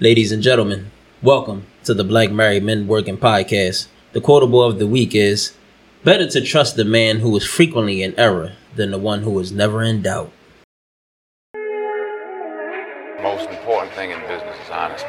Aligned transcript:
Ladies 0.00 0.32
and 0.32 0.42
gentlemen, 0.42 0.90
welcome 1.22 1.66
to 1.84 1.94
the 1.94 2.02
Black 2.02 2.32
Married 2.32 2.64
Men 2.64 2.88
Working 2.88 3.16
Podcast. 3.16 3.86
The 4.12 4.20
quotable 4.20 4.60
of 4.60 4.80
the 4.80 4.88
week 4.88 5.14
is 5.14 5.54
Better 6.02 6.28
to 6.30 6.40
trust 6.40 6.74
the 6.74 6.84
man 6.84 7.20
who 7.20 7.36
is 7.36 7.46
frequently 7.46 8.02
in 8.02 8.12
error 8.18 8.54
than 8.74 8.90
the 8.90 8.98
one 8.98 9.22
who 9.22 9.38
is 9.38 9.52
never 9.52 9.84
in 9.84 10.02
doubt. 10.02 10.32
most 13.22 13.48
important 13.48 13.92
thing 13.94 14.10
in 14.10 14.18
business 14.22 14.58
is 14.64 14.70
honesty, 14.70 15.06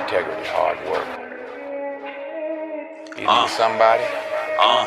integrity, 0.00 0.48
hard 0.48 0.78
work. 0.88 1.06
You 3.18 3.26
need 3.26 3.50
somebody? 3.50 4.04
Uh, 4.58 4.86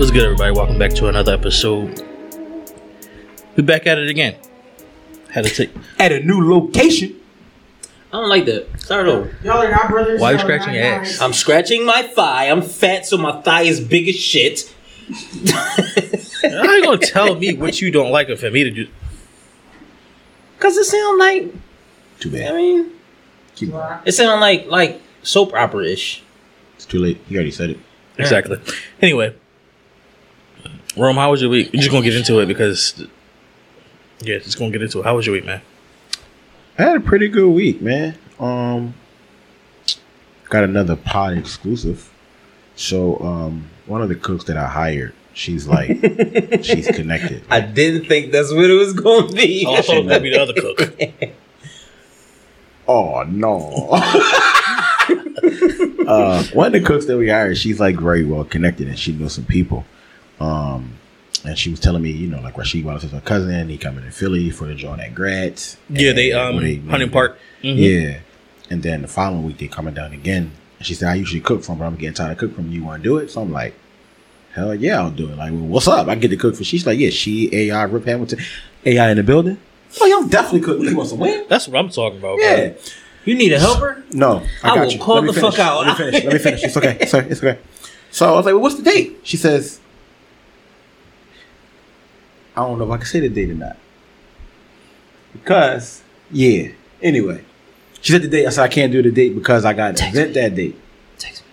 What's 0.00 0.12
good, 0.12 0.24
everybody? 0.24 0.50
Welcome 0.52 0.78
back 0.78 0.94
to 0.94 1.08
another 1.08 1.34
episode. 1.34 2.02
We're 3.54 3.64
back 3.64 3.86
at 3.86 3.98
it 3.98 4.08
again. 4.08 4.34
Had 5.28 5.44
to 5.44 5.50
take. 5.50 5.72
at 5.98 6.10
a 6.10 6.20
new 6.20 6.40
location. 6.54 7.20
I 8.10 8.16
don't 8.16 8.30
like 8.30 8.46
that. 8.46 8.80
Start 8.80 9.06
over. 9.08 9.36
Y'all 9.44 9.58
are 9.58 9.70
not 9.70 9.90
brothers. 9.90 10.18
Why 10.18 10.30
you 10.30 10.38
y'all 10.38 10.46
are 10.46 10.48
scratching 10.48 10.72
not 10.72 10.74
your 10.74 10.98
guys. 11.00 11.16
ass? 11.16 11.20
I'm 11.20 11.34
scratching 11.34 11.84
my 11.84 12.00
thigh. 12.00 12.46
I'm 12.48 12.62
fat, 12.62 13.04
so 13.04 13.18
my 13.18 13.42
thigh 13.42 13.64
is 13.64 13.78
big 13.78 14.08
as 14.08 14.16
shit. 14.16 14.74
How 15.52 16.72
you 16.72 16.82
gonna 16.82 16.96
tell 16.96 17.34
me 17.34 17.54
what 17.54 17.82
you 17.82 17.90
don't 17.90 18.10
like 18.10 18.30
of 18.30 18.40
him? 18.40 18.54
He 18.54 18.64
to 18.64 18.70
do. 18.70 18.88
Cause 20.60 20.78
it 20.78 20.84
sound 20.84 21.18
like 21.18 21.52
Too 22.20 22.30
bad. 22.30 22.40
I 22.40 22.44
bad. 22.46 22.56
mean 22.56 22.90
Keep 23.54 23.72
going. 23.72 23.98
it 24.06 24.12
sound 24.12 24.40
like 24.40 24.64
like 24.64 24.98
soap 25.22 25.52
opera 25.52 25.84
ish. 25.84 26.22
It's 26.76 26.86
too 26.86 27.00
late. 27.00 27.20
You 27.28 27.36
already 27.36 27.50
said 27.50 27.68
it. 27.68 27.78
Exactly. 28.16 28.58
Anyway, 29.02 29.34
Rome, 30.96 31.16
how 31.16 31.30
was 31.30 31.40
your 31.40 31.50
week? 31.50 31.70
We're 31.72 31.80
just 31.80 31.90
gonna 31.90 32.04
get 32.04 32.14
into 32.16 32.40
it 32.40 32.46
because. 32.46 33.04
Yeah, 34.20 34.38
just 34.38 34.58
gonna 34.58 34.70
get 34.70 34.82
into 34.82 35.00
it. 35.00 35.04
How 35.04 35.16
was 35.16 35.26
your 35.26 35.34
week, 35.34 35.44
man? 35.46 35.62
I 36.78 36.82
had 36.82 36.96
a 36.96 37.00
pretty 37.00 37.28
good 37.28 37.48
week, 37.48 37.80
man. 37.80 38.16
Um, 38.38 38.94
got 40.48 40.64
another 40.64 40.96
pod 40.96 41.36
exclusive. 41.36 42.10
So, 42.76 43.18
um, 43.20 43.70
one 43.86 44.02
of 44.02 44.08
the 44.08 44.14
cooks 44.14 44.44
that 44.44 44.56
I 44.56 44.66
hired, 44.66 45.14
she's 45.32 45.66
like, 45.66 45.88
she's 46.62 46.86
connected. 46.88 47.44
I 47.50 47.60
didn't 47.60 48.06
think 48.06 48.32
that's 48.32 48.52
what 48.52 48.70
it 48.70 48.74
was 48.74 48.92
gonna 48.94 49.32
be. 49.32 49.64
Oh, 49.66 49.74
I 49.74 49.82
thought 49.82 50.06
that'd 50.06 50.22
be 50.22 50.30
the 50.30 50.40
other 50.40 50.54
cook. 50.54 50.92
Oh 52.88 53.22
no. 53.22 53.88
uh, 56.08 56.42
one 56.54 56.66
of 56.66 56.72
the 56.72 56.82
cooks 56.84 57.06
that 57.06 57.16
we 57.16 57.28
hired, 57.28 57.56
she's 57.56 57.78
like 57.78 57.94
very 57.94 58.24
well 58.24 58.42
connected 58.42 58.88
and 58.88 58.98
she 58.98 59.12
knows 59.12 59.34
some 59.34 59.44
people. 59.44 59.84
Um, 60.40 60.94
and 61.44 61.58
she 61.58 61.70
was 61.70 61.80
telling 61.80 62.02
me, 62.02 62.10
you 62.10 62.26
know, 62.28 62.40
like 62.40 62.54
Rasheed 62.54 62.84
Wallace 62.84 63.04
is 63.04 63.12
her 63.12 63.20
cousin. 63.20 63.68
He 63.68 63.78
coming 63.78 64.04
to 64.04 64.10
Philly 64.10 64.50
for 64.50 64.66
the 64.66 64.74
joint 64.74 65.00
at 65.00 65.14
Gratz. 65.14 65.76
Yeah, 65.88 66.12
they 66.12 66.32
um 66.32 66.56
they- 66.62 66.76
Hunting 66.76 67.10
Park. 67.10 67.38
Mhm. 67.62 67.76
Yeah. 67.76 68.18
And 68.70 68.82
then 68.82 69.02
the 69.02 69.08
following 69.08 69.44
week 69.44 69.58
they 69.58 69.68
coming 69.68 69.94
down 69.94 70.12
again. 70.12 70.52
And 70.78 70.86
she 70.86 70.94
said, 70.94 71.08
I 71.08 71.14
usually 71.14 71.40
cook 71.40 71.62
from, 71.64 71.78
but 71.78 71.84
I'm 71.84 71.96
getting 71.96 72.14
tired 72.14 72.32
of 72.32 72.38
cook 72.38 72.54
from 72.54 72.70
you. 72.70 72.84
Want 72.84 73.02
to 73.02 73.08
do 73.08 73.18
it? 73.18 73.30
So 73.30 73.42
I'm 73.42 73.52
like, 73.52 73.74
hell 74.52 74.74
yeah, 74.74 75.00
I'll 75.00 75.10
do 75.10 75.28
it. 75.30 75.36
Like, 75.36 75.52
well, 75.52 75.60
what's 75.62 75.88
up? 75.88 76.08
I 76.08 76.14
get 76.14 76.28
to 76.28 76.36
cook 76.36 76.56
for. 76.56 76.64
She's 76.64 76.86
like, 76.86 76.98
yeah, 76.98 77.10
she 77.10 77.54
AI 77.54 77.82
Rip 77.84 78.04
Hamilton, 78.04 78.38
AI 78.86 79.10
in 79.10 79.16
the 79.16 79.22
building. 79.22 79.58
Oh, 80.00 80.06
y'all 80.06 80.28
definitely 80.28 80.60
cook. 80.60 80.80
You 80.80 80.96
want 80.96 81.08
some 81.08 81.18
wings? 81.18 81.46
That's 81.48 81.66
what 81.68 81.78
I'm 81.78 81.88
talking 81.88 82.18
about. 82.18 82.36
bro. 82.36 82.44
Yeah. 82.46 82.72
You 83.24 83.34
need 83.34 83.52
a 83.52 83.58
helper? 83.58 84.02
No, 84.12 84.42
I, 84.62 84.70
I 84.70 84.74
got 84.76 84.84
will 84.86 84.92
you. 84.92 84.98
call 85.00 85.20
the 85.22 85.32
finish. 85.32 85.50
fuck 85.56 85.58
out. 85.58 85.84
Let 85.86 85.98
me 85.98 86.04
finish. 86.04 86.24
Let 86.24 86.32
me 86.32 86.38
finish. 86.38 86.64
It's 86.64 86.76
okay. 86.76 86.94
Okay. 86.94 87.28
It's 87.30 87.42
okay. 87.42 87.58
So 88.12 88.32
I 88.32 88.36
was 88.36 88.46
like, 88.46 88.54
well, 88.54 88.62
what's 88.62 88.76
the 88.76 88.82
date? 88.82 89.18
She 89.24 89.36
says, 89.36 89.79
I 92.56 92.60
don't 92.62 92.78
know 92.78 92.84
if 92.84 92.90
I 92.90 92.96
can 92.96 93.06
say 93.06 93.20
the 93.20 93.28
date 93.28 93.50
or 93.50 93.54
not. 93.54 93.76
Because, 95.32 96.02
yeah. 96.30 96.68
Anyway, 97.02 97.44
she 98.00 98.12
said 98.12 98.22
the 98.22 98.28
date. 98.28 98.46
I 98.46 98.50
said, 98.50 98.64
I 98.64 98.68
can't 98.68 98.92
do 98.92 99.02
the 99.02 99.10
date 99.10 99.34
because 99.34 99.64
I 99.64 99.72
got 99.72 99.90
an 99.90 99.94
Text 99.96 100.14
event 100.16 100.28
me. 100.34 100.34
that 100.40 100.54
date. 100.54 100.80
Text 101.18 101.42
me. 101.44 101.50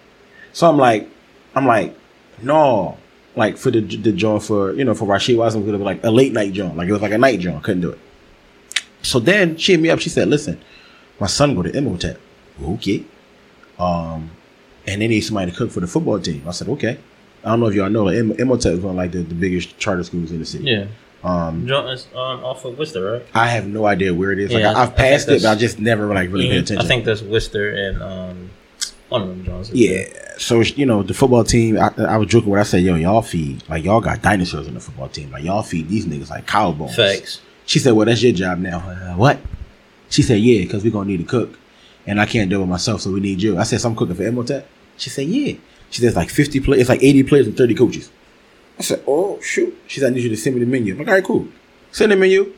So 0.53 0.69
I'm 0.69 0.77
like, 0.77 1.09
I'm 1.55 1.65
like, 1.65 1.97
no. 2.41 2.97
Like 3.35 3.57
for 3.57 3.69
the 3.69 3.81
the 3.81 4.11
joint 4.11 4.41
for 4.41 4.73
you 4.73 4.83
know 4.83 4.95
for 4.95 5.05
Rasheed 5.05 5.37
wasn't 5.37 5.63
gonna 5.67 5.77
be 5.77 5.83
like 5.83 6.03
a 6.03 6.09
late 6.09 6.33
night 6.33 6.53
joint. 6.53 6.75
Like 6.75 6.87
it 6.89 6.91
was 6.91 7.03
like 7.03 7.11
a 7.11 7.19
night 7.19 7.39
joint. 7.39 7.61
Couldn't 7.63 7.81
do 7.81 7.91
it. 7.91 7.99
So 9.03 9.19
then 9.19 9.57
she 9.57 9.73
hit 9.73 9.79
me 9.79 9.91
up. 9.91 9.99
She 9.99 10.09
said, 10.09 10.27
"Listen, 10.27 10.59
my 11.19 11.27
son 11.27 11.53
go 11.55 11.61
to 11.61 11.75
Imhotep. 11.75 12.19
Okay. 12.63 13.03
Um, 13.77 14.31
and 14.87 15.01
they 15.01 15.07
need 15.07 15.21
somebody 15.21 15.51
to 15.51 15.57
cook 15.57 15.71
for 15.71 15.79
the 15.81 15.87
football 15.87 16.19
team. 16.19 16.43
I 16.47 16.51
said, 16.51 16.69
okay. 16.69 16.97
I 17.47 17.51
don't 17.51 17.59
know 17.61 17.67
if 17.67 17.75
y'all 17.75 17.89
know, 17.89 18.03
like 18.03 18.17
Im- 18.17 18.31
is 18.33 18.79
one 18.81 18.91
of 18.91 18.95
like 18.95 19.11
the, 19.11 19.19
the 19.19 19.33
biggest 19.35 19.77
charter 19.79 20.03
schools 20.03 20.31
in 20.31 20.39
the 20.39 20.45
city. 20.45 20.65
Yeah. 20.65 20.87
Um, 21.23 21.65
John 21.67 21.87
is 21.89 22.07
um, 22.13 22.43
off 22.45 22.63
of 22.65 22.77
Worcester, 22.77 23.11
right? 23.13 23.25
I 23.33 23.47
have 23.47 23.65
no 23.67 23.85
idea 23.85 24.13
where 24.13 24.31
it 24.31 24.39
is. 24.39 24.51
Yeah, 24.51 24.71
I, 24.71 24.73
I 24.73 24.83
I've 24.83 24.95
passed 24.95 25.27
it, 25.27 25.41
but 25.41 25.49
I 25.49 25.55
that's- 25.55 25.59
just 25.59 25.79
never 25.79 26.07
like 26.13 26.29
really 26.31 26.47
paid 26.49 26.57
Mhm. 26.59 26.63
attention. 26.63 26.77
I 26.85 26.87
think 26.87 27.05
that's 27.05 27.21
Worcester 27.21 27.69
and 27.71 28.01
um, 28.03 28.49
one 29.09 29.21
of 29.23 29.27
them 29.29 29.43
Johns. 29.45 29.71
Yeah. 29.71 30.03
So 30.37 30.61
you 30.61 30.85
know 30.85 31.01
the 31.03 31.13
football 31.15 31.43
team. 31.43 31.79
I, 31.79 31.91
I 31.97 32.17
was 32.17 32.27
joking 32.27 32.49
when 32.49 32.59
I 32.59 32.63
said, 32.63 32.83
"Yo, 32.83 32.95
y'all 32.95 33.21
feed 33.23 33.63
like 33.67 33.83
y'all 33.83 33.99
got 34.01 34.21
dinosaurs 34.21 34.67
on 34.67 34.75
the 34.75 34.79
football 34.79 35.09
team. 35.09 35.31
Like 35.31 35.43
y'all 35.43 35.63
feed 35.63 35.89
these 35.89 36.05
niggas 36.05 36.29
like 36.29 36.45
cow 36.45 36.71
bones." 36.71 36.95
Facts. 36.95 37.41
She 37.65 37.79
said, 37.79 37.93
"Well, 37.93 38.05
that's 38.05 38.21
your 38.21 38.33
job 38.33 38.59
now." 38.59 38.77
Uh, 38.79 39.15
what? 39.15 39.39
She 40.09 40.21
said, 40.21 40.39
"Yeah, 40.39 40.61
because 40.61 40.83
we're 40.83 40.91
gonna 40.93 41.09
need 41.09 41.21
a 41.21 41.23
cook, 41.25 41.57
and 42.05 42.21
I 42.21 42.25
can't 42.27 42.49
do 42.49 42.61
it 42.61 42.65
myself, 42.67 43.01
so 43.01 43.11
we 43.11 43.19
need 43.19 43.41
you." 43.41 43.57
I 43.57 43.63
said, 43.63 43.81
"So 43.81 43.89
I'm 43.89 43.95
cooking 43.95 44.15
for 44.15 44.23
Imhotep." 44.23 44.67
She 44.97 45.09
said, 45.09 45.25
"Yeah." 45.27 45.55
She 45.89 46.01
said, 46.01 46.07
"It's 46.07 46.15
like 46.17 46.29
50 46.29 46.59
players. 46.59 46.81
It's 46.81 46.89
like 46.89 47.03
80 47.03 47.23
players 47.23 47.47
and 47.47 47.57
30 47.57 47.75
coaches." 47.75 48.09
I 48.79 48.83
said, 48.83 49.03
"Oh 49.07 49.39
shoot." 49.41 49.75
She 49.87 49.99
said, 49.99 50.11
"I 50.11 50.15
need 50.15 50.23
you 50.23 50.29
to 50.29 50.37
send 50.37 50.55
me 50.55 50.63
the 50.63 50.69
menu." 50.69 50.93
I'm 50.93 50.99
like, 50.99 51.07
"All 51.07 51.13
right, 51.13 51.23
cool. 51.23 51.47
Send 51.91 52.11
the 52.11 52.15
menu." 52.15 52.53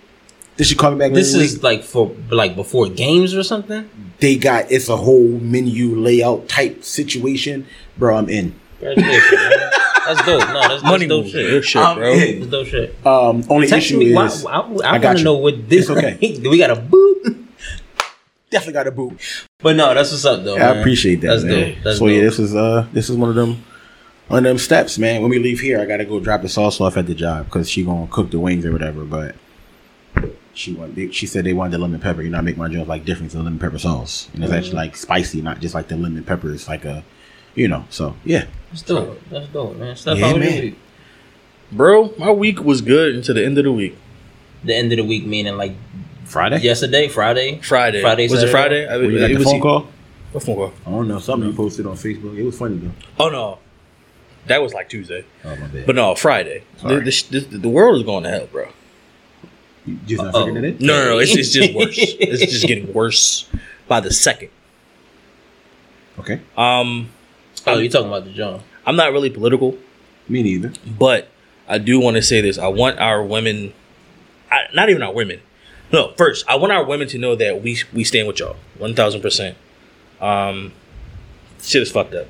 Then 0.57 0.67
she 0.67 0.75
called 0.75 0.95
me 0.95 0.99
back. 0.99 1.13
This 1.13 1.27
later 1.27 1.35
in 1.35 1.39
the 1.39 1.45
is 1.45 1.53
week. 1.53 1.63
like 1.63 1.83
for 1.83 2.11
like 2.29 2.55
before 2.55 2.89
games 2.89 3.33
or 3.33 3.43
something. 3.43 3.89
they 4.19 4.35
got 4.35 4.69
it's 4.69 4.89
a 4.89 4.97
whole 4.97 5.27
menu 5.39 5.95
layout 5.95 6.49
type 6.49 6.83
situation, 6.83 7.65
bro. 7.97 8.17
I'm 8.17 8.29
in. 8.29 8.53
Congratulations, 8.79 9.31
man. 9.31 9.71
That's 10.05 10.25
dope. 10.25 10.47
No, 10.47 10.67
that's, 10.67 10.83
Money 10.83 11.05
that's 11.05 11.09
dope 11.09 11.21
moves. 11.23 11.31
shit. 11.31 11.49
Good 11.49 11.65
shit, 11.65 11.81
I'm 11.81 11.97
bro. 11.97 12.15
That's 12.17 12.47
dope 12.47 12.67
shit. 12.67 13.05
Um, 13.05 13.43
only 13.49 13.67
Text 13.67 13.87
issue 13.87 13.99
me. 13.99 14.13
Why, 14.13 14.25
is 14.25 14.45
I, 14.45 14.51
I, 14.51 14.59
I 14.59 14.97
got 14.97 15.03
want 15.03 15.17
to 15.19 15.23
know 15.23 15.35
what 15.35 15.69
this. 15.69 15.89
It's 15.89 15.91
okay. 15.91 16.17
we 16.49 16.57
got 16.57 16.71
a 16.71 16.75
boot. 16.75 17.47
Definitely 18.49 18.73
got 18.73 18.87
a 18.87 18.91
boot. 18.91 19.19
But 19.59 19.75
no, 19.75 19.93
that's 19.93 20.11
what's 20.11 20.25
up 20.25 20.43
though. 20.43 20.55
Yeah, 20.57 20.71
I 20.71 20.75
appreciate 20.77 21.21
that, 21.21 21.27
That's 21.27 21.43
man. 21.43 21.73
dope. 21.75 21.83
That's 21.83 21.99
so 21.99 22.05
dope. 22.07 22.15
yeah, 22.15 22.21
this 22.21 22.39
is 22.39 22.55
uh 22.55 22.87
this 22.93 23.09
is 23.09 23.17
one 23.17 23.29
of 23.29 23.35
them 23.35 23.63
one 24.27 24.45
of 24.45 24.49
them 24.49 24.57
steps, 24.59 24.97
man. 24.99 25.21
When 25.21 25.29
we 25.31 25.39
leave 25.39 25.59
here, 25.59 25.81
I 25.81 25.85
gotta 25.85 26.05
go 26.05 26.19
drop 26.19 26.41
the 26.43 26.49
sauce 26.49 26.79
off 26.79 26.97
at 26.97 27.07
the 27.07 27.15
job 27.15 27.45
because 27.45 27.69
she 27.69 27.83
gonna 27.83 28.07
cook 28.11 28.31
the 28.31 28.39
wings 28.39 28.65
or 28.65 28.71
whatever. 28.71 29.03
But 29.03 29.35
she 30.53 30.73
want 30.73 30.95
they- 30.95 31.11
she 31.11 31.25
said 31.25 31.45
they 31.45 31.53
wanted 31.53 31.71
the 31.73 31.77
lemon 31.79 31.99
pepper. 31.99 32.21
You 32.21 32.29
know, 32.29 32.37
I 32.37 32.41
make 32.41 32.57
my 32.57 32.67
joints 32.67 32.89
like 32.89 33.05
different 33.05 33.31
than 33.31 33.43
lemon 33.43 33.59
pepper 33.59 33.79
sauce, 33.79 34.27
and 34.33 34.43
it's 34.43 34.53
actually 34.53 34.75
like 34.75 34.95
spicy, 34.95 35.41
not 35.41 35.59
just 35.61 35.73
like 35.73 35.87
the 35.87 35.95
lemon 35.97 36.23
pepper. 36.23 36.51
It's 36.53 36.67
like 36.67 36.85
a, 36.85 37.03
you 37.55 37.67
know. 37.67 37.85
So 37.89 38.15
yeah, 38.25 38.45
That's 38.71 38.81
dope. 38.83 39.19
That's 39.29 39.47
dope, 39.47 39.77
man. 39.77 39.95
Step 39.95 40.17
Yeah, 40.17 40.27
out 40.27 40.33
with 40.35 40.43
man. 40.43 40.53
your 40.53 40.63
week. 40.65 40.75
Bro, 41.71 42.13
my 42.17 42.31
week 42.31 42.63
was 42.63 42.81
good 42.81 43.15
until 43.15 43.35
the 43.35 43.45
end 43.45 43.57
of 43.57 43.63
the 43.63 43.71
week. 43.71 43.95
The 44.63 44.75
end 44.75 44.91
of 44.91 44.97
the 44.97 45.03
week 45.05 45.25
meaning 45.25 45.55
like 45.55 45.73
Friday. 46.29 46.59
yesterday, 46.61 47.07
Friday. 47.07 47.59
Friday. 47.61 48.01
Friday, 48.01 48.27
was 48.29 48.43
it 48.43 48.49
Friday? 48.49 48.87
I, 48.87 48.97
When 48.97 49.11
you 49.11 49.19
got 49.19 49.29
it 49.31 49.33
the 49.33 49.39
was 49.39 49.47
phone 49.47 49.61
call? 49.61 49.87
What 50.31 50.43
phone 50.43 50.55
call? 50.55 50.73
I 50.85 50.91
don't 50.91 51.07
know. 51.07 51.19
Something 51.19 51.49
you 51.49 51.55
posted 51.55 51.85
on 51.85 51.95
Facebook. 51.95 52.37
It 52.37 52.43
was 52.43 52.57
funny 52.57 52.77
though. 52.77 52.91
Oh 53.19 53.29
no, 53.29 53.59
that 54.47 54.61
was 54.61 54.73
like 54.73 54.89
Tuesday. 54.89 55.25
Oh 55.43 55.55
my 55.55 55.67
bad. 55.67 55.85
But 55.85 55.95
no, 55.95 56.15
Friday. 56.15 56.63
The, 56.75 56.79
Sorry. 56.79 56.99
the, 57.03 57.39
the, 57.49 57.57
the 57.59 57.69
world 57.69 57.97
is 57.97 58.03
going 58.03 58.23
to 58.23 58.29
hell, 58.29 58.47
bro. 58.51 58.67
you 59.85 59.97
just 60.05 60.23
not 60.23 60.35
Uh-oh. 60.35 60.45
figuring 60.45 60.65
it? 60.65 60.81
No, 60.81 60.93
no, 61.03 61.09
no. 61.11 61.17
It's, 61.19 61.35
it's 61.35 61.51
just 61.51 61.73
worse. 61.73 61.95
it's 61.97 62.51
just 62.51 62.67
getting 62.67 62.93
worse 62.93 63.49
by 63.87 63.99
the 63.99 64.11
second. 64.13 64.49
Okay. 66.19 66.41
Um, 66.57 67.09
Oh, 67.67 67.77
you're 67.77 67.91
talking 67.91 68.07
about 68.07 68.23
the 68.23 68.31
John? 68.31 68.61
I'm 68.85 68.95
not 68.95 69.11
really 69.11 69.29
political, 69.29 69.77
Me 70.29 70.41
neither. 70.41 70.71
but 70.97 71.27
I 71.67 71.77
do 71.77 71.99
want 71.99 72.15
to 72.15 72.21
say 72.21 72.39
this. 72.41 72.57
I 72.57 72.67
want 72.67 72.99
our 72.99 73.21
women, 73.23 73.73
I, 74.49 74.61
not 74.73 74.89
even 74.89 75.03
our 75.03 75.13
women. 75.13 75.41
No, 75.91 76.13
first, 76.17 76.45
I 76.47 76.55
want 76.55 76.71
our 76.71 76.83
women 76.85 77.07
to 77.09 77.17
know 77.17 77.35
that 77.35 77.61
we 77.63 77.79
we 77.93 78.03
stand 78.03 78.27
with 78.27 78.39
y'all, 78.39 78.57
one 78.77 78.93
thousand 78.95 79.21
percent. 79.21 79.57
Um, 80.21 80.73
shit 81.61 81.81
is 81.81 81.91
fucked 81.91 82.13
up. 82.13 82.27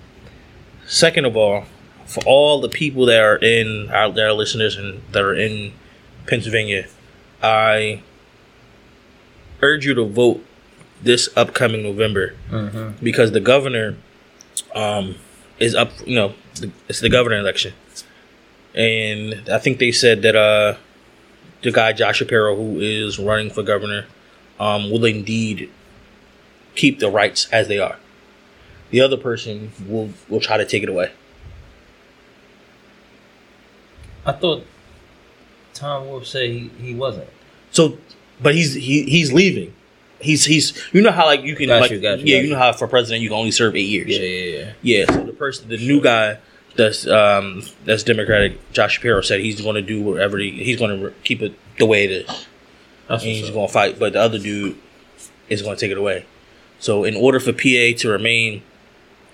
Second 0.88 1.26
of 1.26 1.36
all, 1.36 1.66
for 2.06 2.24
all 2.26 2.62
the 2.62 2.70
people 2.70 3.06
that 3.08 3.20
are 3.20 3.36
in 3.38 3.90
our, 3.92 4.12
that 4.12 4.24
are 4.26 4.34
listeners 4.34 4.78
and 4.78 5.02
that 5.12 5.24
are 5.24 5.34
in 5.36 5.74
Pennsylvania, 6.28 6.88
I 7.44 8.02
urge 9.62 9.86
you 9.86 9.94
to 9.96 10.06
vote 10.06 10.46
this 11.02 11.30
upcoming 11.36 11.84
November 11.84 12.36
Mm-hmm. 12.50 13.04
because 13.04 13.32
the 13.32 13.40
governor 13.40 13.98
um, 14.76 15.16
is 15.60 15.76
up. 15.76 15.92
You 16.06 16.16
know, 16.16 16.34
it's 16.88 17.00
the 17.02 17.10
governor 17.10 17.38
election, 17.38 17.74
and 18.74 19.50
I 19.50 19.58
think 19.60 19.80
they 19.80 19.92
said 19.92 20.22
that 20.22 20.36
uh, 20.36 20.76
the 21.62 21.72
guy 21.72 21.94
Josh 21.94 22.18
Shapiro, 22.18 22.56
who 22.56 22.80
is 22.80 23.20
running 23.20 23.50
for 23.50 23.64
governor, 23.64 24.06
um, 24.60 24.90
will 24.90 25.06
indeed 25.06 25.70
keep 26.76 27.00
the 27.00 27.10
rights 27.10 27.48
as 27.52 27.68
they 27.68 27.80
are. 27.80 27.98
The 28.92 29.02
other 29.02 29.18
person 29.18 29.72
will 29.88 30.10
will 30.28 30.40
try 30.40 30.58
to 30.58 30.66
take 30.66 30.84
it 30.84 30.90
away. 30.90 31.12
I 34.26 34.32
thought 34.32 34.66
Tom 35.74 36.08
Wolf 36.08 36.26
said 36.28 36.50
he, 36.50 36.70
he 36.82 36.96
wasn't. 36.96 37.30
So, 37.72 37.98
but 38.42 38.56
he's 38.56 38.74
he 38.74 39.04
he's 39.04 39.32
leaving. 39.32 39.74
He's 40.20 40.46
he's 40.46 40.74
you 40.92 41.02
know 41.02 41.12
how 41.12 41.26
like 41.26 41.44
you 41.44 41.56
can 41.56 41.68
Got 41.68 41.82
like 41.82 41.92
you, 41.92 42.00
got 42.00 42.20
you, 42.20 42.26
yeah 42.26 42.38
got 42.40 42.44
you 42.46 42.50
know 42.52 42.60
how 42.60 42.74
for 42.74 42.88
president 42.88 43.22
you 43.22 43.30
can 43.30 43.38
only 43.38 43.52
serve 43.52 43.76
eight 43.76 43.88
years. 43.88 44.10
Yeah, 44.10 44.20
yeah, 44.20 44.58
yeah. 44.58 44.74
Yeah, 44.82 45.14
so 45.14 45.24
the 45.24 45.34
person, 45.34 45.70
the 45.70 45.78
new 45.78 46.02
guy 46.02 46.40
that's 46.80 47.06
um 47.08 47.62
that's 47.86 48.04
Democratic, 48.04 48.72
Josh 48.72 48.96
Shapiro 48.96 49.22
said 49.22 49.42
he's 49.42 49.62
going 49.62 49.76
to 49.76 49.82
do 49.82 50.02
whatever 50.02 50.38
he, 50.38 50.52
he's 50.52 50.80
going 50.80 51.00
to 51.00 51.12
keep 51.24 51.42
it 51.42 51.54
the 51.78 51.86
way 51.86 52.06
it 52.06 52.12
is, 52.12 52.48
That's 53.08 53.24
and 53.24 53.32
he's 53.32 53.50
going 53.52 53.68
to 53.68 53.74
fight. 53.74 54.00
But 54.00 54.14
the 54.14 54.22
other 54.22 54.40
dude 54.40 54.78
is 55.50 55.62
going 55.62 55.76
to 55.76 55.80
take 55.80 55.92
it 55.92 55.98
away. 55.98 56.26
So 56.80 57.04
in 57.04 57.16
order 57.16 57.40
for 57.40 57.52
PA 57.54 57.98
to 57.98 58.10
remain 58.10 58.64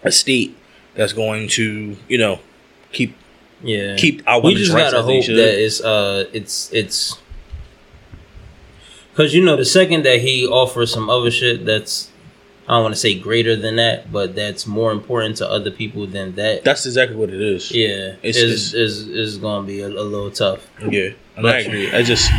a 0.03 0.11
state 0.11 0.57
that's 0.95 1.13
going 1.13 1.47
to 1.49 1.95
you 2.07 2.17
know 2.17 2.39
keep 2.91 3.15
yeah. 3.63 3.95
keep 3.95 4.21
our 4.27 4.41
we 4.41 4.55
just 4.55 4.71
gotta 4.71 5.01
hope 5.01 5.25
that 5.25 5.63
it's 5.63 5.81
uh 5.81 6.25
it's 6.33 6.71
it's 6.73 7.19
because 9.11 9.33
you 9.33 9.43
know 9.43 9.55
the 9.55 9.65
second 9.65 10.03
that 10.03 10.21
he 10.21 10.45
offers 10.45 10.91
some 10.93 11.09
other 11.09 11.31
shit 11.31 11.65
that's 11.65 12.11
I 12.67 12.73
don't 12.73 12.83
want 12.83 12.95
to 12.95 12.99
say 12.99 13.13
greater 13.19 13.55
than 13.55 13.75
that, 13.75 14.11
but 14.11 14.33
that's 14.35 14.65
more 14.65 14.91
important 14.91 15.37
to 15.37 15.47
other 15.49 15.69
people 15.69 16.07
than 16.07 16.33
that. 16.35 16.63
that's 16.63 16.85
exactly 16.85 17.15
what 17.15 17.29
it 17.29 17.39
is. 17.41 17.71
yeah, 17.71 18.15
It's- 18.23 18.37
is 18.37 18.73
is 18.73 19.07
is 19.07 19.37
gonna 19.37 19.65
be 19.67 19.81
a, 19.81 19.87
a 19.87 19.89
little 20.13 20.31
tough. 20.31 20.67
yeah, 20.81 21.09
and 21.37 21.47
I 21.47 21.59
agree. 21.59 21.91
I 21.91 22.01
just 22.01 22.31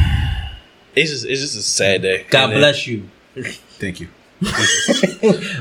it's 0.96 1.11
just 1.11 1.26
it's 1.26 1.40
just 1.40 1.56
a 1.56 1.62
sad 1.62 2.02
day. 2.02 2.26
God 2.31 2.44
And 2.44 2.52
then- 2.55 2.61
bless 2.61 2.87
you. 2.87 3.08
Thank 3.78 4.00
you. 4.00 4.08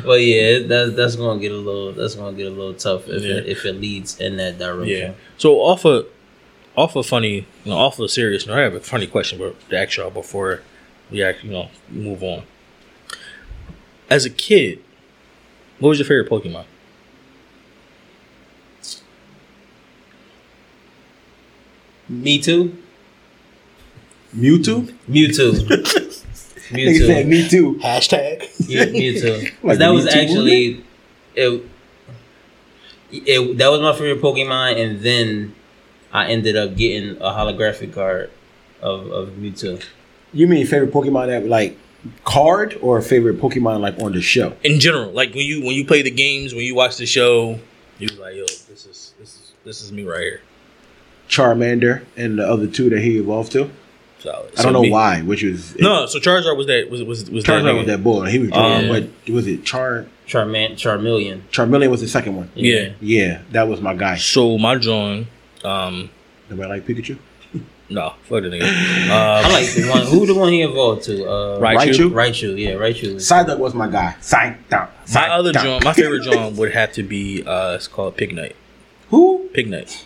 well, 0.06 0.18
yeah, 0.18 0.60
that's 0.68 0.96
that's 0.96 1.16
gonna 1.16 1.40
get 1.40 1.52
a 1.52 1.56
little 1.56 1.92
that's 1.94 2.16
gonna 2.16 2.36
get 2.36 2.48
a 2.48 2.50
little 2.50 2.74
tough 2.74 3.08
if 3.08 3.24
Yeah. 3.24 3.36
it, 3.36 3.46
if 3.48 3.66
it 3.66 3.74
leads 3.80 4.20
in 4.20 4.38
that 4.38 4.58
direction. 4.60 4.88
Yeah. 4.98 5.12
So 5.38 5.56
off 5.62 5.86
a 5.86 6.06
off 6.76 6.96
a 6.96 7.04
funny, 7.04 7.36
you 7.64 7.72
know, 7.72 7.78
off 7.78 8.00
a 8.00 8.10
serious 8.10 8.46
note, 8.48 8.58
I 8.58 8.62
have 8.62 8.74
a 8.74 8.80
funny 8.82 9.08
question 9.08 9.40
but 9.40 9.56
to 9.70 9.78
ask 9.80 9.96
y'all 9.98 10.10
before 10.10 10.62
we 11.12 11.24
actually, 11.24 11.50
you 11.50 11.56
know, 11.56 11.70
move 11.90 12.22
on. 12.24 12.44
As 14.10 14.26
a 14.26 14.30
kid, 14.30 14.80
what 15.80 15.90
was 15.90 16.00
your 16.00 16.06
favorite 16.08 16.30
Pokemon? 16.30 16.66
Me 22.08 22.40
too. 22.40 22.78
Mewtwo? 24.36 24.94
Mewtwo. 25.10 25.52
Nigga 26.72 26.98
said 27.06 27.26
Mewtwo. 27.26 27.28
me 27.28 27.50
too. 27.50 27.74
Hashtag. 27.76 28.48
Yeah, 28.68 28.86
Mewtwo. 28.86 29.52
Like 29.64 29.78
that 29.80 29.88
the 29.88 29.94
was 29.94 30.06
Me 30.06 30.12
Too 30.12 30.20
actually 30.20 30.84
it, 31.36 31.64
it. 33.12 33.58
That 33.58 33.68
was 33.70 33.82
my 33.82 33.94
favorite 33.94 34.22
Pokemon, 34.22 34.80
and 34.82 35.00
then 35.00 35.56
I 36.12 36.28
ended 36.28 36.56
up 36.56 36.76
getting 36.76 37.18
a 37.18 37.30
holographic 37.32 37.94
card 37.94 38.30
of 38.82 39.10
of 39.12 39.30
Mewtwo. 39.30 39.84
You 40.34 40.48
mean 40.48 40.66
favorite 40.68 40.92
Pokemon 40.92 41.28
that 41.28 41.48
like 41.48 41.78
card 42.24 42.78
or 42.82 43.02
favorite 43.02 43.40
Pokemon 43.40 43.80
like 43.82 43.98
on 44.00 44.12
the 44.14 44.22
show? 44.22 44.56
In 44.64 44.80
general, 44.80 45.12
like 45.12 45.34
when 45.34 45.46
you 45.46 45.60
when 45.64 45.76
you 45.76 45.86
play 45.86 46.02
the 46.02 46.12
games, 46.12 46.54
when 46.54 46.64
you 46.64 46.76
watch 46.76 46.98
the 46.98 47.06
show, 47.06 47.60
you 48.00 48.08
was 48.10 48.20
like, 48.20 48.36
yo, 48.36 48.42
this 48.44 48.86
is 48.86 49.14
this 49.20 49.36
is 49.36 49.54
this 49.64 49.82
is 49.82 49.92
me 49.92 50.04
right 50.04 50.22
here. 50.22 50.42
Charmander 51.30 52.06
and 52.16 52.38
the 52.40 52.48
other 52.48 52.68
two 52.68 52.90
that 52.90 53.00
he 53.02 53.18
evolved 53.18 53.52
to. 53.54 53.70
Solid. 54.20 54.52
I 54.58 54.64
don't 54.64 54.74
know 54.74 54.82
me- 54.82 54.92
why, 54.92 55.22
which 55.22 55.44
was 55.44 55.76
No, 55.80 56.06
so 56.06 56.20
Charizard 56.20 56.58
was 56.58 56.68
that 56.68 56.90
was 56.90 57.04
was 57.04 57.30
was 57.30 57.44
that 57.44 57.52
Charizard 57.52 57.64
nigga. 57.74 57.78
was 57.80 57.88
that 57.88 58.04
boy. 58.04 58.26
He 58.28 58.40
was 58.40 58.50
drawn, 58.50 58.86
yeah. 58.86 59.00
but 59.26 59.34
was 59.34 59.48
it 59.48 59.64
Char 59.66 60.06
Charman, 60.26 60.74
Charmeleon. 60.74 61.42
Charmeleon 61.52 61.90
was 61.92 62.02
the 62.02 62.08
second 62.08 62.36
one. 62.36 62.50
Yeah. 62.56 62.94
Yeah, 63.02 63.42
that 63.52 63.68
was 63.68 63.82
my 63.82 63.94
guy. 63.94 64.18
So 64.18 64.58
my 64.58 64.76
drawing, 64.76 65.28
um, 65.64 66.10
Nobody 66.50 66.70
like 66.70 66.86
Pikachu? 66.86 67.18
No, 67.90 68.14
fuck 68.24 68.42
the 68.42 68.50
nigga. 68.50 68.64
I 69.12 69.44
Um, 69.44 69.52
like 69.54 69.68
the 69.74 69.88
one. 69.90 70.02
Who 70.08 70.26
the 70.26 70.34
one 70.34 70.52
he 70.52 70.64
evolved 70.64 71.04
to? 71.04 71.24
Uh, 71.24 71.60
Raichu? 71.60 72.10
Raichu? 72.10 72.12
Raichu. 72.12 72.60
Yeah, 72.60 72.72
Raichu. 72.72 73.14
was- 73.16 73.30
Psyduck 73.30 73.60
was 73.60 73.74
my 73.76 73.88
guy. 73.88 74.16
Psyduck. 74.22 74.90
My 75.14 75.30
other 75.30 75.52
Psyduck. 75.54 75.64
John, 75.64 75.82
my 75.84 75.94
favorite 75.94 76.24
John 76.24 76.56
would 76.56 76.72
have 76.74 76.92
to 76.94 77.04
be 77.04 77.44
uh 77.46 77.76
it's 77.76 77.88
called 77.88 78.18
Pignite. 78.18 78.54
Who? 79.10 79.50
Pignite. 79.54 80.06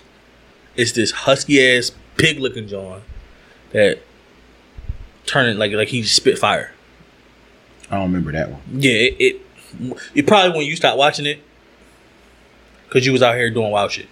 It's 0.76 0.92
this 0.92 1.12
husky 1.12 1.66
ass 1.78 1.92
pig 2.18 2.40
looking 2.40 2.68
John 2.68 3.02
that 3.72 4.00
turning 5.26 5.58
like 5.58 5.72
like 5.72 5.88
he 5.88 6.04
spit 6.04 6.38
fire. 6.38 6.74
I 7.90 7.96
don't 7.96 8.04
remember 8.08 8.32
that 8.34 8.52
one. 8.52 8.62
Yeah, 8.74 8.92
it, 8.92 9.16
it 9.20 9.42
it 10.16 10.28
probably 10.28 10.58
when 10.58 10.68
you 10.68 10.76
stopped 10.76 10.98
watching 10.98 11.26
it 11.26 11.42
because 12.88 13.06
you 13.06 13.12
was 13.14 13.22
out 13.24 13.36
here 13.36 13.50
doing 13.50 13.72
wild 13.72 13.92
shit. 13.92 14.08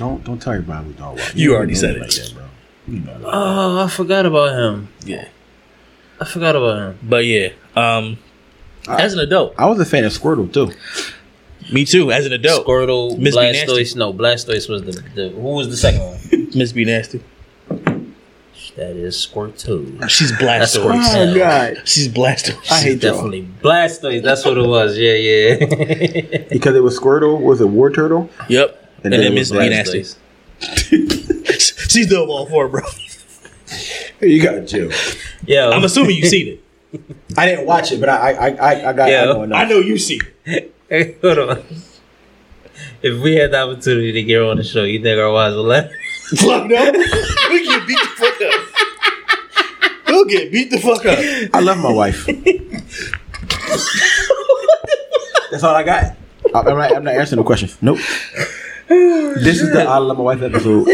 Don't 0.00 0.24
don't 0.24 0.40
tell 0.40 0.54
everybody 0.54 0.86
we 0.88 0.92
don't 0.94 1.14
watch. 1.14 1.34
You 1.34 1.54
already 1.54 1.74
said 1.74 1.96
it. 1.96 2.00
like 2.00 2.10
that, 2.10 2.32
bro. 2.32 2.44
You 2.88 3.00
know 3.00 3.18
that. 3.18 3.28
Oh, 3.30 3.84
I 3.84 3.88
forgot 3.88 4.24
about 4.24 4.58
him. 4.58 4.88
Yeah, 5.04 5.28
I 6.18 6.24
forgot 6.24 6.56
about 6.56 6.78
him. 6.78 6.98
but 7.02 7.26
yeah, 7.26 7.50
um, 7.76 8.16
as 8.88 9.12
an 9.12 9.18
adult, 9.18 9.54
I 9.58 9.66
was 9.66 9.78
a 9.78 9.84
fan 9.84 10.06
of 10.06 10.12
Squirtle 10.12 10.50
too. 10.50 10.72
me 11.70 11.84
too. 11.84 12.10
As 12.10 12.24
an 12.24 12.32
adult, 12.32 12.66
Squirtle, 12.66 13.18
Miss 13.18 13.36
B 13.36 13.42
Blastoise. 13.42 13.76
Nasty. 13.76 13.98
No, 13.98 14.14
Blastoise 14.14 14.70
was 14.70 14.82
the, 14.84 15.02
the 15.14 15.28
who 15.28 15.40
was 15.40 15.68
the 15.68 15.76
second 15.76 16.00
one? 16.00 16.48
Miss 16.54 16.72
B 16.72 16.86
nasty. 16.86 17.22
That 17.68 18.96
is 18.96 19.14
Squirtle. 19.16 20.08
She's 20.08 20.30
That's 20.38 20.78
Blastoise. 20.78 20.82
Squirtle. 20.82 21.32
Oh 21.32 21.34
god, 21.36 21.82
She's 21.84 22.08
Blastoise. 22.08 22.72
I 22.72 22.80
hate 22.80 23.02
y'all. 23.02 23.12
Definitely 23.12 23.46
Blastoise. 23.60 24.22
That's 24.22 24.46
what 24.46 24.56
it 24.56 24.66
was. 24.66 24.96
Yeah, 24.96 25.12
yeah. 25.12 26.46
because 26.50 26.74
it 26.74 26.82
was 26.82 26.98
Squirtle. 26.98 27.38
Was 27.38 27.60
it 27.60 27.68
Wartortle? 27.68 28.30
Yep. 28.48 28.78
And, 29.04 29.12
then 29.12 29.22
it 29.22 29.32
Miss 29.32 29.50
was 29.50 29.60
B 29.60 29.68
nasty. 29.68 30.04
She's 31.88 32.08
the 32.08 32.24
all 32.26 32.46
four, 32.46 32.68
bro. 32.68 32.82
You 34.20 34.42
got 34.42 34.66
Jill. 34.66 34.90
Yeah, 35.46 35.68
I'm 35.70 35.84
assuming 35.84 36.16
you've 36.16 36.28
seen 36.28 36.48
it. 36.48 36.64
I 37.38 37.46
didn't 37.46 37.66
watch 37.66 37.92
it, 37.92 38.00
but 38.00 38.08
I 38.08 38.32
I 38.32 38.48
I, 38.48 38.90
I 38.90 38.92
got. 38.92 39.08
Yeah. 39.08 39.22
I 39.22 39.24
know 39.26 39.42
enough. 39.44 39.58
I 39.58 39.64
know 39.64 39.78
you 39.78 39.96
see. 39.98 40.20
Hey, 40.44 41.16
hold 41.22 41.38
on. 41.38 41.64
If 43.02 43.22
we 43.22 43.36
had 43.36 43.52
the 43.52 43.60
opportunity 43.62 44.12
to 44.12 44.22
get 44.22 44.36
her 44.36 44.44
on 44.44 44.56
the 44.58 44.64
show, 44.64 44.84
you 44.84 45.00
think 45.02 45.18
our 45.18 45.32
wives 45.32 45.56
would 45.56 45.62
let? 45.62 45.90
Fuck 46.36 46.66
no. 46.68 46.92
We 47.50 47.64
get 47.66 47.86
beat 47.86 47.98
the 47.98 48.14
fuck 48.16 48.40
up. 48.42 48.66
We'll 50.08 50.24
get 50.26 50.52
beat 50.52 50.70
the 50.70 50.78
fuck 50.78 51.06
up. 51.06 51.18
I 51.54 51.60
love 51.60 51.78
my 51.78 51.92
wife. 51.92 52.26
That's 55.50 55.62
all 55.64 55.74
I 55.74 55.82
got. 55.82 56.04
I- 56.04 56.60
I'm 56.60 56.64
not, 56.76 56.96
I'm 56.96 57.04
not 57.04 57.14
answering 57.14 57.38
no 57.38 57.44
questions. 57.44 57.76
Nope. 57.80 57.98
This 58.90 59.60
is 59.62 59.72
the 59.72 59.84
I 59.84 59.98
love 59.98 60.18
my 60.18 60.24
wife 60.24 60.42
episode. 60.42 60.88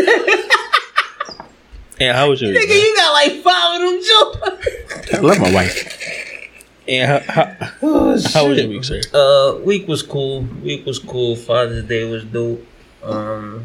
And 1.99 2.15
how 2.15 2.29
was 2.29 2.43
your 2.43 2.53
week? 2.53 2.69
man? 2.69 2.79
you 2.79 2.95
got 2.95 3.13
like 3.13 3.33
five 3.43 3.81
of 3.81 3.89
them 3.89 4.03
jokes. 4.05 5.15
I 5.15 5.19
love 5.21 5.41
my 5.41 5.51
wife. 5.51 6.51
And 6.87 7.25
how, 7.25 7.33
how, 7.33 7.73
Oh, 7.83 8.11
how 8.35 8.49
was 8.49 8.59
your 8.59 8.69
week, 8.69 8.85
sir? 8.85 9.01
Uh, 9.15 9.59
week 9.65 9.89
was 9.89 10.03
cool. 10.03 10.43
Week 10.63 10.85
was 10.85 10.99
cool. 10.99 11.37
Father's 11.37 11.85
Day 11.85 12.05
was 12.05 12.25
dope. 12.25 12.65
Um, 13.03 13.65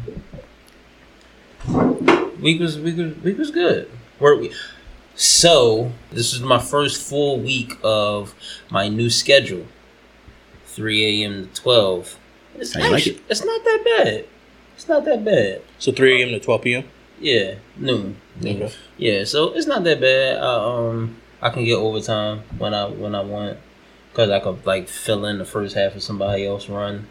week 2.40 2.58
was 2.58 2.78
week 2.78 2.96
was 2.96 3.14
week 3.18 3.36
was 3.36 3.50
good. 3.50 3.90
Work 4.18 4.40
week. 4.40 4.54
So 5.14 5.92
this 6.10 6.32
is 6.32 6.40
my 6.40 6.58
first 6.58 7.02
full 7.02 7.38
week 7.38 7.74
of 7.84 8.34
my 8.70 8.88
new 8.88 9.10
schedule. 9.10 9.66
Three 10.64 11.22
a.m. 11.22 11.48
to 11.48 11.60
twelve. 11.60 12.16
It's, 12.58 12.74
How 12.74 12.80
like 12.82 12.92
actually- 12.94 13.20
it's 13.28 13.44
not 13.44 13.64
that 13.64 13.82
bad. 13.84 14.24
It's 14.76 14.88
not 14.88 15.04
that 15.04 15.24
bad. 15.24 15.62
So 15.78 15.92
3 15.92 16.22
a.m. 16.22 16.28
to 16.30 16.40
12 16.40 16.62
p.m. 16.62 16.84
Yeah, 17.20 17.54
noon. 17.76 18.16
noon. 18.40 18.62
Okay. 18.64 18.74
Yeah, 18.96 19.24
so 19.24 19.52
it's 19.52 19.66
not 19.66 19.84
that 19.84 20.00
bad. 20.00 20.38
I, 20.38 20.54
um, 20.88 21.16
I 21.40 21.50
can 21.50 21.64
get 21.64 21.76
overtime 21.76 22.42
when 22.58 22.74
I 22.74 22.86
when 22.86 23.14
I 23.14 23.20
want, 23.20 23.58
cause 24.14 24.28
I 24.30 24.40
could 24.40 24.66
like 24.66 24.88
fill 24.88 25.24
in 25.26 25.38
the 25.38 25.44
first 25.44 25.76
half 25.76 25.94
of 25.94 26.02
somebody 26.02 26.46
else 26.46 26.68
run. 26.68 27.06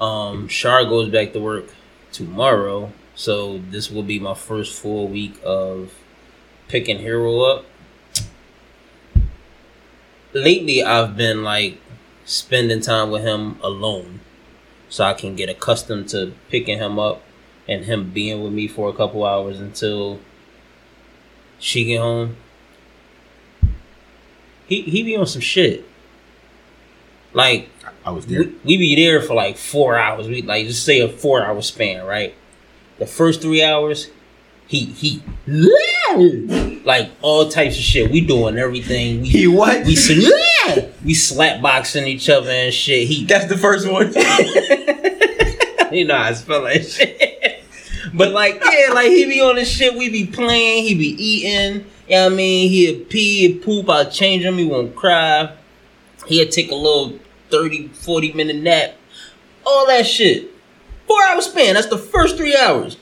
Um, 0.00 0.48
Shar 0.48 0.84
goes 0.84 1.08
back 1.08 1.32
to 1.32 1.40
work 1.40 1.66
tomorrow, 2.12 2.92
so 3.14 3.58
this 3.70 3.90
will 3.90 4.02
be 4.02 4.18
my 4.18 4.34
first 4.34 4.78
full 4.78 5.08
week 5.08 5.34
of 5.44 5.92
picking 6.68 6.98
hero 6.98 7.40
up. 7.42 7.64
Lately, 10.32 10.82
I've 10.82 11.16
been 11.16 11.42
like 11.44 11.78
spending 12.24 12.80
time 12.80 13.10
with 13.10 13.22
him 13.22 13.58
alone, 13.62 14.20
so 14.94 15.02
I 15.02 15.12
can 15.12 15.34
get 15.34 15.48
accustomed 15.48 16.08
to 16.10 16.34
picking 16.50 16.78
him 16.78 17.00
up 17.00 17.20
and 17.66 17.84
him 17.84 18.12
being 18.12 18.44
with 18.44 18.52
me 18.52 18.68
for 18.68 18.88
a 18.88 18.92
couple 18.92 19.24
hours 19.26 19.58
until 19.58 20.20
She 21.58 21.84
get 21.84 21.98
home. 21.98 22.36
He 24.68 24.82
he 24.82 25.02
be 25.02 25.16
on 25.16 25.26
some 25.26 25.40
shit. 25.40 25.84
Like 27.32 27.70
I 28.06 28.12
was 28.12 28.26
there. 28.26 28.44
we, 28.44 28.56
we 28.64 28.76
be 28.76 28.94
there 28.94 29.20
for 29.20 29.34
like 29.34 29.56
four 29.56 29.98
hours. 29.98 30.28
We 30.28 30.42
like 30.42 30.68
just 30.68 30.84
say 30.84 31.00
a 31.00 31.08
four 31.08 31.44
hour 31.44 31.60
span, 31.60 32.04
right? 32.06 32.32
The 33.00 33.06
first 33.06 33.42
three 33.42 33.64
hours, 33.64 34.10
he 34.66 34.86
he 34.86 35.22
like 36.84 37.10
all 37.22 37.48
types 37.48 37.76
of 37.76 37.82
shit. 37.82 38.10
We 38.10 38.20
doing 38.20 38.56
everything. 38.58 39.22
We 39.22 39.28
He 39.28 39.46
what? 39.46 39.84
we 39.84 39.96
sl- 39.96 40.30
we 41.04 41.14
slap 41.14 41.60
boxing 41.60 42.06
each 42.06 42.28
other 42.28 42.50
and 42.50 42.72
shit. 42.72 43.06
He 43.08 43.24
That's 43.24 43.46
the 43.46 43.58
first 43.58 43.90
one. 43.90 44.12
you 45.92 46.06
know 46.06 46.16
how 46.16 46.24
I 46.24 46.32
spell 46.32 46.62
that 46.64 46.86
shit. 46.86 47.62
But 48.12 48.32
like, 48.32 48.62
yeah, 48.64 48.92
like 48.92 49.08
he 49.08 49.26
be 49.26 49.40
on 49.40 49.56
this 49.56 49.68
shit, 49.68 49.94
we 49.94 50.08
be 50.08 50.26
playing, 50.26 50.84
he 50.84 50.94
be 50.94 51.08
eating. 51.22 51.86
You 52.08 52.16
know 52.16 52.24
what 52.24 52.32
I 52.32 52.36
mean? 52.36 52.70
He'd 52.70 53.08
pee, 53.08 53.48
he'd 53.48 53.62
poop, 53.62 53.88
I'd 53.88 54.12
change 54.12 54.44
him, 54.44 54.56
he 54.56 54.66
won't 54.66 54.94
cry. 54.94 55.52
He'd 56.26 56.52
take 56.52 56.70
a 56.70 56.74
little 56.74 57.18
30, 57.50 57.88
40 57.88 58.32
minute 58.32 58.56
nap. 58.56 58.94
All 59.66 59.86
that 59.86 60.06
shit. 60.06 60.50
Four 61.06 61.22
hour 61.24 61.40
span, 61.40 61.74
that's 61.74 61.88
the 61.88 61.98
first 61.98 62.36
three 62.36 62.56
hours. 62.56 62.96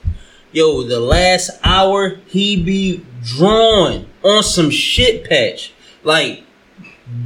Yo, 0.53 0.83
the 0.83 1.01
last 1.01 1.51
hour, 1.65 2.17
he 2.27 2.63
be 2.63 3.05
drawn 3.23 4.07
on 4.23 4.43
some 4.43 4.71
shit 4.71 5.29
patch. 5.29 5.73
Like, 6.05 6.45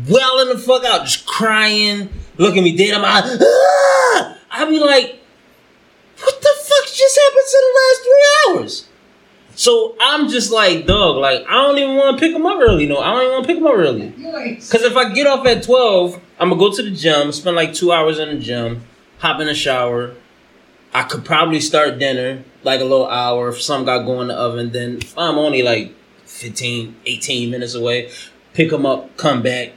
welling 0.09 0.49
the 0.49 0.59
fuck 0.59 0.85
out, 0.85 1.05
just 1.05 1.27
crying, 1.27 2.09
looking 2.37 2.63
me 2.63 2.77
dead 2.77 2.95
in 2.95 3.03
my 3.03 3.09
eye. 3.09 3.39
Ah! 3.41 4.39
I 4.53 4.71
be 4.71 4.79
like, 4.79 5.21
what 6.21 6.41
the 6.41 6.55
fuck 6.63 6.93
just 6.93 7.19
happened 7.19 7.47
to 7.51 7.63
the 7.63 7.81
last 7.81 8.03
three 8.03 8.61
hours? 8.61 8.89
So 9.57 9.97
I'm 10.01 10.29
just 10.29 10.53
like, 10.53 10.87
dog, 10.87 11.17
like 11.17 11.45
I 11.49 11.55
don't 11.55 11.79
even 11.79 11.97
want 11.97 12.19
to 12.19 12.21
pick 12.21 12.35
him 12.35 12.45
up 12.47 12.61
early. 12.61 12.87
No, 12.87 12.99
I 12.99 13.13
don't 13.13 13.23
even 13.23 13.33
want 13.33 13.45
to 13.45 13.49
pick 13.49 13.59
him 13.59 13.67
up 13.67 13.75
early. 13.75 14.11
Cause 14.57 14.83
if 14.83 14.97
I 14.97 15.13
get 15.15 15.27
off 15.27 15.47
at 15.47 15.63
twelve, 15.63 16.21
I'm 16.39 16.51
gonna 16.51 16.61
go 16.61 16.71
to 16.71 16.83
the 16.83 16.91
gym, 16.91 17.33
spend 17.33 17.57
like 17.57 17.73
two 17.73 17.91
hours 17.91 18.19
in 18.19 18.29
the 18.29 18.39
gym, 18.39 18.83
hop 19.19 19.41
in 19.41 19.47
the 19.47 19.55
shower. 19.55 20.15
I 20.97 21.03
could 21.03 21.27
probably 21.27 21.61
start 21.61 21.99
dinner 21.99 22.43
like 22.63 22.81
a 22.81 22.85
little 22.85 23.07
hour 23.07 23.51
if 23.51 23.61
some 23.61 23.85
got 23.85 24.07
going 24.07 24.23
in 24.23 24.29
the 24.29 24.35
oven. 24.35 24.73
Then 24.73 24.97
if 24.97 25.19
I'm 25.19 25.37
only 25.37 25.63
like 25.63 25.93
15, 26.25 26.97
18 27.05 27.51
minutes 27.51 27.75
away. 27.75 28.11
Pick 28.55 28.71
them 28.71 28.87
up, 28.87 29.15
come 29.19 29.43
back. 29.43 29.73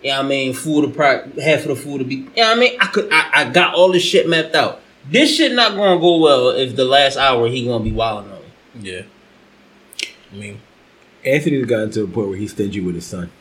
Yeah, 0.00 0.20
I 0.20 0.22
mean, 0.22 0.54
food 0.54 0.82
to 0.82 0.88
pro- 0.88 1.28
half 1.42 1.62
of 1.62 1.68
the 1.68 1.76
food 1.76 1.98
to 1.98 2.04
be. 2.04 2.28
Yeah, 2.36 2.52
I 2.52 2.54
mean, 2.54 2.76
I 2.80 2.86
could, 2.86 3.08
I, 3.12 3.30
I 3.32 3.50
got 3.50 3.74
all 3.74 3.90
this 3.90 4.04
shit 4.04 4.28
mapped 4.28 4.54
out. 4.54 4.80
This 5.10 5.36
shit 5.36 5.52
not 5.52 5.74
gonna 5.74 6.00
go 6.00 6.18
well 6.18 6.50
if 6.50 6.76
the 6.76 6.84
last 6.84 7.16
hour 7.16 7.48
he 7.48 7.66
gonna 7.66 7.82
be 7.82 7.90
wilding 7.90 8.30
on 8.30 8.38
me. 8.38 8.90
Yeah. 8.90 9.02
I 10.32 10.36
mean, 10.36 10.60
Anthony's 11.24 11.66
gotten 11.66 11.90
to 11.90 12.04
a 12.04 12.06
point 12.06 12.28
where 12.28 12.38
he's 12.38 12.52
stingy 12.52 12.80
with 12.80 12.94
his 12.94 13.06
son. 13.06 13.32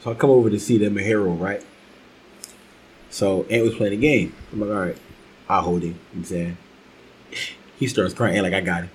So 0.00 0.10
I 0.12 0.14
come 0.14 0.30
over 0.30 0.48
to 0.48 0.58
see 0.58 0.78
them 0.78 0.96
at 0.96 1.04
Hero, 1.04 1.32
right? 1.32 1.62
So 3.10 3.42
Ant 3.44 3.64
was 3.64 3.74
playing 3.74 3.92
a 3.92 3.96
game. 3.96 4.34
I'm 4.52 4.60
like, 4.60 4.70
all 4.70 4.76
right, 4.76 4.98
I'll 5.50 5.60
hold 5.60 5.82
him. 5.82 5.88
You 5.88 5.92
know 5.92 5.98
what 6.12 6.18
I'm 6.18 6.24
saying? 6.24 6.56
He 7.78 7.86
starts 7.86 8.14
crying 8.14 8.42
like 8.42 8.52
I 8.54 8.60
got 8.60 8.84
him. 8.84 8.90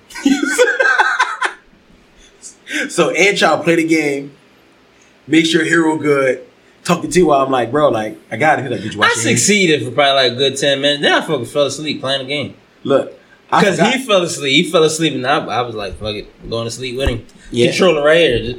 so 2.90 3.10
Ant 3.10 3.38
child 3.38 3.64
play 3.64 3.76
the 3.76 3.86
game, 3.86 4.32
make 5.26 5.46
sure 5.46 5.64
Hero 5.64 5.96
good. 5.96 6.46
Talking 6.84 7.10
to 7.10 7.18
you 7.18 7.26
while 7.26 7.40
I'm 7.46 7.50
like, 7.50 7.70
bro, 7.70 7.88
like 7.88 8.18
I 8.30 8.36
got 8.36 8.58
him. 8.58 8.66
He's 8.66 8.72
like, 8.72 8.82
did 8.82 8.92
you 8.92 8.98
watch 9.00 9.06
I 9.12 9.14
your 9.14 9.24
hands?" 9.24 9.40
succeeded 9.40 9.84
for 9.84 9.90
probably 9.90 10.22
like 10.22 10.32
a 10.32 10.36
good 10.36 10.56
10 10.58 10.80
minutes. 10.82 11.00
Then 11.02 11.12
I 11.14 11.20
fucking 11.22 11.46
fell 11.46 11.64
asleep 11.64 12.00
playing 12.00 12.26
the 12.26 12.28
game. 12.28 12.56
Look, 12.82 13.18
Because 13.48 13.78
he 13.78 14.04
fell 14.04 14.22
asleep. 14.22 14.52
He 14.52 14.70
fell 14.70 14.84
asleep, 14.84 15.14
and 15.14 15.26
I, 15.26 15.38
I 15.46 15.62
was 15.62 15.74
like, 15.74 15.94
fuck 15.94 16.14
it. 16.14 16.28
I'm 16.42 16.50
going 16.50 16.66
to 16.66 16.70
sleep 16.70 16.98
with 16.98 17.08
him. 17.08 17.26
Yeah. 17.50 17.68
Controller 17.70 18.04
right 18.04 18.18
here. 18.18 18.58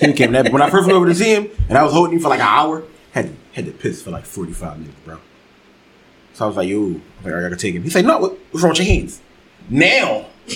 He 0.00 0.12
came 0.12 0.32
that 0.32 0.52
when 0.52 0.62
I 0.62 0.68
first 0.70 0.86
went 0.86 0.96
over 0.96 1.06
to 1.06 1.14
see 1.14 1.34
him, 1.34 1.48
and 1.68 1.78
I 1.78 1.82
was 1.82 1.92
holding 1.92 2.14
him 2.16 2.20
for 2.20 2.28
like 2.28 2.40
an 2.40 2.46
hour. 2.46 2.82
Had 3.12 3.34
had 3.54 3.64
to 3.66 3.72
piss 3.72 4.02
for 4.02 4.10
like 4.10 4.24
forty 4.26 4.52
five 4.52 4.78
minutes, 4.78 4.96
bro. 5.04 5.18
So 6.36 6.44
I 6.44 6.48
was 6.48 6.56
like, 6.58 6.68
"Yo, 6.68 7.00
I 7.24 7.30
gotta 7.30 7.56
take 7.56 7.74
him." 7.74 7.82
He 7.82 7.88
said, 7.88 8.04
"No, 8.04 8.18
what, 8.18 8.38
what's 8.50 8.62
wrong 8.62 8.72
with 8.72 8.80
your 8.80 8.94
hands?" 8.94 9.22
Now, 9.70 10.26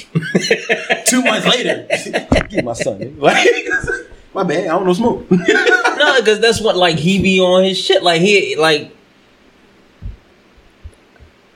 two 1.06 1.22
months 1.22 1.46
later, 1.46 1.88
give 2.50 2.64
my 2.66 2.74
son. 2.74 3.16
Like, 3.18 3.48
my 4.34 4.42
bad, 4.42 4.64
I 4.64 4.68
don't 4.68 4.84
know 4.84 4.92
smoke. 4.92 5.30
no, 5.30 6.16
because 6.18 6.38
that's 6.38 6.60
what, 6.60 6.76
like, 6.76 6.98
he 6.98 7.22
be 7.22 7.40
on 7.40 7.64
his 7.64 7.78
shit. 7.78 8.02
Like, 8.02 8.20
he, 8.20 8.56
like, 8.56 8.94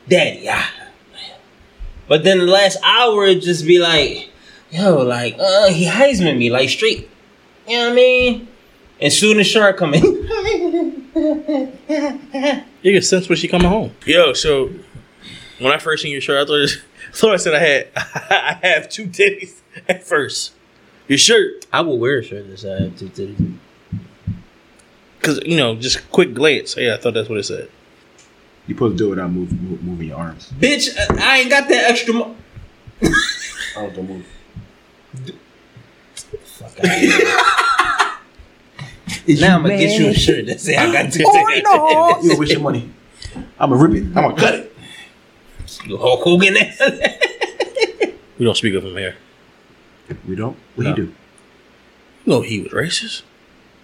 daddy, 0.09 0.49
ah. 0.49 0.73
But 2.09 2.25
then 2.25 2.39
the 2.39 2.47
last 2.47 2.79
hour, 2.83 3.27
it 3.27 3.43
just 3.43 3.67
be 3.67 3.79
like, 3.79 4.31
yo, 4.71 5.03
like, 5.03 5.37
uh, 5.39 5.69
he 5.69 5.87
Heisman 5.87 6.39
me, 6.39 6.49
like, 6.49 6.71
straight. 6.71 7.11
You 7.69 7.77
know 7.77 7.85
what 7.85 7.93
I 7.93 7.95
mean? 7.95 8.49
And 9.03 9.13
soon 9.13 9.39
as 9.39 9.47
Shark 9.47 9.77
come 9.77 9.93
in, 9.93 10.03
you 11.15 12.93
can 12.93 13.03
sense 13.03 13.29
when 13.29 13.37
she 13.39 13.49
coming 13.49 13.69
home. 13.69 13.93
Yo, 14.07 14.33
so 14.33 14.71
when 15.59 15.73
I 15.73 15.79
first 15.79 16.03
seen 16.03 16.13
your 16.13 16.21
shirt, 16.21 16.43
I 16.43 16.47
thought, 16.47 16.61
it- 16.61 16.83
I 17.09 17.17
thought 17.17 17.33
I 17.35 17.37
said 17.37 17.55
I 17.55 17.59
had 17.61 17.89
I 17.97 18.59
have 18.67 18.89
two 18.89 19.07
titties 19.07 19.61
at 19.89 20.03
first. 20.05 20.53
Your 21.07 21.19
shirt, 21.19 21.67
I 21.73 21.83
will 21.83 21.99
wear 21.99 22.19
a 22.19 22.23
shirt 22.25 22.49
that 22.49 22.59
said 22.59 22.81
I 22.81 22.85
have 22.87 22.99
two 22.99 23.09
titties. 23.09 23.57
because 25.19 25.41
you 25.45 25.57
know, 25.57 25.77
just 25.77 26.11
quick 26.11 26.35
glance. 26.35 26.77
Yeah, 26.77 26.95
I 26.95 26.97
thought 26.97 27.15
that's 27.15 27.29
what 27.29 27.39
it 27.39 27.45
said. 27.45 27.69
you 28.67 28.75
supposed 28.75 28.99
to 28.99 29.05
do 29.05 29.07
it 29.09 29.11
without 29.11 29.31
move, 29.31 29.53
move, 29.63 29.83
moving 29.85 30.09
your 30.09 30.19
arms. 30.19 30.51
Bitch, 30.59 30.89
I 31.21 31.39
ain't 31.41 31.51
got 31.51 31.69
that 31.69 31.91
extra. 31.91 32.15
Mo- 32.15 32.37
I 33.03 33.07
don't 33.77 33.95
don't 33.95 34.09
move. 34.09 34.27
Fuck 36.45 36.81
out 36.85 37.74
Now 39.29 39.57
I'm 39.57 39.63
gonna 39.63 39.77
get 39.79 39.99
you 40.01 40.09
a 40.09 40.15
shirt 40.15 40.47
that 40.47 40.61
say 40.61 40.77
I 40.77 40.91
got 40.93 41.13
two 41.13 41.25
titties. 41.25 41.63
Oh 41.67 42.19
no! 42.23 42.29
Yo, 42.31 42.37
where's 42.37 42.51
your 42.51 42.61
money? 42.61 42.91
I'm 43.59 43.71
gonna 43.71 43.77
rip 43.83 43.93
it. 43.95 44.05
I'm 44.09 44.15
gonna 44.15 44.37
cut 44.37 44.55
it. 44.55 44.77
You 45.85 45.99
Hulk 45.99 46.21
Hogan. 46.23 46.57
We 48.37 48.45
don't 48.45 48.57
speak 48.57 48.75
of 48.75 48.85
him 48.85 48.97
here. 48.97 49.15
We 50.27 50.35
don't. 50.35 50.57
What 50.75 50.85
No. 50.85 50.91
he 50.91 50.97
do? 50.97 51.03
You 51.05 51.13
know 52.33 52.41
he 52.41 52.61
was 52.63 52.73
racist. 52.73 53.23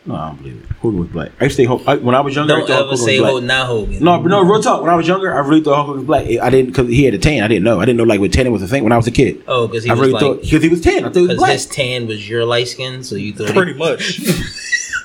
No, 0.05 0.17
I 0.17 0.29
don't 0.31 0.39
believe 0.43 0.65
it. 0.65 0.77
Hogan 0.79 0.99
was 0.99 1.09
black. 1.09 1.31
I 1.41 1.45
used 1.45 1.57
to 1.57 1.63
say 1.63 1.67
Hulk, 1.67 1.83
I, 1.87 1.97
when 1.97 2.17
I 2.17 2.21
was 2.21 2.35
younger. 2.35 2.55
I 2.55 2.59
Don't 2.59 2.67
thought 2.67 2.75
Hulk 2.75 2.87
ever 2.87 2.91
Hogan 2.97 3.05
say 3.07 3.21
was 3.21 3.21
black. 3.21 3.31
Hogan, 3.33 3.47
not 3.47 3.67
Hogan. 3.69 4.05
No, 4.05 4.19
but 4.21 4.29
no, 4.29 4.43
real 4.45 4.61
talk. 4.61 4.81
When 4.83 4.91
I 4.91 4.97
was 4.97 5.07
younger, 5.07 5.33
I 5.33 5.39
really 5.47 5.61
thought 5.61 5.77
Hulk 5.77 5.87
Hogan 5.87 6.01
was 6.01 6.07
black. 6.07 6.27
I 6.43 6.51
didn't 6.51 6.67
because 6.73 6.89
he 6.89 7.05
had 7.05 7.15
a 7.15 7.19
tan. 7.19 7.45
I 7.45 7.49
didn't 7.49 7.63
know. 7.63 7.79
I 7.81 7.85
didn't 7.85 7.99
know 7.99 8.03
like 8.05 8.19
what 8.19 8.33
tanning 8.33 8.53
was 8.53 8.63
a 8.63 8.67
thing 8.67 8.83
when 8.83 8.93
I 8.93 8.97
was 8.97 9.07
a 9.07 9.13
kid. 9.13 9.45
Oh, 9.47 9.69
because 9.69 9.85
he 9.85 9.91
I 9.91 9.93
was 9.95 10.01
really 10.01 10.13
like, 10.15 10.21
thought 10.21 10.41
because 10.43 10.63
he 10.65 10.69
was 10.69 10.81
tan. 10.81 11.05
I 11.05 11.09
thought 11.09 11.15
he 11.15 11.21
was 11.21 11.29
because 11.29 11.37
black. 11.39 11.53
his 11.53 11.67
tan 11.67 12.07
was 12.09 12.29
your 12.29 12.45
light 12.45 12.67
skin, 12.67 13.05
so 13.05 13.15
you 13.15 13.33
thought 13.33 13.55
Pretty 13.55 13.75
much. 13.75 14.19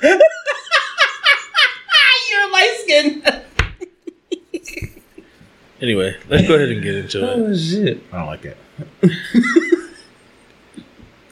you're 2.31 2.51
light 2.51 2.77
skin. 2.83 3.23
anyway, 5.81 6.15
let's 6.29 6.47
go 6.47 6.55
ahead 6.55 6.69
and 6.69 6.81
get 6.83 6.95
into 6.95 7.19
it. 7.23 7.23
oh 7.39 7.55
shit! 7.55 8.01
I 8.11 8.17
don't 8.17 8.27
like 8.27 8.45
it. 8.45 8.57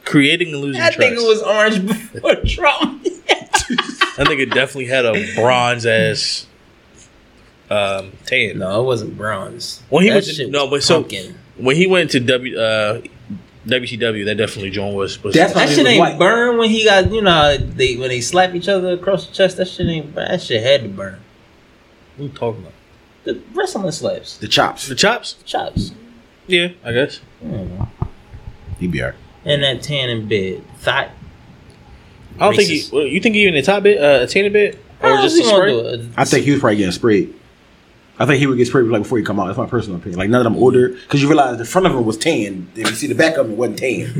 Creating 0.04 0.52
and 0.52 0.60
losing 0.60 0.80
I 0.82 0.90
trust. 0.90 0.98
think 0.98 1.16
it 1.16 1.22
was 1.26 1.42
orange 1.42 1.86
before 1.86 2.34
Trump. 2.46 3.06
I 4.16 4.24
think 4.26 4.40
it 4.40 4.50
definitely 4.50 4.86
had 4.86 5.04
a 5.06 5.34
bronze 5.34 5.86
ass 5.86 6.46
um, 7.70 8.12
tan. 8.26 8.58
no, 8.58 8.80
it 8.82 8.84
wasn't 8.84 9.16
bronze. 9.16 9.82
When 9.88 10.02
he 10.02 10.10
That 10.10 10.16
went 10.16 10.26
to- 10.26 10.32
shit 10.34 10.50
no, 10.50 10.68
but 10.68 10.82
so- 10.82 11.00
pumpkin. 11.00 11.38
When 11.56 11.76
he 11.76 11.86
went 11.86 12.10
to 12.10 12.20
W 12.20 12.58
uh, 12.58 13.00
WCW, 13.66 14.24
that 14.26 14.36
definitely 14.36 14.70
John 14.70 14.94
was. 14.94 15.22
was 15.22 15.34
That's 15.34 15.54
that 15.54 15.68
he 15.68 15.74
shit 15.76 15.86
ain't 15.86 16.00
white. 16.00 16.18
burn 16.18 16.58
when 16.58 16.68
he 16.70 16.84
got 16.84 17.10
you 17.10 17.22
know 17.22 17.56
they 17.56 17.96
when 17.96 18.08
they 18.10 18.20
slap 18.20 18.54
each 18.54 18.68
other 18.68 18.90
across 18.92 19.26
the 19.26 19.34
chest. 19.34 19.56
That 19.56 19.66
shit 19.68 19.86
ain't 19.86 20.14
burn. 20.14 20.28
That 20.28 20.42
shit 20.42 20.62
had 20.62 20.82
to 20.82 20.88
burn. 20.88 21.18
What 22.16 22.24
are 22.24 22.28
you 22.28 22.34
talking 22.34 22.60
about? 22.62 22.72
The 23.24 23.40
wrestling 23.54 23.90
slaps, 23.90 24.36
The 24.38 24.48
chops. 24.48 24.86
The 24.86 24.94
chops? 24.94 25.32
The 25.32 25.44
chops, 25.44 25.92
Yeah, 26.46 26.68
I 26.84 26.92
guess. 26.92 27.20
Mm. 27.42 27.88
He 28.78 28.86
be 28.86 29.00
alright. 29.02 29.16
and 29.46 29.62
that 29.62 29.82
tan 29.82 30.10
in 30.10 30.28
bed. 30.28 30.62
Thought 30.80 31.08
I 32.38 32.44
don't 32.46 32.54
think 32.56 32.68
Racist. 32.68 32.90
he. 32.90 32.96
Well, 32.96 33.06
you 33.06 33.20
think 33.20 33.34
he 33.34 33.42
even 33.42 33.54
the 33.54 33.62
top 33.62 33.82
bit, 33.84 33.98
uh, 34.02 34.24
a 34.24 34.26
tan 34.26 34.52
bit, 34.52 34.78
or 35.00 35.16
just 35.22 35.40
a 35.40 35.44
spray? 35.44 36.10
I 36.16 36.24
think 36.26 36.44
he 36.44 36.50
was 36.50 36.60
probably 36.60 36.76
getting 36.76 36.92
sprayed. 36.92 37.32
I 38.18 38.26
think 38.26 38.38
he 38.38 38.46
would 38.46 38.56
get 38.56 38.66
sprayed 38.68 38.86
like 38.86 39.02
before 39.02 39.18
he 39.18 39.24
come 39.24 39.40
out. 39.40 39.46
That's 39.46 39.58
my 39.58 39.66
personal 39.66 39.98
opinion. 39.98 40.18
Like 40.18 40.30
none 40.30 40.46
of 40.46 40.52
them 40.52 40.62
older 40.62 40.90
because 40.90 41.20
you 41.20 41.28
realize 41.28 41.58
the 41.58 41.64
front 41.64 41.86
of 41.86 41.92
him 41.92 42.04
was 42.04 42.16
tan. 42.16 42.68
If 42.76 42.88
you 42.90 42.96
see 42.96 43.06
the 43.08 43.14
back 43.14 43.36
of 43.36 43.46
him, 43.46 43.52
it 43.52 43.58
wasn't 43.58 43.78
tan. 43.78 44.04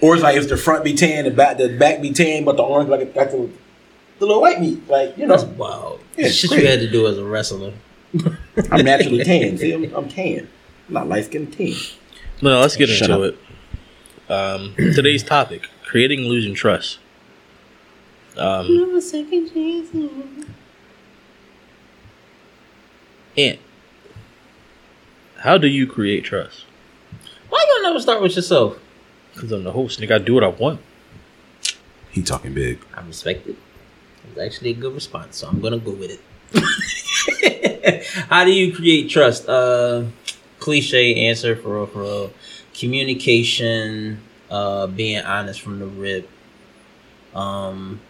or 0.00 0.14
it's 0.14 0.22
like 0.24 0.36
if 0.36 0.48
the 0.48 0.56
front 0.56 0.82
be 0.82 0.94
tan, 0.94 1.24
the 1.24 1.30
back 1.30 1.58
the 1.58 1.76
back 1.78 2.02
be 2.02 2.12
tan, 2.12 2.44
but 2.44 2.56
the 2.56 2.64
orange 2.64 2.88
like 2.88 3.14
got 3.14 3.30
the, 3.30 3.48
the 4.18 4.26
little 4.26 4.42
white 4.42 4.60
meat. 4.60 4.88
Like 4.88 5.16
you 5.16 5.28
That's 5.28 5.44
know, 5.44 5.50
wild. 5.50 6.00
Yeah, 6.16 6.28
shit 6.28 6.50
crazy. 6.50 6.64
you 6.64 6.68
had 6.68 6.80
to 6.80 6.90
do 6.90 7.06
as 7.06 7.16
a 7.16 7.24
wrestler. 7.24 7.74
I'm 8.72 8.84
naturally 8.84 9.22
tan. 9.22 9.56
See, 9.56 9.72
I'm, 9.72 9.84
I'm 9.94 10.08
tan. 10.08 10.48
I'm 10.88 10.94
not 10.94 11.08
light 11.08 11.26
skinned 11.26 11.56
tan. 11.56 11.74
No, 12.42 12.60
let's 12.60 12.76
get 12.76 12.88
Shut 12.88 13.08
into 13.08 13.22
it. 13.22 13.38
Um, 14.28 14.74
today's 14.76 15.22
topic: 15.22 15.68
creating 15.84 16.20
and 16.20 16.28
losing 16.28 16.54
trust. 16.54 16.98
Um, 18.36 18.66
Ant, 23.36 23.58
how 25.38 25.56
do 25.56 25.68
you 25.68 25.86
create 25.86 26.24
trust? 26.24 26.64
Why 27.48 27.64
don't 27.66 27.76
you 27.76 27.82
never 27.82 28.00
start 28.00 28.20
with 28.22 28.36
yourself? 28.36 28.78
Because 29.34 29.52
I'm 29.52 29.64
the 29.64 29.72
host, 29.72 30.00
nigga. 30.00 30.12
I 30.12 30.18
do 30.18 30.34
what 30.34 30.44
I 30.44 30.48
want. 30.48 30.80
He 32.10 32.22
talking 32.22 32.52
big. 32.54 32.80
I 32.94 33.02
respect 33.02 33.46
it. 33.46 33.50
It 33.50 34.34
was 34.34 34.38
actually 34.44 34.70
a 34.70 34.74
good 34.74 34.94
response, 34.94 35.36
so 35.38 35.48
I'm 35.48 35.60
gonna 35.60 35.78
go 35.78 35.92
with 35.92 36.10
it. 36.10 36.20
How 38.28 38.44
do 38.44 38.50
you 38.52 38.74
create 38.74 39.08
trust? 39.08 39.48
Uh, 39.48 40.04
cliche 40.58 41.28
answer 41.28 41.54
for 41.56 41.76
real, 41.76 41.86
for 41.86 42.02
real. 42.02 42.32
Communication, 42.74 44.20
uh, 44.50 44.88
being 44.88 45.24
honest 45.24 45.60
from 45.60 45.78
the 45.78 45.86
rip. 45.86 46.28
Um, 47.34 48.00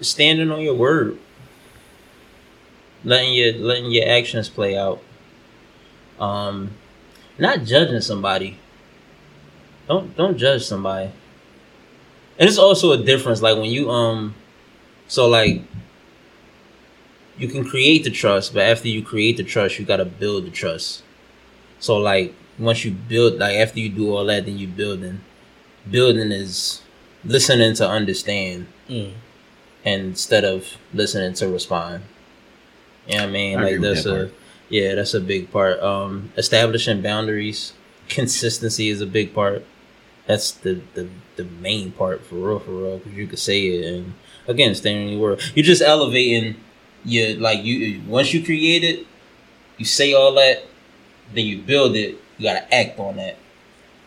standing 0.00 0.50
on 0.50 0.60
your 0.60 0.74
word. 0.74 1.18
Letting 3.04 3.32
your 3.34 3.52
letting 3.54 3.90
your 3.90 4.08
actions 4.08 4.48
play 4.48 4.76
out. 4.76 5.00
Um, 6.18 6.72
not 7.38 7.64
judging 7.64 8.00
somebody. 8.00 8.58
Don't 9.86 10.16
don't 10.16 10.36
judge 10.36 10.64
somebody. 10.64 11.10
And 12.38 12.48
it's 12.48 12.58
also 12.58 12.92
a 12.92 12.98
difference, 13.02 13.42
like 13.42 13.56
when 13.56 13.70
you 13.70 13.90
um, 13.90 14.34
so 15.06 15.28
like 15.28 15.62
you 17.36 17.48
can 17.48 17.64
create 17.64 18.04
the 18.04 18.10
trust, 18.10 18.52
but 18.52 18.62
after 18.62 18.88
you 18.88 19.02
create 19.02 19.36
the 19.36 19.44
trust, 19.44 19.78
you 19.78 19.84
gotta 19.84 20.04
build 20.04 20.44
the 20.46 20.50
trust. 20.50 21.02
So 21.78 21.96
like 21.96 22.34
once 22.58 22.84
you 22.84 22.90
build, 22.90 23.38
like 23.38 23.56
after 23.56 23.78
you 23.78 23.88
do 23.88 24.14
all 24.14 24.24
that, 24.26 24.44
then 24.46 24.58
you 24.58 24.66
building. 24.66 25.20
Building 25.88 26.32
is 26.32 26.82
listening 27.24 27.74
to 27.74 27.88
understand 27.88 28.66
Mm. 28.88 29.12
instead 29.84 30.44
of 30.44 30.76
listening 30.94 31.34
to 31.34 31.48
respond. 31.48 32.02
What 33.08 33.20
I 33.20 33.26
mean? 33.26 33.58
I 33.58 33.62
like 33.62 33.80
that's 33.80 34.04
that 34.04 34.10
a 34.10 34.16
part. 34.26 34.34
yeah, 34.68 34.94
that's 34.94 35.14
a 35.14 35.20
big 35.20 35.50
part. 35.50 35.80
Um 35.80 36.32
establishing 36.36 37.02
boundaries, 37.02 37.72
consistency 38.08 38.88
is 38.88 39.00
a 39.00 39.06
big 39.06 39.34
part. 39.34 39.64
That's 40.26 40.52
the 40.52 40.80
the, 40.94 41.08
the 41.36 41.44
main 41.44 41.92
part 41.92 42.24
for 42.24 42.36
real, 42.36 42.58
for 42.60 42.70
real, 42.72 42.98
because 42.98 43.14
you 43.14 43.26
could 43.26 43.38
say 43.38 43.66
it 43.68 43.94
and 43.94 44.14
again, 44.46 44.74
staying 44.74 45.02
in 45.08 45.12
your 45.14 45.20
world, 45.20 45.52
You're 45.54 45.64
just 45.64 45.82
elevating 45.82 46.56
your 47.04 47.36
like 47.38 47.62
you 47.64 48.02
once 48.06 48.34
you 48.34 48.44
create 48.44 48.84
it, 48.84 49.06
you 49.78 49.84
say 49.84 50.12
all 50.12 50.34
that, 50.34 50.64
then 51.34 51.46
you 51.46 51.58
build 51.62 51.96
it. 51.96 52.16
You 52.38 52.44
gotta 52.44 52.72
act 52.74 52.98
on 52.98 53.16
that. 53.16 53.36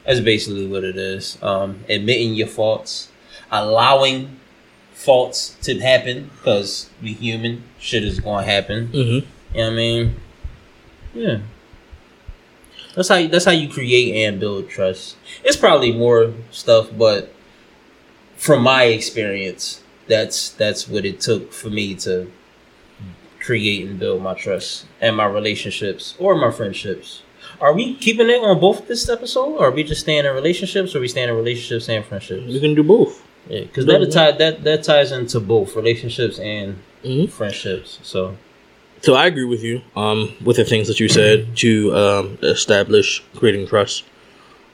That's 0.06 0.20
basically 0.20 0.68
what 0.68 0.84
it 0.84 0.98
is. 0.98 1.38
Um, 1.44 1.84
admitting 1.90 2.34
your 2.34 2.48
faults, 2.48 3.10
allowing 3.52 4.40
faults 4.94 5.56
to 5.64 5.80
happen 5.80 6.32
because 6.38 6.90
we 7.02 7.14
human. 7.14 7.64
Shit 7.82 8.04
is 8.04 8.20
gonna 8.20 8.46
happen. 8.46 8.90
Mm-hmm. 8.90 9.58
You 9.58 9.62
know 9.62 9.64
what 9.64 9.74
I 9.74 9.76
mean? 9.76 10.16
Yeah. 11.16 11.40
That's 12.96 13.10
how 13.10 13.16
you, 13.16 13.28
that's 13.28 13.46
how 13.46 13.52
you 13.52 13.68
create 13.70 14.26
and 14.26 14.40
build 14.40 14.70
trust. 14.70 15.18
It's 15.44 15.58
probably 15.58 15.92
more 15.92 16.34
stuff, 16.52 16.90
but 16.96 17.34
from 18.36 18.62
my 18.62 18.84
experience, 18.84 19.82
that's 20.08 20.52
that's 20.52 20.88
what 20.88 21.06
it 21.06 21.20
took 21.20 21.52
for 21.54 21.70
me 21.70 21.96
to 21.96 22.32
create 23.40 23.88
and 23.88 23.98
build 24.00 24.22
my 24.22 24.36
trust 24.36 24.86
and 25.02 25.16
my 25.16 25.26
relationships 25.26 26.16
or 26.20 26.36
my 26.36 26.52
friendships. 26.52 27.24
Are 27.60 27.74
we 27.74 27.96
keeping 27.96 28.30
it 28.30 28.44
on 28.44 28.60
both 28.60 28.88
this 28.88 29.10
episode, 29.10 29.56
or 29.58 29.68
are 29.68 29.72
we 29.72 29.84
just 29.84 30.02
staying 30.02 30.26
in 30.26 30.34
relationships, 30.34 30.94
or 30.94 31.00
are 31.00 31.02
we 31.02 31.08
staying 31.08 31.30
in 31.30 31.36
relationships 31.36 31.90
and 31.90 32.06
friendships? 32.06 32.44
You 32.46 32.60
can 32.60 32.76
do 32.76 32.84
both. 32.84 33.24
Yeah, 33.50 33.62
because 33.62 33.86
that 33.86 34.12
tie 34.12 34.32
that 34.32 34.64
that 34.64 34.84
ties 34.84 35.12
into 35.12 35.40
both 35.40 35.76
relationships 35.76 36.40
and 36.40 36.78
Mhm. 37.04 37.30
friendships. 37.30 38.00
So 38.04 38.38
So 39.02 39.16
I 39.16 39.26
agree 39.26 39.46
with 39.46 39.64
you 39.64 39.82
um, 39.96 40.34
with 40.44 40.58
the 40.58 40.64
things 40.66 40.88
that 40.88 41.00
you 41.00 41.08
said 41.10 41.58
to 41.58 41.96
um, 41.96 42.38
establish 42.44 43.24
creating 43.36 43.68
trust. 43.68 44.04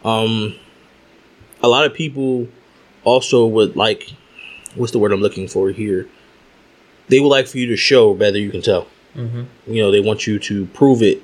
Um, 0.03 0.55
a 1.63 1.67
lot 1.69 1.85
of 1.85 1.93
people 1.93 2.47
also 3.03 3.45
would 3.47 3.75
like, 3.77 4.11
what's 4.75 4.91
the 4.91 4.99
word 4.99 5.13
I'm 5.13 5.21
looking 5.21 5.47
for 5.47 5.69
here? 5.71 6.07
They 7.07 7.19
would 7.21 7.29
like 7.29 7.47
for 7.47 7.57
you 7.57 7.67
to 7.67 7.77
show 7.77 8.13
better 8.13 8.37
you 8.37 8.51
can 8.51 8.61
tell. 8.61 8.87
Mhm. 9.15 9.45
You 9.65 9.81
know, 9.81 9.91
they 9.91 10.01
want 10.01 10.27
you 10.27 10.39
to 10.39 10.65
prove 10.73 11.01
it 11.01 11.21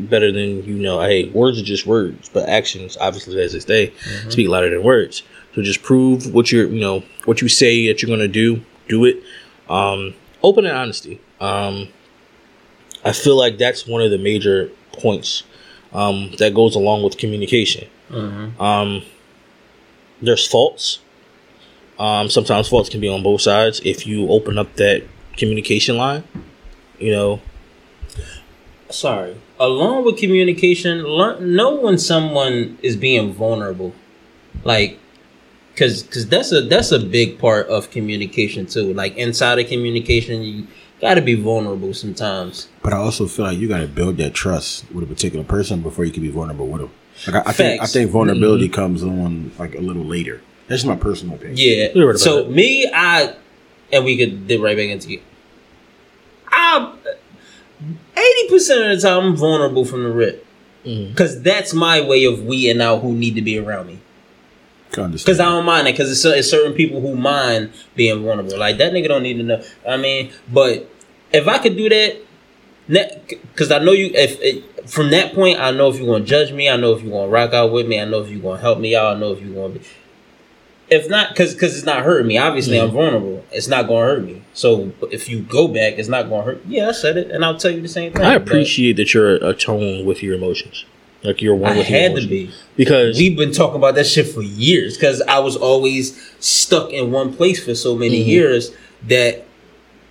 better 0.00 0.32
than 0.32 0.64
you 0.64 0.74
know. 0.74 1.00
Hey, 1.00 1.26
words 1.28 1.60
are 1.60 1.64
just 1.64 1.86
words, 1.86 2.28
but 2.32 2.48
actions, 2.48 2.96
obviously, 3.00 3.40
as 3.40 3.52
they 3.52 3.60
say, 3.60 3.92
speak 4.28 4.48
louder 4.48 4.68
than 4.70 4.82
words. 4.82 5.22
So 5.54 5.62
just 5.62 5.82
prove 5.82 6.32
what 6.32 6.52
you're, 6.52 6.66
you 6.68 6.80
know, 6.80 7.02
what 7.24 7.42
you 7.42 7.48
say 7.48 7.88
that 7.88 8.02
you're 8.02 8.08
gonna 8.14 8.28
do. 8.28 8.62
Do 8.88 9.04
it. 9.04 9.22
Um, 9.68 10.14
open 10.42 10.66
and 10.66 10.76
honesty. 10.76 11.20
Um, 11.40 11.88
I 13.04 13.12
feel 13.12 13.36
like 13.36 13.58
that's 13.58 13.86
one 13.86 14.02
of 14.02 14.10
the 14.10 14.18
major 14.18 14.70
points 14.92 15.42
um, 15.92 16.32
that 16.38 16.54
goes 16.54 16.74
along 16.74 17.02
with 17.02 17.16
communication. 17.18 17.88
Um, 18.58 19.02
there's 20.20 20.46
faults. 20.46 20.98
Um, 21.98 22.28
sometimes 22.28 22.68
faults 22.68 22.88
can 22.88 23.00
be 23.00 23.08
on 23.08 23.22
both 23.22 23.42
sides. 23.42 23.80
If 23.84 24.06
you 24.06 24.28
open 24.28 24.58
up 24.58 24.74
that 24.76 25.04
communication 25.36 25.96
line, 25.96 26.24
you 26.98 27.12
know, 27.12 27.40
sorry. 28.90 29.36
Along 29.58 30.04
with 30.04 30.18
communication, 30.18 31.04
learn 31.04 31.54
know 31.54 31.74
when 31.74 31.98
someone 31.98 32.78
is 32.82 32.96
being 32.96 33.32
vulnerable, 33.32 33.94
like, 34.64 34.98
cause, 35.80 36.02
cause 36.04 36.28
that's 36.28 36.52
a 36.52 36.60
that's 36.60 36.92
a 36.92 36.98
big 36.98 37.38
part 37.38 37.66
of 37.68 37.90
communication 37.90 38.66
too. 38.66 38.92
Like 38.92 39.16
inside 39.16 39.58
of 39.58 39.66
communication, 39.66 40.42
you 40.42 40.66
gotta 41.00 41.22
be 41.22 41.34
vulnerable 41.34 41.94
sometimes. 41.94 42.68
But 42.82 42.92
I 42.92 42.98
also 42.98 43.26
feel 43.26 43.46
like 43.46 43.58
you 43.58 43.68
got 43.68 43.78
to 43.80 43.88
build 43.88 44.18
that 44.18 44.34
trust 44.34 44.90
with 44.92 45.04
a 45.04 45.06
particular 45.06 45.44
person 45.44 45.80
before 45.80 46.04
you 46.04 46.12
can 46.12 46.22
be 46.22 46.30
vulnerable 46.30 46.68
with 46.68 46.82
them. 46.82 46.90
Like 47.26 47.46
I, 47.46 47.50
I 47.50 47.52
think, 47.52 47.82
I 47.82 47.86
think 47.86 48.10
vulnerability 48.10 48.66
mm-hmm. 48.66 48.74
comes 48.74 49.02
on 49.02 49.52
like 49.58 49.74
a 49.74 49.80
little 49.80 50.04
later. 50.04 50.42
That's 50.68 50.84
my 50.84 50.96
personal 50.96 51.34
opinion. 51.34 51.56
Yeah. 51.58 51.88
You're 51.94 52.06
right 52.06 52.10
about 52.12 52.20
So 52.20 52.44
that. 52.44 52.50
me, 52.50 52.88
I, 52.94 53.34
and 53.92 54.04
we 54.04 54.16
could 54.16 54.46
dip 54.46 54.60
right 54.60 54.76
back 54.76 54.88
into 54.88 55.14
it. 55.14 55.22
I, 56.48 56.94
eighty 58.16 58.48
percent 58.48 58.82
of 58.82 59.00
the 59.00 59.08
time, 59.08 59.24
I'm 59.24 59.36
vulnerable 59.36 59.84
from 59.84 60.04
the 60.04 60.12
rip, 60.12 60.46
mm-hmm. 60.84 61.10
because 61.10 61.42
that's 61.42 61.74
my 61.74 62.00
way 62.00 62.24
of 62.24 62.44
weeding 62.44 62.80
out 62.80 63.00
who 63.00 63.12
need 63.12 63.34
to 63.34 63.42
be 63.42 63.58
around 63.58 63.88
me. 63.88 63.98
Because 64.90 65.40
I 65.40 65.46
don't 65.46 65.64
mind 65.64 65.88
it. 65.88 65.92
Because 65.92 66.10
it's, 66.10 66.24
it's 66.24 66.50
certain 66.50 66.72
people 66.72 67.00
who 67.00 67.14
mind 67.14 67.72
being 67.94 68.22
vulnerable. 68.22 68.58
Like 68.58 68.78
that 68.78 68.92
nigga 68.92 69.08
don't 69.08 69.22
need 69.22 69.34
to 69.34 69.42
know. 69.42 69.62
I 69.88 69.96
mean, 69.96 70.32
but 70.52 70.90
if 71.32 71.46
I 71.48 71.58
could 71.58 71.76
do 71.76 71.88
that, 71.88 72.20
because 73.28 73.70
I 73.70 73.78
know 73.78 73.92
you. 73.92 74.10
If 74.14 74.40
it, 74.40 74.88
from 74.88 75.10
that 75.10 75.34
point, 75.34 75.60
I 75.60 75.70
know 75.70 75.88
if 75.88 75.98
you're 75.98 76.12
gonna 76.12 76.24
judge 76.24 76.52
me. 76.52 76.68
I 76.68 76.76
know 76.76 76.92
if 76.92 77.02
you're 77.02 77.12
gonna 77.12 77.30
rock 77.30 77.52
out 77.52 77.72
with 77.72 77.86
me. 77.86 78.00
I 78.00 78.04
know 78.04 78.20
if 78.20 78.30
you're 78.30 78.42
gonna 78.42 78.60
help 78.60 78.80
me 78.80 78.96
out. 78.96 79.16
I 79.16 79.20
know 79.20 79.32
if 79.32 79.40
you're 79.40 79.54
gonna 79.54 79.78
be. 79.78 79.86
If 80.88 81.08
not, 81.08 81.28
because 81.28 81.54
because 81.54 81.76
it's 81.76 81.86
not 81.86 82.02
hurting 82.02 82.26
me. 82.26 82.36
Obviously, 82.36 82.80
I'm 82.80 82.88
mm-hmm. 82.88 82.96
vulnerable. 82.96 83.44
It's 83.52 83.68
not 83.68 83.86
gonna 83.86 84.06
hurt 84.06 84.24
me. 84.24 84.42
So 84.54 84.92
if 85.12 85.28
you 85.28 85.42
go 85.42 85.68
back, 85.68 85.94
it's 85.98 86.08
not 86.08 86.28
gonna 86.28 86.42
hurt. 86.42 86.62
Yeah, 86.66 86.88
I 86.88 86.92
said 86.92 87.16
it, 87.16 87.30
and 87.30 87.44
I'll 87.44 87.56
tell 87.56 87.70
you 87.70 87.80
the 87.80 87.88
same 87.88 88.12
thing. 88.12 88.22
I 88.22 88.34
appreciate 88.34 88.96
that 88.96 89.14
you're 89.14 89.36
a 89.36 89.54
tone 89.54 90.04
with 90.04 90.20
your 90.20 90.34
emotions, 90.34 90.84
like 91.22 91.42
you're 91.42 91.54
one 91.54 91.72
I 91.72 91.78
with 91.78 91.90
your 91.90 91.98
had 92.00 92.16
to 92.16 92.26
be. 92.26 92.50
because 92.76 93.18
We've 93.18 93.36
been 93.36 93.52
talking 93.52 93.76
about 93.76 93.94
that 93.96 94.06
shit 94.06 94.26
for 94.28 94.42
years 94.42 94.96
because 94.96 95.20
I 95.22 95.38
was 95.40 95.56
always 95.56 96.18
stuck 96.40 96.90
in 96.90 97.10
one 97.12 97.34
place 97.34 97.62
for 97.62 97.74
so 97.74 97.94
many 97.94 98.22
Mhm. 98.24 98.26
years 98.26 98.70
that 99.06 99.44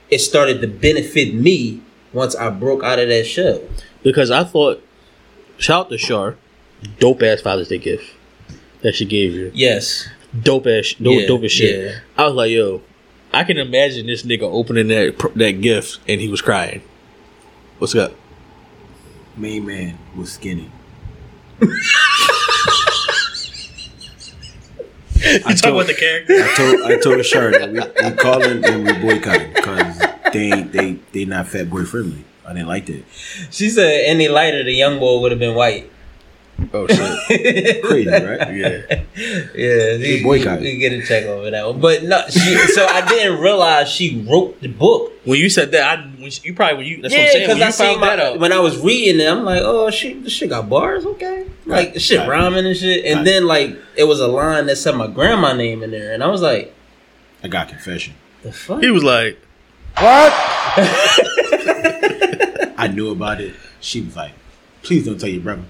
it 0.10 0.20
started 0.20 0.62
to 0.62 0.68
benefit 0.68 1.34
me 1.34 1.80
once 2.14 2.36
I 2.36 2.50
broke 2.50 2.84
out 2.84 3.00
of 3.00 3.08
that 3.10 3.26
shell. 3.26 3.62
because 4.04 4.32
I 4.32 4.44
thought, 4.44 4.82
shout 5.58 5.86
out 5.86 5.90
to 5.90 5.98
Shar, 5.98 6.36
dope 7.00 7.22
ass 7.22 7.42
Father's 7.42 7.68
Day 7.68 7.78
gift 7.80 8.06
that 8.82 8.96
she 8.96 9.04
gave 9.06 9.34
you, 9.34 9.52
Yes. 9.54 10.08
dope 10.44 10.66
ass, 10.68 10.94
dope, 11.02 11.22
Yeah, 11.22 11.28
dope 11.28 11.44
as 11.44 11.52
shit. 11.52 11.84
yeah. 11.84 11.92
I 12.18 12.26
was 12.26 12.34
like, 12.36 12.52
yo, 12.52 12.82
I 13.34 13.44
can 13.44 13.58
imagine 13.58 14.08
this 14.08 14.24
nigga 14.24 14.44
opening 14.44 14.88
that 14.88 15.16
that 15.36 15.62
gift 15.62 16.00
and 16.08 16.22
he 16.22 16.28
was 16.28 16.42
crying. 16.42 16.82
What's 17.80 17.96
up? 17.96 18.14
main 19.38 19.66
man 19.66 19.98
was 20.18 20.32
skinny. 20.34 20.70
You 25.22 25.40
talking 25.56 25.72
about 25.76 25.88
the 25.88 25.96
character? 25.96 26.34
I 26.34 26.54
told 26.56 26.82
I 26.92 26.98
told 26.98 27.26
Shar 27.26 27.52
that 27.52 27.70
we, 27.72 27.80
we 28.10 28.16
call 28.16 28.42
him 28.42 28.64
and 28.64 28.86
we 28.86 28.94
boycott 29.02 29.42
him 29.42 29.54
because 29.54 30.00
they 30.32 30.52
ain't- 30.54 30.72
they 30.72 30.94
they 31.12 31.26
not 31.26 31.48
fat 31.48 31.70
boy 31.70 31.84
friendly. 31.84 32.24
I 32.46 32.54
didn't 32.54 32.68
like 32.70 32.86
that. 32.86 33.04
She 33.52 33.70
said 33.70 34.04
any 34.06 34.28
lighter, 34.30 34.64
the 34.64 34.72
young 34.74 34.98
boy 34.98 35.20
would 35.20 35.32
have 35.32 35.40
been 35.40 35.56
white. 35.56 35.92
Oh 36.74 36.86
shit! 36.88 37.84
Crazy, 37.84 38.10
right? 38.10 38.56
Yeah. 38.56 39.04
Yeah, 39.56 39.98
he, 39.98 40.24
boycotted. 40.24 40.62
We 40.62 40.78
get 40.78 40.94
a 40.94 41.02
check 41.06 41.26
over 41.26 41.50
that 41.52 41.66
one, 41.68 41.82
but 41.82 42.04
no. 42.04 42.22
She, 42.30 42.40
so 42.70 42.86
I 42.86 43.06
didn't 43.06 43.40
realize 43.42 43.90
she 43.90 44.22
wrote 44.30 44.62
the 44.62 44.70
book. 44.70 45.12
When 45.26 45.38
you 45.40 45.50
said 45.50 45.72
that, 45.72 46.00
I 46.00 46.02
when 46.04 46.32
you 46.44 46.54
probably 46.54 46.78
when 46.78 46.86
you 46.86 47.02
that's 47.02 47.14
what 47.14 47.20
I'm 47.20 47.26
Yeah, 47.26 47.32
saying. 47.34 47.48
When 47.50 47.58
because 47.58 47.80
I 47.82 47.86
found 47.86 48.00
my, 48.02 48.08
that 48.16 48.20
out, 48.20 48.40
when 48.40 48.54
I 48.54 48.60
was 48.60 48.78
reading 48.80 49.20
it, 49.20 49.28
I'm 49.30 49.44
like, 49.44 49.62
oh 49.64 49.90
shit, 49.90 50.24
this 50.24 50.32
shit 50.32 50.50
got 50.50 50.70
bars, 50.70 51.06
okay, 51.06 51.48
like 51.66 51.90
Right, 51.92 52.02
shit 52.02 52.20
right. 52.20 52.30
rhyming 52.30 52.66
and 52.66 52.78
shit, 52.78 53.04
and 53.06 53.18
Right. 53.18 53.26
then 53.26 53.46
like 53.46 53.76
it 53.98 54.06
was 54.06 54.20
a 54.22 54.28
line 54.28 54.68
that 54.68 54.78
said 54.78 54.96
my 54.96 55.08
grandma 55.08 55.54
name 55.54 55.84
in 55.84 55.92
there, 55.92 56.14
and 56.14 56.24
I 56.24 56.28
was 56.28 56.42
like, 56.42 56.74
I 57.44 57.48
got 57.50 57.68
confession. 57.68 58.14
the 58.44 58.54
fuck. 58.54 58.82
he 58.82 58.90
was 58.92 59.04
like, 59.04 59.38
what? 59.98 60.32
I 62.78 62.88
knew 62.94 63.12
about 63.12 63.42
it. 63.42 63.54
She 63.82 64.02
was 64.02 64.16
like, 64.16 64.32
please 64.84 65.06
don't 65.06 65.20
tell 65.20 65.30
your 65.30 65.42
brother. 65.42 65.64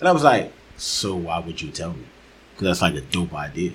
And 0.00 0.08
I 0.08 0.12
was 0.12 0.24
like, 0.24 0.52
so 0.76 1.14
why 1.14 1.38
would 1.38 1.60
you 1.60 1.70
tell 1.70 1.92
me? 1.92 2.04
Because 2.52 2.66
that's 2.66 2.82
like 2.82 2.94
a 2.94 3.00
dope 3.06 3.34
idea. 3.34 3.72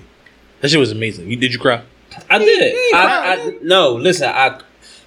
That 0.60 0.70
shit 0.70 0.80
was 0.80 0.92
amazing. 0.92 1.30
You 1.30 1.36
did 1.36 1.52
you 1.52 1.58
cry? 1.58 1.82
I 2.28 2.38
did. 2.38 2.72
he 2.72 2.92
I, 2.94 3.32
I 3.32 3.58
no. 3.62 3.94
Listen, 3.94 4.28
I. 4.28 4.60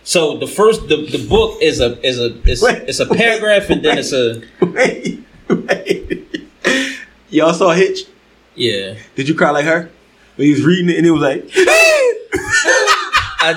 So 0.04 0.38
the 0.38 0.48
first 0.48 0.88
the, 0.88 1.06
the 1.06 1.28
book 1.28 1.58
is 1.62 1.82
a 1.82 2.00
is 2.06 2.20
a 2.20 2.36
is, 2.50 2.62
Wait, 2.62 2.84
it's 2.88 3.00
a 3.00 3.06
paragraph 3.06 3.70
and 3.70 3.84
then 3.84 3.98
it's 3.98 4.14
a 4.14 4.42
wait, 4.66 5.24
wait. 5.50 6.26
Y'all 7.30 7.54
saw 7.54 7.72
Hitch? 7.72 8.06
yeah. 8.56 8.96
Did 9.16 9.28
you 9.28 9.36
cry 9.36 9.50
like 9.52 9.66
her? 9.66 9.90
When 10.36 10.48
he 10.48 10.54
was 10.54 10.64
reading 10.64 10.90
it 10.90 10.98
and 10.98 11.06
it 11.06 11.12
was 11.12 11.22
like, 11.22 11.44
I 13.42 13.54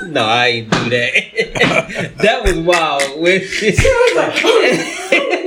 do. 0.00 0.08
No, 0.08 0.24
I 0.24 0.46
ain't 0.48 0.70
do 0.70 0.90
that. 0.90 2.12
that 2.18 2.42
was 2.42 2.56
wild. 2.58 3.20
When 3.20 3.40
I 3.40 5.41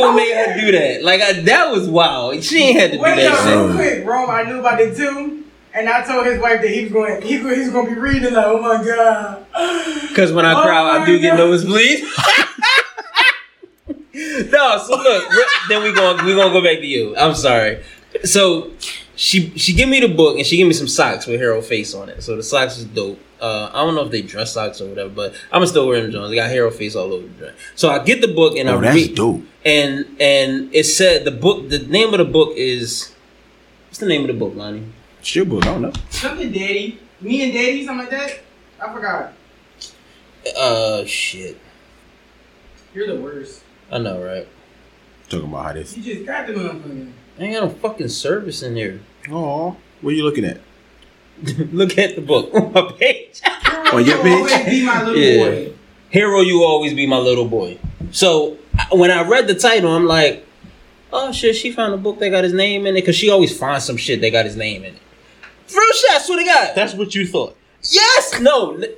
what 0.00 0.14
made 0.16 0.34
her 0.34 0.60
do 0.60 0.72
that. 0.72 1.02
Like 1.02 1.20
I, 1.20 1.32
that 1.42 1.70
was 1.70 1.88
wild. 1.88 2.42
She 2.42 2.58
ain't 2.62 2.78
had 2.80 2.90
to 2.92 2.96
do 2.98 3.02
Wait, 3.02 3.16
no, 3.16 3.22
that 3.22 3.66
real 3.66 3.74
quick, 3.74 4.04
bro. 4.04 4.26
I 4.26 4.42
knew 4.44 4.60
about 4.60 4.80
it 4.80 4.96
too, 4.96 5.44
and 5.74 5.88
I 5.88 6.04
told 6.04 6.26
his 6.26 6.40
wife 6.40 6.60
that 6.62 6.70
he 6.70 6.84
was 6.84 6.92
going. 6.92 7.22
He, 7.22 7.38
he 7.38 7.42
was 7.42 7.70
going 7.70 7.86
to 7.88 7.94
be 7.94 8.00
reading 8.00 8.34
like, 8.34 8.46
oh 8.46 8.60
my 8.60 8.82
god. 8.84 9.46
Because 10.08 10.32
when 10.32 10.44
I 10.46 10.52
Oh 10.54 10.62
cry, 10.62 10.80
I 11.00 11.04
do 11.06 11.18
get 11.18 11.36
God. 11.36 11.48
nosebleed. 11.50 12.04
no, 14.52 14.78
so 14.78 14.96
look, 14.96 15.24
then 15.68 15.82
we 15.82 15.92
going 15.92 16.24
we 16.24 16.34
gonna 16.34 16.52
go 16.52 16.62
back 16.62 16.78
to 16.78 16.86
you. 16.86 17.16
I'm 17.16 17.34
sorry. 17.34 17.82
So 18.24 18.70
she 19.16 19.50
she 19.56 19.72
give 19.74 19.88
me 19.88 20.00
the 20.00 20.08
book 20.08 20.36
and 20.38 20.46
she 20.46 20.56
gave 20.56 20.66
me 20.66 20.72
some 20.72 20.88
socks 20.88 21.26
with 21.26 21.40
Hero 21.40 21.60
face 21.62 21.94
on 21.94 22.08
it. 22.08 22.22
So 22.22 22.36
the 22.36 22.42
socks 22.42 22.78
is 22.78 22.84
dope. 22.84 23.18
Uh, 23.40 23.70
I 23.74 23.84
don't 23.84 23.94
know 23.94 24.04
if 24.04 24.10
they 24.10 24.22
dress 24.22 24.54
socks 24.54 24.80
or 24.80 24.88
whatever, 24.88 25.10
but 25.10 25.34
I'm 25.52 25.66
still 25.66 25.86
wearing 25.86 26.04
them 26.04 26.12
Jones. 26.12 26.30
They 26.30 26.36
got 26.36 26.50
Hero 26.50 26.70
face 26.70 26.96
all 26.96 27.12
over 27.12 27.26
the 27.26 27.38
joint. 27.46 27.54
So 27.74 27.90
I 27.90 28.02
get 28.02 28.20
the 28.20 28.28
book 28.28 28.56
and 28.56 28.68
oh, 28.68 28.78
I 28.78 28.80
that's 28.80 28.94
read, 28.94 29.14
dope. 29.16 29.42
and 29.64 30.06
and 30.20 30.74
it 30.74 30.84
said 30.84 31.24
the 31.24 31.30
book. 31.30 31.68
The 31.68 31.80
name 31.80 32.12
of 32.14 32.18
the 32.18 32.24
book 32.24 32.52
is 32.56 33.12
what's 33.88 33.98
the 33.98 34.06
name 34.06 34.22
of 34.22 34.28
the 34.28 34.34
book, 34.34 34.54
Lonnie? 34.54 34.86
It's 35.20 35.34
your 35.36 35.44
book. 35.44 35.62
I 35.64 35.72
don't 35.72 35.82
know. 35.82 35.92
Something 36.10 36.50
daddy. 36.52 36.98
Me 37.20 37.42
and 37.44 37.52
daddy, 37.52 37.84
something 37.84 38.06
like 38.06 38.10
that. 38.10 38.40
I 38.80 38.92
forgot. 38.92 39.32
Uh, 40.58 41.04
shit. 41.04 41.58
You're 42.94 43.06
the 43.06 43.20
worst. 43.20 43.62
I 43.90 43.98
know, 43.98 44.22
right? 44.22 44.46
Talking 45.28 45.48
about 45.48 45.64
how 45.66 45.72
this. 45.74 45.96
You 45.96 46.02
just 46.14 46.26
got 46.26 46.46
the 46.46 46.52
motherfucker. 46.54 47.10
I 47.38 47.42
ain't 47.42 47.54
got 47.54 47.64
no 47.64 47.68
fucking 47.70 48.08
service 48.08 48.62
in 48.62 48.74
there. 48.74 49.00
Oh, 49.30 49.76
what 50.00 50.10
are 50.10 50.16
you 50.16 50.24
looking 50.24 50.44
at? 50.44 50.60
Look 51.72 51.98
at 51.98 52.14
the 52.14 52.22
book 52.22 52.54
on 52.54 52.72
my 52.72 52.92
page. 52.98 53.40
On 53.92 54.04
your 54.04 54.16
You'll 54.16 54.22
page? 54.22 54.52
always 54.52 54.64
be 54.66 54.84
my 54.86 55.02
little 55.04 55.20
Yeah. 55.20 55.44
boy. 55.50 55.72
Hero, 56.10 56.40
you 56.42 56.62
always 56.62 56.94
be 56.94 57.06
my 57.06 57.18
little 57.18 57.46
boy. 57.48 57.78
So 58.12 58.56
when 58.92 59.10
I 59.10 59.26
read 59.26 59.48
the 59.48 59.54
title, 59.54 59.90
I'm 59.90 60.06
like, 60.06 60.46
oh 61.12 61.32
shit, 61.32 61.56
she 61.56 61.72
found 61.72 61.92
a 61.92 61.96
book 61.96 62.20
that 62.20 62.30
got 62.30 62.44
his 62.44 62.52
name 62.52 62.86
in 62.86 62.96
it 62.96 63.00
because 63.00 63.16
she 63.16 63.30
always 63.30 63.56
finds 63.56 63.84
some 63.84 63.96
shit 63.96 64.20
that 64.20 64.30
got 64.30 64.44
his 64.44 64.56
name 64.56 64.84
in 64.84 64.94
it. 64.94 65.00
Real 65.74 65.92
shit, 65.92 66.10
I 66.12 66.18
swear 66.18 66.38
to 66.38 66.44
God. 66.44 66.72
That's 66.76 66.94
what 66.94 67.14
you 67.16 67.26
thought. 67.26 67.56
yes, 67.90 68.38
no, 68.40 68.70
li- 68.78 68.94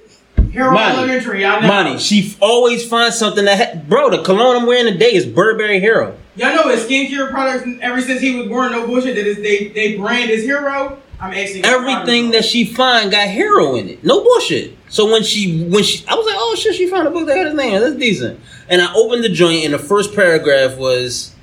Hero 0.51 0.71
Money. 0.73 0.97
Elementary. 0.99 1.45
I 1.45 1.61
know. 1.61 1.69
Money. 1.69 1.99
She 1.99 2.29
f- 2.31 2.37
always 2.41 2.87
finds 2.89 3.19
something 3.19 3.45
that, 3.45 3.75
ha- 3.75 3.81
bro. 3.89 4.11
The 4.11 4.23
cologne 4.23 4.57
I'm 4.57 4.67
wearing 4.67 4.93
today 4.93 5.15
is 5.15 5.27
Burberry 5.27 5.81
Hero. 5.81 6.17
Y'all 6.37 6.55
know 6.55 6.69
his 6.69 6.85
skincare 6.85 7.31
products. 7.31 7.67
Ever 7.81 8.01
since 8.01 8.21
he 8.21 8.37
was 8.37 8.49
born, 8.49 8.73
no 8.73 8.87
bullshit. 8.87 9.17
That 9.17 9.27
is 9.27 9.37
they 9.39 9.69
they 9.69 9.97
brand 9.97 10.31
is 10.31 10.43
Hero. 10.45 11.01
I'm 11.19 11.33
actually 11.33 11.65
Everything 11.65 12.33
that 12.33 12.45
she 12.45 12.67
find 12.67 13.11
got 13.11 13.29
Hero 13.29 13.75
in 13.77 13.89
it. 13.89 14.05
No 14.05 14.23
bullshit. 14.23 14.77
So 14.91 15.11
when 15.11 15.23
she 15.23 15.65
when 15.65 15.83
she, 15.83 16.07
I 16.07 16.15
was 16.15 16.27
like, 16.27 16.35
oh 16.39 16.55
shit, 16.59 16.75
she 16.75 16.89
found 16.89 17.09
a 17.09 17.11
book 17.11 17.27
that 17.27 17.37
had 17.39 17.47
his 17.47 17.55
name. 17.55 17.81
That's 17.81 17.97
decent. 17.97 18.39
And 18.69 18.83
I 18.83 18.93
opened 18.95 19.25
the 19.25 19.31
joint, 19.31 19.65
and 19.65 19.73
the 19.73 19.79
first 19.79 20.15
paragraph 20.15 20.77
was, 20.77 21.35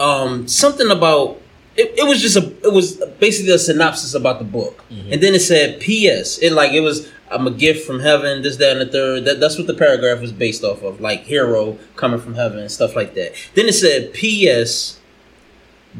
um, 0.00 0.46
something 0.48 0.90
about. 0.90 1.40
It, 1.76 1.94
it 1.96 2.08
was 2.08 2.20
just 2.20 2.36
a. 2.36 2.44
It 2.66 2.72
was 2.72 2.96
basically 3.20 3.52
a 3.52 3.58
synopsis 3.58 4.14
about 4.14 4.38
the 4.40 4.44
book, 4.44 4.84
and 4.90 5.20
then 5.22 5.34
it 5.34 5.40
said 5.40 5.80
P.S. 5.80 6.38
It 6.38 6.52
like 6.52 6.72
it 6.72 6.80
was. 6.80 7.08
I'm 7.30 7.46
a 7.46 7.50
gift 7.50 7.86
from 7.86 8.00
heaven. 8.00 8.42
This, 8.42 8.56
that, 8.56 8.76
and 8.76 8.80
the 8.80 8.92
third. 8.92 9.24
That, 9.24 9.40
that's 9.40 9.58
what 9.58 9.66
the 9.66 9.74
paragraph 9.74 10.20
was 10.20 10.32
based 10.32 10.64
off 10.64 10.82
of, 10.82 11.00
like 11.00 11.24
hero 11.24 11.78
coming 11.96 12.20
from 12.20 12.34
heaven 12.34 12.58
and 12.58 12.70
stuff 12.70 12.96
like 12.96 13.14
that. 13.14 13.34
Then 13.54 13.66
it 13.66 13.74
said 13.74 14.12
P.S. 14.12 15.00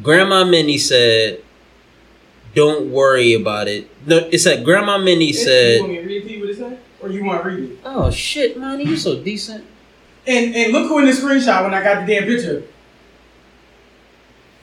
Grandma 0.02 0.44
Minnie 0.44 0.78
said, 0.78 1.42
"Don't 2.54 2.90
worry 2.90 3.34
about 3.34 3.68
it." 3.68 3.90
No, 4.06 4.18
it 4.18 4.38
said 4.38 4.64
Grandma 4.64 4.98
Minnie 4.98 5.26
You 5.26 5.34
said, 5.34 5.80
want 5.80 5.92
me 5.92 5.98
to 5.98 6.06
repeat 6.06 6.40
what 6.40 6.50
it 6.50 6.56
said, 6.56 6.78
or 7.00 7.10
you 7.10 7.24
want 7.24 7.42
to 7.42 7.48
read 7.48 7.70
it? 7.70 7.78
"Oh 7.84 8.10
shit, 8.10 8.58
man, 8.58 8.80
you 8.80 8.96
so 8.96 9.22
decent." 9.22 9.64
And 10.26 10.54
and 10.54 10.72
look 10.72 10.88
who 10.88 10.98
in 10.98 11.06
the 11.06 11.12
screenshot 11.12 11.64
when 11.64 11.74
I 11.74 11.82
got 11.82 12.06
the 12.06 12.14
damn 12.14 12.24
picture. 12.24 12.62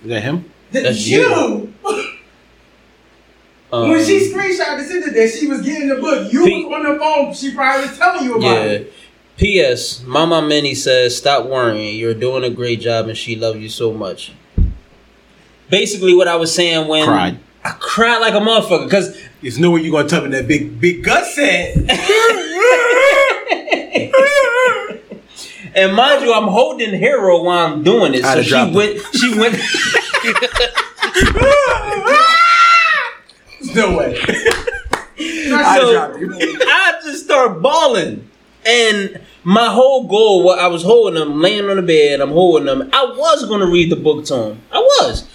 Is 0.03 0.09
that 0.09 0.21
him? 0.21 0.51
Th- 0.71 0.83
That's 0.83 1.07
you. 1.07 1.21
you. 1.21 1.73
Um, 3.75 3.89
when 3.89 4.05
she 4.05 4.31
screenshot 4.31 4.79
and 4.79 4.87
said 4.87 5.03
that 5.03 5.37
she 5.37 5.47
was 5.47 5.61
getting 5.61 5.89
the 5.89 5.95
book, 5.95 6.31
you 6.31 6.45
P- 6.45 6.63
was 6.63 6.73
on 6.73 6.93
the 6.93 6.97
phone. 6.97 7.33
She 7.33 7.53
probably 7.53 7.87
was 7.87 7.97
telling 7.97 8.23
you 8.23 8.35
about 8.35 8.43
yeah. 8.43 8.63
it. 8.63 8.93
P.S. 9.35 10.01
Mama 10.03 10.41
Minnie 10.41 10.75
says, 10.75 11.17
"Stop 11.17 11.47
worrying. 11.47 11.97
You're 11.97 12.13
doing 12.13 12.45
a 12.45 12.49
great 12.49 12.79
job, 12.79 13.09
and 13.09 13.17
she 13.17 13.35
loves 13.35 13.59
you 13.59 13.67
so 13.67 13.91
much." 13.91 14.31
Basically, 15.69 16.15
what 16.15 16.29
I 16.29 16.37
was 16.37 16.55
saying 16.55 16.87
when 16.87 17.05
Cried. 17.05 17.37
I 17.65 17.71
cried 17.71 18.19
like 18.19 18.33
a 18.33 18.37
motherfucker 18.37 18.85
because 18.85 19.17
it's 19.41 19.57
no 19.57 19.71
way 19.71 19.81
you're 19.81 19.91
gonna 19.91 20.07
tell 20.07 20.21
me 20.21 20.29
that 20.29 20.47
big 20.47 20.79
big 20.79 21.03
gut 21.03 21.25
said. 21.25 21.89
And 25.77 25.93
mind 25.93 26.23
you, 26.23 26.33
I'm 26.33 26.47
holding 26.47 26.97
Hero 26.97 27.43
while 27.43 27.67
I'm 27.67 27.83
doing 27.83 28.13
it. 28.13 28.23
I'd 28.23 28.37
So 28.37 28.43
she 28.43 28.49
dropped 28.49 28.73
went. 28.73 28.97
She 29.13 29.37
went. 29.37 29.55
No 33.75 33.97
way. 33.97 34.17
I 35.17 35.77
so. 35.79 36.13
I 36.67 36.99
just 37.03 37.25
start 37.25 37.61
bawling, 37.61 38.29
and 38.65 39.21
my 39.43 39.67
whole 39.67 40.07
goal, 40.07 40.43
what 40.43 40.59
I 40.59 40.67
was 40.67 40.83
holding 40.83 41.19
them, 41.19 41.41
laying 41.41 41.69
on 41.69 41.77
the 41.77 41.81
bed, 41.81 42.19
I'm 42.19 42.29
holding 42.31 42.65
them. 42.65 42.89
I 42.91 43.03
was 43.03 43.45
gonna 43.47 43.67
read 43.67 43.91
the 43.91 43.95
book 43.95 44.25
to 44.25 44.51
him. 44.51 44.61
I 44.71 44.79
was. 44.79 45.29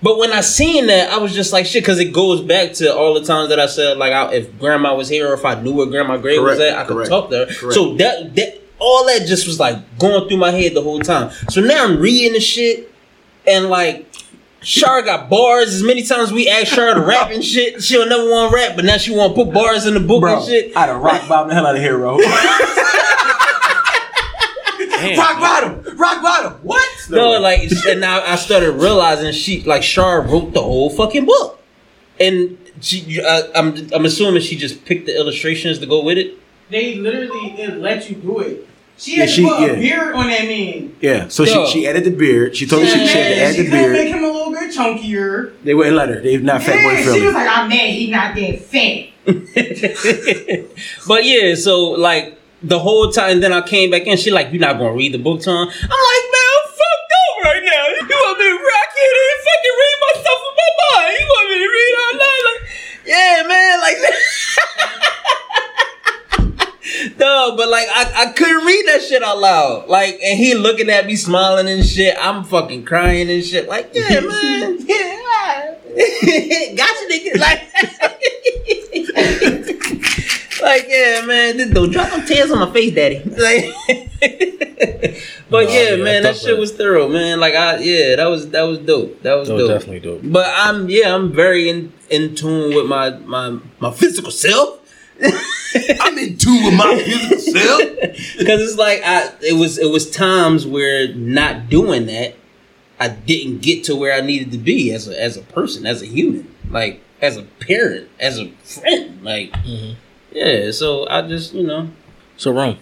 But 0.00 0.16
when 0.18 0.32
I 0.32 0.42
seen 0.42 0.86
that, 0.86 1.10
I 1.10 1.18
was 1.18 1.34
just 1.34 1.52
like 1.52 1.66
shit, 1.66 1.82
because 1.82 1.98
it 1.98 2.12
goes 2.12 2.40
back 2.40 2.72
to 2.74 2.94
all 2.94 3.14
the 3.14 3.24
times 3.24 3.48
that 3.48 3.58
I 3.58 3.66
said, 3.66 3.98
like, 3.98 4.12
I, 4.12 4.32
if 4.32 4.58
grandma 4.58 4.94
was 4.94 5.08
here, 5.08 5.30
or 5.30 5.34
if 5.34 5.44
I 5.44 5.60
knew 5.60 5.74
where 5.74 5.86
grandma 5.86 6.16
grave 6.18 6.40
was 6.40 6.60
at, 6.60 6.78
I 6.78 6.84
could 6.84 6.94
correct, 6.94 7.10
talk 7.10 7.30
to 7.30 7.38
her. 7.38 7.46
correct. 7.46 7.74
So 7.74 7.94
that 7.96 8.34
that 8.36 8.62
all 8.78 9.06
that 9.06 9.26
just 9.26 9.46
was 9.46 9.58
like 9.58 9.98
going 9.98 10.28
through 10.28 10.38
my 10.38 10.52
head 10.52 10.74
the 10.74 10.82
whole 10.82 11.00
time. 11.00 11.32
So 11.50 11.60
now 11.60 11.84
I'm 11.84 11.98
reading 11.98 12.32
the 12.32 12.40
shit, 12.40 12.92
and 13.46 13.66
like. 13.66 14.06
Shar 14.62 15.02
got 15.02 15.28
bars. 15.30 15.74
As 15.74 15.82
many 15.82 16.02
times 16.02 16.32
we 16.32 16.48
asked 16.48 16.72
Shar 16.72 16.94
to 16.94 17.00
rap 17.00 17.30
and 17.30 17.44
shit, 17.44 17.82
she'll 17.82 18.08
never 18.08 18.24
want 18.28 18.50
to 18.50 18.56
rap, 18.56 18.74
but 18.76 18.84
now 18.84 18.96
she 18.96 19.14
want 19.14 19.34
to 19.36 19.44
put 19.44 19.54
bars 19.54 19.86
in 19.86 19.94
the 19.94 20.00
book 20.00 20.20
Bro, 20.22 20.36
and 20.38 20.44
shit. 20.44 20.76
I'd 20.76 20.88
have 20.88 21.00
rock 21.00 21.28
bottom 21.28 21.48
the 21.48 21.54
hell 21.54 21.66
out 21.66 21.76
of 21.76 21.80
here, 21.82 21.96
bro. 21.96 22.16
rock 25.16 25.40
bottom, 25.40 25.96
rock 25.96 26.22
bottom. 26.22 26.52
What? 26.62 26.88
No, 27.10 27.38
like, 27.40 27.70
and 27.86 28.00
now 28.00 28.20
I 28.24 28.36
started 28.36 28.72
realizing 28.72 29.32
she, 29.32 29.62
like, 29.62 29.82
Shar 29.82 30.22
wrote 30.22 30.52
the 30.52 30.62
whole 30.62 30.90
fucking 30.90 31.24
book, 31.24 31.60
and 32.20 32.58
she, 32.80 33.20
I, 33.22 33.42
I'm, 33.54 33.88
I'm 33.92 34.04
assuming 34.04 34.42
she 34.42 34.56
just 34.56 34.84
picked 34.84 35.06
the 35.06 35.16
illustrations 35.16 35.78
to 35.78 35.86
go 35.86 36.02
with 36.02 36.18
it. 36.18 36.34
They 36.70 36.96
literally 36.96 37.52
it 37.60 37.76
let 37.78 38.10
you 38.10 38.16
do 38.16 38.40
it. 38.40 38.66
She 38.98 39.12
Yeah, 39.16 39.20
had 39.20 39.30
she- 39.30 39.44
put 39.48 39.60
yeah. 39.60 39.66
a 39.68 39.74
beard 39.76 40.14
on 40.16 40.26
that 40.26 40.42
man. 40.42 40.96
yeah. 41.00 41.28
So 41.28 41.44
Yo. 41.44 41.66
she 41.66 41.72
she 41.80 41.86
added 41.88 42.02
the 42.04 42.10
beard. 42.10 42.56
She 42.56 42.66
told 42.66 42.82
me 42.82 42.88
she, 42.88 43.06
she 43.06 43.16
had 43.16 43.28
to 43.28 43.40
add 43.40 43.54
she 43.54 43.62
the 43.62 43.70
could 43.70 43.92
make 43.92 44.12
beard. 44.12 44.20
Him 44.68 44.96
bit 44.96 45.02
chunkier. 45.02 45.52
They 45.62 45.74
wouldn't 45.74 45.96
let 45.96 46.08
her. 46.08 46.20
They've 46.20 46.42
not 46.42 46.62
fat 46.62 46.82
boy 46.82 46.92
Yeah, 46.92 47.14
she 47.14 47.24
was 47.26 47.34
like, 47.34 47.48
ah, 47.48 47.62
I'm 47.62 47.68
mad 47.68 47.90
he 47.90 48.10
not 48.10 48.34
that 48.34 48.60
fat. 48.60 49.08
but 51.06 51.24
yeah, 51.24 51.54
so 51.54 51.90
like 51.90 52.38
the 52.62 52.78
whole 52.78 53.10
time, 53.10 53.40
then 53.40 53.52
I 53.52 53.60
came 53.60 53.90
back 53.90 54.06
in. 54.06 54.16
She 54.16 54.30
like, 54.30 54.52
you're 54.52 54.60
not 54.60 54.78
gonna 54.78 54.94
read 54.94 55.12
the 55.12 55.18
book, 55.18 55.42
Tom. 55.42 55.68
I'm 55.68 55.68
like, 55.68 56.26
man, 56.32 56.48
I'm 56.48 56.68
fucked 56.68 57.12
up 57.12 57.44
right 57.44 57.62
now. 57.64 57.86
You 58.08 58.16
want 58.16 58.38
me 58.38 58.44
to 58.46 58.56
rock 58.56 58.90
here 58.96 59.16
and 59.28 59.40
fucking 59.44 59.76
read 59.78 59.98
my 60.00 60.12
stuff 60.20 60.40
in 60.48 60.54
my 60.56 60.70
mind? 60.80 61.12
You 61.18 61.26
want 61.28 61.46
me 61.50 61.56
to 61.58 61.68
read 61.68 61.94
out 61.98 62.14
loud? 62.18 62.42
Like, 62.48 62.62
yeah, 63.06 63.36
man, 63.46 63.80
like. 63.80 63.98
No, 67.18 67.47
but 67.58 67.68
like 67.70 67.88
I, 67.90 68.22
I 68.22 68.26
couldn't 68.32 68.64
read 68.64 68.86
that 68.86 69.02
shit 69.02 69.20
out 69.20 69.40
loud. 69.40 69.88
Like, 69.88 70.20
and 70.22 70.38
he 70.38 70.54
looking 70.54 70.88
at 70.90 71.06
me 71.06 71.16
smiling 71.16 71.68
and 71.68 71.84
shit. 71.84 72.16
I'm 72.16 72.44
fucking 72.44 72.84
crying 72.84 73.28
and 73.28 73.44
shit. 73.44 73.68
Like, 73.68 73.90
yeah, 73.92 74.20
man, 74.20 74.78
yeah, 74.86 75.16
gotcha, 76.76 77.04
nigga. 77.10 77.36
Like, 77.36 77.64
like, 80.62 80.86
yeah, 80.88 81.22
man, 81.26 81.72
don't 81.72 81.90
drop 81.90 82.10
them 82.10 82.24
tears 82.24 82.52
on 82.52 82.60
my 82.60 82.72
face, 82.72 82.94
daddy. 82.94 83.24
Like, 83.24 83.74
but 85.50 85.68
yeah, 85.68 85.96
yeah, 85.96 86.04
man, 86.04 86.22
that 86.22 86.36
shit 86.36 86.54
that. 86.54 86.60
was 86.60 86.72
thorough, 86.76 87.08
man. 87.08 87.40
Like, 87.40 87.54
I 87.54 87.78
yeah, 87.78 88.14
that 88.14 88.26
was 88.26 88.50
that 88.50 88.62
was 88.62 88.78
dope. 88.78 89.20
That 89.22 89.34
was 89.34 89.48
That 89.48 89.54
was 89.54 89.64
dope. 89.64 89.80
definitely 89.80 89.98
dope. 89.98 90.20
But 90.22 90.46
I'm 90.56 90.88
yeah, 90.88 91.12
I'm 91.12 91.32
very 91.32 91.68
in, 91.68 91.92
in 92.08 92.36
tune 92.36 92.76
with 92.76 92.86
my 92.86 93.10
my 93.10 93.58
my 93.80 93.90
physical 93.90 94.30
self. 94.30 94.77
I'm 96.00 96.18
in 96.18 96.36
two 96.36 96.64
with 96.64 96.74
my 96.74 96.96
physical 97.04 97.38
self. 97.38 97.82
Because 98.38 98.62
it's 98.62 98.78
like 98.78 99.00
I, 99.04 99.32
it 99.42 99.54
was, 99.54 99.78
it 99.78 99.90
was 99.90 100.10
times 100.10 100.66
where 100.66 101.12
not 101.14 101.68
doing 101.68 102.06
that, 102.06 102.34
I 103.00 103.08
didn't 103.08 103.62
get 103.62 103.84
to 103.84 103.96
where 103.96 104.12
I 104.12 104.20
needed 104.20 104.50
to 104.52 104.58
be 104.58 104.92
as 104.92 105.06
a 105.06 105.20
as 105.20 105.36
a 105.36 105.42
person, 105.42 105.86
as 105.86 106.02
a 106.02 106.06
human, 106.06 106.52
like 106.68 107.00
as 107.22 107.36
a 107.36 107.42
parent, 107.42 108.08
as 108.18 108.38
a 108.38 108.50
friend, 108.64 109.22
like 109.22 109.52
mm-hmm. 109.52 109.94
yeah. 110.32 110.70
So 110.72 111.08
I 111.08 111.22
just 111.22 111.54
you 111.54 111.64
know, 111.64 111.90
So 112.36 112.50
Rome, 112.50 112.78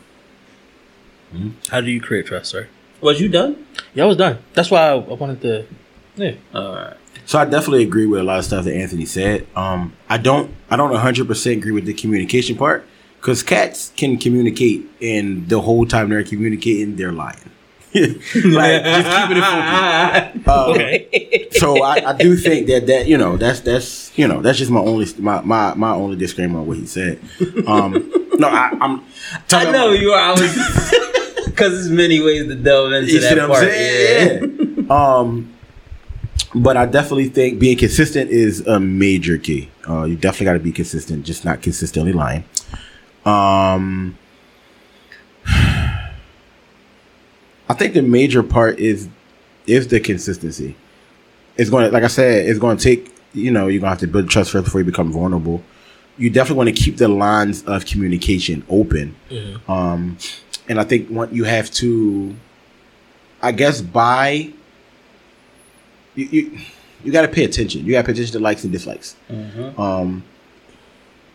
hmm? 1.32 1.50
how 1.68 1.80
do 1.82 1.90
you 1.90 2.00
create 2.00 2.26
trust, 2.26 2.50
sir? 2.50 2.68
was 3.00 3.20
you 3.20 3.28
done? 3.28 3.66
Yeah, 3.94 4.04
I 4.04 4.06
was 4.06 4.16
done. 4.16 4.38
That's 4.54 4.70
why 4.70 4.88
I, 4.88 4.94
I 4.94 5.14
wanted 5.14 5.40
to. 5.42 5.66
Yeah. 6.16 6.34
All 6.54 6.74
right. 6.74 6.96
So 7.26 7.38
I 7.38 7.44
definitely 7.44 7.82
agree 7.82 8.06
with 8.06 8.20
a 8.20 8.24
lot 8.24 8.38
of 8.38 8.44
stuff 8.44 8.64
that 8.64 8.74
Anthony 8.74 9.04
said. 9.04 9.46
Um, 9.56 9.92
I 10.08 10.16
don't, 10.16 10.54
I 10.70 10.76
don't 10.76 10.90
100 10.92 11.26
percent 11.26 11.58
agree 11.58 11.72
with 11.72 11.84
the 11.84 11.92
communication 11.92 12.56
part 12.56 12.86
because 13.20 13.42
cats 13.42 13.92
can 13.96 14.16
communicate, 14.16 14.86
and 15.02 15.48
the 15.48 15.60
whole 15.60 15.84
time 15.86 16.08
they're 16.08 16.22
communicating, 16.24 16.94
they're 16.96 17.12
lying. 17.12 17.50
like 17.96 18.14
just 18.14 18.28
keeping 18.34 19.38
it 19.38 19.42
focused. 19.42 20.46
Uh, 20.46 20.66
Okay. 20.70 21.48
so 21.52 21.82
I, 21.82 22.10
I 22.10 22.12
do 22.12 22.36
think 22.36 22.66
that 22.68 22.86
that 22.86 23.06
you 23.08 23.16
know 23.18 23.36
that's 23.36 23.60
that's 23.60 24.16
you 24.18 24.28
know 24.28 24.40
that's 24.42 24.58
just 24.58 24.70
my 24.70 24.80
only 24.80 25.06
my 25.18 25.40
my, 25.40 25.74
my 25.74 25.90
only 25.92 26.16
disclaimer 26.16 26.60
on 26.60 26.66
what 26.66 26.76
he 26.76 26.86
said. 26.86 27.18
Um, 27.66 27.92
no, 28.38 28.48
I, 28.48 28.70
I'm. 28.80 29.02
I 29.50 29.70
know 29.72 29.92
you 29.92 30.10
are. 30.10 30.20
I 30.20 30.30
was 30.32 31.46
because 31.46 31.72
there's 31.72 31.90
many 31.90 32.20
ways 32.20 32.46
to 32.48 32.54
delve 32.54 32.92
into 32.92 33.12
You 33.12 33.20
that 33.20 33.48
part. 33.48 33.60
saying? 33.64 34.84
Yeah. 34.88 34.94
um, 35.18 35.52
but 36.54 36.76
I 36.76 36.86
definitely 36.86 37.28
think 37.28 37.58
being 37.58 37.76
consistent 37.76 38.30
is 38.30 38.66
a 38.66 38.78
major 38.80 39.38
key. 39.38 39.70
Uh, 39.88 40.04
you 40.04 40.16
definitely 40.16 40.46
got 40.46 40.52
to 40.54 40.58
be 40.60 40.72
consistent, 40.72 41.24
just 41.24 41.44
not 41.44 41.62
consistently 41.62 42.12
lying. 42.12 42.44
Um, 43.24 44.16
I 45.46 46.14
think 47.74 47.94
the 47.94 48.02
major 48.02 48.42
part 48.42 48.78
is 48.78 49.08
is 49.66 49.88
the 49.88 49.98
consistency. 49.98 50.76
It's 51.56 51.70
going 51.70 51.86
to, 51.86 51.90
like 51.90 52.04
I 52.04 52.08
said, 52.08 52.46
it's 52.48 52.58
going 52.58 52.76
to 52.76 52.82
take. 52.82 53.12
You 53.32 53.50
know, 53.50 53.66
you're 53.66 53.80
gonna 53.80 53.90
have 53.90 53.98
to 53.98 54.06
build 54.06 54.30
trust 54.30 54.50
first 54.52 54.64
before 54.64 54.80
you 54.80 54.84
become 54.86 55.12
vulnerable. 55.12 55.62
You 56.16 56.30
definitely 56.30 56.56
want 56.64 56.76
to 56.76 56.82
keep 56.82 56.96
the 56.96 57.08
lines 57.08 57.62
of 57.64 57.84
communication 57.84 58.64
open. 58.70 59.14
Um, 59.68 60.16
and 60.68 60.80
I 60.80 60.84
think 60.84 61.08
what 61.10 61.34
you 61.34 61.44
have 61.44 61.70
to, 61.72 62.34
I 63.42 63.52
guess, 63.52 63.82
buy. 63.82 64.52
You 66.16 66.24
you, 66.30 66.58
you 67.04 67.12
got 67.12 67.22
to 67.22 67.28
pay 67.28 67.44
attention. 67.44 67.84
You 67.86 67.92
got 67.92 68.02
to 68.02 68.06
pay 68.06 68.12
attention 68.12 68.32
to 68.32 68.40
likes 68.40 68.64
and 68.64 68.72
dislikes. 68.72 69.14
Um, 69.78 70.24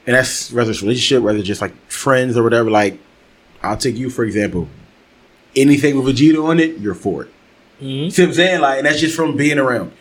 and 0.06 0.16
that's 0.16 0.52
whether 0.52 0.72
it's 0.72 0.82
relationship, 0.82 1.24
whether 1.24 1.38
it's 1.38 1.48
just 1.48 1.62
like 1.62 1.74
friends 1.90 2.36
or 2.36 2.44
whatever. 2.44 2.70
Like, 2.70 3.00
I'll 3.64 3.78
take 3.78 3.96
you 3.96 4.10
for 4.10 4.26
example. 4.26 4.68
Anything 5.56 6.02
with 6.02 6.16
Vegeta 6.16 6.44
on 6.44 6.60
it, 6.60 6.78
you're 6.80 6.96
for 6.96 7.24
it. 7.24 7.30
See 8.12 8.22
what 8.24 8.30
I'm 8.30 8.34
saying? 8.34 8.62
Like, 8.62 8.78
and 8.80 8.88
that's 8.88 9.00
just 9.00 9.16
from 9.16 9.36
being 9.38 9.60
around. 9.60 9.92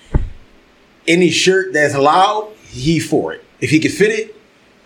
Any 1.08 1.30
shirt 1.30 1.72
that's 1.72 1.94
allowed, 1.94 2.52
he 2.68 3.00
for 3.00 3.32
it. 3.32 3.44
If 3.60 3.70
he 3.70 3.78
can 3.78 3.90
fit 3.90 4.10
it, 4.10 4.36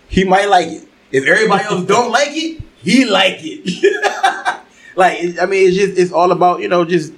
he 0.09 0.25
might 0.25 0.49
like 0.49 0.69
it. 0.69 0.89
If 1.13 1.27
everybody 1.27 1.65
else 1.65 1.85
don't 1.87 2.11
like 2.11 2.31
it, 2.33 2.63
he 2.83 3.05
like 3.05 3.39
it. 3.41 4.61
like, 4.97 5.39
I 5.41 5.47
mean, 5.47 5.69
it's 5.69 5.77
just 5.77 5.99
it's 5.99 6.13
all 6.13 6.33
about 6.33 6.61
you 6.61 6.69
know 6.69 6.85
just 6.85 7.13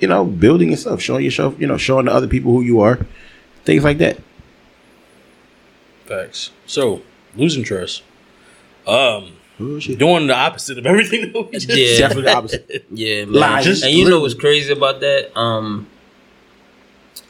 you 0.00 0.08
know 0.08 0.24
building 0.24 0.70
yourself, 0.70 1.00
showing 1.00 1.24
yourself, 1.24 1.58
you 1.58 1.66
know, 1.66 1.76
showing 1.76 2.06
the 2.06 2.12
other 2.12 2.28
people 2.28 2.52
who 2.52 2.62
you 2.62 2.80
are, 2.80 2.98
things 3.64 3.84
like 3.84 3.98
that. 3.98 4.18
Facts. 6.06 6.50
So 6.66 7.02
losing 7.36 7.64
trust. 7.64 8.02
Um, 8.86 9.32
Oh, 9.60 9.80
doing 9.80 10.28
the 10.28 10.36
opposite 10.36 10.78
of 10.78 10.86
everything 10.86 11.32
that 11.32 11.46
we 11.50 11.58
just 11.58 11.68
Yeah. 11.68 11.98
Definitely 11.98 12.22
the 12.22 12.36
opposite. 12.36 12.86
Yeah, 12.92 13.24
man. 13.24 13.32
Lies. 13.34 13.82
and 13.82 13.92
you 13.92 14.08
know 14.08 14.20
what's 14.20 14.34
crazy 14.34 14.72
about 14.72 15.00
that? 15.00 15.36
Um, 15.36 15.88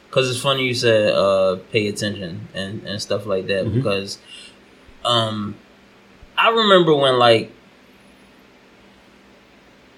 because 0.05 0.29
it's 0.29 0.39
funny 0.39 0.67
you 0.67 0.75
said 0.75 1.11
uh 1.13 1.55
pay 1.71 1.87
attention 1.87 2.47
and 2.53 2.83
and 2.85 3.01
stuff 3.01 3.25
like 3.25 3.47
that 3.47 3.65
Mm-hmm. 3.65 3.75
because 3.77 4.19
um 5.05 5.55
I 6.37 6.49
remember 6.49 6.93
when 6.95 7.17
like 7.17 7.51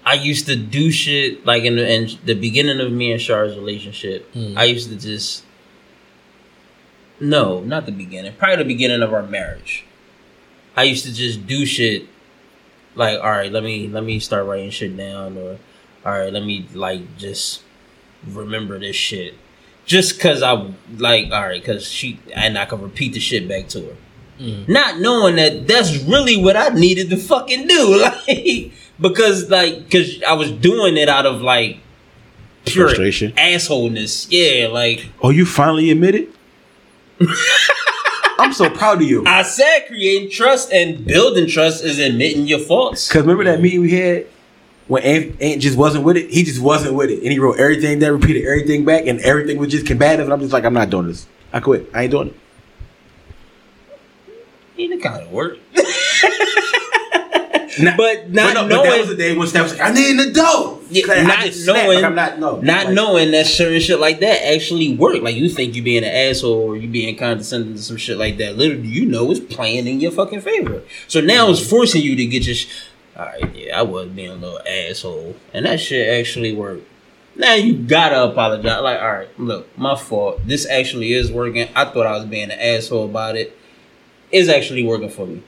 I 0.04 0.14
used 0.14 0.46
to 0.46 0.56
do 0.56 0.90
shit 0.90 1.46
like 1.46 1.62
in 1.64 1.76
the, 1.76 1.92
in 1.92 2.10
the 2.24 2.34
beginning 2.34 2.80
of 2.80 2.90
me 2.92 3.12
and 3.12 3.20
Shar's 3.20 3.56
relationship. 3.56 4.32
Mm. 4.34 4.56
I 4.56 4.64
used 4.64 4.88
to 4.90 4.96
just 4.96 5.44
no, 7.20 7.60
not 7.60 7.86
the 7.86 7.92
beginning. 7.92 8.34
Probably 8.36 8.56
the 8.56 8.64
beginning 8.64 9.02
of 9.02 9.12
our 9.14 9.22
marriage. 9.22 9.84
I 10.76 10.84
used 10.84 11.04
to 11.04 11.14
just 11.14 11.46
do 11.46 11.64
shit 11.64 12.08
like, 12.94 13.18
all 13.20 13.30
right, 13.30 13.52
let 13.52 13.62
me 13.62 13.88
let 13.88 14.04
me 14.04 14.18
start 14.18 14.46
writing 14.46 14.70
shit 14.70 14.96
down, 14.96 15.36
or 15.36 15.58
all 16.04 16.12
right, 16.12 16.32
let 16.32 16.44
me 16.44 16.66
like 16.74 17.16
just 17.16 17.62
remember 18.26 18.78
this 18.78 18.96
shit, 18.96 19.34
just 19.84 20.20
cause 20.20 20.42
I 20.42 20.72
like, 20.96 21.30
all 21.32 21.42
right, 21.42 21.64
cause 21.64 21.86
she 21.86 22.18
and 22.34 22.58
I 22.58 22.64
can 22.66 22.80
repeat 22.80 23.12
the 23.14 23.20
shit 23.20 23.48
back 23.48 23.68
to 23.68 23.80
her, 23.80 23.96
not 24.66 24.98
knowing 24.98 25.36
that 25.36 25.66
that's 25.66 25.96
really 26.04 26.36
what 26.42 26.56
I 26.56 26.68
needed 26.70 27.10
to 27.10 27.16
fucking 27.16 27.66
do, 27.66 28.00
like 28.28 28.72
because 29.00 29.50
like 29.50 29.90
cause 29.90 30.22
I 30.26 30.34
was 30.34 30.50
doing 30.50 30.96
it 30.96 31.08
out 31.08 31.26
of 31.26 31.40
like 31.42 31.78
pure 32.64 32.88
Frustration. 32.88 33.32
assholeness, 33.32 34.26
yeah, 34.30 34.68
like. 34.68 35.08
Oh, 35.22 35.30
you 35.30 35.44
finally 35.46 35.90
admit 35.90 36.14
it? 36.14 36.28
I'm 38.38 38.52
so 38.52 38.68
proud 38.70 39.00
of 39.02 39.08
you. 39.08 39.24
I 39.26 39.42
said 39.42 39.86
creating 39.86 40.30
trust 40.30 40.72
and 40.72 41.06
building 41.06 41.46
trust 41.46 41.84
is 41.84 41.98
admitting 41.98 42.46
your 42.46 42.58
faults. 42.58 43.08
Cause 43.10 43.22
remember 43.22 43.44
that 43.44 43.60
meeting 43.60 43.80
we 43.82 43.92
had 43.92 44.26
when 44.88 45.02
Ant, 45.04 45.40
Ant 45.40 45.62
just 45.62 45.78
wasn't 45.78 46.04
with 46.04 46.16
it. 46.16 46.30
He 46.30 46.42
just 46.42 46.60
wasn't 46.60 46.94
with 46.94 47.10
it, 47.10 47.22
and 47.22 47.30
he 47.30 47.38
wrote 47.38 47.58
everything 47.58 48.00
down, 48.00 48.12
repeated 48.12 48.44
everything 48.44 48.84
back, 48.84 49.06
and 49.06 49.20
everything 49.20 49.58
was 49.58 49.70
just 49.70 49.86
combative. 49.86 50.26
And 50.26 50.32
I'm 50.32 50.40
just 50.40 50.52
like, 50.52 50.64
I'm 50.64 50.74
not 50.74 50.90
doing 50.90 51.06
this. 51.06 51.26
I 51.52 51.60
quit. 51.60 51.88
I 51.94 52.02
ain't 52.02 52.10
doing 52.10 52.28
it. 52.28 52.34
Ain't 54.78 54.92
It 54.94 55.02
kind 55.02 55.22
of 55.22 55.30
work. 55.30 55.58
Nah, 57.80 57.96
But 57.96 58.30
not 58.30 58.54
but 58.54 58.54
no, 58.54 58.62
but 58.62 58.68
knowing, 58.68 58.90
that 58.90 58.98
was 59.00 59.08
the 59.08 59.14
day 59.16 59.36
when 59.36 59.48
Steph 59.48 59.62
was 59.62 59.78
like, 59.78 59.90
I 59.90 59.94
need 59.94 60.18
the 60.18 60.30
dough. 60.32 60.80
Yeah, 60.90 61.06
'Cause 61.06 61.16
I 61.16 61.22
not 61.22 61.50
knowing, 61.64 61.94
like, 61.96 62.04
I'm 62.04 62.14
not 62.14 62.38
no, 62.38 62.60
not 62.60 62.84
like, 62.86 62.94
knowing 62.94 63.30
that 63.30 63.46
certain 63.46 63.80
shit 63.80 63.98
like 63.98 64.20
that 64.20 64.46
actually 64.54 64.94
work. 64.94 65.22
Like 65.22 65.36
you 65.36 65.48
think 65.48 65.74
you 65.74 65.82
being 65.82 66.04
an 66.04 66.10
asshole 66.10 66.52
or 66.52 66.76
you 66.76 66.86
being 66.88 67.16
condescending 67.16 67.74
to 67.74 67.82
some 67.82 67.96
shit 67.96 68.18
like 68.18 68.36
that. 68.38 68.58
Little 68.58 68.76
do 68.76 68.86
you 68.88 69.06
know 69.06 69.30
it's 69.30 69.40
playing 69.40 69.86
in 69.86 70.00
your 70.00 70.10
fucking 70.12 70.42
favor. 70.42 70.82
So 71.08 71.20
now 71.22 71.48
it's 71.48 71.60
mm-hmm. 71.60 71.70
forcing 71.70 72.02
you 72.02 72.14
to 72.16 72.26
get 72.26 72.44
your. 72.44 72.54
Sh- 72.56 72.68
All 73.16 73.24
right, 73.24 73.54
yeah, 73.56 73.78
I 73.78 73.82
was 73.82 74.08
being 74.08 74.30
a 74.30 74.34
little 74.34 74.60
asshole, 74.66 75.36
and 75.54 75.64
that 75.64 75.80
shit 75.80 76.06
actually 76.08 76.54
worked. 76.54 76.86
Now 77.36 77.54
you 77.54 77.74
gotta 77.74 78.24
apologize. 78.24 78.82
Like, 78.82 79.00
all 79.00 79.12
right, 79.12 79.40
look, 79.40 79.66
my 79.78 79.96
fault. 79.96 80.46
This 80.46 80.68
actually 80.68 81.14
is 81.14 81.32
working. 81.32 81.68
I 81.74 81.86
thought 81.86 82.06
I 82.06 82.12
was 82.12 82.26
being 82.26 82.50
an 82.50 82.58
asshole 82.58 83.06
about 83.06 83.36
it. 83.36 83.56
It's 84.30 84.50
actually 84.50 84.84
working 84.84 85.08
for 85.08 85.26
me. 85.26 85.42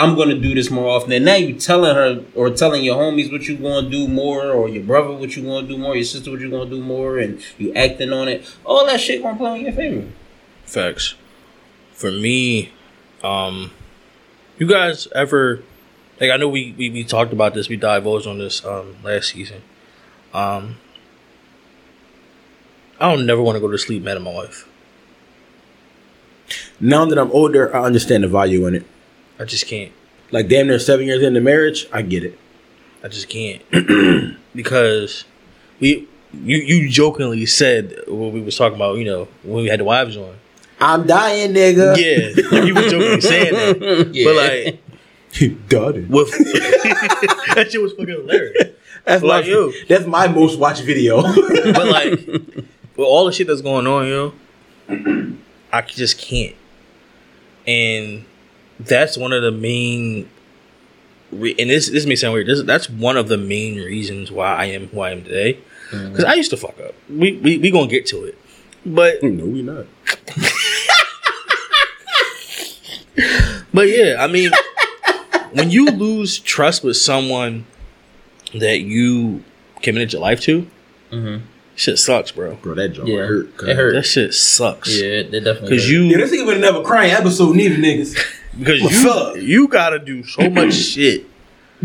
I'm 0.00 0.16
gonna 0.16 0.34
do 0.34 0.54
this 0.54 0.70
more 0.70 0.88
often. 0.88 1.12
And 1.12 1.26
now 1.26 1.34
you 1.34 1.54
telling 1.54 1.94
her 1.94 2.24
or 2.34 2.48
telling 2.48 2.82
your 2.82 2.96
homies 2.96 3.30
what 3.30 3.46
you 3.46 3.58
gonna 3.58 3.90
do 3.90 4.08
more, 4.08 4.50
or 4.50 4.66
your 4.66 4.82
brother 4.82 5.12
what 5.12 5.36
you 5.36 5.42
gonna 5.42 5.68
do 5.68 5.76
more, 5.76 5.94
your 5.94 6.04
sister 6.04 6.30
what 6.30 6.40
you 6.40 6.50
gonna 6.50 6.70
do 6.70 6.82
more, 6.82 7.18
and 7.18 7.38
you 7.58 7.74
acting 7.74 8.10
on 8.10 8.26
it. 8.26 8.50
All 8.64 8.86
that 8.86 8.98
shit 8.98 9.22
gonna 9.22 9.36
play 9.36 9.58
in 9.58 9.66
your 9.66 9.74
favor. 9.74 10.08
Facts. 10.64 11.16
For 11.92 12.10
me, 12.10 12.72
um, 13.22 13.72
you 14.56 14.66
guys 14.66 15.06
ever 15.14 15.62
like 16.18 16.30
I 16.30 16.38
know 16.38 16.48
we, 16.48 16.74
we, 16.78 16.88
we 16.88 17.04
talked 17.04 17.34
about 17.34 17.52
this, 17.52 17.68
we 17.68 17.76
divulged 17.76 18.26
on 18.26 18.38
this 18.38 18.64
um 18.64 18.96
last 19.02 19.32
season. 19.32 19.60
Um 20.32 20.78
I 22.98 23.14
don't 23.14 23.26
never 23.26 23.42
want 23.42 23.56
to 23.56 23.60
go 23.60 23.70
to 23.70 23.76
sleep 23.76 24.02
mad 24.02 24.16
at 24.16 24.22
my 24.22 24.32
wife. 24.32 24.66
Now 26.80 27.04
that 27.04 27.18
I'm 27.18 27.30
older, 27.32 27.74
I 27.76 27.82
understand 27.82 28.24
the 28.24 28.28
value 28.28 28.66
in 28.66 28.76
it. 28.76 28.86
I 29.40 29.44
just 29.44 29.66
can't. 29.66 29.90
Like 30.30 30.48
damn 30.48 30.66
near 30.68 30.78
seven 30.78 31.06
years 31.06 31.22
into 31.22 31.40
marriage, 31.40 31.86
I 31.92 32.02
get 32.02 32.22
it. 32.24 32.38
I 33.02 33.08
just 33.08 33.28
can't. 33.28 33.62
because 34.54 35.24
we 35.80 36.06
you 36.32 36.58
you 36.58 36.88
jokingly 36.88 37.46
said 37.46 37.96
what 38.06 38.32
we 38.32 38.40
was 38.40 38.56
talking 38.56 38.76
about, 38.76 38.98
you 38.98 39.04
know, 39.04 39.26
when 39.42 39.64
we 39.64 39.68
had 39.68 39.80
the 39.80 39.84
wives 39.84 40.16
on. 40.16 40.36
I'm 40.78 41.06
dying, 41.06 41.52
nigga. 41.52 41.96
Yeah. 41.96 42.48
like 42.58 42.66
you 42.66 42.74
were 42.74 42.82
jokingly 42.88 43.20
saying 43.20 43.54
that. 43.54 44.10
Yeah. 44.14 44.24
But 44.26 44.36
like 44.36 44.82
he 45.32 45.48
Done. 45.68 46.08
with 46.08 46.30
that 46.30 47.68
shit 47.70 47.80
was 47.82 47.92
fucking 47.92 48.08
hilarious. 48.08 48.68
That's 49.06 49.22
Like, 49.22 49.46
my 49.46 49.50
yo. 49.50 49.72
that's 49.88 50.06
my 50.06 50.28
most 50.28 50.58
watched 50.58 50.82
video. 50.82 51.22
but 51.22 51.86
like 51.88 52.10
with 52.26 52.98
all 52.98 53.24
the 53.24 53.32
shit 53.32 53.46
that's 53.46 53.62
going 53.62 53.86
on, 53.86 54.06
yo, 54.06 54.34
I 55.72 55.80
just 55.82 56.18
can't. 56.18 56.54
And 57.66 58.26
that's 58.86 59.16
one 59.16 59.32
of 59.32 59.42
the 59.42 59.52
main. 59.52 60.28
Re- 61.32 61.54
and 61.58 61.70
this 61.70 61.88
this 61.88 62.06
may 62.06 62.16
sound 62.16 62.34
weird. 62.34 62.46
This 62.48 62.62
that's 62.62 62.90
one 62.90 63.16
of 63.16 63.28
the 63.28 63.38
main 63.38 63.76
reasons 63.76 64.30
why 64.32 64.52
I 64.54 64.64
am 64.66 64.88
who 64.88 65.00
I 65.00 65.10
am 65.12 65.22
today. 65.22 65.58
Because 65.90 66.24
I 66.24 66.34
used 66.34 66.50
to 66.50 66.56
fuck 66.56 66.78
up. 66.80 66.94
We 67.08 67.36
we 67.38 67.58
we 67.58 67.70
gonna 67.70 67.86
get 67.88 68.06
to 68.06 68.24
it, 68.24 68.36
but 68.86 69.22
no, 69.22 69.44
we 69.44 69.62
not. 69.62 69.86
but 73.72 73.88
yeah, 73.88 74.16
I 74.18 74.26
mean, 74.26 74.50
when 75.52 75.70
you 75.70 75.86
lose 75.86 76.38
trust 76.38 76.82
with 76.84 76.96
someone 76.96 77.66
that 78.54 78.80
you 78.80 79.42
committed 79.82 80.12
your 80.12 80.22
life 80.22 80.40
to, 80.42 80.66
Mhm. 81.12 81.42
shit 81.76 81.98
sucks, 81.98 82.30
bro. 82.32 82.54
Bro, 82.56 82.74
that 82.74 82.90
joke 82.90 83.08
Yeah, 83.08 83.26
hurt. 83.26 83.48
it 83.66 83.76
hurt. 83.76 83.94
That 83.94 84.06
shit 84.06 84.34
sucks. 84.34 84.96
Yeah, 84.96 85.04
it 85.06 85.34
it 85.34 85.40
definitely. 85.44 85.70
Because 85.70 85.84
hurt. 85.86 85.92
you 85.92 86.02
Yeah, 86.04 86.16
this 86.18 86.32
nigga 86.32 86.46
would 86.46 86.56
have 86.56 86.62
never 86.74 86.82
crying 86.82 87.12
episode 87.12 87.56
neither, 87.56 87.76
niggas. 87.76 88.16
Because 88.58 88.80
you 88.80 89.10
up? 89.10 89.36
you 89.36 89.68
gotta 89.68 89.98
do 89.98 90.22
so 90.24 90.48
much 90.50 90.74
shit 90.74 91.26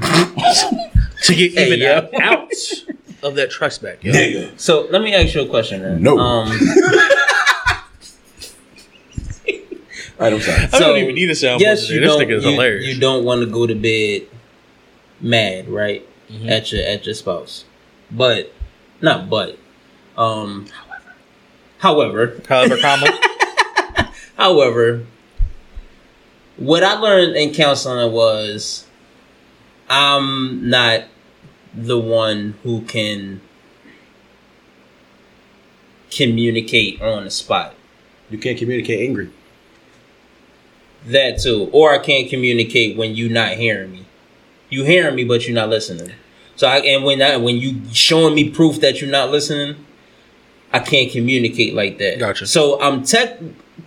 to 0.02 1.36
get 1.36 1.54
Hey, 1.54 1.68
even 1.68 1.80
yo. 1.80 2.10
an 2.14 2.22
ounce 2.22 2.86
of 3.24 3.36
that 3.36 3.50
trust 3.52 3.82
back. 3.82 4.04
Yo. 4.04 4.12
Nigga. 4.14 4.60
So 4.60 4.88
let 4.92 5.02
me 5.02 5.14
ask 5.14 5.34
you 5.36 5.42
a 5.42 5.48
question. 5.48 5.82
Then. 5.82 6.04
No. 6.04 6.18
Um, 6.20 6.48
All 6.48 6.54
right, 10.20 10.34
I'm 10.34 10.40
sorry. 10.42 10.58
I 10.64 10.68
So, 10.68 10.80
don't 10.80 10.98
even 10.98 11.16
need 11.16 11.30
a 11.30 11.36
sound. 11.36 11.62
yes, 11.62 11.82
Yes, 11.84 11.90
you 11.92 12.00
this 12.00 12.10
don't. 12.10 12.22
nigga 12.22 12.38
is 12.38 12.46
you, 12.46 12.52
hilarious. 12.52 12.86
you 12.94 13.00
don't 13.00 13.24
want 13.26 13.42
to 13.42 13.48
go 13.48 13.66
to 13.68 13.76
bed 13.76 14.28
mad, 15.22 15.68
right? 15.70 16.08
Mm-hmm. 16.30 16.50
At 16.50 16.72
your 16.72 16.84
at 16.86 17.06
your 17.06 17.14
spouse, 17.16 17.66
but 18.12 18.52
not 19.02 19.30
but. 19.30 19.58
Um. 20.18 20.66
However, 21.80 22.42
However, 22.50 22.78
comma. 22.78 23.08
However, 24.38 25.06
what 26.58 26.84
I 26.84 26.94
learned 26.94 27.36
in 27.36 27.54
counseling 27.54 28.12
was 28.12 28.86
I'm 29.90 30.70
not 30.70 31.06
the 31.74 32.00
one 32.00 32.56
who 32.64 32.82
can 32.84 33.42
communicate 36.10 37.02
on 37.02 37.26
the 37.26 37.32
spot. 37.32 37.76
You 38.30 38.38
can't 38.38 38.58
communicate 38.58 39.02
angry. 39.02 39.30
That 41.06 41.40
too. 41.40 41.70
Or 41.72 41.94
I 41.94 42.00
can't 42.00 42.30
communicate 42.30 42.98
when 42.98 43.16
you're 43.16 43.30
not 43.30 43.54
hearing 43.54 43.92
me. 43.92 44.06
You 44.70 44.84
hearing 44.84 45.16
me 45.16 45.24
but 45.24 45.46
you're 45.46 45.56
not 45.56 45.70
listening. 45.70 46.14
So 46.56 46.68
I 46.68 46.78
and 46.78 47.04
when 47.04 47.22
I 47.22 47.38
when 47.38 47.58
you 47.58 47.82
showing 47.92 48.34
me 48.34 48.50
proof 48.50 48.80
that 48.80 49.02
you're 49.02 49.10
not 49.10 49.30
listening, 49.30 49.86
I 50.72 50.80
can't 50.80 51.12
communicate 51.12 51.76
like 51.76 51.98
that. 52.00 52.18
Gotcha. 52.18 52.48
So 52.48 52.82
I'm 52.82 53.04
tech 53.04 53.40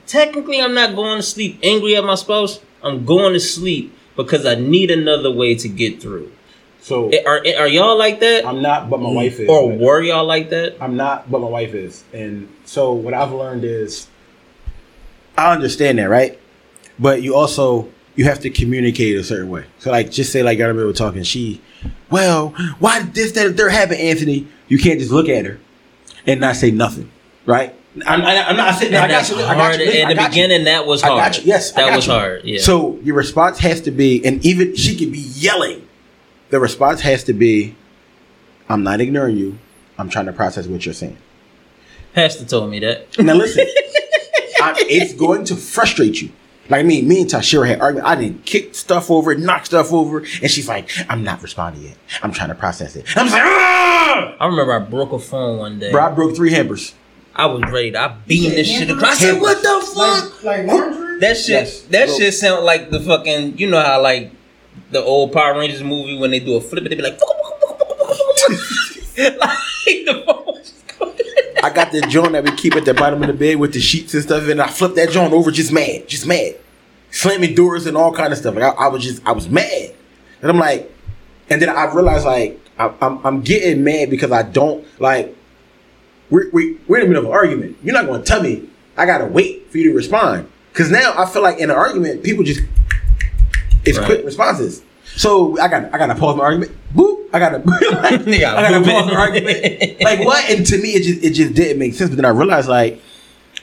technically 0.06 0.60
I'm 0.60 0.74
not 0.74 0.94
going 0.94 1.18
to 1.18 1.22
sleep 1.22 1.58
angry 1.62 1.96
at 1.96 2.04
my 2.04 2.14
spouse. 2.14 2.60
I'm 2.82 3.04
going 3.04 3.32
to 3.34 3.40
sleep 3.40 3.94
because 4.16 4.46
I 4.46 4.54
need 4.56 4.90
another 4.90 5.30
way 5.30 5.54
to 5.56 5.68
get 5.68 6.00
through. 6.00 6.32
So 6.80 7.08
Eh, 7.10 7.22
Are 7.26 7.42
are 7.58 7.68
y'all 7.68 7.98
like 7.98 8.20
that? 8.20 8.46
I'm 8.46 8.62
not, 8.62 8.88
but 8.88 9.00
my 9.00 9.10
wife 9.10 9.38
is. 9.40 9.48
or 9.48 9.70
were 9.76 10.00
y'all 10.02 10.24
like 10.24 10.50
that? 10.50 10.76
I'm 10.80 10.96
not, 10.96 11.30
but 11.30 11.40
my 11.40 11.48
wife 11.48 11.74
is. 11.74 12.04
And 12.12 12.48
so 12.64 12.92
what 12.92 13.14
I've 13.14 13.32
learned 13.32 13.64
is 13.64 14.06
I 15.36 15.52
understand 15.52 15.98
that, 15.98 16.08
right? 16.08 16.38
But 16.98 17.22
you 17.22 17.34
also 17.34 17.88
you 18.16 18.24
have 18.24 18.40
to 18.40 18.50
communicate 18.50 19.16
a 19.16 19.22
certain 19.22 19.48
way. 19.50 19.64
So 19.78 19.90
like 19.90 20.10
just 20.10 20.32
say 20.32 20.42
like 20.42 20.58
I 20.60 20.64
remember 20.64 20.92
talking, 20.92 21.22
she 21.22 21.60
well, 22.10 22.50
why 22.78 23.00
did 23.02 23.14
this 23.14 23.32
that 23.32 23.56
there 23.56 23.68
happen, 23.68 23.96
Anthony? 23.96 24.48
You 24.68 24.78
can't 24.78 24.98
just 24.98 25.12
look 25.12 25.28
at 25.28 25.44
her 25.46 25.60
and 26.26 26.40
not 26.40 26.56
say 26.56 26.70
nothing. 26.70 27.10
Right? 27.46 27.74
I'm, 28.06 28.22
I'm 28.22 28.56
not 28.56 28.74
sitting 28.74 28.92
there. 28.92 29.02
I 29.02 29.08
got 29.08 29.28
you. 29.28 29.36
I 29.36 29.54
got 29.54 29.78
you. 29.78 29.84
Listen, 29.86 30.00
In 30.00 30.06
I 30.06 30.08
the 30.10 30.14
got 30.14 30.22
you. 30.24 30.28
beginning, 30.28 30.64
that 30.64 30.86
was 30.86 31.02
I 31.02 31.08
hard. 31.08 31.18
got 31.32 31.38
you. 31.38 31.44
Yes, 31.46 31.72
I 31.76 31.82
that 31.90 31.96
was 31.96 32.06
you. 32.06 32.12
hard. 32.12 32.44
Yeah. 32.44 32.60
So 32.60 32.98
your 33.02 33.16
response 33.16 33.58
has 33.58 33.80
to 33.82 33.90
be, 33.90 34.24
and 34.24 34.44
even 34.44 34.76
she 34.76 34.96
could 34.96 35.10
be 35.10 35.18
yelling. 35.18 35.86
The 36.50 36.60
response 36.60 37.00
has 37.00 37.24
to 37.24 37.32
be, 37.32 37.74
"I'm 38.68 38.82
not 38.82 39.00
ignoring 39.00 39.36
you. 39.36 39.58
I'm 39.98 40.08
trying 40.08 40.26
to 40.26 40.32
process 40.32 40.66
what 40.66 40.84
you're 40.84 40.94
saying." 40.94 41.16
Pastor 42.14 42.44
told 42.44 42.70
me 42.70 42.78
that. 42.80 43.18
Now 43.18 43.34
listen, 43.34 43.66
I, 44.60 44.74
it's 44.88 45.14
going 45.14 45.44
to 45.46 45.56
frustrate 45.56 46.20
you. 46.22 46.30
Like 46.70 46.84
me, 46.84 47.00
me 47.00 47.22
and 47.22 47.30
Tashira 47.30 47.66
had 47.66 47.80
argument. 47.80 48.06
I 48.06 48.14
didn't 48.14 48.44
kick 48.44 48.74
stuff 48.74 49.10
over, 49.10 49.34
knock 49.34 49.64
stuff 49.66 49.92
over, 49.92 50.18
and 50.18 50.50
she's 50.50 50.68
like, 50.68 50.90
"I'm 51.08 51.24
not 51.24 51.42
responding 51.42 51.82
yet. 51.84 51.96
I'm 52.22 52.32
trying 52.32 52.50
to 52.50 52.54
process 52.54 52.94
it." 52.96 53.06
I'm 53.16 53.24
just 53.26 53.32
like, 53.32 53.42
"Ah!" 53.44 54.36
I 54.40 54.46
remember 54.46 54.72
I 54.74 54.78
broke 54.78 55.12
a 55.12 55.18
phone 55.18 55.58
one 55.58 55.78
day. 55.78 55.90
Bro, 55.90 56.04
I 56.04 56.10
broke 56.10 56.36
three 56.36 56.52
hampers. 56.52 56.94
I 57.38 57.46
was 57.46 57.62
ready 57.70 57.92
to 57.92 58.00
I 58.00 58.08
beam 58.26 58.50
this 58.50 58.66
shit 58.66 58.90
across. 58.90 59.12
I 59.12 59.14
said, 59.32 59.40
"What 59.40 59.62
the 59.62 59.86
fuck?" 59.94 60.42
Like, 60.44 60.66
like 60.66 60.66
laundry? 60.66 61.20
That 61.20 61.36
shit. 61.36 61.48
Yes. 61.50 61.82
That 61.82 62.08
Bro. 62.08 62.18
shit 62.18 62.34
sound 62.34 62.64
like 62.64 62.90
the 62.90 62.98
fucking. 63.00 63.58
You 63.58 63.70
know 63.70 63.80
how 63.80 64.02
like 64.02 64.32
the 64.90 65.02
old 65.02 65.32
Power 65.32 65.56
Rangers 65.58 65.82
movie 65.82 66.18
when 66.18 66.32
they 66.32 66.40
do 66.40 66.56
a 66.56 66.60
flip 66.60 66.84
it, 66.84 66.88
they 66.88 66.96
be 66.96 67.02
like, 67.02 67.12
like 67.18 67.20
the 70.04 70.22
phone. 70.26 70.44
was 70.46 70.70
just 70.72 70.98
going- 70.98 71.14
I 71.62 71.70
got 71.70 71.92
the 71.92 72.00
joint 72.02 72.32
that 72.32 72.44
we 72.44 72.50
keep 72.52 72.74
at 72.76 72.84
the 72.84 72.94
bottom 72.94 73.22
of 73.22 73.28
the 73.28 73.34
bed 73.34 73.56
with 73.58 73.72
the 73.72 73.80
sheets 73.80 74.14
and 74.14 74.22
stuff, 74.22 74.48
and 74.48 74.60
I 74.60 74.66
flipped 74.68 74.96
that 74.96 75.10
joint 75.10 75.32
over 75.32 75.50
just 75.50 75.72
mad, 75.72 76.08
just 76.08 76.26
mad, 76.26 76.56
slamming 77.10 77.54
doors 77.54 77.86
and 77.86 77.96
all 77.96 78.12
kind 78.12 78.32
of 78.32 78.38
stuff. 78.38 78.54
Like 78.54 78.64
I, 78.64 78.84
I 78.84 78.88
was 78.88 79.02
just, 79.04 79.22
I 79.26 79.32
was 79.32 79.48
mad, 79.48 79.94
and 80.42 80.50
I'm 80.50 80.58
like, 80.58 80.92
and 81.50 81.60
then 81.62 81.68
I 81.68 81.92
realized 81.92 82.24
like 82.26 82.60
I, 82.78 82.92
I'm, 83.00 83.24
I'm 83.24 83.40
getting 83.42 83.84
mad 83.84 84.10
because 84.10 84.32
I 84.32 84.42
don't 84.42 84.84
like. 85.00 85.36
We're, 86.30 86.50
we, 86.50 86.78
we're 86.86 86.98
in 86.98 87.04
the 87.04 87.08
middle 87.08 87.24
of 87.24 87.26
an 87.30 87.32
argument. 87.32 87.76
You're 87.82 87.94
not 87.94 88.06
going 88.06 88.20
to 88.22 88.26
tell 88.26 88.42
me 88.42 88.68
I 88.96 89.06
gotta 89.06 89.26
wait 89.26 89.70
for 89.70 89.78
you 89.78 89.90
to 89.90 89.96
respond 89.96 90.48
because 90.72 90.90
now 90.90 91.14
I 91.16 91.24
feel 91.26 91.40
like 91.42 91.58
in 91.58 91.70
an 91.70 91.76
argument 91.76 92.22
people 92.24 92.42
just 92.44 92.60
it's 93.84 93.96
Right. 93.98 94.06
quick 94.06 94.24
responses. 94.24 94.82
So 95.16 95.58
I 95.60 95.68
got 95.68 95.94
I 95.94 95.98
gotta 95.98 96.14
pause 96.16 96.36
my 96.36 96.44
argument. 96.44 96.72
Boop. 96.94 97.26
I 97.32 97.38
gotta 97.38 97.58
like, 97.58 97.82
I 98.42 98.60
gotta 98.70 98.80
pause 98.84 99.06
my 99.06 99.14
argument. 99.14 100.00
Like 100.02 100.20
what? 100.20 100.48
And 100.50 100.66
to 100.66 100.78
me, 100.78 100.90
it 100.90 101.02
just 101.04 101.24
it 101.24 101.30
just 101.30 101.54
didn't 101.54 101.78
make 101.78 101.94
sense. 101.94 102.10
But 102.10 102.16
then 102.16 102.24
I 102.24 102.30
realized 102.30 102.68
like 102.68 103.00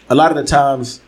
a 0.10 0.16
lot 0.16 0.32
of 0.32 0.38
the 0.38 0.44
times 0.46 1.02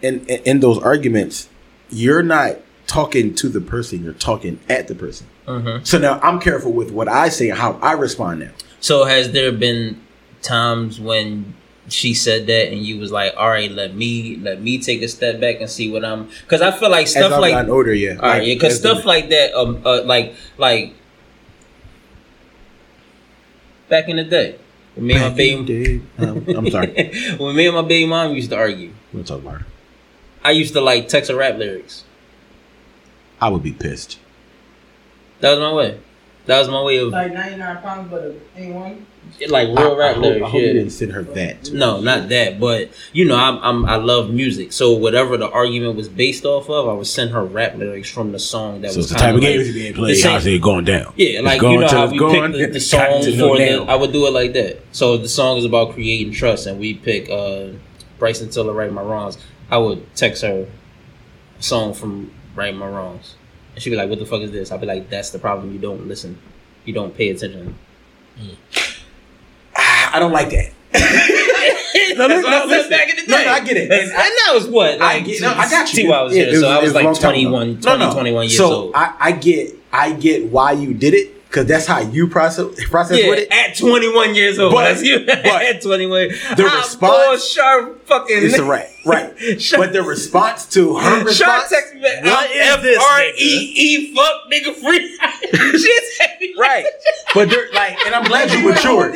in 0.00 0.24
in, 0.26 0.42
in 0.44 0.60
those 0.60 0.78
arguments, 0.78 1.48
you're 1.90 2.22
not 2.22 2.56
talking 2.86 3.34
to 3.34 3.48
the 3.48 3.60
person. 3.60 4.02
You're 4.04 4.12
talking 4.14 4.60
at 4.68 4.86
the 4.88 4.94
person. 4.94 5.26
Mhm. 5.48 5.84
So 5.86 5.98
now 5.98 6.20
I'm 6.22 6.38
careful 6.40 6.72
with 6.72 6.90
what 6.92 7.08
I 7.08 7.28
say 7.28 7.50
and 7.50 7.58
how 7.58 7.72
I 7.82 7.92
respond 7.92 8.40
now. 8.40 8.50
So 8.80 9.04
has 9.04 9.32
there 9.32 9.50
been 9.52 10.00
times 10.42 11.00
when 11.00 11.54
she 11.88 12.14
said 12.14 12.46
that 12.46 12.72
and 12.72 12.80
you 12.80 12.98
was 12.98 13.10
like, 13.10 13.34
"All 13.36 13.48
right, 13.48 13.70
let 13.70 13.94
me 13.94 14.36
let 14.36 14.60
me 14.60 14.78
take 14.78 15.02
a 15.02 15.08
step 15.08 15.40
back 15.40 15.60
and 15.60 15.68
see 15.68 15.90
what 15.90 16.04
I'm," 16.04 16.28
because 16.42 16.62
I 16.62 16.70
feel 16.70 16.90
like 16.90 17.06
stuff 17.08 17.40
like 17.40 17.52
gotten 17.52 17.70
older, 17.70 17.94
yeah. 17.94 18.16
All 18.16 18.28
right, 18.28 18.44
yeah, 18.46 18.54
because 18.54 18.74
as 18.74 18.78
stuff 18.80 19.04
like 19.04 19.30
that, 19.30 19.54
um, 19.54 19.82
uh, 19.84 20.02
like 20.04 20.34
like 20.58 20.94
back 23.88 24.08
in 24.08 24.16
the 24.16 24.24
day, 24.24 24.58
when 24.94 25.06
me 25.06 25.14
and 25.14 25.22
my 25.22 25.30
baby, 25.30 25.64
day- 25.64 26.54
I'm, 26.54 26.70
sorry. 26.70 27.12
when 27.38 27.56
me 27.56 27.66
and 27.66 27.74
my 27.76 27.82
baby 27.82 28.06
mom 28.06 28.34
used 28.34 28.50
to 28.50 28.56
argue, 28.56 28.92
We'll 29.12 29.24
talk 29.24 29.40
about 29.40 29.60
it. 29.62 29.66
I 30.44 30.52
used 30.52 30.74
to 30.74 30.80
like 30.80 31.08
text 31.08 31.30
her 31.30 31.36
rap 31.36 31.58
lyrics. 31.58 32.04
I 33.40 33.48
would 33.48 33.62
be 33.62 33.72
pissed. 33.72 34.18
That 35.40 35.50
was 35.50 35.58
my 35.58 35.72
way. 35.72 36.00
That 36.46 36.58
was 36.58 36.68
my 36.68 36.82
way 36.82 36.96
of 36.98 37.10
Like 37.10 37.32
99 37.32 37.76
pounds, 37.82 38.10
but 38.10 38.22
a 38.22 38.34
A1. 38.58 39.02
like 39.48 39.68
real 39.68 39.92
I, 39.92 39.96
rap 39.96 40.10
I 40.10 40.14
hope, 40.14 40.22
lyrics. 40.24 40.42
I 40.44 40.48
hope 40.48 40.60
you 40.60 40.72
didn't 40.72 40.90
send 40.90 41.12
her 41.12 41.22
that. 41.22 41.70
No, 41.72 42.00
not 42.00 42.28
that, 42.30 42.58
but 42.58 42.90
you 43.12 43.24
know, 43.24 43.36
I'm, 43.36 43.58
I'm 43.62 43.86
I 43.86 43.94
love 43.96 44.30
music, 44.30 44.72
so 44.72 44.92
whatever 44.92 45.36
the 45.36 45.48
argument 45.48 45.96
was 45.96 46.08
based 46.08 46.44
off 46.44 46.68
of, 46.68 46.88
I 46.88 46.92
would 46.94 47.06
send 47.06 47.30
her 47.30 47.44
rap 47.44 47.76
lyrics 47.76 48.10
from 48.10 48.32
the 48.32 48.38
song 48.40 48.80
that 48.82 48.90
So 48.90 48.96
was 48.98 49.06
it's 49.06 49.12
the 49.14 49.18
type 49.20 49.34
kinda 49.34 49.38
of 49.38 49.44
like- 49.44 49.64
games 49.64 49.74
being 49.74 49.92
the 49.92 49.98
played. 49.98 50.14
same- 50.16 50.32
How's 50.32 50.58
going 50.60 50.84
down? 50.84 51.12
Yeah, 51.16 51.28
It's 51.28 51.42
like 51.44 51.60
going 51.60 51.74
you 51.74 51.80
know 51.82 51.88
till 51.88 51.98
how 51.98 52.06
we 52.06 52.18
pick 52.52 52.52
the, 52.68 52.72
the 52.74 52.80
song 52.80 53.22
for 53.22 53.30
know 53.36 53.56
the. 53.56 53.82
I 53.92 53.94
would 53.94 54.12
do 54.12 54.26
it 54.26 54.32
like 54.32 54.52
that. 54.54 54.80
So 54.92 55.16
the 55.16 55.28
song 55.28 55.58
is 55.58 55.64
about 55.64 55.92
creating 55.94 56.32
trust, 56.32 56.66
and 56.66 56.80
we 56.80 56.94
pick 56.94 57.30
uh, 57.30 57.68
Bryson 58.18 58.48
Tiller, 58.50 58.72
"Right 58.72 58.92
My 58.92 59.02
Wrongs." 59.02 59.38
I 59.70 59.78
would 59.78 60.12
text 60.16 60.42
her 60.42 60.66
a 61.58 61.62
song 61.62 61.94
from 61.94 62.32
"Right 62.56 62.74
My 62.74 62.86
Wrongs," 62.88 63.36
and 63.74 63.82
she'd 63.82 63.90
be 63.90 63.96
like, 63.96 64.08
"What 64.10 64.18
the 64.18 64.26
fuck 64.26 64.40
is 64.42 64.50
this?" 64.52 64.70
I'd 64.72 64.80
be 64.80 64.86
like, 64.86 65.08
"That's 65.10 65.30
the 65.30 65.38
problem. 65.38 65.72
You 65.72 65.78
don't 65.78 66.06
listen. 66.08 66.38
You 66.84 66.92
don't 66.94 67.14
pay 67.16 67.30
attention." 67.30 67.76
Ah, 69.76 70.16
I 70.16 70.18
don't 70.18 70.32
like 70.32 70.50
that. 70.50 70.72
no, 72.16 72.26
no, 72.26 72.40
no, 72.40 72.64
listen. 72.66 72.90
back 72.90 73.08
in 73.08 73.16
the 73.16 73.22
day. 73.22 73.28
No, 73.28 73.44
no, 73.44 73.50
I 73.52 73.60
get 73.60 73.76
it. 73.76 73.90
And, 73.90 74.00
and 74.02 74.12
that 74.12 74.50
was 74.54 74.68
what 74.68 75.00
I 75.00 75.14
like 75.14 75.24
get, 75.24 75.40
no, 75.40 75.48
I 75.52 75.70
got 75.70 75.92
you. 75.94 76.04
T. 76.04 76.12
I 76.12 76.22
was 76.22 76.36
Yeah, 76.36 76.44
here, 76.44 76.54
it 76.54 76.60
so 76.60 76.68
I 76.68 76.78
it 76.78 76.82
was 76.82 76.94
like 76.94 77.04
time 77.06 77.14
21, 77.14 77.68
ago. 77.70 77.96
20, 77.96 78.12
21 78.14 78.42
years 78.44 78.56
so 78.56 78.72
old. 78.72 78.92
I, 78.94 79.14
I 79.18 79.32
get, 79.32 79.74
I 79.92 80.12
get 80.12 80.46
why 80.50 80.72
you 80.72 80.92
did 80.94 81.14
it 81.14 81.41
because 81.52 81.66
that's 81.66 81.84
how 81.86 82.00
you 82.00 82.26
process 82.26 82.66
process 82.88 83.18
Yeah, 83.22 83.28
with 83.28 83.40
it. 83.40 83.52
at 83.52 83.76
21 83.76 84.34
years 84.34 84.58
old. 84.58 84.72
But- 84.72 84.84
That's 84.84 85.02
you. 85.02 85.18
but 85.26 85.44
at 85.44 85.82
21. 85.82 86.28
the 86.56 86.64
I 86.64 86.76
response- 86.78 87.46
sharp 87.46 88.06
fucking. 88.06 88.38
It's 88.40 88.56
a 88.56 88.64
right, 88.64 88.88
right. 89.06 89.34
But 89.76 89.92
the 89.92 90.02
response 90.02 90.64
to 90.70 90.96
her 90.96 91.02
Sharp 91.02 91.26
response, 91.26 91.68
text 91.68 91.94
me. 91.94 92.00
What 92.00 92.24
I'm 92.24 92.78
is 92.78 92.82
this, 92.82 92.98
R 92.98 93.20
E 93.36 93.72
E 93.76 94.14
fuck 94.14 94.50
nigga 94.50 94.74
free. 94.76 95.18
she 95.78 96.54
right? 96.58 96.86
But 97.34 97.50
they're 97.50 97.70
like, 97.72 97.98
and 98.06 98.14
I'm 98.14 98.24
glad 98.24 98.50
you 98.50 98.66
matured. 98.68 99.12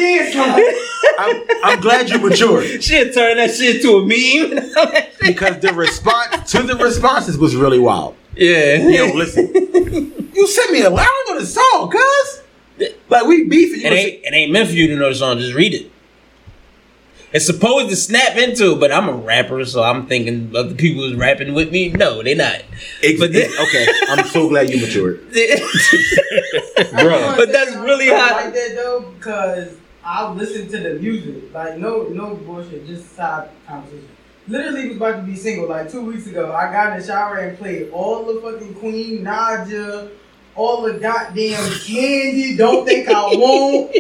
I'm, 1.19 1.45
I'm 1.65 1.81
glad 1.81 2.11
you 2.11 2.19
matured 2.19 2.83
She'll 2.85 3.11
turn 3.13 3.39
that 3.39 3.55
shit 3.55 3.81
to 3.83 3.97
a 3.97 4.01
meme. 4.03 5.11
because 5.23 5.59
the 5.61 5.73
response 5.75 6.53
to 6.53 6.63
the 6.63 6.77
responses 6.77 7.39
was 7.39 7.57
really 7.57 7.79
wild. 7.79 8.15
Yeah. 8.37 8.77
Yo, 8.89 9.13
listen, 9.15 9.53
you 10.35 10.47
sent 10.47 10.73
me 10.73 10.83
a. 10.83 10.91
I 10.93 11.05
don't 11.05 11.35
know 11.35 11.41
the 11.41 11.47
song, 11.47 11.91
cuz. 11.91 12.43
Like 13.09 13.25
we 13.27 13.45
beefing. 13.45 13.81
You 13.81 13.87
It 13.87 13.93
ain't, 13.93 14.25
it 14.25 14.35
ain't 14.35 14.53
meant 14.53 14.69
for 14.69 14.75
you 14.75 14.89
to 14.89 14.97
know 14.97 15.09
the 15.09 15.15
song. 15.15 15.39
Just 15.39 15.55
read 15.55 15.73
it. 15.75 15.91
it's 17.33 17.47
supposed 17.47 17.89
to 17.89 17.97
snap 17.97 18.37
into, 18.37 18.77
but 18.77 18.93
I'm 18.93 19.09
a 19.09 19.13
rapper, 19.15 19.65
so 19.65 19.83
I'm 19.83 20.07
thinking 20.07 20.55
of 20.55 20.69
the 20.71 20.75
people 20.75 21.03
who's 21.03 21.15
rapping 21.17 21.55
with 21.55 21.71
me. 21.73 21.89
No, 21.91 22.23
they're 22.23 22.37
not. 22.37 22.63
Ex- 23.03 23.19
But 23.19 23.33
then- 23.33 23.51
okay, 23.61 23.87
I'm 24.09 24.27
so 24.27 24.49
glad 24.49 24.69
you 24.71 24.81
matured. 24.81 25.21
Bro, 26.93 27.35
But 27.37 27.53
that's 27.53 27.75
really 27.77 28.11
I 28.11 28.19
how- 28.19 28.37
like 28.37 28.53
that 28.55 28.73
though, 28.75 29.13
because 29.17 29.75
I 30.05 30.31
listen 30.33 30.69
to 30.69 30.79
the 30.79 30.95
music. 31.01 31.53
Like 31.55 31.79
no, 31.79 32.05
no 32.09 32.35
bullshit, 32.37 32.87
just 32.87 33.15
side 33.17 33.49
conversation. 33.67 34.09
Literally 34.49 34.89
was 34.89 34.97
about 34.97 35.17
to 35.17 35.23
be 35.23 35.35
single 35.35 35.69
like 35.69 35.91
two 35.91 36.05
weeks 36.05 36.27
ago. 36.27 36.53
I 36.55 36.71
got 36.73 36.93
in 36.93 37.01
the 37.01 37.07
shower 37.07 37.39
and 37.39 37.59
played 37.59 37.91
all 37.91 38.25
the 38.25 38.41
fucking 38.41 38.75
Queen 38.75 39.25
Naija, 39.25 40.11
all 40.55 40.83
the 40.83 40.95
goddamn 40.95 41.71
candy. 41.81 42.57
Don't 42.57 42.87
think 42.87 43.09
I 43.09 43.23
won't. 43.35 43.95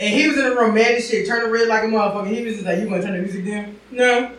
And 0.00 0.14
he 0.14 0.28
was 0.28 0.38
in 0.38 0.54
mad 0.54 0.92
as 0.92 1.08
shit, 1.08 1.26
turning 1.26 1.50
red 1.50 1.66
like 1.68 1.82
a 1.84 1.86
motherfucker. 1.86 2.28
He 2.28 2.44
was 2.44 2.54
just 2.54 2.66
like, 2.66 2.78
"You 2.78 2.88
gonna 2.88 3.02
turn 3.02 3.14
the 3.14 3.18
music 3.18 3.44
down?" 3.44 3.74
No, 3.90 4.30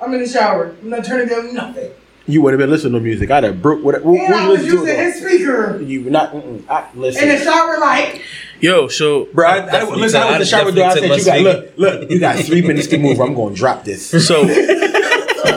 I'm 0.00 0.14
in 0.14 0.20
the 0.20 0.28
shower. 0.28 0.74
I'm 0.82 0.90
not 0.90 1.04
turning 1.04 1.28
down 1.28 1.54
nothing. 1.54 1.90
You 2.26 2.42
would 2.42 2.52
have 2.52 2.58
been 2.58 2.70
listening 2.70 2.94
to 2.94 3.00
music. 3.00 3.30
I'd 3.30 3.44
have 3.44 3.62
broke. 3.62 3.84
What, 3.84 4.02
what, 4.04 4.18
And 4.18 4.34
I 4.34 4.48
was 4.48 4.66
using 4.66 4.96
his 4.96 5.16
speaker 5.16 5.80
You 5.80 6.02
would 6.02 6.12
not 6.12 6.34
I, 6.68 6.88
listen. 6.94 7.22
in 7.28 7.38
the 7.38 7.44
shower, 7.44 7.78
like. 7.78 8.22
Yo, 8.60 8.88
so 8.88 9.26
Bro, 9.34 9.46
I, 9.48 9.52
I, 9.52 9.58
Definitely 9.66 10.00
listen, 10.02 10.20
I 10.22 10.38
took- 10.38 10.38
was 10.38 10.48
in 10.48 10.48
the 10.48 10.56
I 10.56 10.60
shower 10.62 10.72
door. 10.72 10.84
I 10.84 10.94
said, 10.94 11.00
definitely 11.00 11.18
"You 11.18 11.24
took 11.24 11.26
got 11.26 11.40
look, 11.42 12.00
look. 12.00 12.10
You 12.10 12.20
got 12.20 12.36
three 12.44 12.62
minutes 12.62 12.86
to 12.88 12.98
move. 12.98 13.20
I'm 13.20 13.34
going 13.34 13.54
to 13.54 13.58
drop 13.58 13.84
this." 13.84 14.08
so 14.26 14.46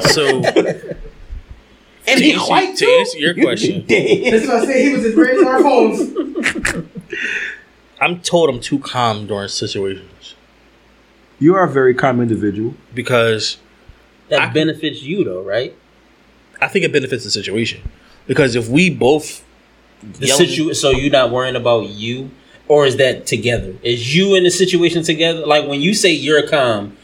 so 0.02 0.42
And 2.08 2.20
he 2.20 2.36
white, 2.36 2.76
to 2.78 2.86
answer 2.86 3.18
your 3.20 3.34
question. 3.36 3.86
That's 3.88 4.48
what 4.48 4.64
I 4.64 4.66
said. 4.66 4.82
He 4.86 4.94
was 4.94 5.06
as 5.06 5.16
red 5.16 5.38
as 5.38 5.44
our 5.46 5.62
phones. 5.62 6.86
I'm 8.02 8.20
told 8.22 8.50
I'm 8.50 8.60
too 8.62 8.80
calm 8.80 9.28
during 9.28 9.48
situations 9.50 10.36
you 11.42 11.56
are 11.56 11.64
a 11.64 11.70
very 11.70 11.94
calm 11.94 12.20
individual. 12.20 12.74
because 12.94 13.58
that 14.28 14.42
I- 14.42 14.46
benefits 14.52 15.02
you 15.04 15.24
though, 15.24 15.42
right? 15.42 15.74
I 16.62 16.68
think 16.68 16.84
it 16.84 16.92
benefits 16.92 17.24
the 17.24 17.32
situation. 17.32 17.80
Because 18.28 18.56
if 18.58 18.68
we 18.68 18.90
both 18.90 19.46
The 20.04 20.28
yelling- 20.28 20.48
situ- 20.48 20.74
so 20.74 20.90
you're 20.92 21.12
not 21.12 21.32
worrying 21.32 21.56
about 21.56 21.88
you, 21.90 22.32
or 22.70 22.86
is 22.86 22.96
that 22.96 23.26
together? 23.26 23.76
Is 23.84 24.16
you 24.16 24.36
in 24.36 24.46
the 24.46 24.52
situation 24.52 25.04
together? 25.04 25.46
Like 25.46 25.68
when 25.68 25.82
you 25.82 25.94
say 25.94 26.12
you're 26.12 26.48
calm, 26.48 26.96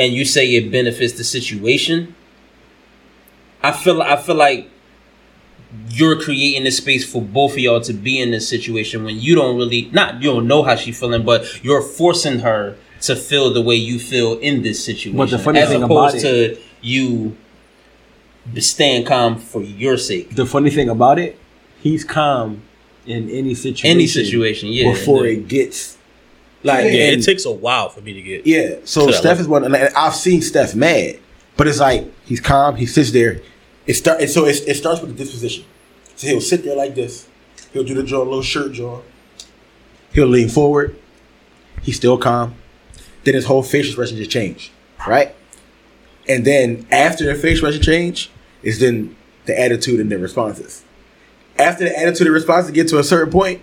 and 0.00 0.14
you 0.14 0.24
say 0.24 0.54
it 0.54 0.70
benefits 0.72 1.14
the 1.14 1.24
situation, 1.24 2.14
I 3.62 3.72
feel 3.72 4.00
I 4.00 4.16
feel 4.16 4.36
like 4.36 4.68
you're 5.88 6.20
creating 6.20 6.64
the 6.64 6.70
space 6.70 7.10
for 7.10 7.20
both 7.20 7.52
of 7.52 7.58
y'all 7.58 7.80
to 7.82 7.92
be 7.92 8.18
in 8.20 8.30
this 8.30 8.48
situation 8.48 9.04
when 9.04 9.20
you 9.20 9.34
don't 9.34 9.56
really 9.56 9.90
not 9.92 10.22
you 10.22 10.30
don't 10.30 10.46
know 10.46 10.62
how 10.62 10.76
she's 10.76 10.98
feeling, 10.98 11.24
but 11.24 11.62
you're 11.62 11.82
forcing 11.82 12.40
her 12.40 12.76
to 13.02 13.14
feel 13.14 13.52
the 13.52 13.60
way 13.60 13.74
you 13.74 13.98
feel 13.98 14.38
in 14.38 14.62
this 14.62 14.82
situation. 14.84 15.16
But 15.18 15.30
the 15.30 15.38
funny 15.38 15.60
as 15.60 15.68
thing 15.68 15.82
opposed 15.82 16.16
about 16.16 16.22
to 16.22 16.58
you 16.80 17.36
staying 18.58 19.04
calm 19.04 19.38
for 19.38 19.62
your 19.62 19.98
sake. 19.98 20.34
The 20.34 20.46
funny 20.46 20.70
thing 20.70 20.88
about 20.88 21.18
it, 21.18 21.38
he's 21.82 22.04
calm 22.04 22.62
in 23.06 23.28
any 23.30 23.54
situation. 23.54 23.90
Any 23.90 24.06
situation, 24.06 24.68
yeah. 24.70 24.90
Before 24.92 25.22
The- 25.22 25.30
it 25.32 25.48
gets 25.48 25.96
like, 26.62 26.84
yeah, 26.84 27.04
and- 27.10 27.20
it 27.20 27.24
takes 27.24 27.44
a 27.44 27.50
while 27.50 27.88
for 27.88 28.00
me 28.00 28.12
to 28.12 28.22
get 28.22 28.46
yeah. 28.46 28.76
So 28.84 29.10
Steph 29.10 29.24
level. 29.24 29.40
is 29.40 29.48
one. 29.48 29.64
And 29.64 29.76
I've 29.76 30.14
seen 30.14 30.42
Steph 30.42 30.74
mad, 30.74 31.18
but 31.56 31.66
it's 31.66 31.80
like 31.80 32.06
he's 32.24 32.40
calm. 32.40 32.76
He 32.76 32.86
sits 32.86 33.10
there. 33.12 33.40
It 33.86 33.94
start. 33.94 34.28
So 34.28 34.44
it, 34.46 34.60
it 34.68 34.74
starts 34.76 35.00
with 35.00 35.16
the 35.16 35.24
disposition. 35.24 35.64
So 36.16 36.26
he'll 36.26 36.40
sit 36.40 36.64
there 36.64 36.76
like 36.76 36.94
this. 36.94 37.26
He'll 37.72 37.84
do 37.84 37.94
the 37.94 38.02
jaw, 38.02 38.18
little 38.22 38.42
shirt 38.42 38.72
draw. 38.72 39.00
He'll 40.12 40.26
lean 40.26 40.48
forward. 40.48 40.96
He's 41.82 41.96
still 41.96 42.18
calm. 42.18 42.54
Then 43.24 43.34
his 43.34 43.46
whole 43.46 43.62
facial 43.62 43.90
expression 43.90 44.16
just 44.18 44.30
changed, 44.30 44.70
right? 45.06 45.34
And 46.28 46.44
then 46.44 46.86
after 46.90 47.24
the 47.24 47.34
facial 47.34 47.68
expression 47.68 47.82
change, 47.82 48.30
is 48.62 48.80
then 48.80 49.16
the 49.46 49.58
attitude 49.58 50.00
and 50.00 50.10
the 50.12 50.18
responses. 50.18 50.84
After 51.60 51.84
the 51.84 51.98
attitude 51.98 52.26
and 52.26 52.34
response 52.34 52.66
to 52.66 52.72
get 52.72 52.88
to 52.88 52.98
a 52.98 53.04
certain 53.04 53.32
point, 53.32 53.62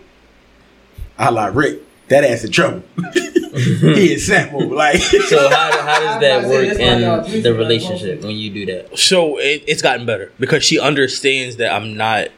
I 1.18 1.30
like 1.30 1.56
Rick. 1.56 1.82
That 2.10 2.24
ass 2.24 2.46
in 2.46 2.52
trouble. 2.52 2.84
he 3.14 4.14
is 4.14 4.28
sample. 4.28 4.66
Like 4.70 4.98
So 5.02 5.50
how, 5.50 5.72
how 5.72 6.00
does 6.00 6.22
that 6.22 6.32
I 6.32 6.38
was 6.38 6.46
about 6.46 6.46
to 6.46 6.48
say, 6.48 6.50
work 6.50 6.78
that's 6.78 6.80
why 6.80 6.98
y'all 7.00 7.26
in 7.26 7.44
the 7.44 7.54
relationship 7.54 8.22
when 8.22 8.32
you 8.32 8.50
do 8.50 8.66
that? 8.68 8.98
So 8.98 9.38
it, 9.38 9.64
it's 9.68 9.82
gotten 9.82 10.06
better 10.06 10.32
because 10.40 10.64
she 10.64 10.80
understands 10.80 11.58
that 11.58 11.74
I'm 11.74 11.98
not 11.98 12.30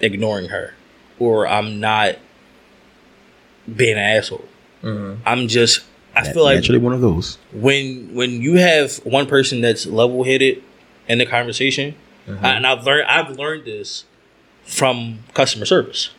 ignoring 0.00 0.48
her 0.48 0.74
or 1.18 1.46
I'm 1.46 1.78
not 1.78 2.16
being 3.74 3.96
an 3.96 4.16
asshole. 4.16 4.44
Mm-hmm. 4.82 5.22
I'm 5.26 5.48
just. 5.48 5.84
I 6.16 6.32
feel 6.32 6.44
like 6.44 6.58
actually 6.58 6.78
one 6.78 6.92
of 6.92 7.00
those. 7.00 7.38
when 7.52 8.14
when 8.14 8.40
you 8.40 8.56
have 8.56 8.96
one 8.98 9.26
person 9.26 9.60
that's 9.60 9.84
level 9.84 10.22
headed 10.22 10.62
in 11.08 11.18
the 11.18 11.26
conversation, 11.26 11.96
mm-hmm. 12.26 12.44
and 12.44 12.66
I've 12.66 12.84
learned 12.84 13.08
I've 13.08 13.36
learned 13.36 13.64
this 13.64 14.04
from 14.64 15.20
customer 15.34 15.66
service. 15.66 16.10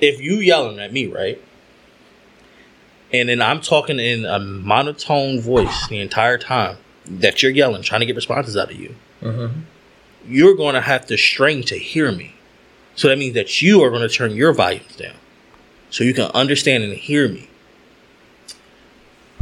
If 0.00 0.20
you 0.20 0.34
yelling 0.36 0.78
at 0.78 0.92
me, 0.92 1.06
right, 1.06 1.42
and 3.12 3.28
then 3.28 3.40
I'm 3.40 3.60
talking 3.60 3.98
in 3.98 4.24
a 4.24 4.38
monotone 4.38 5.40
voice 5.40 5.88
the 5.88 6.00
entire 6.00 6.38
time 6.38 6.76
that 7.06 7.42
you're 7.42 7.52
yelling, 7.52 7.82
trying 7.82 8.00
to 8.00 8.06
get 8.06 8.16
responses 8.16 8.56
out 8.56 8.70
of 8.70 8.78
you, 8.78 8.94
mm-hmm. 9.22 9.60
you're 10.26 10.54
going 10.54 10.74
to 10.74 10.80
have 10.80 11.06
to 11.06 11.16
strain 11.16 11.62
to 11.64 11.78
hear 11.78 12.12
me. 12.12 12.34
So 12.94 13.08
that 13.08 13.18
means 13.18 13.34
that 13.34 13.62
you 13.62 13.82
are 13.82 13.90
going 13.90 14.06
to 14.06 14.14
turn 14.14 14.32
your 14.32 14.52
volumes 14.52 14.96
down, 14.96 15.14
so 15.90 16.04
you 16.04 16.14
can 16.14 16.30
understand 16.32 16.84
and 16.84 16.92
hear 16.92 17.28
me. 17.28 17.48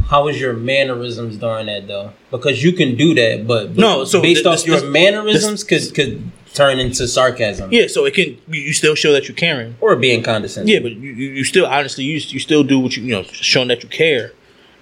How 0.09 0.27
is 0.29 0.39
your 0.39 0.53
mannerisms 0.53 1.37
during 1.37 1.65
that 1.65 1.87
though? 1.87 2.13
Because 2.31 2.63
you 2.63 2.71
can 2.71 2.95
do 2.95 3.13
that, 3.15 3.45
but 3.45 3.75
No, 3.75 4.05
so 4.05 4.21
based 4.21 4.43
the- 4.43 4.49
off 4.51 4.63
the- 4.63 4.71
your 4.71 4.81
the- 4.81 4.87
mannerisms 4.87 5.63
could 5.63 5.93
could 5.93 6.31
turn 6.57 6.79
into 6.79 7.07
sarcasm 7.07 7.71
Yeah, 7.71 7.87
so 7.87 8.05
it 8.05 8.13
can 8.13 8.37
you 8.49 8.73
still 8.73 8.95
show 8.95 9.11
that 9.13 9.27
you're 9.27 9.35
caring. 9.35 9.75
or 9.79 9.95
being 9.95 10.23
condescending. 10.23 10.73
Yeah, 10.73 10.81
but 10.81 10.91
you, 10.93 11.11
you, 11.11 11.43
still 11.43 11.65
honestly 11.65 12.03
you 12.03 12.15
you 12.15 12.39
still 12.39 12.63
do 12.63 12.79
what 12.79 12.97
you 12.97 13.03
you 13.03 13.11
know 13.15 13.23
showing 13.23 13.67
that 13.69 13.83
you 13.83 13.89
care, 13.89 14.31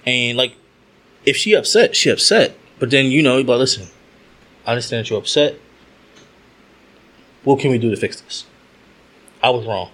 and 0.04 0.36
like 0.36 0.54
if 1.24 1.36
she 1.36 1.54
upset, 1.54 1.94
she 1.94 2.08
upset. 2.10 2.56
But 2.78 2.90
then 2.90 3.06
you 3.06 3.22
know, 3.22 3.36
like, 3.38 3.58
listen, 3.58 3.86
I 4.66 4.72
understand 4.72 5.04
that 5.04 5.10
you're 5.10 5.18
upset. 5.18 5.54
What 7.44 7.60
can 7.60 7.70
we 7.70 7.78
do 7.78 7.90
to 7.90 7.96
fix 7.96 8.20
this? 8.20 8.44
I 9.42 9.50
was 9.50 9.64
wrong. 9.66 9.90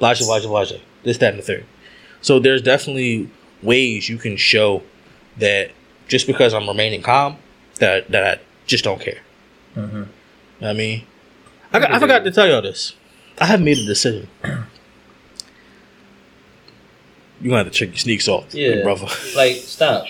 Laja, 0.00 0.22
laja, 0.22 0.46
laja. 0.46 0.80
This, 1.02 1.18
that, 1.18 1.34
and 1.34 1.38
the 1.38 1.42
third. 1.46 1.64
So 2.22 2.38
there's 2.38 2.62
definitely 2.62 3.28
ways 3.62 4.08
you 4.08 4.16
can 4.18 4.36
show 4.36 4.82
that 5.38 5.70
just 6.08 6.26
because 6.26 6.54
I'm 6.54 6.66
remaining 6.66 7.02
calm, 7.02 7.36
that 7.80 8.10
that 8.10 8.24
I 8.38 8.42
just 8.66 8.84
don't 8.84 9.00
care. 9.00 9.20
What 9.74 10.06
I 10.66 10.72
mean, 10.72 11.04
I, 11.72 11.78
got, 11.80 11.92
I 11.92 11.98
forgot 11.98 12.24
to 12.24 12.30
tell 12.30 12.46
y'all 12.48 12.62
this. 12.62 12.94
I 13.40 13.46
have 13.46 13.60
made 13.60 13.78
a 13.78 13.84
decision. 13.84 14.28
You 17.40 17.50
gonna 17.50 17.64
have 17.64 17.72
to 17.72 17.78
check 17.78 17.88
your 17.88 17.96
sneaks 17.98 18.28
off, 18.28 18.54
Yeah. 18.54 18.82
brother. 18.82 19.06
Like 19.36 19.56
stop. 19.56 20.06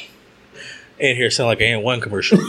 In 0.98 1.16
here 1.16 1.30
sound 1.30 1.48
like 1.48 1.60
an 1.60 1.80
AND1 1.82 2.02
commercial. 2.02 2.38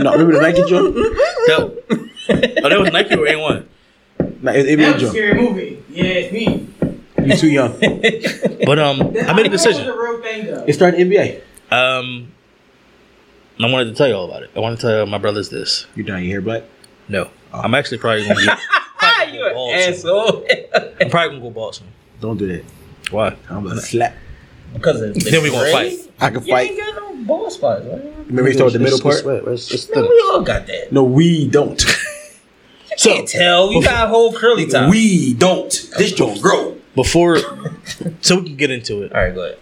No, 0.00 0.12
remember 0.12 0.32
the 0.32 0.40
Nike 0.40 0.64
joint? 0.68 0.94
No. 0.96 1.76
oh, 1.90 2.68
that 2.68 2.78
was 2.80 2.90
Nike 2.92 3.14
or 3.14 3.26
AND1. 3.26 3.66
No, 4.42 4.52
it, 4.52 4.66
it 4.66 4.76
That 4.78 4.94
was 4.94 4.94
was 4.94 4.94
a 4.94 4.96
a 4.96 4.98
joint. 5.00 5.12
scary 5.12 5.34
movie. 5.42 5.82
Yeah, 5.90 6.04
it's 6.04 6.32
me. 6.32 6.68
You 7.26 7.36
too 7.36 7.50
young. 7.50 7.78
But 8.66 8.78
um, 8.78 9.00
I 9.26 9.32
made 9.34 9.46
a 9.46 9.48
decision. 9.50 9.86
That 9.86 9.96
was 9.96 10.06
a 10.08 10.12
real 10.12 10.22
thing 10.22 10.46
though. 10.46 10.64
It 10.66 10.72
started 10.74 11.00
NBA. 11.00 11.40
Um, 11.70 12.32
I 13.58 13.70
wanted 13.70 13.86
to 13.86 13.94
tell 13.94 14.08
you 14.08 14.14
all 14.14 14.24
about 14.28 14.42
it. 14.42 14.50
I 14.56 14.60
wanted 14.60 14.80
to 14.80 14.86
tell 14.86 15.06
my 15.06 15.18
brothers 15.18 15.48
this. 15.50 15.86
You 15.94 16.02
dyeing 16.02 16.24
your 16.24 16.32
hair 16.34 16.40
black? 16.40 16.62
No, 17.10 17.28
oh. 17.52 17.60
I'm 17.60 17.74
actually 17.74 17.98
probably 17.98 18.26
gonna 18.26 18.44
get. 18.44 18.58
probably 18.98 19.34
you 19.34 19.40
gonna 19.40 19.54
go 19.54 19.70
an 19.70 19.92
asshole. 19.92 20.46
I'm 21.00 21.10
probably 21.10 21.28
gonna 21.30 21.40
go 21.40 21.50
bald 21.50 21.74
soon. 21.74 21.88
Don't 22.20 22.36
do 22.36 22.46
that. 22.46 22.64
Why? 23.10 23.36
I'm 23.48 23.64
gonna 23.64 23.80
slap. 23.80 24.14
because 24.72 25.00
of 25.00 25.14
the 25.14 25.20
Then 25.20 25.42
we 25.42 25.50
gonna 25.50 25.72
fight. 25.72 25.98
I 26.20 26.30
can 26.30 26.46
You 26.46 26.56
ain't 26.56 26.78
got 26.78 26.94
no 26.94 27.24
ball 27.24 27.50
spots. 27.50 27.84
Right? 27.84 28.04
Remember 28.26 28.46
he 28.46 28.54
started 28.54 28.78
the 28.78 28.84
middle 28.84 29.00
part? 29.00 29.26
Man, 29.26 29.44
we 29.44 30.20
all 30.30 30.42
got 30.42 30.68
that. 30.68 30.92
No, 30.92 31.02
we 31.02 31.48
don't. 31.48 31.84
So 32.96 33.14
can't 33.14 33.26
tell. 33.26 33.72
You 33.72 33.82
got 33.82 34.06
a 34.06 34.08
whole 34.08 34.30
curly 34.30 34.66
top. 34.66 34.90
We 34.90 35.32
don't. 35.32 35.70
This 35.96 36.12
joint 36.12 36.42
grow. 36.42 36.76
Before, 36.94 37.38
so 38.20 38.40
we 38.40 38.46
can 38.46 38.56
get 38.56 38.70
into 38.70 39.02
it. 39.02 39.14
all 39.14 39.22
right, 39.22 39.34
go 39.34 39.44
ahead. 39.44 39.58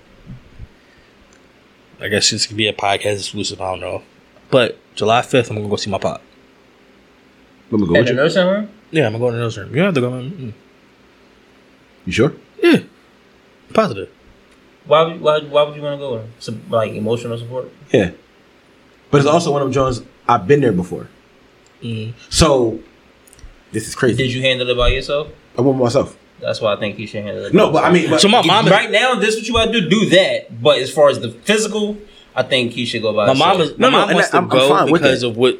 I 2.00 2.08
guess 2.08 2.30
this 2.30 2.46
could 2.46 2.56
be 2.56 2.66
a 2.66 2.72
podcast 2.72 3.18
exclusive. 3.18 3.60
I 3.60 3.70
don't 3.70 3.80
know, 3.80 4.02
but 4.50 4.78
July 4.96 5.20
5th, 5.20 5.50
I'm 5.50 5.56
gonna 5.56 5.68
go 5.68 5.76
see 5.76 5.90
my 5.90 5.98
pop. 5.98 6.22
Let 7.70 7.80
me 7.80 7.86
go 7.86 7.94
At 7.94 7.98
with 8.00 8.06
the 8.06 8.12
you. 8.12 8.16
nursing 8.16 8.42
home. 8.42 8.68
Yeah, 8.90 9.06
I'm 9.06 9.12
gonna 9.12 9.24
go 9.24 9.30
to 9.30 9.36
the 9.36 9.42
nursery. 9.42 9.68
You 9.76 9.82
have 9.82 9.94
to 9.94 10.00
go. 10.00 10.10
Mm, 10.10 10.52
You 12.06 12.12
sure? 12.12 12.32
Yeah, 12.62 12.78
positive. 13.74 14.08
Why, 14.86 15.02
would- 15.02 15.20
why, 15.20 15.40
why 15.40 15.62
would 15.64 15.76
you 15.76 15.82
want 15.82 15.96
to 15.96 15.98
go? 15.98 16.16
there? 16.18 16.26
Some, 16.38 16.62
like 16.70 16.92
emotional 16.92 17.36
support. 17.36 17.70
Yeah. 17.92 18.10
But 19.10 19.18
it's 19.18 19.26
also 19.26 19.52
one 19.52 19.60
of 19.62 19.66
them 19.66 19.72
joints. 19.72 20.00
I've 20.26 20.46
been 20.46 20.60
there 20.60 20.72
before. 20.72 21.08
Mm. 21.82 22.14
So 22.30 22.80
this 23.72 23.86
is 23.86 23.94
crazy. 23.94 24.16
Did 24.16 24.32
you 24.32 24.40
handle 24.42 24.68
it 24.68 24.76
by 24.76 24.88
yourself? 24.88 25.28
I 25.56 25.60
went 25.60 25.78
by 25.78 25.84
myself. 25.84 26.16
That's 26.40 26.60
why 26.60 26.72
I 26.74 26.76
think 26.78 26.96
he 26.96 27.06
should 27.06 27.22
handle 27.24 27.44
it. 27.46 27.52
No, 27.54 27.70
but 27.72 27.84
I 27.84 27.92
mean, 27.92 28.08
but, 28.10 28.20
So 28.20 28.28
my 28.28 28.44
mom 28.46 28.66
is 28.66 28.70
right 28.72 28.90
now, 28.90 29.14
this 29.16 29.34
is 29.34 29.50
what 29.52 29.66
you 29.66 29.72
gotta 29.72 29.80
do. 29.80 29.88
Do 29.90 30.10
that. 30.10 30.62
But 30.62 30.78
as 30.78 30.90
far 30.90 31.08
as 31.10 31.20
the 31.20 31.30
physical, 31.30 31.96
I 32.34 32.42
think 32.44 32.72
he 32.72 32.84
should 32.86 33.02
go 33.02 33.12
by. 33.12 33.26
my 33.26 33.32
himself. 33.32 33.52
mom 33.58 33.60
is 33.60 33.78
No, 33.78 33.90
my 33.90 33.90
no, 33.90 33.98
mom 33.98 34.08
and 34.10 34.14
wants 34.16 34.28
I- 34.28 34.30
to 34.30 34.36
I'm- 34.36 34.44
I'm 34.44 34.86
go 34.88 34.92
because 34.92 35.22
of 35.22 35.36
what 35.36 35.58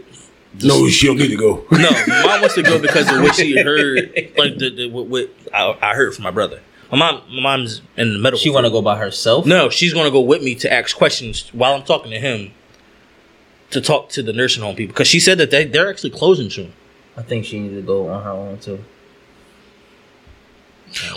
no, 0.62 0.88
she 0.88 1.06
don't 1.06 1.18
need 1.18 1.28
to 1.28 1.36
go. 1.36 1.64
no, 1.72 1.90
my 2.06 2.22
mom 2.24 2.40
wants 2.40 2.54
to 2.56 2.62
go 2.62 2.78
because 2.82 3.10
of 3.12 3.20
what 3.22 3.34
she 3.34 3.56
heard, 3.62 4.12
like 4.36 4.58
the, 4.58 4.70
the 4.74 4.88
what, 4.90 5.06
what 5.06 5.30
I, 5.54 5.76
I 5.80 5.94
heard 5.94 6.14
from 6.14 6.24
my 6.24 6.30
brother. 6.30 6.60
My 6.90 6.98
mom, 6.98 7.22
my 7.30 7.40
mom's 7.42 7.82
in 7.96 8.14
the 8.14 8.18
medical. 8.18 8.38
She 8.38 8.50
want 8.50 8.64
to 8.64 8.70
go 8.70 8.80
by 8.80 8.96
herself. 8.98 9.44
No, 9.46 9.68
she's 9.68 9.92
gonna 9.92 10.10
go 10.10 10.20
with 10.20 10.42
me 10.42 10.54
to 10.56 10.72
ask 10.72 10.96
questions 10.96 11.48
while 11.52 11.74
I'm 11.74 11.82
talking 11.84 12.10
to 12.12 12.18
him. 12.18 12.52
To 13.72 13.82
talk 13.82 14.08
to 14.10 14.22
the 14.22 14.32
nursing 14.32 14.62
home 14.62 14.74
people 14.76 14.94
because 14.94 15.08
she 15.08 15.20
said 15.20 15.36
that 15.36 15.50
they 15.50 15.66
they're 15.66 15.90
actually 15.90 16.08
closing 16.10 16.48
soon. 16.48 16.72
I 17.18 17.22
think 17.22 17.44
she 17.44 17.58
needs 17.60 17.74
to 17.74 17.82
go 17.82 18.08
on 18.08 18.24
her 18.24 18.30
own 18.30 18.58
too. 18.58 18.82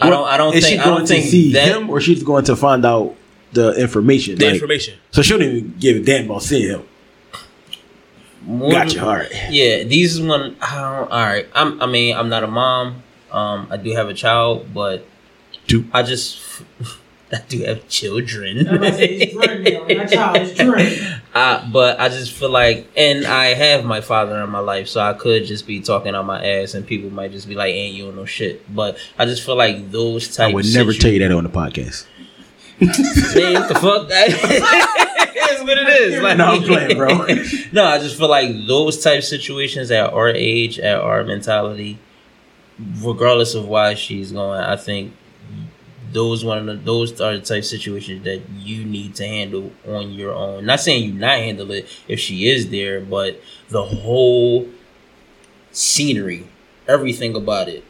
I 0.01 0.09
don't. 0.09 0.27
I 0.27 0.35
don't 0.35 0.53
Is 0.53 0.65
think. 0.65 0.73
she 0.73 0.79
I 0.79 0.83
going 0.83 0.97
don't 0.97 1.07
to 1.07 1.13
think 1.13 1.25
see 1.27 1.53
that. 1.53 1.67
him, 1.77 1.89
or 1.89 2.01
she's 2.01 2.23
going 2.23 2.43
to 2.45 2.57
find 2.57 2.85
out 2.85 3.15
the 3.53 3.71
information? 3.81 4.37
The 4.37 4.45
Like, 4.47 4.53
information. 4.55 4.95
So 5.11 5.21
she 5.21 5.29
don't 5.31 5.43
even 5.43 5.75
give 5.79 5.95
a 5.95 5.99
damn 6.01 6.25
about 6.25 6.43
seeing 6.43 6.67
him. 6.69 6.83
More 8.43 8.71
Got 8.71 8.87
than- 8.87 8.95
you. 8.97 9.01
All 9.03 9.15
right. 9.15 9.31
Yeah, 9.49 9.83
these 9.83 10.15
is 10.15 10.21
one. 10.21 10.55
I 10.61 10.75
don't, 10.75 11.11
all 11.11 11.25
right. 11.25 11.47
I'm. 11.53 11.81
I 11.81 11.85
mean, 11.85 12.15
I'm 12.15 12.29
not 12.29 12.43
a 12.43 12.47
mom. 12.47 13.03
Um, 13.31 13.67
I 13.71 13.77
do 13.77 13.91
have 13.95 14.09
a 14.09 14.13
child, 14.13 14.73
but 14.73 15.05
Do- 15.67 15.85
I 15.93 16.03
just. 16.03 16.39
I 17.33 17.41
do 17.47 17.63
have 17.63 17.87
children. 17.87 18.67
I'm 18.67 18.75
about 18.75 18.87
to 18.87 18.93
say, 18.97 19.05
it's 19.05 19.31
Jordan, 19.33 19.65
yo. 19.65 19.85
My 19.97 20.05
child 20.05 20.35
is 20.35 20.53
Jordan. 20.53 21.21
Uh, 21.33 21.65
but 21.71 21.97
I 21.97 22.09
just 22.09 22.33
feel 22.33 22.49
like, 22.49 22.89
and 22.97 23.25
I 23.25 23.53
have 23.53 23.85
my 23.85 24.01
father 24.01 24.37
in 24.43 24.49
my 24.49 24.59
life, 24.59 24.89
so 24.89 24.99
I 24.99 25.13
could 25.13 25.45
just 25.45 25.65
be 25.65 25.79
talking 25.79 26.13
on 26.13 26.25
my 26.25 26.45
ass, 26.45 26.73
and 26.73 26.85
people 26.85 27.09
might 27.09 27.31
just 27.31 27.47
be 27.47 27.55
like, 27.55 27.73
"Ain't 27.73 27.95
you 27.95 28.03
don't 28.03 28.17
know 28.17 28.25
shit." 28.25 28.75
But 28.75 28.97
I 29.17 29.23
just 29.23 29.45
feel 29.45 29.55
like 29.55 29.91
those 29.91 30.35
type. 30.35 30.49
I 30.49 30.53
would 30.53 30.65
never 30.73 30.91
tell 30.91 31.09
you 31.09 31.19
that 31.19 31.31
on 31.31 31.45
the 31.45 31.49
podcast. 31.49 32.05
Man, 32.81 33.67
the 33.67 33.77
fuck? 33.79 34.09
That's 34.09 34.41
what 35.63 35.77
it 35.77 35.87
is. 36.01 36.21
Like, 36.21 36.37
No, 36.37 36.45
I'm 36.45 36.63
playing, 36.63 36.97
bro. 36.97 37.09
no, 37.71 37.85
I 37.85 37.99
just 37.99 38.17
feel 38.17 38.29
like 38.29 38.49
those 38.67 39.01
type 39.03 39.23
situations 39.23 39.91
at 39.91 40.11
our 40.11 40.29
age, 40.29 40.79
at 40.79 40.99
our 40.99 41.23
mentality, 41.23 41.99
regardless 43.01 43.53
of 43.53 43.67
why 43.67 43.93
she's 43.93 44.31
going, 44.31 44.59
I 44.61 44.75
think 44.75 45.13
those 46.11 46.43
one 46.43 46.57
of 46.57 46.65
the, 46.65 46.73
those 46.73 47.21
are 47.21 47.37
the 47.37 47.41
type 47.43 47.59
of 47.59 47.65
situations 47.65 48.23
that 48.25 48.41
you 48.59 48.83
need 48.83 49.15
to 49.15 49.25
handle 49.27 49.71
on 49.87 50.11
your 50.11 50.33
own. 50.33 50.65
Not 50.65 50.79
saying 50.79 51.03
you 51.05 51.13
not 51.13 51.37
handle 51.37 51.71
it 51.71 51.87
if 52.07 52.19
she 52.19 52.49
is 52.49 52.69
there, 52.69 52.99
but 52.99 53.39
the 53.69 53.83
whole 53.83 54.67
scenery, 55.71 56.47
everything 56.87 57.35
about 57.35 57.69
it, 57.69 57.83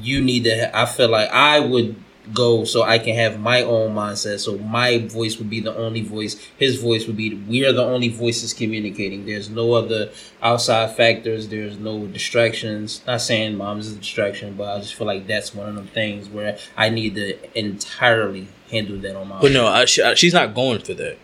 you 0.00 0.22
need 0.22 0.44
to. 0.44 0.76
I 0.78 0.86
feel 0.86 1.08
like 1.10 1.28
I 1.30 1.58
would 1.60 1.96
go 2.32 2.64
so 2.64 2.82
I 2.84 2.98
can 2.98 3.16
have 3.16 3.40
my 3.40 3.62
own 3.62 3.94
mindset. 3.94 4.38
So 4.38 4.56
my 4.58 4.98
voice 4.98 5.38
would 5.38 5.50
be 5.50 5.60
the 5.60 5.74
only 5.76 6.02
voice. 6.02 6.36
His 6.56 6.80
voice 6.80 7.06
would 7.06 7.16
be. 7.16 7.34
We 7.34 7.64
are 7.66 7.72
the 7.72 7.82
only 7.84 8.08
voices 8.10 8.54
communicating. 8.54 9.26
There's 9.26 9.50
no 9.50 9.72
other 9.74 10.10
outside 10.40 10.94
factors. 10.96 11.48
There's 11.48 11.78
no 11.78 12.06
distractions. 12.06 13.02
Not 13.06 13.20
saying 13.22 13.56
mom's 13.56 13.88
is 13.88 13.94
a 13.94 13.98
distraction, 13.98 14.54
but 14.54 14.68
I 14.76 14.78
just 14.80 14.94
feel 14.94 15.06
like 15.06 15.26
that's 15.26 15.54
one 15.54 15.68
of 15.68 15.74
them 15.74 15.88
things 15.88 16.28
where 16.28 16.58
I 16.76 16.90
need 16.90 17.16
to 17.16 17.58
entirely 17.58 18.46
handle 18.70 18.98
that 18.98 19.16
on 19.16 19.28
my 19.28 19.38
But 19.40 19.46
own. 19.48 19.52
no, 19.54 19.66
I, 19.66 19.84
she, 19.84 20.02
I, 20.02 20.14
she's 20.14 20.32
not 20.34 20.54
going 20.54 20.80
for 20.80 20.94
that 20.94 21.18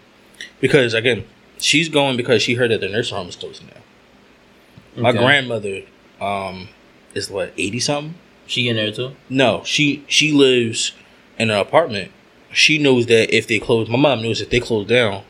because 0.61 0.95
again, 0.95 1.25
she's 1.59 1.89
going 1.89 2.17
because 2.17 2.43
she 2.43 2.55
heard 2.55 2.71
that 2.73 2.81
the 2.81 2.89
nursing 2.89 3.17
home 3.17 3.29
is 3.29 3.37
closing 3.37 3.69
down. 3.69 3.83
My 4.97 5.11
Okay. 5.11 5.19
grandmother, 5.19 5.83
um, 6.21 6.69
is 7.15 7.31
what 7.31 7.53
eighty 7.57 7.79
something. 7.81 8.15
She 8.49 8.69
in 8.69 8.75
there 8.77 8.91
too. 8.91 9.15
No, 9.29 9.63
she 9.65 10.05
she 10.09 10.33
lives 10.33 10.93
in 11.39 11.51
an 11.51 11.59
apartment. 11.59 12.11
She 12.53 12.79
knows 12.79 13.07
that 13.07 13.33
if 13.33 13.47
they 13.47 13.59
close, 13.61 13.89
my 13.89 13.99
mom 13.99 14.23
knows 14.23 14.41
if 14.41 14.49
they 14.51 14.59
close 14.59 14.89
down, 14.89 15.23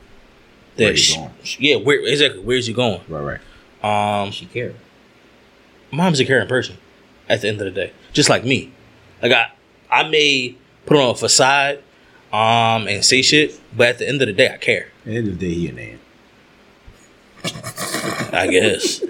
that 0.76 0.84
Where 0.84 0.96
she, 0.96 1.16
going? 1.16 1.30
yeah, 1.58 1.76
where 1.76 2.00
exactly 2.06 2.40
where's 2.40 2.66
he 2.68 2.72
going? 2.72 3.00
Right, 3.08 3.40
right. 3.82 4.22
Um, 4.22 4.30
She 4.30 4.46
care. 4.46 4.74
mom's 5.90 6.20
a 6.20 6.24
caring 6.24 6.48
person. 6.48 6.76
At 7.28 7.42
the 7.42 7.48
end 7.48 7.60
of 7.60 7.66
the 7.66 7.72
day, 7.72 7.92
just 8.14 8.30
like 8.30 8.44
me, 8.44 8.72
like 9.20 9.32
I 9.32 9.50
I 9.90 10.08
may 10.08 10.54
put 10.86 10.96
on 10.96 11.10
a 11.10 11.14
facade, 11.14 11.78
um, 12.32 12.86
and 12.88 13.04
say 13.04 13.20
shit, 13.20 13.60
but 13.76 13.88
at 13.88 13.98
the 13.98 14.08
end 14.08 14.22
of 14.22 14.28
the 14.28 14.32
day, 14.32 14.50
I 14.50 14.56
care. 14.56 14.86
At 15.00 15.04
the 15.04 15.16
end 15.16 15.28
of 15.28 15.38
the 15.38 15.46
day, 15.48 15.54
he 15.54 15.68
a 15.68 15.72
man. 15.74 15.98
I 18.32 18.46
guess. 18.50 19.02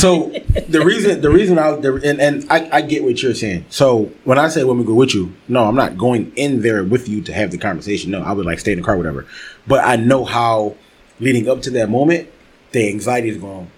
So 0.00 0.30
the 0.66 0.82
reason, 0.82 1.20
the 1.20 1.28
reason 1.28 1.58
I 1.58 1.72
the, 1.72 1.94
and 2.02 2.20
and 2.22 2.46
I, 2.50 2.78
I 2.78 2.80
get 2.80 3.04
what 3.04 3.22
you're 3.22 3.34
saying. 3.34 3.66
So 3.68 4.10
when 4.24 4.38
I 4.38 4.48
say 4.48 4.64
women 4.64 4.86
go 4.86 4.94
with 4.94 5.14
you, 5.14 5.34
no, 5.46 5.66
I'm 5.66 5.76
not 5.76 5.98
going 5.98 6.32
in 6.36 6.62
there 6.62 6.82
with 6.82 7.06
you 7.06 7.20
to 7.20 7.34
have 7.34 7.50
the 7.50 7.58
conversation. 7.58 8.10
No, 8.10 8.22
I 8.22 8.32
would 8.32 8.46
like 8.46 8.60
stay 8.60 8.72
in 8.72 8.78
the 8.78 8.84
car, 8.84 8.96
whatever. 8.96 9.26
But 9.66 9.84
I 9.84 9.96
know 9.96 10.24
how 10.24 10.76
leading 11.20 11.50
up 11.50 11.60
to 11.62 11.70
that 11.72 11.90
moment, 11.90 12.30
the 12.72 12.88
anxiety 12.88 13.28
is 13.28 13.36
going 13.36 13.70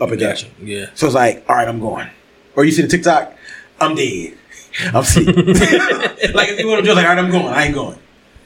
up 0.00 0.10
and 0.10 0.18
down. 0.18 0.30
Gotcha. 0.30 0.48
Yeah. 0.60 0.86
So 0.94 1.06
it's 1.06 1.14
like, 1.14 1.44
all 1.48 1.54
right, 1.54 1.68
I'm 1.68 1.78
going. 1.78 2.10
Or 2.56 2.64
you 2.64 2.72
see 2.72 2.82
the 2.82 2.88
TikTok, 2.88 3.32
I'm 3.80 3.94
dead. 3.94 4.36
I'm 4.92 5.04
sick. 5.04 5.26
like 5.26 6.48
if 6.48 6.58
you 6.58 6.66
want 6.66 6.80
to 6.80 6.90
do 6.90 6.94
like, 6.94 7.06
all 7.06 7.14
right, 7.14 7.18
I'm 7.18 7.30
going. 7.30 7.46
I 7.46 7.66
ain't 7.66 7.74
going. 7.74 7.98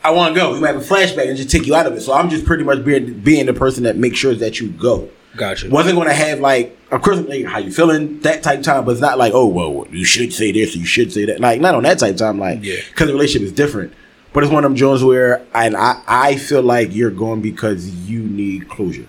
I 0.02 0.10
want 0.10 0.34
to 0.34 0.40
go. 0.40 0.54
You 0.54 0.60
might 0.60 0.74
have 0.74 0.76
a 0.76 0.80
flashback 0.80 1.26
and 1.26 1.38
just 1.38 1.50
take 1.50 1.66
you 1.66 1.74
out 1.74 1.86
of 1.86 1.94
it. 1.94 2.02
So 2.02 2.12
I'm 2.12 2.28
just 2.28 2.44
pretty 2.44 2.64
much 2.64 2.84
being 2.84 3.18
being 3.20 3.46
the 3.46 3.54
person 3.54 3.84
that 3.84 3.96
makes 3.96 4.18
sure 4.18 4.34
that 4.34 4.60
you 4.60 4.68
go. 4.68 5.08
Gotcha. 5.36 5.68
Wasn't 5.68 5.96
going 5.96 6.08
to 6.08 6.14
have 6.14 6.40
like, 6.40 6.76
of 6.92 7.02
course, 7.02 7.18
like, 7.20 7.44
how 7.44 7.58
you 7.58 7.72
feeling 7.72 8.20
that 8.20 8.42
type 8.42 8.60
of 8.60 8.64
time, 8.64 8.84
but 8.84 8.92
it's 8.92 9.00
not 9.00 9.18
like, 9.18 9.32
oh, 9.34 9.46
well, 9.46 9.86
you 9.90 10.04
should 10.04 10.32
say 10.32 10.52
this, 10.52 10.76
you 10.76 10.84
should 10.84 11.12
say 11.12 11.24
that. 11.26 11.40
Like 11.40 11.60
not 11.60 11.74
on 11.74 11.82
that 11.82 11.98
type 11.98 12.12
of 12.12 12.18
time, 12.18 12.38
like, 12.38 12.60
Yeah. 12.62 12.76
because 12.88 13.08
the 13.08 13.12
relationship 13.12 13.46
is 13.46 13.52
different. 13.52 13.92
But 14.32 14.42
it's 14.44 14.52
one 14.52 14.64
of 14.64 14.70
them 14.70 14.76
Jones 14.76 15.02
where, 15.04 15.44
and 15.54 15.76
I, 15.76 16.00
I 16.06 16.36
feel 16.36 16.62
like 16.62 16.94
you're 16.94 17.10
going 17.10 17.40
because 17.40 17.88
you 18.08 18.20
need 18.20 18.68
closure. 18.68 19.06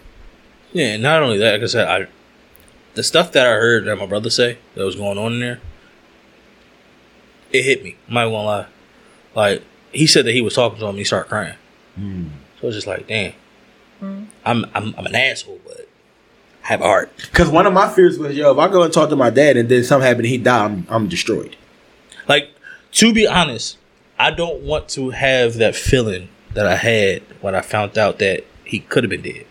Yeah, 0.71 0.93
and 0.93 1.03
not 1.03 1.23
only 1.23 1.37
that, 1.39 1.53
like 1.53 1.61
I 1.63 1.65
said, 1.67 1.87
I 1.87 2.07
the 2.95 3.03
stuff 3.03 3.31
that 3.33 3.45
I 3.45 3.51
heard 3.51 3.85
that 3.85 3.95
my 3.97 4.05
brother 4.05 4.29
say 4.29 4.57
that 4.75 4.83
was 4.85 4.95
going 4.95 5.17
on 5.17 5.33
in 5.33 5.39
there, 5.39 5.59
it 7.51 7.63
hit 7.63 7.83
me. 7.83 7.95
I'm 8.07 8.13
not 8.13 8.25
gonna 8.25 8.43
lie. 8.43 8.67
Like 9.35 9.63
he 9.91 10.07
said 10.07 10.25
that 10.25 10.31
he 10.33 10.41
was 10.41 10.53
talking 10.55 10.79
to 10.79 10.85
him, 10.87 10.95
he 10.95 11.03
started 11.03 11.29
crying. 11.29 11.55
Hmm. 11.95 12.27
So 12.59 12.67
it's 12.67 12.75
just 12.77 12.87
like, 12.87 13.07
damn, 13.07 13.33
I'm, 14.01 14.29
I'm 14.45 14.65
I'm 14.97 15.05
an 15.05 15.15
asshole, 15.15 15.59
but 15.65 15.77
I 15.81 15.84
have 16.65 16.81
a 16.81 16.85
heart. 16.85 17.11
Because 17.17 17.49
one 17.49 17.67
of 17.67 17.73
my 17.73 17.87
fears 17.93 18.17
was, 18.17 18.35
yo, 18.35 18.51
if 18.51 18.57
I 18.57 18.67
go 18.67 18.81
and 18.81 18.91
talk 18.91 19.09
to 19.09 19.15
my 19.15 19.29
dad 19.29 19.55
and 19.55 19.69
then 19.69 19.83
something 19.83 20.05
happened, 20.07 20.25
he 20.25 20.39
died, 20.39 20.65
I'm, 20.65 20.87
I'm 20.89 21.07
destroyed. 21.07 21.55
Like 22.27 22.49
to 22.93 23.13
be 23.13 23.27
honest, 23.27 23.77
I 24.17 24.31
don't 24.31 24.63
want 24.63 24.89
to 24.89 25.11
have 25.11 25.55
that 25.55 25.75
feeling 25.75 26.29
that 26.53 26.65
I 26.65 26.75
had 26.75 27.21
when 27.41 27.53
I 27.53 27.61
found 27.61 27.97
out 27.97 28.19
that 28.19 28.45
he 28.63 28.79
could 28.79 29.03
have 29.03 29.11
been 29.11 29.21
dead. 29.21 29.45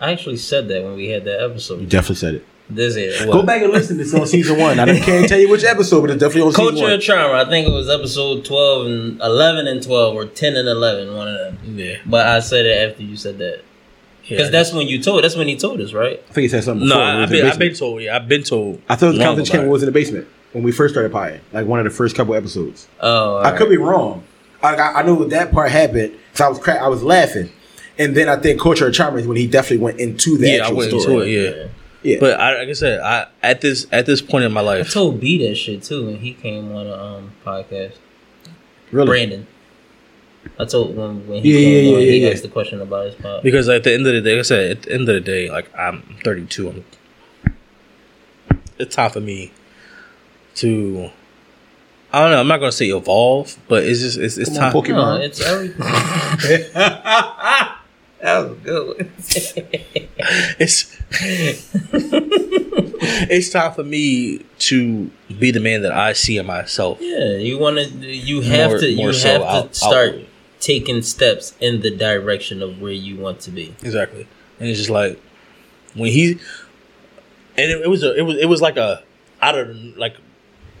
I 0.00 0.10
actually 0.12 0.38
said 0.38 0.68
that 0.68 0.82
when 0.82 0.94
we 0.94 1.08
had 1.08 1.24
that 1.24 1.42
episode. 1.42 1.80
You 1.80 1.86
definitely 1.86 2.16
said 2.16 2.34
it. 2.34 2.46
This 2.70 2.96
is 2.96 3.24
Go 3.24 3.42
back 3.42 3.62
and 3.62 3.72
listen. 3.72 3.98
It's 3.98 4.12
on 4.12 4.26
season 4.26 4.58
one. 4.58 4.78
I 4.78 4.98
can't 4.98 5.28
tell 5.28 5.38
you 5.38 5.48
which 5.48 5.64
episode, 5.64 6.02
but 6.02 6.10
it's 6.10 6.20
definitely 6.20 6.42
on 6.42 6.52
season 6.52 6.64
one. 6.64 6.74
Culture 6.74 6.84
one. 6.86 6.92
of 6.92 7.02
Trauma. 7.02 7.34
I 7.34 7.48
think 7.48 7.66
it 7.68 7.72
was 7.72 7.88
episode 7.88 8.44
twelve 8.44 8.86
and 8.86 9.20
eleven 9.20 9.66
and 9.66 9.82
twelve, 9.82 10.14
or 10.14 10.26
ten 10.26 10.54
and 10.54 10.68
eleven, 10.68 11.14
one 11.16 11.28
of 11.28 11.38
them. 11.38 11.78
Yeah, 11.78 11.96
But 12.04 12.26
I 12.26 12.40
said 12.40 12.66
it 12.66 12.90
after 12.90 13.02
you 13.02 13.16
said 13.16 13.38
that 13.38 13.62
because 14.28 14.50
that's 14.50 14.72
when 14.72 14.86
you 14.86 15.02
told. 15.02 15.24
That's 15.24 15.36
when 15.36 15.48
he 15.48 15.56
told 15.56 15.80
us, 15.80 15.92
right? 15.92 16.22
I 16.28 16.32
think 16.32 16.42
he 16.42 16.48
said 16.48 16.64
something 16.64 16.86
no. 16.86 16.94
before. 16.94 17.06
when 17.06 17.16
I, 17.16 17.20
was 17.20 17.30
I've 17.52 17.58
been 17.58 17.68
been 17.68 17.76
told. 17.76 18.02
Yeah, 18.02 18.16
I've 18.16 18.28
been 18.28 18.42
told. 18.42 18.82
I 18.88 18.96
thought 18.96 19.12
the 19.12 19.18
long 19.18 19.26
conference 19.28 19.48
about 19.48 19.56
camera 19.58 19.70
was 19.70 19.82
in 19.82 19.86
the 19.86 19.92
basement 19.92 20.28
when 20.52 20.64
we 20.64 20.72
first 20.72 20.94
started 20.94 21.12
pieing. 21.12 21.40
Like 21.52 21.66
one 21.66 21.78
of 21.78 21.84
the 21.84 21.90
first 21.90 22.16
couple 22.16 22.34
episodes. 22.34 22.88
Oh, 23.00 23.38
I 23.38 23.56
could 23.56 23.68
be 23.68 23.76
wrong. 23.76 24.24
I, 24.62 24.74
I, 24.74 25.00
I 25.00 25.02
know 25.02 25.24
that 25.24 25.52
part 25.52 25.70
happened 25.70 26.12
because 26.32 26.40
I 26.40 26.48
was 26.48 26.58
cra- 26.58 26.82
I 26.82 26.88
was 26.88 27.02
laughing, 27.02 27.50
and 27.98 28.16
then 28.16 28.28
I 28.28 28.36
think 28.36 28.60
Culture 28.60 28.88
of 28.88 28.94
Trauma 28.94 29.22
when 29.22 29.36
he 29.36 29.46
definitely 29.46 29.84
went 29.84 30.00
into 30.00 30.36
the 30.36 30.50
Yeah, 30.50 30.66
I 30.66 30.72
went 30.72 30.90
story. 30.90 31.36
into 31.36 31.50
it. 31.50 31.56
Yeah. 31.56 31.68
Yeah. 32.02 32.16
But 32.20 32.40
I, 32.40 32.58
like 32.60 32.68
I 32.68 32.72
said, 32.74 33.00
I 33.00 33.26
at 33.42 33.60
this 33.60 33.86
at 33.90 34.06
this 34.06 34.22
point 34.22 34.44
in 34.44 34.52
my 34.52 34.60
life, 34.60 34.76
I 34.76 34.78
life, 34.80 34.92
told 34.92 35.20
B 35.20 35.46
that 35.48 35.56
shit 35.56 35.82
too, 35.82 36.08
and 36.08 36.18
he 36.18 36.32
came 36.34 36.72
on 36.72 36.86
a 36.86 36.94
um 36.94 37.32
podcast. 37.44 37.94
really. 38.92 39.06
Brandon. 39.06 39.46
I 40.58 40.64
told 40.64 40.96
when 40.96 41.26
when 41.28 41.42
he 41.42 41.52
Yeah, 41.52 41.58
came 41.58 41.84
yeah, 41.84 41.96
on, 41.96 42.02
yeah, 42.02 42.10
he 42.10 42.18
yeah. 42.24 42.30
asked 42.30 42.42
the 42.42 42.48
question 42.48 42.80
about 42.80 43.06
his 43.06 43.14
pod. 43.16 43.42
because 43.42 43.68
at 43.68 43.84
the 43.84 43.92
end 43.94 44.06
of 44.06 44.12
the 44.12 44.20
day, 44.20 44.32
like 44.34 44.40
I 44.40 44.42
said, 44.42 44.70
at 44.70 44.82
the 44.82 44.92
end 44.92 45.08
of 45.08 45.14
the 45.14 45.20
day, 45.20 45.50
like 45.50 45.70
I'm 45.78 46.02
32. 46.24 46.68
I'm, 46.68 46.84
it's 48.78 48.94
time 48.94 49.10
for 49.10 49.20
me 49.20 49.52
to. 50.56 51.10
I 52.12 52.20
don't 52.22 52.30
know. 52.30 52.40
I'm 52.40 52.48
not 52.48 52.58
gonna 52.58 52.72
say 52.72 52.86
evolve, 52.88 53.56
but 53.68 53.84
it's 53.84 54.00
just 54.00 54.16
it's, 54.18 54.38
it's 54.38 54.48
Come 54.56 54.64
on, 54.64 54.72
time. 54.72 54.82
Pokemon. 54.82 55.18
No, 55.18 55.22
it's 55.22 55.40
everything. 55.42 55.78
that 56.72 57.78
was 58.22 58.50
a 58.50 58.54
good. 58.62 58.86
One. 58.96 59.12
it's 60.58 60.96
it's 63.30 63.50
time 63.50 63.72
for 63.72 63.82
me 63.84 64.44
to 64.58 65.10
be 65.38 65.50
the 65.50 65.60
man 65.60 65.82
that 65.82 65.92
I 65.92 66.12
see 66.14 66.38
in 66.38 66.46
myself. 66.46 66.98
yeah, 67.00 67.36
you 67.36 67.58
want 67.58 67.76
to. 67.78 67.84
You 68.06 68.40
have 68.42 68.70
More- 68.70 68.80
to. 68.80 68.88
You 68.90 68.96
more 68.96 69.06
have 69.08 69.16
so 69.16 69.38
to 69.38 69.46
out- 69.46 69.74
start 69.74 70.08
outward. 70.08 70.26
Taking 70.60 71.02
steps 71.02 71.54
in 71.60 71.80
the 71.80 71.90
direction 71.90 72.62
of 72.62 72.80
where 72.80 72.92
you 72.92 73.16
want 73.16 73.40
to 73.40 73.50
be. 73.50 73.74
Exactly, 73.82 74.26
and 74.58 74.68
it's 74.68 74.78
just 74.78 74.90
like 74.90 75.20
when 75.94 76.10
he, 76.10 76.32
and 77.56 77.70
it, 77.70 77.82
it 77.82 77.88
was 77.88 78.02
a, 78.02 78.16
it 78.16 78.22
was 78.22 78.36
it 78.38 78.46
was 78.46 78.60
like 78.60 78.76
a 78.76 79.02
out 79.40 79.56
of 79.56 79.76
like 79.96 80.16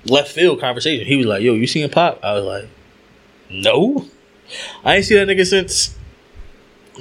left 0.04 0.32
field 0.32 0.60
conversation. 0.60 1.06
He 1.06 1.16
was 1.16 1.26
like, 1.26 1.42
"Yo, 1.42 1.54
you 1.54 1.66
seen 1.66 1.88
Pop?" 1.90 2.20
I 2.22 2.34
was 2.34 2.44
like, 2.44 2.68
"No, 3.50 4.06
I 4.84 4.96
ain't 4.96 5.04
seen 5.04 5.18
that 5.18 5.28
nigga 5.28 5.46
since 5.46 5.96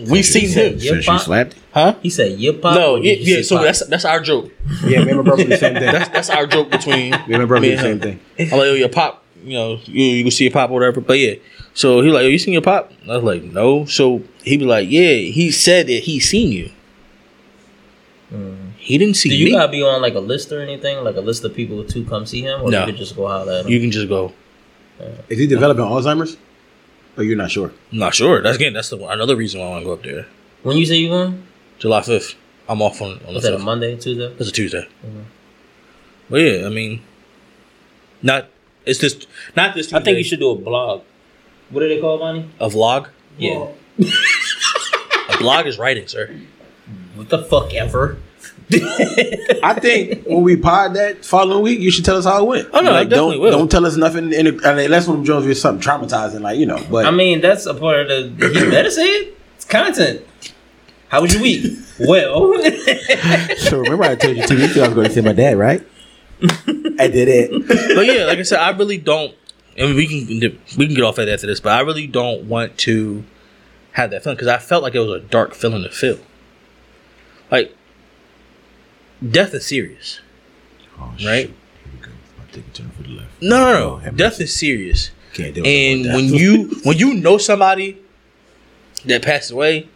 we 0.09 0.23
seen 0.23 0.49
him." 0.49 0.77
"Your 0.79 0.95
Since 0.95 1.05
you 1.07 1.11
pop?" 1.13 1.21
slapped? 1.21 1.55
Huh? 1.73 1.95
He 2.01 2.09
said, 2.09 2.39
"Your 2.39 2.53
pop." 2.53 2.75
No, 2.75 2.95
or 2.95 2.99
yeah, 2.99 3.13
yeah. 3.19 3.41
So 3.41 3.57
pop? 3.57 3.65
that's 3.65 3.85
that's 3.87 4.05
our 4.05 4.19
joke. 4.19 4.51
Yeah, 4.83 5.03
me 5.03 5.11
and 5.11 5.17
my 5.17 5.23
brother 5.23 5.43
do 5.43 5.49
the 5.49 5.57
same 5.57 5.73
thing. 5.73 5.91
That's 5.91 6.09
that's 6.09 6.29
our 6.29 6.47
joke 6.47 6.69
between. 6.69 7.11
Me 7.11 7.17
and 7.27 7.39
my 7.39 7.45
brother 7.45 7.61
me 7.61 7.69
do 7.71 7.75
the 7.75 7.81
same 7.81 7.91
him. 7.93 7.99
thing. 7.99 8.19
I'm 8.39 8.57
like, 8.57 8.67
"Yo, 8.67 8.73
your 8.73 8.89
pop." 8.89 9.23
You 9.43 9.53
know, 9.53 9.79
you 9.85 10.03
you 10.03 10.23
can 10.23 10.31
see 10.31 10.45
your 10.45 10.53
pop 10.53 10.69
or 10.69 10.73
whatever. 10.73 10.99
But 10.99 11.19
yeah, 11.19 11.35
so 11.77 12.01
he 12.01 12.09
like, 12.09 12.23
"Yo, 12.25 12.29
you 12.29 12.39
seen 12.41 12.53
your 12.57 12.65
pop?" 12.65 12.91
I 13.07 13.15
was 13.17 13.23
like, 13.31 13.43
"No." 13.43 13.85
So 13.85 14.21
he 14.43 14.57
was 14.57 14.65
like, 14.67 14.87
"Yeah." 14.89 15.13
He 15.39 15.51
said 15.51 15.85
that 15.87 16.01
he 16.09 16.19
seen 16.19 16.49
you. 16.51 16.71
Mm. 18.33 18.71
He 18.77 18.97
didn't 18.97 19.15
see 19.15 19.29
Do 19.29 19.35
you 19.35 19.45
me. 19.45 19.51
gotta 19.51 19.71
be 19.71 19.81
on 19.83 20.01
like 20.01 20.15
a 20.15 20.19
list 20.19 20.51
or 20.51 20.61
anything, 20.61 21.03
like 21.03 21.15
a 21.15 21.21
list 21.21 21.43
of 21.45 21.53
people 21.55 21.83
to 21.83 22.03
come 22.05 22.25
see 22.25 22.41
him, 22.41 22.61
or 22.61 22.69
No. 22.71 22.81
you 22.81 22.85
could 22.87 22.97
just 22.97 23.15
go 23.15 23.27
holler 23.27 23.53
at 23.53 23.65
him? 23.65 23.71
you 23.71 23.79
can 23.79 23.91
just 23.91 24.07
go. 24.09 24.33
Is 25.29 25.37
he 25.39 25.45
developing 25.47 25.83
Alzheimer's? 25.85 26.37
Or 27.17 27.23
you're 27.23 27.37
not 27.37 27.51
sure? 27.51 27.71
I'm 27.91 27.99
not 27.99 28.13
sure. 28.15 28.41
That's 28.41 28.57
again. 28.57 28.73
That's 28.73 28.89
the 28.89 28.97
another 29.07 29.35
reason 29.35 29.59
why 29.59 29.67
I 29.67 29.69
want 29.69 29.81
to 29.81 29.85
go 29.85 29.93
up 29.93 30.03
there. 30.03 30.25
when 30.63 30.77
you 30.77 30.85
say 30.85 30.95
you 30.95 31.09
going, 31.09 31.43
July 31.79 32.01
fifth. 32.01 32.35
I'm 32.69 32.81
off 32.81 33.01
on 33.01 33.11
on 33.11 33.27
the 33.27 33.33
was 33.33 33.43
that 33.43 33.53
a. 33.53 33.59
Monday, 33.59 33.95
Tuesday? 33.95 34.33
It's 34.39 34.49
a 34.49 34.51
Tuesday. 34.51 34.85
Mm-hmm. 35.05 35.21
But 36.29 36.37
yeah, 36.41 36.65
I 36.65 36.69
mean, 36.69 37.01
not 38.21 38.49
it's 38.85 38.99
just 38.99 39.27
not 39.55 39.73
this. 39.75 39.87
Tuesday, 39.87 39.97
I 39.99 40.03
think 40.03 40.17
you 40.17 40.23
should 40.23 40.39
do 40.39 40.49
a 40.51 40.55
blog. 40.55 41.01
What 41.69 41.81
do 41.81 41.89
they 41.89 41.99
call 41.99 42.17
Bonnie? 42.17 42.49
a 42.59 42.69
vlog. 42.69 43.07
Yeah. 43.37 43.67
A 45.29 45.37
blog 45.37 45.65
is 45.67 45.77
writing, 45.77 46.07
sir. 46.07 46.33
What 47.15 47.29
the 47.29 47.43
fuck 47.43 47.73
ever? 47.73 48.17
I 48.71 49.77
think 49.79 50.25
when 50.25 50.43
we 50.43 50.57
pod 50.57 50.93
that 50.95 51.23
following 51.23 51.63
week, 51.63 51.79
you 51.79 51.89
should 51.89 52.03
tell 52.05 52.17
us 52.17 52.25
how 52.25 52.43
it 52.43 52.47
went. 52.47 52.69
Oh, 52.73 52.81
no, 52.81 52.91
like, 52.91 53.09
definitely 53.09 53.35
don't 53.35 53.41
will. 53.43 53.51
don't 53.51 53.71
tell 53.71 53.85
us 53.85 53.95
nothing. 53.95 54.33
In 54.33 54.47
it, 54.47 54.63
unless 54.63 55.07
one 55.07 55.19
of 55.19 55.25
Jones 55.25 55.45
was 55.45 55.61
something 55.61 55.81
traumatizing, 55.81 56.41
like 56.41 56.57
you 56.59 56.65
know. 56.65 56.83
But 56.89 57.05
I 57.05 57.11
mean, 57.11 57.39
that's 57.39 57.65
a 57.65 57.73
part 57.73 58.09
of 58.11 58.37
the. 58.37 58.49
He 58.49 58.69
better 58.69 58.91
say 58.91 59.03
it. 59.05 59.37
It's 59.55 59.65
content. 59.65 60.21
How 61.07 61.21
was 61.21 61.33
your 61.33 61.41
week? 61.41 61.77
well, 61.99 62.53
so 63.57 63.79
remember 63.79 64.03
I 64.03 64.15
told 64.15 64.35
you 64.35 64.45
two 64.45 64.57
weeks 64.57 64.73
ago 64.73 64.83
I 64.83 64.87
was 64.87 64.95
going 64.95 65.07
to 65.07 65.13
see 65.13 65.21
my 65.21 65.31
dad, 65.33 65.57
right? 65.57 65.81
I 66.99 67.07
did 67.07 67.29
it. 67.29 67.51
But 67.95 68.05
yeah, 68.05 68.25
like 68.25 68.39
I 68.39 68.43
said, 68.43 68.59
I 68.59 68.71
really 68.71 68.97
don't. 68.97 69.33
And 69.77 69.95
we 69.95 70.07
can 70.07 70.27
we 70.77 70.87
can 70.87 70.95
get 70.95 71.03
off 71.03 71.17
that 71.17 71.29
after 71.29 71.45
this, 71.47 71.59
but 71.59 71.71
I 71.73 71.81
really 71.81 72.07
don't 72.07 72.45
want 72.45 72.77
to 72.79 73.23
have 73.93 74.09
that 74.11 74.23
feeling 74.23 74.35
because 74.35 74.47
I 74.47 74.57
felt 74.57 74.83
like 74.83 74.95
it 74.95 74.99
was 74.99 75.09
a 75.11 75.19
dark 75.19 75.53
feeling 75.53 75.83
to 75.83 75.89
feel. 75.89 76.19
Like 77.51 77.75
death 79.27 79.53
is 79.53 79.65
serious. 79.67 80.19
Oh, 80.99 81.13
Right. 81.23 81.47
Here 81.47 81.53
we 81.93 81.99
go. 82.05 82.11
I 82.41 82.51
take 82.51 82.67
a 82.67 82.71
turn 82.71 82.89
for 82.89 83.03
the 83.03 83.09
left. 83.09 83.41
No, 83.41 83.73
no, 83.73 83.97
no. 83.99 84.11
Death 84.11 84.41
is 84.41 84.55
serious. 84.55 85.11
Can't 85.33 85.53
do 85.53 85.63
it. 85.63 85.67
And 85.67 86.13
when 86.13 86.25
you 86.25 86.79
when 86.83 86.97
you 86.97 87.13
know 87.13 87.37
somebody 87.37 87.99
that 89.05 89.21
passed 89.21 89.51
away, 89.51 89.87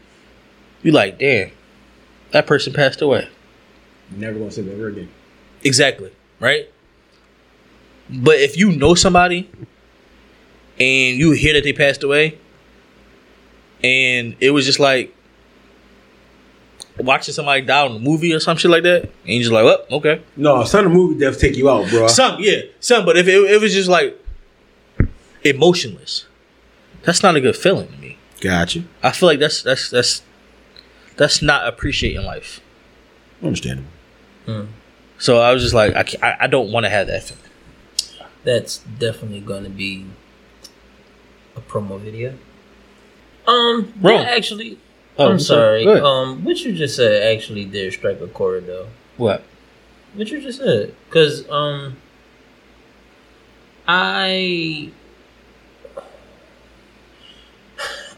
you 0.84 0.92
like, 0.92 1.18
damn, 1.18 1.52
that 2.32 2.46
person 2.46 2.72
passed 2.74 3.02
away. 3.02 3.28
never 4.12 4.38
gonna 4.38 4.52
say 4.52 4.62
that 4.62 4.74
ever 4.74 4.88
again. 4.90 5.10
Exactly. 5.64 6.12
Right? 6.40 6.70
But 8.12 8.40
if 8.40 8.58
you 8.58 8.72
know 8.72 8.94
somebody 8.94 9.50
and 10.80 11.18
you 11.18 11.32
hear 11.32 11.54
that 11.54 11.64
they 11.64 11.74
passed 11.74 12.04
away, 12.04 12.38
and 13.84 14.36
it 14.40 14.52
was 14.52 14.66
just 14.66 14.80
like 14.80 15.16
watching 17.00 17.34
somebody 17.34 17.62
die 17.62 17.86
in 17.86 17.96
a 17.96 18.00
movie 18.00 18.34
or 18.34 18.40
some 18.40 18.58
shit 18.58 18.70
like 18.70 18.84
that, 18.84 19.04
and 19.04 19.12
you're 19.26 19.42
just 19.42 19.52
like, 19.52 19.64
well, 19.64 19.86
okay. 19.92 20.22
No, 20.36 20.64
some 20.64 20.86
of 20.86 20.92
the 20.92 20.98
movie 20.98 21.20
deaths 21.20 21.38
take 21.38 21.56
you 21.56 21.70
out, 21.70 21.90
bro. 21.90 22.08
Some, 22.08 22.38
yeah, 22.40 22.62
some, 22.80 23.06
but 23.06 23.18
if 23.18 23.28
it, 23.28 23.52
it 23.52 23.62
was 23.62 23.74
just 23.74 23.90
like 23.90 24.20
emotionless, 25.44 26.26
that's 27.04 27.24
not 27.24 27.36
a 27.36 27.42
good 27.42 27.56
feeling 27.56 27.88
to 27.88 27.98
me. 27.98 28.18
Gotcha. 28.42 28.84
I 29.02 29.12
feel 29.12 29.28
like 29.30 29.40
that's 29.40 29.64
that's 29.64 29.90
that's 29.90 30.24
that's 31.18 31.42
not 31.42 31.68
appreciating 31.68 32.24
life. 32.24 32.60
Understandable. 33.42 33.90
Hmm. 34.46 34.66
So 35.18 35.40
I 35.40 35.54
was 35.54 35.62
just 35.62 35.76
like, 35.76 35.96
I 35.96 36.04
can't, 36.04 36.24
I, 36.24 36.38
I 36.42 36.48
don't 36.48 36.72
want 36.72 36.86
to 36.86 36.90
have 36.90 37.08
that 37.08 37.24
feeling. 37.24 37.41
That's 38.44 38.80
definitely 38.80 39.42
going 39.42 39.64
to 39.64 39.70
be 39.70 40.06
a 41.56 41.62
promo 41.62 42.00
video. 42.00 42.38
Um, 43.48 43.94
that 44.02 44.28
actually, 44.28 44.78
Oh, 45.18 45.30
I'm 45.30 45.40
sorry. 45.40 45.86
Um, 45.88 46.44
what 46.44 46.58
you 46.62 46.74
just 46.74 46.96
said 46.96 47.36
actually 47.36 47.66
did 47.66 47.92
strike 47.94 48.22
a 48.22 48.28
chord 48.28 48.68
though. 48.68 48.88
What? 49.18 49.44
What 50.14 50.30
you 50.30 50.42
just 50.42 50.60
said, 50.60 50.94
because 51.08 51.50
um, 51.50 51.98
I, 53.88 54.92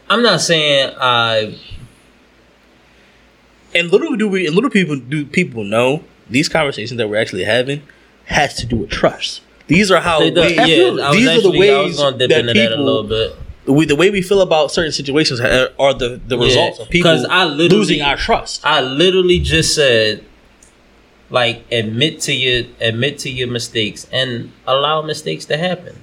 I'm 0.08 0.22
not 0.22 0.40
saying 0.40 0.94
I 0.98 1.58
And 3.74 3.90
little 3.90 4.16
do 4.16 4.28
we, 4.28 4.46
and 4.46 4.54
little 4.54 4.70
people 4.70 4.96
do 4.96 5.26
people 5.26 5.64
know 5.64 6.04
these 6.30 6.48
conversations 6.48 6.96
that 6.98 7.08
we're 7.08 7.20
actually 7.20 7.44
having 7.44 7.82
has 8.26 8.54
to 8.54 8.66
do 8.66 8.76
with 8.76 8.90
trust. 8.90 9.42
These 9.66 9.90
are 9.90 10.00
how 10.00 10.20
They 10.20 10.30
do- 10.30 10.40
we, 10.42 10.54
yeah, 10.54 10.64
these 10.66 10.80
are 10.88 10.94
the 10.94 11.02
actually 11.02 11.70
I 11.70 11.80
was 11.80 11.88
ways 11.90 11.96
gonna 11.98 12.18
dip 12.18 12.30
that 12.30 12.40
into 12.40 12.52
that 12.54 12.66
a 12.66 12.68
people- 12.70 12.84
little 12.84 13.02
bit. 13.04 13.36
we, 13.66 13.86
the 13.86 13.96
way 13.96 14.10
we 14.10 14.20
feel 14.20 14.42
about 14.42 14.70
certain 14.70 14.92
situations 14.92 15.40
are 15.40 15.94
the, 15.94 16.20
the 16.26 16.36
Yeah, 16.36 16.44
results 16.44 16.78
of 16.80 16.90
people 16.90 17.26
I 17.30 17.44
losing 17.44 18.02
our 18.02 18.16
trust. 18.16 18.60
I 18.64 18.80
literally 18.82 19.38
just 19.38 19.74
said, 19.74 20.22
like, 21.30 21.64
admit 21.72 22.20
to 22.22 22.32
your 22.34 22.64
admit 22.80 23.18
to 23.20 23.30
your 23.30 23.48
mistakes 23.48 24.06
and 24.12 24.52
allow 24.66 25.00
mistakes 25.02 25.46
to 25.46 25.56
happen. 25.56 25.96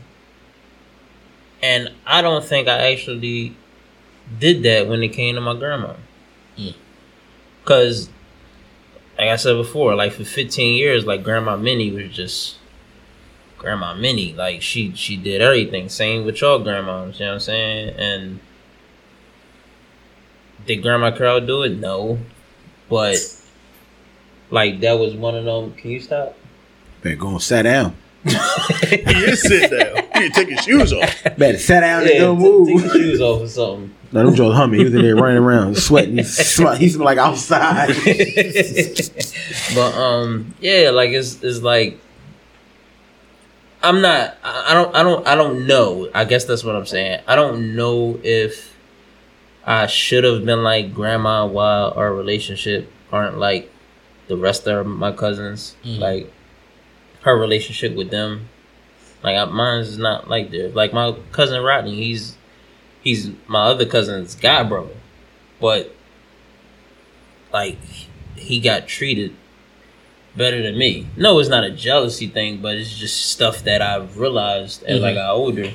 And 1.62 1.92
I 2.08 2.22
don't 2.24 2.44
think 2.44 2.68
I 2.68 2.92
actually 2.92 3.56
did 4.40 4.64
that 4.64 4.88
when 4.88 5.04
it 5.04 5.10
came 5.10 5.36
to 5.36 5.42
my 5.42 5.54
grandma. 5.56 5.94
Mm. 6.58 6.74
Cause, 7.66 8.10
like 9.20 9.28
I 9.30 9.36
said 9.36 9.54
before, 9.58 9.94
like 9.96 10.14
for 10.14 10.24
15 10.26 10.74
years, 10.76 11.06
like 11.06 11.24
Grandma 11.24 11.56
Minnie 11.58 11.92
was 11.92 12.10
just 12.12 12.56
Grandma 13.62 13.94
Minnie. 13.94 14.34
Like 14.34 14.62
she 14.64 14.92
she 14.96 15.16
did 15.18 15.40
everything. 15.42 15.88
Same 15.88 16.26
with 16.26 16.42
y'all 16.42 16.60
grandmas, 16.60 17.20
you 17.20 17.26
know 17.26 17.32
what 17.32 17.36
I'm 17.36 17.40
saying? 17.42 17.96
And 17.98 18.40
did 20.66 20.82
Grandma 20.82 21.12
Carol 21.16 21.42
do 21.42 21.62
it? 21.64 21.78
No. 21.78 22.18
But 22.90 23.18
like 24.50 24.80
that 24.82 24.94
was 24.94 25.14
one 25.14 25.36
of 25.36 25.46
them. 25.46 25.74
Can 25.76 25.92
you 25.92 26.00
stop? 26.00 26.36
Better 27.04 27.16
go 27.16 27.30
and 27.30 27.42
sit 27.42 27.64
down. 27.64 27.96
you 28.26 29.36
sit 29.36 29.72
down. 29.72 30.04
You 30.22 30.30
take 30.32 30.50
your 30.50 30.58
shoes 30.60 30.94
off. 30.94 31.24
Better 31.38 31.58
sit 31.58 31.82
down 31.82 32.02
and 32.02 32.12
Yeah, 32.12 32.20
don't 32.20 32.38
t- 32.38 32.44
move. 32.44 32.68
take 32.68 32.78
your 32.84 32.94
shoes 32.94 33.22
off 33.22 33.42
or 33.42 33.48
something. 33.48 33.96
No, 34.12 34.26
them 34.26 34.36
Joe's 34.36 34.56
humming. 34.56 34.80
He 34.80 34.84
was 34.86 34.94
in 34.94 35.04
there 35.04 35.16
running 35.16 35.38
around, 35.38 35.78
sweating. 35.78 36.18
He 36.18 36.24
smell, 36.24 36.76
he 36.76 36.90
smell 36.90 37.06
like 37.06 37.18
outside. 37.18 37.88
but 39.76 39.94
um, 39.96 40.54
yeah, 40.60 40.90
like 40.90 41.12
it's 41.12 41.42
it's 41.42 41.62
like 41.62 41.98
I'm 43.84 44.02
not. 44.02 44.38
I 44.44 44.74
don't. 44.74 44.96
I 44.96 45.04
don't. 45.04 45.28
I 45.28 45.36
don't 45.36 45.68
know. 45.68 46.10
I 46.14 46.26
guess 46.26 46.46
that's 46.46 46.64
what 46.64 46.76
I'm 46.76 46.86
saying. 46.86 47.22
I 47.28 47.36
don't 47.36 47.76
know 47.76 48.20
if 48.24 48.76
I 49.66 49.88
should 49.88 50.24
have 50.24 50.46
been 50.46 50.64
like 50.64 50.94
grandma 50.94 51.46
while 51.46 51.94
our 51.96 52.14
relationship 52.14 52.92
aren't 53.12 53.38
like 53.40 53.72
the 54.28 54.38
rest 54.38 54.68
of 54.68 54.86
my 54.86 55.12
cousins. 55.12 55.76
Mhm. 55.84 56.00
Like 56.00 56.32
her 57.22 57.38
relationship 57.38 57.96
with 57.96 58.12
them, 58.12 58.50
like 59.24 59.36
I- 59.36 59.46
mine 59.46 59.80
is 59.82 59.98
not 59.98 60.30
like 60.30 60.52
theirs. 60.52 60.76
Like 60.76 60.94
my 60.94 61.16
cousin 61.32 61.62
Rodney, 61.64 61.96
he's 61.96 62.38
he's 63.02 63.32
my 63.48 63.64
other 63.64 63.86
cousin's 63.86 64.36
god 64.36 64.70
brother, 64.70 64.94
but 65.60 65.96
like 67.52 67.80
he 68.36 68.60
got 68.60 68.88
treated 68.88 69.36
better 70.36 70.62
than 70.64 70.78
me. 70.78 71.08
No, 71.18 71.40
it's 71.40 71.50
not 71.50 71.64
a 71.64 71.72
jealousy 71.72 72.28
thing, 72.28 72.62
but 72.62 72.76
it's 72.78 72.98
just 72.98 73.32
stuff 73.32 73.64
that 73.64 73.82
I've 73.82 74.18
realized 74.18 74.84
as 74.84 75.04
I 75.04 75.12
Mhm. 75.12 75.16
got 75.16 75.32
older, 75.32 75.72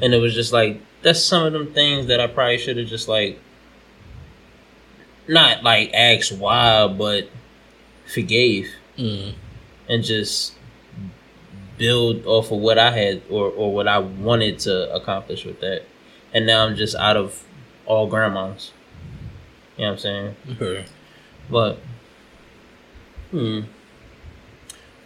and 0.00 0.12
it 0.14 0.18
was 0.18 0.34
just 0.34 0.52
like 0.52 0.80
that's 1.02 1.20
some 1.20 1.44
of 1.46 1.52
them 1.52 1.72
things 1.72 2.06
that 2.08 2.20
I 2.20 2.26
probably 2.26 2.58
should 2.58 2.76
have 2.76 2.88
just 2.88 3.08
like 3.08 3.38
not 5.28 5.62
like 5.62 5.90
asked 5.94 6.32
why, 6.32 6.86
but 6.88 7.28
forgave 8.06 8.68
Mm. 8.98 9.32
and 9.88 10.04
just 10.04 10.54
build 11.78 12.26
off 12.26 12.50
of 12.50 12.58
what 12.58 12.78
I 12.78 12.90
had 12.90 13.22
or, 13.30 13.48
or 13.48 13.72
what 13.72 13.88
I 13.88 13.98
wanted 13.98 14.58
to 14.60 14.92
accomplish 14.94 15.44
with 15.46 15.60
that. 15.60 15.82
And 16.34 16.44
now 16.46 16.66
I'm 16.66 16.76
just 16.76 16.94
out 16.96 17.16
of 17.16 17.42
all 17.86 18.06
grandmas. 18.06 18.72
You 19.78 19.84
know 19.84 19.92
what 19.92 19.92
I'm 19.92 19.98
saying? 19.98 20.36
Okay. 20.60 20.84
But 21.48 21.78
hmm. 23.30 23.60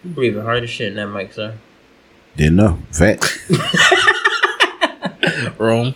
You 0.05 0.11
breathing 0.11 0.43
hard 0.43 0.63
as 0.63 0.71
shit 0.71 0.89
in 0.89 0.97
that 0.97 1.09
mic, 1.09 1.33
sir. 1.33 1.57
Didn't 2.37 2.57
know. 2.57 2.79
Fact. 2.91 3.39
Rome. 5.59 5.95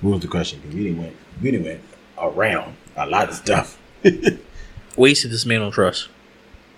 What 0.00 0.12
was 0.12 0.20
the 0.22 0.28
question? 0.28 0.62
we 0.72 0.84
didn't 0.84 1.02
went. 1.02 1.16
We 1.42 1.50
didn't 1.50 1.66
went 1.66 1.80
around 2.18 2.76
a 2.96 3.06
lot 3.06 3.28
of 3.28 3.34
stuff. 3.34 3.78
Ways 4.96 5.22
to 5.22 5.28
dismantle 5.28 5.72
trust. 5.72 6.08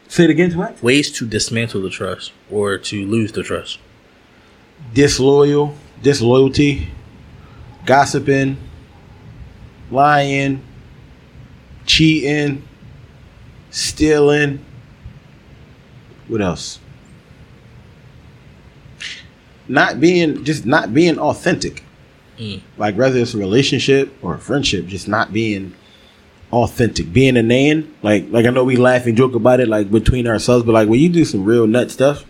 Say 0.08 0.24
it 0.24 0.30
again. 0.30 0.56
What? 0.58 0.82
Ways 0.82 1.12
to 1.12 1.26
dismantle 1.26 1.82
the 1.82 1.90
trust 1.90 2.32
or 2.50 2.76
to 2.76 3.06
lose 3.06 3.32
the 3.32 3.42
trust. 3.42 3.78
Disloyal, 4.92 5.74
disloyalty, 6.02 6.88
gossiping, 7.86 8.56
lying, 9.90 10.62
cheating, 11.86 12.66
stealing. 13.70 14.64
What 16.32 16.40
else? 16.40 16.78
Not 19.68 20.00
being 20.00 20.44
just 20.44 20.64
not 20.64 20.94
being 20.94 21.18
authentic. 21.18 21.84
Like 22.78 22.96
whether 22.96 23.18
it's 23.18 23.34
a 23.34 23.38
relationship 23.38 24.12
or 24.22 24.34
a 24.34 24.38
friendship, 24.38 24.86
just 24.86 25.06
not 25.06 25.32
being 25.32 25.74
authentic. 26.50 27.12
Being 27.12 27.36
a 27.36 27.42
nan, 27.42 27.94
like 28.02 28.26
like 28.30 28.46
I 28.46 28.50
know 28.50 28.64
we 28.64 28.76
laugh 28.76 29.04
and 29.06 29.14
joke 29.16 29.34
about 29.34 29.60
it 29.60 29.68
like 29.68 29.90
between 29.90 30.26
ourselves, 30.26 30.64
but 30.64 30.72
like 30.72 30.88
when 30.88 31.00
you 31.00 31.10
do 31.10 31.26
some 31.26 31.44
real 31.44 31.66
nut 31.66 31.90
stuff, 31.90 32.24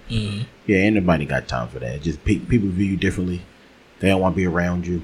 yeah, 0.67 0.79
ain't 0.79 0.97
nobody 0.97 1.25
got 1.25 1.47
time 1.47 1.69
for 1.69 1.79
that. 1.79 2.03
Just 2.03 2.25
pe- 2.25 2.41
people 2.41 2.69
view 2.69 2.87
you 2.87 2.97
differently. 2.97 3.43
They 4.01 4.09
don't 4.09 4.21
want 4.21 4.35
to 4.35 4.37
be 4.37 4.47
around 4.47 4.85
you. 4.87 5.03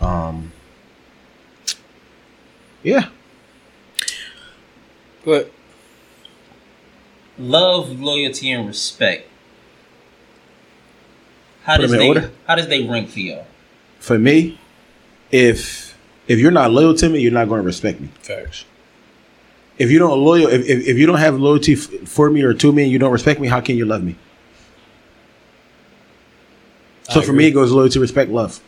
Um. 0.00 0.52
Yeah. 2.82 3.08
But 5.24 5.52
Love, 7.38 8.00
loyalty, 8.00 8.50
and 8.50 8.66
respect. 8.66 9.28
How 11.64 11.76
does 11.76 11.90
them 11.90 12.00
they 12.00 12.08
order? 12.08 12.30
how 12.46 12.54
does 12.54 12.68
they 12.68 12.86
rank 12.86 13.08
for 13.10 13.20
y'all? 13.20 13.46
For 13.98 14.18
me, 14.18 14.60
if 15.30 15.96
if 16.28 16.38
you're 16.38 16.50
not 16.50 16.70
loyal 16.70 16.94
to 16.94 17.08
me, 17.08 17.20
you're 17.20 17.32
not 17.32 17.48
going 17.48 17.60
to 17.60 17.66
respect 17.66 18.00
me. 18.00 18.08
facts. 18.20 18.64
If 19.76 19.90
you 19.90 19.98
don't 19.98 20.20
loyal, 20.22 20.46
if, 20.46 20.64
if, 20.68 20.86
if 20.86 20.96
you 20.98 21.06
don't 21.06 21.18
have 21.18 21.36
loyalty 21.40 21.72
f- 21.72 21.88
for 22.06 22.30
me 22.30 22.42
or 22.42 22.54
to 22.54 22.72
me, 22.72 22.84
and 22.84 22.92
you 22.92 22.98
don't 23.00 23.10
respect 23.10 23.40
me, 23.40 23.48
how 23.48 23.60
can 23.60 23.76
you 23.76 23.84
love 23.84 24.04
me? 24.04 24.14
So 27.10 27.20
for 27.20 27.32
me, 27.32 27.46
it 27.46 27.50
goes 27.50 27.70
loyalty, 27.72 27.98
respect, 27.98 28.30
love. 28.30 28.60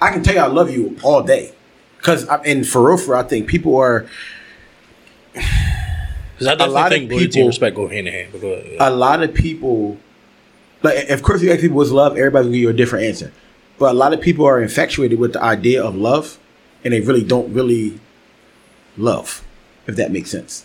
I 0.00 0.10
can 0.10 0.22
tell 0.22 0.34
you 0.34 0.40
I 0.40 0.46
love 0.46 0.70
you 0.70 0.96
all 1.02 1.22
day, 1.22 1.52
because 1.98 2.24
and 2.26 2.66
for 2.66 2.88
real, 2.88 2.96
for 2.96 3.16
I 3.16 3.22
think 3.22 3.48
people 3.48 3.76
are 3.76 4.08
Because 6.38 6.46
I 6.46 6.54
definitely 6.54 6.74
lot 6.74 6.86
of 6.86 6.98
think 6.98 7.10
loyalty 7.10 7.26
people- 7.26 7.40
and 7.40 7.48
respect 7.48 7.76
go 7.76 7.88
hand 7.88 8.08
in 8.08 8.14
hand. 8.14 8.28
But 8.32 8.40
go 8.40 8.62
a 8.80 8.90
lot 8.90 9.22
of 9.22 9.34
people 9.34 9.98
like 10.82 11.08
of 11.10 11.22
course 11.22 11.42
you 11.42 11.50
ask 11.50 11.60
people 11.60 11.76
what's 11.76 11.90
love 11.90 12.16
everybody's 12.16 12.46
gonna 12.46 12.56
give 12.56 12.62
you 12.62 12.68
a 12.68 12.72
different 12.72 13.04
answer 13.04 13.32
but 13.78 13.90
a 13.90 13.94
lot 13.94 14.12
of 14.12 14.20
people 14.20 14.46
are 14.46 14.62
infatuated 14.62 15.18
with 15.18 15.32
the 15.32 15.42
idea 15.42 15.82
of 15.82 15.96
love 15.96 16.38
and 16.84 16.94
they 16.94 17.00
really 17.00 17.24
don't 17.24 17.52
really 17.52 17.98
love 18.96 19.42
if 19.88 19.96
that 19.96 20.12
makes 20.12 20.30
sense 20.30 20.64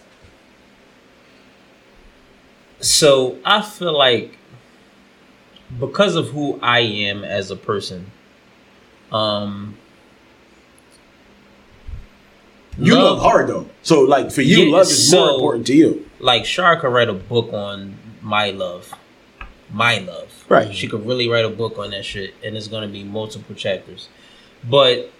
So 2.79 3.37
I 3.45 3.61
feel 3.61 3.97
like 3.97 4.37
because 5.79 6.15
of 6.15 6.29
who 6.29 6.59
I 6.61 6.79
am 6.79 7.23
as 7.23 7.49
a 7.49 7.55
person, 7.55 8.11
um, 9.11 9.77
you 12.77 12.95
love, 12.95 13.19
hard 13.19 13.47
though 13.47 13.69
so 13.81 14.01
like 14.01 14.31
for 14.31 14.41
you 14.41 14.63
Yeah, 14.63 14.77
love 14.77 14.87
is 14.87 15.13
more 15.13 15.29
important 15.31 15.67
to 15.67 15.75
you 15.75 16.09
like 16.23 16.43
Shara 16.43 16.79
could 16.79 16.87
write 16.87 17.09
a 17.09 17.13
book 17.13 17.51
on 17.53 17.97
my 18.21 18.49
love, 18.51 18.93
my 19.69 19.99
love. 19.99 20.45
Right. 20.47 20.73
She 20.73 20.87
could 20.87 21.05
really 21.05 21.27
write 21.27 21.45
a 21.45 21.49
book 21.49 21.77
on 21.77 21.91
that 21.91 22.05
shit, 22.05 22.33
and 22.43 22.55
it's 22.55 22.67
gonna 22.67 22.87
be 22.87 23.03
multiple 23.03 23.53
chapters. 23.55 24.07
But 24.63 25.11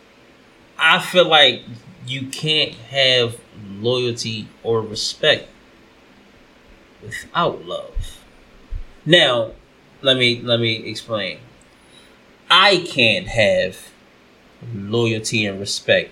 I 0.80 1.00
feel 1.00 1.28
like 1.28 1.64
you 2.08 2.28
can't 2.28 2.74
have 2.74 3.40
loyalty 3.68 4.48
or 4.64 4.82
respect 4.82 5.50
without 7.02 7.66
love. 7.66 8.24
Now, 9.06 9.52
let 10.02 10.18
me 10.18 10.42
let 10.42 10.60
me 10.60 10.90
explain. 10.90 11.40
I 12.50 12.86
can't 12.88 13.28
have 13.28 13.90
loyalty 14.74 15.46
and 15.46 15.60
respect 15.60 16.12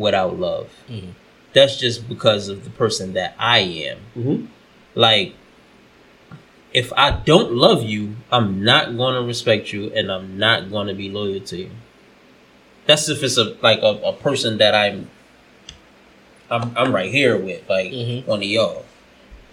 without 0.00 0.38
love. 0.38 0.70
That's 1.52 1.76
just 1.76 2.08
because 2.08 2.48
of 2.48 2.64
the 2.64 2.70
person 2.70 3.12
that 3.12 3.34
I 3.38 3.58
am. 3.60 3.98
Mhm. 4.16 4.46
Like, 4.94 5.34
if 6.72 6.92
I 6.96 7.10
don't 7.10 7.52
love 7.52 7.82
you, 7.84 8.16
I'm 8.30 8.62
not 8.64 8.96
going 8.96 9.14
to 9.14 9.22
respect 9.26 9.72
you, 9.72 9.92
and 9.92 10.10
I'm 10.10 10.38
not 10.38 10.70
going 10.70 10.86
to 10.86 10.94
be 10.94 11.10
loyal 11.10 11.40
to 11.40 11.56
you. 11.56 11.70
That's 12.86 13.08
if 13.08 13.22
it's 13.22 13.36
a 13.36 13.56
like 13.62 13.80
a, 13.82 14.00
a 14.04 14.12
person 14.12 14.58
that 14.58 14.74
I'm, 14.74 15.10
I'm 16.50 16.72
I'm 16.76 16.94
right 16.94 17.10
here 17.12 17.36
with, 17.36 17.68
like 17.68 17.90
Mhm. 17.92 18.26
one 18.26 18.38
of 18.40 18.44
y'all. 18.44 18.84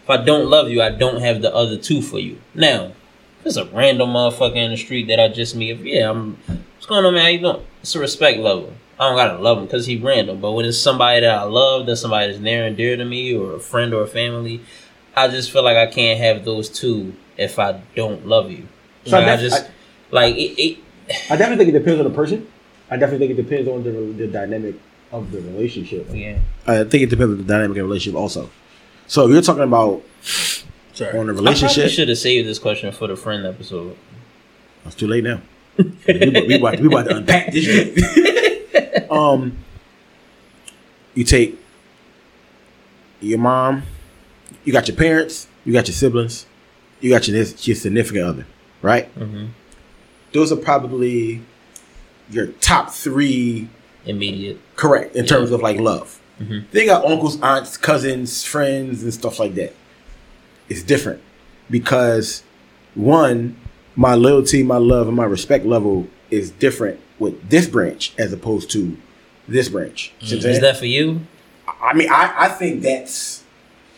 If 0.04 0.10
I 0.10 0.18
don't 0.18 0.50
love 0.50 0.70
you, 0.70 0.82
I 0.82 0.90
don't 0.90 1.20
have 1.22 1.42
the 1.42 1.54
other 1.54 1.78
two 1.78 2.02
for 2.02 2.18
you. 2.20 2.40
Now, 2.56 2.94
if 3.40 3.46
it's 3.46 3.58
a 3.58 3.66
random 3.66 4.10
motherfucker 4.12 4.56
in 4.56 4.72
the 4.72 4.78
street 4.78 5.08
that 5.08 5.20
I 5.20 5.28
just 5.28 5.56
meet, 5.56 5.78
yeah, 5.82 6.10
I'm. 6.10 6.38
What's 6.76 6.86
going 6.86 7.04
on, 7.06 7.14
man? 7.14 7.24
How 7.24 7.30
you 7.30 7.40
doing? 7.40 7.66
It's 7.82 7.96
a 7.96 8.00
respect 8.00 8.40
level. 8.40 8.74
I 9.00 9.08
don't 9.10 9.16
gotta 9.16 9.38
love 9.42 9.60
him 9.60 9.66
because 9.66 9.86
he 9.86 9.98
random. 9.98 10.42
But 10.42 10.52
when 10.54 10.66
it's 10.66 10.78
somebody 10.78 11.22
that 11.22 11.30
I 11.40 11.44
love, 11.44 11.86
that's 11.86 12.02
somebody 12.02 12.28
that's 12.32 12.40
near 12.42 12.66
and 12.66 12.76
dear 12.76 12.98
to 12.98 13.06
me, 13.06 13.36
or 13.36 13.54
a 13.56 13.60
friend 13.60 13.94
or 13.94 14.02
a 14.04 14.08
family, 14.08 14.62
I 15.16 15.28
just 15.28 15.52
feel 15.52 15.64
like 15.64 15.78
I 15.78 15.86
can't 15.88 16.20
have 16.20 16.46
those 16.46 16.70
two 16.70 17.14
if 17.38 17.60
I 17.60 17.82
don't 17.96 18.26
love 18.28 18.50
you. 18.52 18.68
So 19.06 19.18
I 19.18 19.20
Like, 19.22 19.28
I, 19.28 19.36
def- 19.36 19.42
just 19.52 19.66
I- 19.66 19.70
like 20.10 20.36
it, 20.36 20.60
it. 20.62 20.78
i 21.30 21.36
definitely 21.36 21.66
think 21.66 21.76
it 21.76 21.80
depends 21.80 22.00
on 22.00 22.06
the 22.10 22.16
person 22.16 22.48
i 22.90 22.96
definitely 22.96 23.28
think 23.28 23.38
it 23.40 23.42
depends 23.44 23.68
on 23.70 23.84
the, 23.84 23.92
the 23.92 24.28
dynamic 24.28 24.76
of 25.12 25.32
the 25.34 25.40
relationship 25.42 26.08
Yeah. 26.14 26.40
i 26.66 26.84
think 26.86 27.04
it 27.04 27.10
depends 27.10 27.32
on 27.34 27.38
the 27.40 27.44
dynamic 27.44 27.72
of 27.72 27.76
the 27.76 27.84
relationship 27.84 28.18
also 28.18 28.50
so 29.06 29.26
if 29.26 29.32
you're 29.34 29.42
talking 29.42 29.64
about 29.64 30.02
Sorry. 30.94 31.10
on 31.12 31.16
a 31.30 31.34
I 31.34 31.36
probably 31.36 31.44
relationship 31.44 31.90
should 31.92 32.08
have 32.10 32.18
saved 32.18 32.48
this 32.48 32.58
question 32.60 32.92
for 32.94 33.08
the 33.08 33.16
friend 33.18 33.46
episode. 33.46 33.96
It's 34.86 34.96
too 34.96 35.08
late 35.08 35.24
now. 35.26 35.42
we, 35.78 35.84
about- 35.86 36.48
we, 36.48 36.56
about, 36.56 36.80
we 36.80 36.88
about 36.88 37.04
to 37.10 37.16
unpack 37.18 37.52
this 37.52 37.66
shit. 37.66 37.96
um, 39.12 39.58
you 41.14 41.24
take 41.24 41.60
your 43.22 43.40
mom, 43.40 43.84
you 44.64 44.72
got 44.74 44.88
your 44.88 44.98
parents, 44.98 45.48
you 45.66 45.74
got 45.74 45.88
your 45.88 45.96
siblings, 45.96 46.46
you 47.02 47.10
got 47.10 47.28
your, 47.28 47.38
your 47.38 47.76
significant 47.76 48.26
other, 48.26 48.46
right? 48.82 49.14
Mhm. 49.18 49.50
Those 50.34 50.52
are 50.52 50.58
probably 50.58 51.42
your 52.30 52.48
top 52.48 52.92
three 52.92 53.70
Immediate. 54.06 54.60
correct 54.76 55.16
in 55.16 55.26
terms 55.26 55.52
of 55.52 55.62
like 55.62 55.80
love. 55.80 56.20
Mhm. 56.42 56.66
They 56.72 56.86
got 56.86 57.06
uncles, 57.06 57.42
aunts, 57.42 57.78
cousins, 57.78 58.44
friends, 58.44 59.02
and 59.04 59.14
stuff 59.14 59.40
like 59.40 59.56
that. 59.56 59.74
It's 60.70 60.84
different 60.84 61.22
because 61.70 62.44
one, 62.94 63.56
my 63.96 64.14
loyalty, 64.14 64.62
my 64.64 64.78
love, 64.78 65.08
and 65.08 65.16
my 65.18 65.26
respect 65.26 65.66
level 65.66 66.08
is 66.30 66.52
different 66.52 67.00
with 67.20 67.50
this 67.50 67.68
branch 67.68 68.14
as 68.18 68.32
opposed 68.34 68.70
to 68.72 68.98
this 69.48 69.70
branch. 69.70 70.14
See 70.22 70.36
mm, 70.36 70.38
Is 70.38 70.44
saying? 70.44 70.62
that 70.62 70.78
for 70.78 70.86
you 70.86 71.22
I 71.82 71.94
mean, 71.94 72.10
I, 72.10 72.34
I 72.38 72.50
think 72.50 72.82
that's 72.82 73.44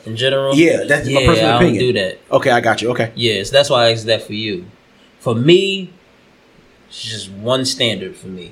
in 0.06 0.16
general? 0.16 0.56
Yeah, 0.56 0.84
that's 0.86 1.08
my 1.08 1.26
personal 1.26 1.50
I 1.50 1.60
don't 1.60 1.64
opinion. 1.64 1.84
do 1.84 1.94
that. 1.94 2.20
okay. 2.32 2.52
I 2.52 2.62
got 2.62 2.82
you. 2.82 2.90
Okay, 2.92 3.12
Yes, 3.16 3.50
that's 3.50 3.70
why 3.70 3.86
I 3.86 3.92
asked 3.92 4.06
that 4.08 4.24
for 4.24 4.34
you. 4.34 4.66
For 5.20 5.36
me, 5.36 5.92
it's 6.88 7.04
just 7.04 7.30
one 7.32 7.66
standard 7.66 8.16
for 8.16 8.28
me, 8.28 8.52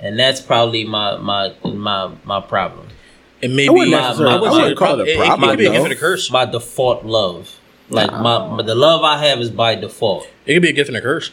and 0.00 0.18
that's 0.18 0.40
probably 0.40 0.84
my 0.84 1.16
my 1.18 1.54
my 1.64 2.10
my 2.24 2.40
problem. 2.40 2.88
And 3.42 3.54
maybe 3.54 3.68
I 3.68 3.72
wouldn't 3.72 3.90
My- 3.92 4.00
my- 4.00 4.34
I 4.34 4.50
wouldn't 4.52 4.78
call 4.78 5.00
it 5.00 5.08
a 5.08 5.12
It, 5.12 5.16
problem. 5.16 5.50
it 5.50 5.52
could 5.52 5.58
be 5.58 5.66
a 5.66 5.70
gift 5.72 5.84
and 5.84 5.92
a 5.92 5.96
curse. 5.96 6.30
My 6.30 6.44
default 6.46 7.04
love, 7.04 7.58
like 7.90 8.10
my, 8.10 8.48
my 8.48 8.62
the 8.62 8.74
love 8.74 9.02
I 9.04 9.18
have 9.26 9.38
is 9.40 9.50
by 9.50 9.74
default. 9.74 10.26
It 10.46 10.54
could 10.54 10.62
be 10.62 10.70
a 10.70 10.72
gift 10.72 10.88
and 10.88 10.96
a 10.96 11.00
curse 11.02 11.30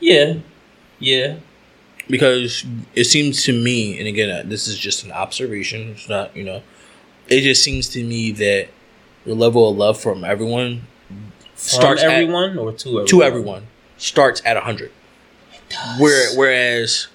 Yeah, 0.00 0.34
yeah. 1.02 1.36
because 2.08 2.64
it 2.94 3.04
seems 3.04 3.42
to 3.44 3.52
me, 3.52 3.98
and 3.98 4.08
again, 4.08 4.30
uh, 4.30 4.42
this 4.48 4.66
is 4.68 4.78
just 4.78 5.04
an 5.04 5.12
observation. 5.12 5.90
It's 5.90 6.08
not, 6.08 6.36
you 6.36 6.44
know, 6.44 6.62
it 7.28 7.40
just 7.42 7.62
seems 7.62 7.88
to 7.90 8.02
me 8.02 8.32
that 8.32 8.68
the 9.24 9.34
level 9.34 9.68
of 9.70 9.76
love 9.76 10.00
from 10.00 10.24
everyone 10.24 10.82
starts 11.54 12.02
From 12.02 12.10
at- 12.10 12.22
everyone 12.22 12.58
or 12.58 12.72
to 12.72 12.88
everyone? 12.88 13.06
to 13.06 13.22
everyone 13.22 13.66
starts 13.98 14.42
at 14.44 14.56
hundred. 14.56 14.90
Where 15.98 16.36
whereas 16.36 17.06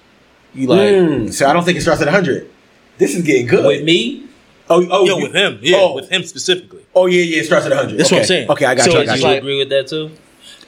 you 0.54 0.66
like 0.66 0.80
Mm, 0.80 1.32
so 1.32 1.46
I 1.48 1.52
don't 1.52 1.64
think 1.64 1.78
it 1.78 1.82
starts 1.82 2.00
at 2.02 2.08
hundred. 2.08 2.50
This 2.96 3.14
is 3.14 3.22
getting 3.22 3.46
good. 3.46 3.64
With 3.66 3.84
me, 3.84 4.26
oh, 4.68 4.84
oh, 4.90 5.04
yo 5.04 5.18
you- 5.18 5.22
with 5.24 5.34
him, 5.34 5.58
yeah, 5.62 5.76
oh, 5.78 5.94
with 5.94 6.08
him 6.08 6.22
specifically. 6.24 6.84
Oh 6.94 7.06
yeah, 7.06 7.22
yeah. 7.22 7.40
It 7.40 7.44
starts 7.46 7.66
at 7.66 7.72
hundred. 7.72 7.98
That's 7.98 8.08
okay. 8.08 8.16
what 8.16 8.22
I'm 8.22 8.26
saying. 8.26 8.50
Okay, 8.50 8.64
I 8.64 8.74
got 8.74 8.84
So 8.86 8.92
you. 8.92 8.98
I 8.98 9.04
got 9.06 9.12
do 9.14 9.18
you. 9.20 9.26
you 9.26 9.32
like- 9.32 9.38
agree 9.42 9.58
with 9.58 9.68
that 9.68 9.86
too? 9.86 10.10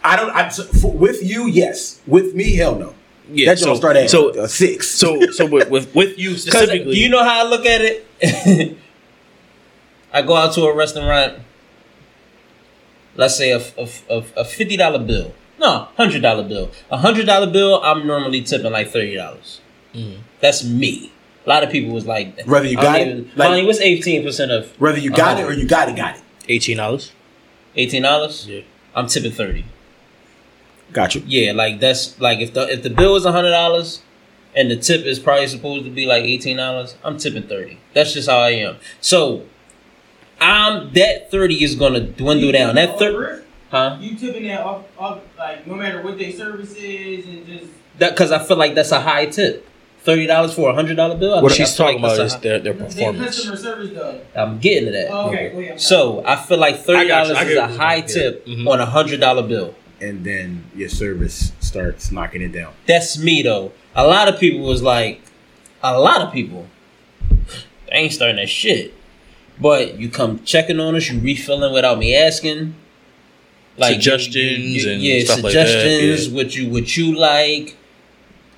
I 0.04 0.16
don't. 0.16 0.30
I, 0.30 0.48
so, 0.50 0.62
for, 0.64 0.92
with 0.92 1.22
you, 1.22 1.46
yes. 1.48 2.00
With 2.06 2.34
me, 2.34 2.54
hell 2.56 2.76
no. 2.76 2.94
Yeah, 3.32 3.46
that 3.50 3.58
so 3.58 3.66
don't 3.66 3.76
start 3.76 3.96
at 3.96 4.10
so 4.10 4.30
a 4.30 4.48
six. 4.48 4.88
so 4.88 5.20
so 5.30 5.46
with 5.46 5.70
with, 5.70 5.94
with 5.94 6.18
you 6.18 6.36
specifically, 6.36 6.94
do 6.94 7.00
you 7.00 7.08
know 7.08 7.22
how 7.22 7.46
I 7.46 7.48
look 7.48 7.64
at 7.66 7.80
it? 7.82 8.76
I 10.12 10.22
go 10.22 10.34
out 10.36 10.52
to 10.54 10.62
a 10.62 10.74
restaurant. 10.74 11.38
Let's 13.16 13.36
say 13.36 13.50
a, 13.52 13.58
a, 13.78 13.88
a, 14.08 14.24
a 14.38 14.44
fifty 14.44 14.76
dollar 14.76 14.98
bill. 14.98 15.34
No, 15.58 15.88
hundred 15.96 16.22
dollar 16.22 16.42
bill. 16.42 16.70
A 16.90 16.96
hundred 16.96 17.26
dollar 17.26 17.50
bill. 17.50 17.80
I'm 17.82 18.06
normally 18.06 18.42
tipping 18.42 18.72
like 18.72 18.88
thirty 18.90 19.14
dollars. 19.14 19.60
Mm-hmm. 19.94 20.22
That's 20.40 20.64
me. 20.64 21.12
A 21.46 21.48
lot 21.48 21.62
of 21.62 21.70
people 21.70 21.92
was 21.92 22.06
like, 22.06 22.46
Whether 22.46 22.66
you 22.68 22.76
got 22.76 22.98
don't 22.98 23.08
it, 23.08 23.10
even- 23.10 23.30
like- 23.36 23.48
Lonnie, 23.50 23.64
what's 23.66 23.80
eighteen 23.80 24.22
percent 24.24 24.50
of 24.52 24.70
Whether 24.80 24.98
you 24.98 25.10
got 25.10 25.38
it 25.38 25.44
or 25.44 25.52
you 25.52 25.66
got 25.66 25.88
it, 25.88 25.96
got 25.96 26.16
it. 26.16 26.22
Eighteen 26.48 26.76
dollars. 26.78 27.12
eighteen 27.76 28.02
dollars? 28.02 28.46
Yeah. 28.48 28.62
I'm 28.94 29.06
tipping 29.06 29.32
thirty. 29.32 29.64
Got 30.92 31.14
you. 31.14 31.22
Yeah, 31.26 31.52
like 31.52 31.80
that's 31.80 32.20
like 32.20 32.40
if 32.40 32.52
the 32.54 32.68
if 32.72 32.82
the 32.82 32.90
bill 32.90 33.16
is 33.16 33.24
hundred 33.24 33.50
dollars 33.50 34.02
and 34.56 34.70
the 34.70 34.76
tip 34.76 35.04
is 35.04 35.18
probably 35.18 35.46
supposed 35.46 35.84
to 35.84 35.90
be 35.90 36.06
like 36.06 36.24
eighteen 36.24 36.56
dollars, 36.56 36.94
I'm 37.04 37.16
tipping 37.18 37.44
thirty. 37.44 37.78
That's 37.94 38.12
just 38.12 38.28
how 38.28 38.38
I 38.38 38.50
am. 38.50 38.76
So 39.00 39.44
I'm 40.40 40.92
that 40.94 41.30
thirty 41.30 41.62
is 41.62 41.74
gonna 41.74 42.00
dwindle 42.00 42.46
You 42.46 42.52
down. 42.52 42.74
That 42.74 42.90
off 42.90 42.98
thirty, 42.98 43.16
rip? 43.16 43.46
huh? 43.70 43.98
You 44.00 44.16
tipping 44.16 44.44
that 44.48 44.60
off, 44.62 44.84
off 44.98 45.20
like 45.38 45.66
no 45.66 45.74
matter 45.74 46.02
what 46.02 46.18
their 46.18 46.32
service 46.32 46.74
is 46.76 47.26
and 47.26 47.46
just 47.46 47.66
That 47.98 48.10
because 48.10 48.32
I 48.32 48.38
feel 48.38 48.56
like 48.56 48.74
that's 48.74 48.92
a 48.92 49.00
high 49.00 49.26
tip. 49.26 49.66
Thirty 50.02 50.26
dollars 50.26 50.54
for 50.54 50.70
a 50.70 50.74
hundred 50.74 50.96
dollar 50.96 51.14
bill. 51.16 51.42
What 51.42 51.52
she's 51.52 51.76
talking 51.76 52.00
like 52.00 52.14
about 52.14 52.24
is 52.26 52.34
a 52.34 52.38
their, 52.40 52.58
their 52.58 52.72
their 52.72 52.86
performance. 52.86 53.36
customer 53.36 53.56
service 53.56 53.90
though. 53.90 54.20
I'm 54.34 54.58
getting 54.58 54.86
to 54.86 54.92
that. 54.92 55.08
Oh, 55.10 55.28
okay, 55.28 55.52
wait, 55.54 55.72
I'm 55.72 55.78
So 55.78 56.24
I 56.24 56.36
feel 56.36 56.56
like 56.56 56.78
thirty 56.80 57.00
I 57.00 57.08
got 57.08 57.28
you. 57.28 57.34
dollars 57.34 57.48
is 57.50 57.56
a 57.58 57.68
high 57.68 58.00
tip 58.00 58.42
Yeah. 58.46 58.56
Mhm. 58.56 58.68
on 58.70 58.80
a 58.80 58.86
hundred 58.86 59.20
dollar 59.20 59.42
bill. 59.42 59.74
And 60.00 60.24
then 60.24 60.64
your 60.74 60.88
service 60.88 61.52
starts 61.60 62.10
knocking 62.10 62.42
it 62.42 62.52
down. 62.52 62.72
That's 62.86 63.18
me 63.18 63.42
though. 63.42 63.72
A 63.94 64.06
lot 64.06 64.28
of 64.28 64.40
people 64.40 64.60
was 64.60 64.82
like, 64.82 65.20
a 65.82 65.98
lot 65.98 66.20
of 66.20 66.32
people, 66.32 66.66
they 67.28 67.92
ain't 67.92 68.12
starting 68.12 68.36
that 68.36 68.48
shit. 68.48 68.94
But 69.60 69.98
you 69.98 70.08
come 70.08 70.42
checking 70.44 70.80
on 70.80 70.96
us, 70.96 71.10
you 71.10 71.20
refilling 71.20 71.72
without 71.72 71.98
me 71.98 72.16
asking. 72.16 72.74
Like 73.76 73.94
suggestions 73.94 74.84
and 74.84 75.00
yeah, 75.00 75.24
stuff 75.24 75.42
like 75.42 75.52
that, 75.54 75.68
suggestions. 75.68 76.28
yeah. 76.28 76.34
What 76.34 76.56
you 76.56 76.70
what 76.70 76.96
you 76.96 77.14
like, 77.16 77.76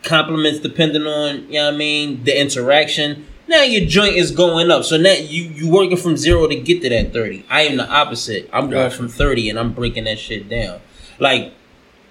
compliments 0.02 0.60
depending 0.60 1.06
on 1.06 1.46
you 1.46 1.54
know 1.54 1.66
what 1.66 1.74
I 1.74 1.76
mean 1.76 2.24
the 2.24 2.40
interaction. 2.40 3.26
Now 3.48 3.62
your 3.62 3.86
joint 3.86 4.14
is 4.14 4.30
going 4.30 4.70
up, 4.70 4.84
so 4.84 4.96
now 4.96 5.12
you 5.12 5.42
you 5.44 5.70
working 5.70 5.96
from 5.96 6.16
zero 6.16 6.46
to 6.46 6.56
get 6.56 6.82
to 6.82 6.88
that 6.88 7.12
thirty. 7.12 7.44
I 7.50 7.62
am 7.62 7.76
the 7.76 7.88
opposite. 7.88 8.48
I'm 8.52 8.70
going 8.70 8.90
from 8.90 9.08
thirty 9.08 9.50
and 9.50 9.58
I'm 9.58 9.72
breaking 9.72 10.04
that 10.04 10.18
shit 10.18 10.48
down. 10.48 10.80
Like 11.18 11.52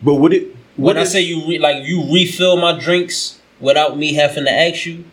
But 0.02 0.16
would 0.16 0.34
it? 0.34 0.48
when 0.78 0.96
What 0.96 0.98
I 0.98 1.04
say 1.04 1.22
you 1.22 1.46
re- 1.48 1.60
like 1.60 1.86
you 1.86 2.12
refill 2.14 2.58
my 2.58 2.78
drinks 2.78 3.40
without 3.60 3.98
me 3.98 4.14
having 4.14 4.46
to 4.46 4.52
ask 4.52 4.86
you, 4.86 5.04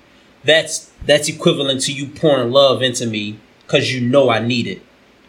that's 0.45 0.91
that's 1.05 1.29
equivalent 1.29 1.81
to 1.83 1.93
you 1.93 2.07
pouring 2.09 2.51
love 2.51 2.83
into 2.83 3.07
me 3.07 3.39
because 3.67 3.93
you 3.93 4.01
know 4.01 4.31
I 4.31 4.39
need 4.39 4.67
it, 4.67 4.81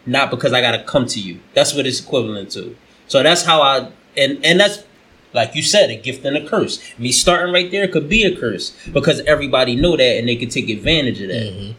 not 0.06 0.30
because 0.30 0.52
I 0.52 0.60
gotta 0.60 0.82
come 0.84 1.06
to 1.06 1.20
you. 1.20 1.40
That's 1.54 1.74
what 1.74 1.86
it's 1.86 2.00
equivalent 2.00 2.50
to. 2.52 2.76
So 3.08 3.22
that's 3.22 3.42
how 3.44 3.60
I 3.62 3.88
and 4.16 4.44
and 4.44 4.60
that's 4.60 4.84
like 5.32 5.54
you 5.54 5.62
said, 5.62 5.90
a 5.90 5.96
gift 5.96 6.24
and 6.24 6.36
a 6.36 6.44
curse. 6.48 6.80
Me 6.98 7.12
starting 7.12 7.52
right 7.54 7.70
there 7.70 7.86
could 7.86 8.08
be 8.08 8.24
a 8.24 8.34
curse 8.36 8.74
because 8.92 9.20
everybody 9.20 9.76
know 9.76 9.96
that 9.96 10.18
and 10.18 10.28
they 10.28 10.34
could 10.36 10.50
take 10.50 10.68
advantage 10.68 11.20
of 11.20 11.28
that. 11.28 11.52
Mhm. 11.52 11.74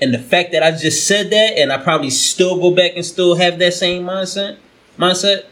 And 0.00 0.12
the 0.14 0.18
fact 0.18 0.52
that 0.52 0.62
I 0.62 0.70
just 0.72 1.06
said 1.06 1.30
that 1.30 1.58
and 1.58 1.72
I 1.72 1.78
probably 1.78 2.10
still 2.10 2.58
go 2.60 2.70
back 2.70 2.92
and 2.96 3.04
still 3.04 3.34
have 3.36 3.58
that 3.58 3.74
same 3.74 4.04
mindset, 4.04 4.56
mindset, 4.98 5.44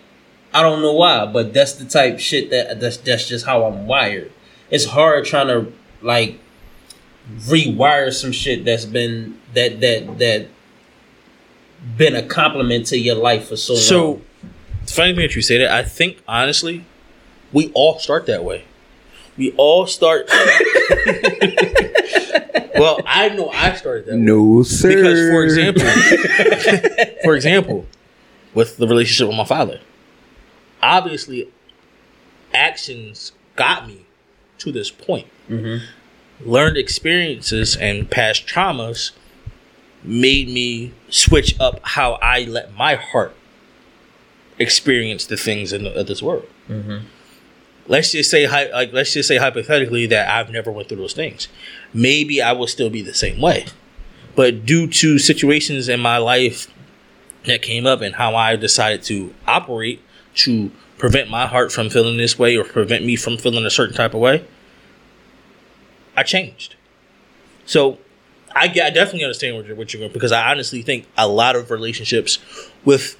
I 0.54 0.62
don't 0.62 0.82
know 0.82 0.92
why, 0.92 1.26
but 1.26 1.52
that's 1.54 1.72
the 1.74 1.84
type 1.84 2.18
shit 2.20 2.50
that 2.50 2.80
that's 2.80 2.96
that's 2.98 3.26
just 3.26 3.46
how 3.46 3.64
I'm 3.64 3.86
wired. 3.86 4.30
It's 4.70 4.84
hard 4.86 5.24
trying 5.24 5.48
to 5.48 5.72
like 6.02 6.38
rewire 7.40 8.12
some 8.12 8.32
shit 8.32 8.64
that's 8.64 8.84
been 8.84 9.38
that 9.54 9.80
that 9.80 10.18
that 10.18 10.48
been 11.96 12.14
a 12.14 12.22
compliment 12.22 12.86
to 12.86 12.98
your 12.98 13.16
life 13.16 13.48
for 13.48 13.56
so, 13.56 13.74
So, 13.74 14.04
long. 14.06 14.22
it's 14.82 14.92
funny 14.94 15.12
thing 15.12 15.22
that 15.22 15.34
you 15.34 15.42
say 15.42 15.58
that. 15.58 15.72
I 15.72 15.82
think 15.82 16.22
honestly, 16.28 16.84
we 17.52 17.72
all 17.74 17.98
start 17.98 18.26
that 18.26 18.44
way. 18.44 18.64
We 19.36 19.52
all 19.56 19.86
start. 19.86 20.28
well, 22.76 23.00
I 23.06 23.30
know 23.30 23.48
I 23.50 23.74
started 23.74 24.06
that 24.06 24.12
way. 24.12 24.20
No, 24.20 24.62
sir. 24.62 24.94
Because, 24.94 25.30
for 25.30 25.42
example, 25.44 25.84
for 27.24 27.34
example, 27.34 27.86
with 28.54 28.76
the 28.76 28.86
relationship 28.86 29.28
with 29.28 29.36
my 29.36 29.44
father, 29.44 29.80
obviously, 30.82 31.48
actions 32.52 33.32
got 33.56 33.86
me 33.86 34.04
to 34.58 34.72
this 34.72 34.90
point. 34.90 35.26
Mm-hmm. 35.48 35.84
Learned 36.48 36.76
experiences 36.76 37.76
and 37.76 38.10
past 38.10 38.46
traumas 38.46 39.12
made 40.02 40.48
me 40.48 40.92
switch 41.08 41.58
up 41.60 41.80
how 41.82 42.14
I 42.14 42.44
let 42.44 42.74
my 42.74 42.96
heart 42.96 43.34
experience 44.58 45.26
the 45.26 45.36
things 45.36 45.72
in 45.72 45.84
the, 45.84 46.02
this 46.02 46.22
world. 46.22 46.46
Mm-hmm. 46.68 47.06
Let's 47.86 48.12
just 48.12 48.30
say, 48.30 48.48
like, 48.48 48.92
let's 48.92 49.12
just 49.12 49.28
say 49.28 49.38
hypothetically 49.38 50.06
that 50.06 50.28
I've 50.28 50.50
never 50.50 50.70
went 50.70 50.88
through 50.88 50.98
those 50.98 51.14
things. 51.14 51.48
Maybe 51.92 52.40
I 52.40 52.52
will 52.52 52.68
still 52.68 52.90
be 52.90 53.02
the 53.02 53.14
same 53.14 53.40
way, 53.40 53.66
but 54.36 54.64
due 54.64 54.86
to 54.86 55.18
situations 55.18 55.88
in 55.88 56.00
my 56.00 56.18
life 56.18 56.72
that 57.46 57.62
came 57.62 57.86
up 57.86 58.00
and 58.00 58.14
how 58.14 58.34
I 58.34 58.56
decided 58.56 59.02
to 59.04 59.34
operate 59.46 60.00
to 60.34 60.70
prevent 60.98 61.28
my 61.28 61.46
heart 61.46 61.72
from 61.72 61.90
feeling 61.90 62.16
this 62.16 62.38
way 62.38 62.56
or 62.56 62.64
prevent 62.64 63.04
me 63.04 63.16
from 63.16 63.36
feeling 63.36 63.66
a 63.66 63.70
certain 63.70 63.94
type 63.94 64.14
of 64.14 64.20
way, 64.20 64.44
I 66.16 66.22
changed. 66.22 66.76
So 67.66 67.98
I, 68.54 68.66
I 68.66 68.90
definitely 68.90 69.24
understand 69.24 69.56
what 69.56 69.66
you're, 69.66 69.76
what 69.76 69.92
you're 69.92 70.00
going 70.00 70.12
because 70.12 70.32
I 70.32 70.50
honestly 70.50 70.82
think 70.82 71.06
a 71.16 71.26
lot 71.26 71.56
of 71.56 71.70
relationships 71.70 72.38
with 72.84 73.18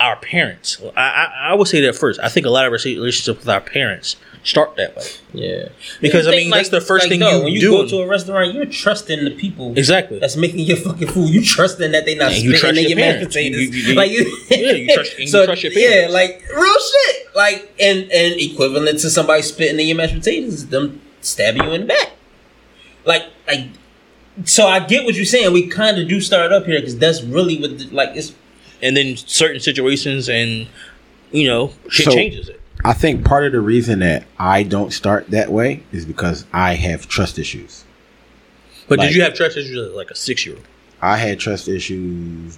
our 0.00 0.16
parents, 0.16 0.82
I, 0.96 1.00
I, 1.00 1.50
I 1.50 1.54
would 1.54 1.68
say 1.68 1.80
that 1.82 1.94
first. 1.94 2.18
I 2.20 2.28
think 2.28 2.46
a 2.46 2.50
lot 2.50 2.66
of 2.66 2.72
relationships 2.72 3.38
with 3.38 3.48
our 3.48 3.60
parents 3.60 4.16
start 4.44 4.76
that 4.76 4.94
way. 4.96 5.02
yeah, 5.32 5.68
Because, 6.00 6.26
You 6.26 6.32
I 6.32 6.34
think, 6.36 6.44
mean, 6.44 6.50
that's 6.50 6.68
the 6.68 6.80
first 6.80 7.08
thing 7.08 7.18
dog, 7.20 7.32
you 7.38 7.44
when 7.44 7.52
you 7.54 7.60
do. 7.60 7.70
go 7.72 7.88
to 7.88 7.96
a 8.02 8.06
restaurant, 8.06 8.54
you're 8.54 8.66
trusting 8.66 9.24
the 9.24 9.30
people 9.32 9.76
Exactly. 9.76 10.18
that's 10.20 10.36
making 10.36 10.60
your 10.60 10.76
fucking 10.76 11.08
food. 11.08 11.30
You 11.30 11.42
trusting 11.42 11.90
that 11.92 12.04
they 12.04 12.14
not 12.14 12.32
And 12.32 12.42
you 12.42 12.56
spitting 12.56 12.60
trust 12.60 12.78
in 12.78 12.82
your 12.82 12.88
your 12.90 12.98
mashed 12.98 13.34
parents. 13.34 13.36
You- 13.36 13.50
potatoes. 13.50 13.76
you- 13.76 13.82
you- 13.88 13.94
like 13.94 14.10
you, 14.12 14.38
yeah, 14.50 14.72
you 14.72 14.94
trust- 14.94 15.12
and 15.18 15.28
you 15.32 15.44
trust 15.46 15.62
your 15.64 15.72
Yeah, 15.72 16.08
like 16.10 16.42
real 16.54 16.78
shit. 16.78 17.26
Like 17.34 17.74
and 17.80 17.98
and 18.12 18.40
equivalent 18.40 18.98
to 19.00 19.10
somebody 19.10 19.42
spitting 19.42 19.80
in 19.80 19.86
your 19.88 19.96
mashed 19.96 20.14
potatoes, 20.14 20.66
them 20.68 21.00
stabbing 21.20 21.64
you 21.64 21.72
in 21.72 21.80
the 21.82 21.86
back. 21.88 22.12
Like 23.04 23.24
like. 23.48 23.66
So 24.44 24.66
I 24.66 24.80
get 24.80 25.04
what 25.04 25.14
you're 25.14 25.24
saying. 25.24 25.52
We 25.52 25.68
kind 25.68 25.98
of 25.98 26.08
do 26.08 26.20
start 26.20 26.52
up 26.52 26.66
here 26.66 26.78
because 26.80 26.98
that's 26.98 27.22
really 27.22 27.58
what 27.60 27.78
the, 27.78 27.86
like 27.90 28.10
it's 28.14 28.34
and 28.82 28.96
then 28.96 29.16
certain 29.16 29.60
situations 29.60 30.28
and, 30.28 30.66
you 31.32 31.46
know, 31.48 31.72
shit 31.88 32.06
So- 32.06 32.12
changes 32.12 32.48
it. 32.48 32.60
I 32.84 32.92
think 32.92 33.24
part 33.24 33.46
of 33.46 33.52
the 33.52 33.60
reason 33.60 34.00
that 34.00 34.26
I 34.38 34.62
don't 34.62 34.92
start 34.92 35.28
that 35.30 35.50
way 35.50 35.82
is 35.92 36.04
because 36.04 36.44
I 36.52 36.74
have 36.74 37.08
trust 37.08 37.38
issues. 37.38 37.84
But 38.88 38.98
like- 38.98 39.08
did 39.08 39.16
you 39.16 39.22
have 39.22 39.34
trust 39.34 39.56
issues 39.56 39.88
as 39.88 39.94
like 39.94 40.10
a 40.10 40.14
six 40.14 40.44
year 40.44 40.56
old? 40.56 40.64
I 41.00 41.16
had 41.18 41.38
trust 41.38 41.68
issues 41.68 42.56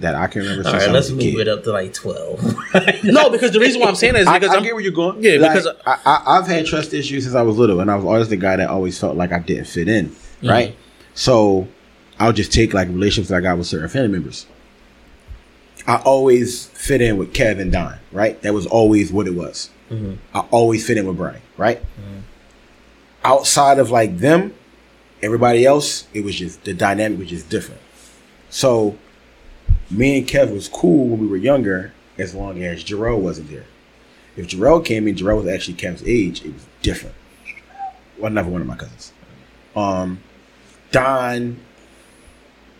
that 0.00 0.14
I 0.16 0.26
can 0.26 0.42
remember 0.42 0.64
all 0.64 0.70
since 0.72 0.82
right. 0.84 0.90
I 0.90 0.92
Let's 0.92 1.10
move 1.10 1.20
kid. 1.20 1.40
it 1.40 1.48
up 1.48 1.62
to 1.64 1.70
like 1.72 1.92
twelve. 1.92 2.40
No, 3.04 3.30
because 3.30 3.52
the 3.52 3.60
reason 3.60 3.80
why 3.80 3.88
I'm 3.88 3.94
saying 3.94 4.14
that 4.14 4.22
is 4.22 4.28
because 4.30 4.50
I 4.50 4.56
I'm, 4.56 4.62
get 4.64 4.74
where 4.74 4.82
you're 4.82 4.92
going. 4.92 5.22
Yeah, 5.22 5.38
Like, 5.38 5.52
because- 5.52 5.68
I, 5.86 5.98
I, 6.04 6.38
I've 6.38 6.46
had 6.46 6.66
trust 6.66 6.92
issues 6.94 7.24
since 7.24 7.34
I 7.36 7.42
was 7.42 7.56
little, 7.56 7.80
and 7.80 7.90
I 7.90 7.96
was 7.96 8.04
always 8.04 8.28
the 8.28 8.36
guy 8.36 8.56
that 8.56 8.68
always 8.68 8.98
felt 8.98 9.16
like 9.16 9.30
I 9.32 9.38
didn't 9.40 9.66
fit 9.66 9.88
in. 9.88 10.08
Mm-hmm. 10.08 10.48
Right. 10.48 10.76
So 11.14 11.68
I'll 12.18 12.32
just 12.32 12.52
take 12.52 12.74
like 12.74 12.88
relationships 12.88 13.28
that 13.28 13.36
I 13.36 13.40
got 13.40 13.58
with 13.58 13.66
certain 13.66 13.88
family 13.88 14.08
members. 14.08 14.46
I 15.86 15.96
always 15.96 16.66
fit 16.66 17.00
in 17.00 17.18
with 17.18 17.32
Kev 17.32 17.60
and 17.60 17.70
Don. 17.70 17.98
Right. 18.12 18.40
That 18.42 18.54
was 18.54 18.66
always 18.66 19.12
what 19.12 19.26
it 19.26 19.34
was. 19.34 19.70
I 20.34 20.40
always 20.50 20.86
fit 20.86 20.96
in 20.96 21.06
with 21.06 21.16
Brian. 21.16 21.42
Right. 21.56 21.80
Outside 23.22 23.78
of 23.78 23.90
like 23.90 24.18
them, 24.18 24.54
everybody 25.22 25.64
else, 25.64 26.06
it 26.12 26.24
was 26.24 26.34
just 26.34 26.64
the 26.64 26.74
dynamic 26.74 27.18
was 27.18 27.28
just 27.28 27.48
different. 27.48 27.80
So 28.50 28.96
me 29.90 30.18
and 30.18 30.26
Kev 30.26 30.52
was 30.52 30.68
cool 30.68 31.08
when 31.08 31.20
we 31.20 31.26
were 31.26 31.36
younger, 31.36 31.92
as 32.18 32.34
long 32.34 32.62
as 32.62 32.84
Jarrell 32.84 33.18
wasn't 33.20 33.50
there. 33.50 33.64
If 34.36 34.48
Jarrell 34.48 34.84
came 34.84 35.06
in, 35.08 35.14
Jarrell 35.14 35.42
was 35.42 35.46
actually 35.46 35.74
Kev's 35.74 36.02
age. 36.06 36.44
It 36.44 36.52
was 36.52 36.66
different. 36.82 37.14
Well, 38.18 38.30
another 38.30 38.50
one 38.50 38.60
of 38.60 38.66
my 38.66 38.76
cousins. 38.76 39.12
Um, 39.76 40.20
Don. 40.90 41.58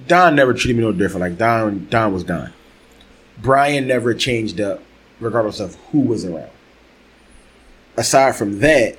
Don 0.09 0.35
never 0.35 0.53
treated 0.53 0.77
me 0.77 0.83
no 0.83 0.93
different. 0.93 1.21
Like 1.21 1.39
Don, 1.39 1.87
Don 1.91 2.13
was 2.13 2.25
Don. 2.25 2.53
Brian 3.39 3.87
never 3.87 4.15
changed 4.15 4.61
up, 4.61 4.83
regardless 5.21 5.61
of 5.61 5.75
who 5.91 6.01
was 6.01 6.25
around. 6.25 6.51
Aside 7.97 8.37
from 8.37 8.61
that, 8.61 8.99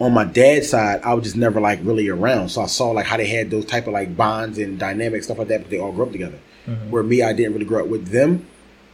on 0.00 0.12
my 0.12 0.24
dad's 0.24 0.68
side, 0.68 1.00
I 1.02 1.14
was 1.14 1.24
just 1.24 1.36
never 1.36 1.60
like 1.60 1.78
really 1.82 2.08
around. 2.08 2.48
So 2.50 2.62
I 2.62 2.66
saw 2.66 2.90
like 2.90 3.06
how 3.06 3.16
they 3.16 3.26
had 3.26 3.50
those 3.50 3.64
type 3.64 3.86
of 3.86 3.92
like 3.92 4.16
bonds 4.16 4.58
and 4.58 4.78
dynamics, 4.78 5.26
stuff 5.26 5.38
like 5.38 5.48
that, 5.48 5.62
but 5.62 5.70
they 5.70 5.78
all 5.78 5.92
grew 5.92 6.06
up 6.06 6.12
together. 6.12 6.38
Where 6.90 7.02
me, 7.02 7.22
I 7.22 7.32
didn't 7.32 7.52
really 7.52 7.66
grow 7.66 7.84
up 7.84 7.88
with 7.88 8.08
them 8.08 8.46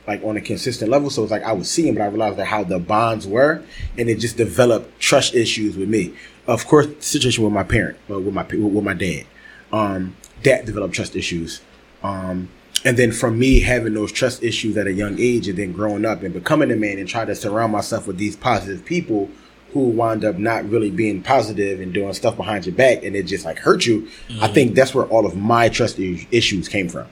like 0.06 0.24
on 0.24 0.36
a 0.36 0.40
consistent 0.40 0.90
level. 0.90 1.08
So 1.08 1.22
it's 1.22 1.30
like 1.30 1.44
I 1.44 1.52
was 1.52 1.70
seeing, 1.70 1.94
but 1.94 2.02
I 2.02 2.06
realized 2.06 2.36
that 2.36 2.46
how 2.46 2.64
the 2.64 2.78
bonds 2.78 3.26
were, 3.26 3.62
and 3.96 4.08
it 4.08 4.18
just 4.18 4.36
developed 4.36 4.98
trust 4.98 5.34
issues 5.34 5.76
with 5.76 5.88
me. 5.88 6.14
Of 6.46 6.66
course, 6.66 6.86
the 6.86 7.02
situation 7.02 7.44
with 7.44 7.52
my 7.52 7.62
parent, 7.62 7.96
but 8.08 8.20
with 8.20 8.34
my 8.34 8.42
with 8.42 8.84
my 8.84 8.94
dad, 8.94 9.24
um, 9.72 10.16
that 10.42 10.66
developed 10.66 10.94
trust 10.94 11.14
issues. 11.14 11.60
Um, 12.02 12.48
and 12.84 12.96
then 12.96 13.12
from 13.12 13.38
me 13.38 13.60
having 13.60 13.94
those 13.94 14.12
trust 14.12 14.42
issues 14.42 14.76
at 14.76 14.86
a 14.86 14.92
young 14.92 15.18
age, 15.18 15.48
and 15.48 15.58
then 15.58 15.72
growing 15.72 16.04
up 16.04 16.22
and 16.22 16.32
becoming 16.34 16.70
a 16.70 16.76
man, 16.76 16.98
and 16.98 17.08
trying 17.08 17.26
to 17.28 17.34
surround 17.34 17.72
myself 17.72 18.06
with 18.06 18.18
these 18.18 18.36
positive 18.36 18.84
people 18.84 19.28
who 19.72 19.80
wind 19.80 20.24
up 20.24 20.36
not 20.36 20.68
really 20.68 20.90
being 20.90 21.22
positive 21.22 21.80
and 21.80 21.92
doing 21.92 22.12
stuff 22.12 22.36
behind 22.36 22.66
your 22.66 22.74
back 22.74 23.04
and 23.04 23.14
it 23.14 23.22
just 23.22 23.44
like 23.44 23.56
hurt 23.58 23.86
you. 23.86 24.08
I 24.40 24.48
think 24.48 24.74
that's 24.74 24.94
where 24.94 25.06
all 25.06 25.24
of 25.24 25.36
my 25.36 25.68
trust 25.68 25.96
issues 25.98 26.68
came 26.68 26.88
from. 26.88 27.06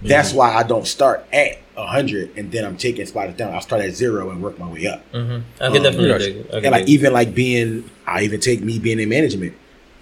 That's 0.00 0.32
why 0.32 0.54
I 0.54 0.62
don't 0.62 0.86
start 0.86 1.26
at 1.32 1.58
hundred 1.76 2.36
and 2.36 2.50
then 2.50 2.64
I'm 2.64 2.76
taking 2.76 3.06
spots 3.06 3.34
down. 3.34 3.54
I 3.54 3.60
start 3.60 3.82
at 3.82 3.92
zero 3.92 4.30
and 4.30 4.42
work 4.42 4.58
my 4.58 4.68
way 4.68 4.86
up. 4.86 5.12
Mm-hmm. 5.12 5.62
I 5.62 5.66
can 5.68 5.76
Um, 5.76 5.82
definitely 5.82 6.18
dig. 6.18 6.46
I 6.46 6.50
can 6.50 6.64
And 6.64 6.72
like 6.72 6.88
even 6.88 7.12
like 7.12 7.34
being, 7.34 7.88
I 8.06 8.22
even 8.22 8.40
take 8.40 8.62
me 8.62 8.78
being 8.78 8.98
in 8.98 9.08
management. 9.08 9.54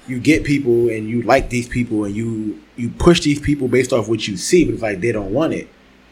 You 0.06 0.20
get 0.20 0.44
people 0.44 0.88
and 0.88 1.08
you 1.08 1.22
like 1.22 1.50
these 1.50 1.68
people 1.68 2.04
and 2.04 2.14
you 2.14 2.62
you 2.76 2.90
push 2.90 3.20
these 3.20 3.40
people 3.40 3.68
based 3.68 3.92
off 3.92 4.08
what 4.08 4.28
you 4.28 4.36
see, 4.36 4.64
but 4.64 4.74
it's 4.74 4.82
like 4.82 5.00
they 5.00 5.12
don't 5.12 5.32
want 5.32 5.52
it, 5.52 5.68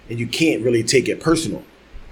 and 0.09 0.19
you 0.19 0.27
can't 0.27 0.63
really 0.63 0.83
take 0.83 1.09
it 1.09 1.21
personal. 1.21 1.63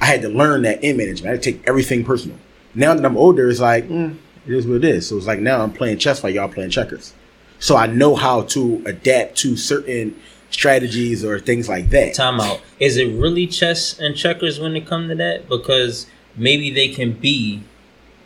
I 0.01 0.07
had 0.07 0.23
to 0.23 0.29
learn 0.29 0.63
that 0.63 0.83
in 0.83 0.97
management. 0.97 1.29
I 1.29 1.31
had 1.33 1.43
to 1.43 1.53
take 1.53 1.67
everything 1.67 2.05
personal. 2.05 2.37
Now 2.75 2.95
that 2.95 3.05
I'm 3.05 3.17
older, 3.17 3.49
it's 3.49 3.61
like 3.61 3.89
mm, 3.89 4.17
it 4.47 4.53
is 4.53 4.67
what 4.67 4.77
it 4.77 4.85
is. 4.85 5.09
So 5.09 5.17
it's 5.17 5.27
like 5.27 5.41
now 5.41 5.63
I'm 5.63 5.73
playing 5.73 5.99
chess 5.99 6.23
while 6.23 6.33
y'all 6.33 6.49
playing 6.49 6.71
checkers. 6.71 7.15
So 7.59 7.77
I 7.77 7.87
know 7.87 8.17
how 8.17 8.43
to 8.43 8.83
adapt 8.87 9.39
to 9.39 9.57
certain 9.57 10.21
strategies 10.51 11.25
or 11.25 11.39
things 11.39 11.69
like 11.69 11.91
that. 11.91 12.15
Time 12.15 12.41
out. 12.41 12.61
Is 12.79 12.97
it 12.97 13.07
really 13.07 13.47
chess 13.47 13.99
and 13.99 14.17
checkers 14.17 14.59
when 14.61 14.77
it 14.77 14.87
comes 14.87 15.09
to 15.11 15.15
that? 15.17 15.49
Because 15.49 16.07
maybe 16.37 16.71
they 16.71 16.89
can 16.89 17.13
be 17.13 17.63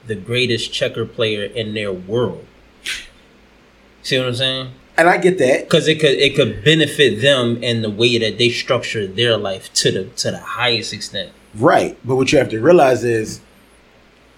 the 0.06 0.14
greatest 0.14 0.72
checker 0.72 1.04
player 1.04 1.44
in 1.44 1.74
their 1.74 1.92
world. 1.92 2.46
See 4.06 4.18
what 4.18 4.28
I'm 4.28 4.34
saying? 4.36 4.70
And 4.96 5.08
I 5.08 5.18
get 5.18 5.38
that. 5.38 5.64
Because 5.64 5.88
it 5.88 5.98
could 5.98 6.12
it 6.12 6.36
could 6.36 6.62
benefit 6.62 7.20
them 7.22 7.60
in 7.60 7.82
the 7.82 7.90
way 7.90 8.16
that 8.18 8.38
they 8.38 8.50
structure 8.50 9.04
their 9.04 9.36
life 9.36 9.72
to 9.74 9.90
the 9.90 10.04
to 10.04 10.30
the 10.30 10.38
highest 10.38 10.92
extent. 10.92 11.32
Right. 11.56 11.98
But 12.04 12.14
what 12.14 12.30
you 12.30 12.38
have 12.38 12.48
to 12.50 12.60
realize 12.60 13.02
is 13.02 13.40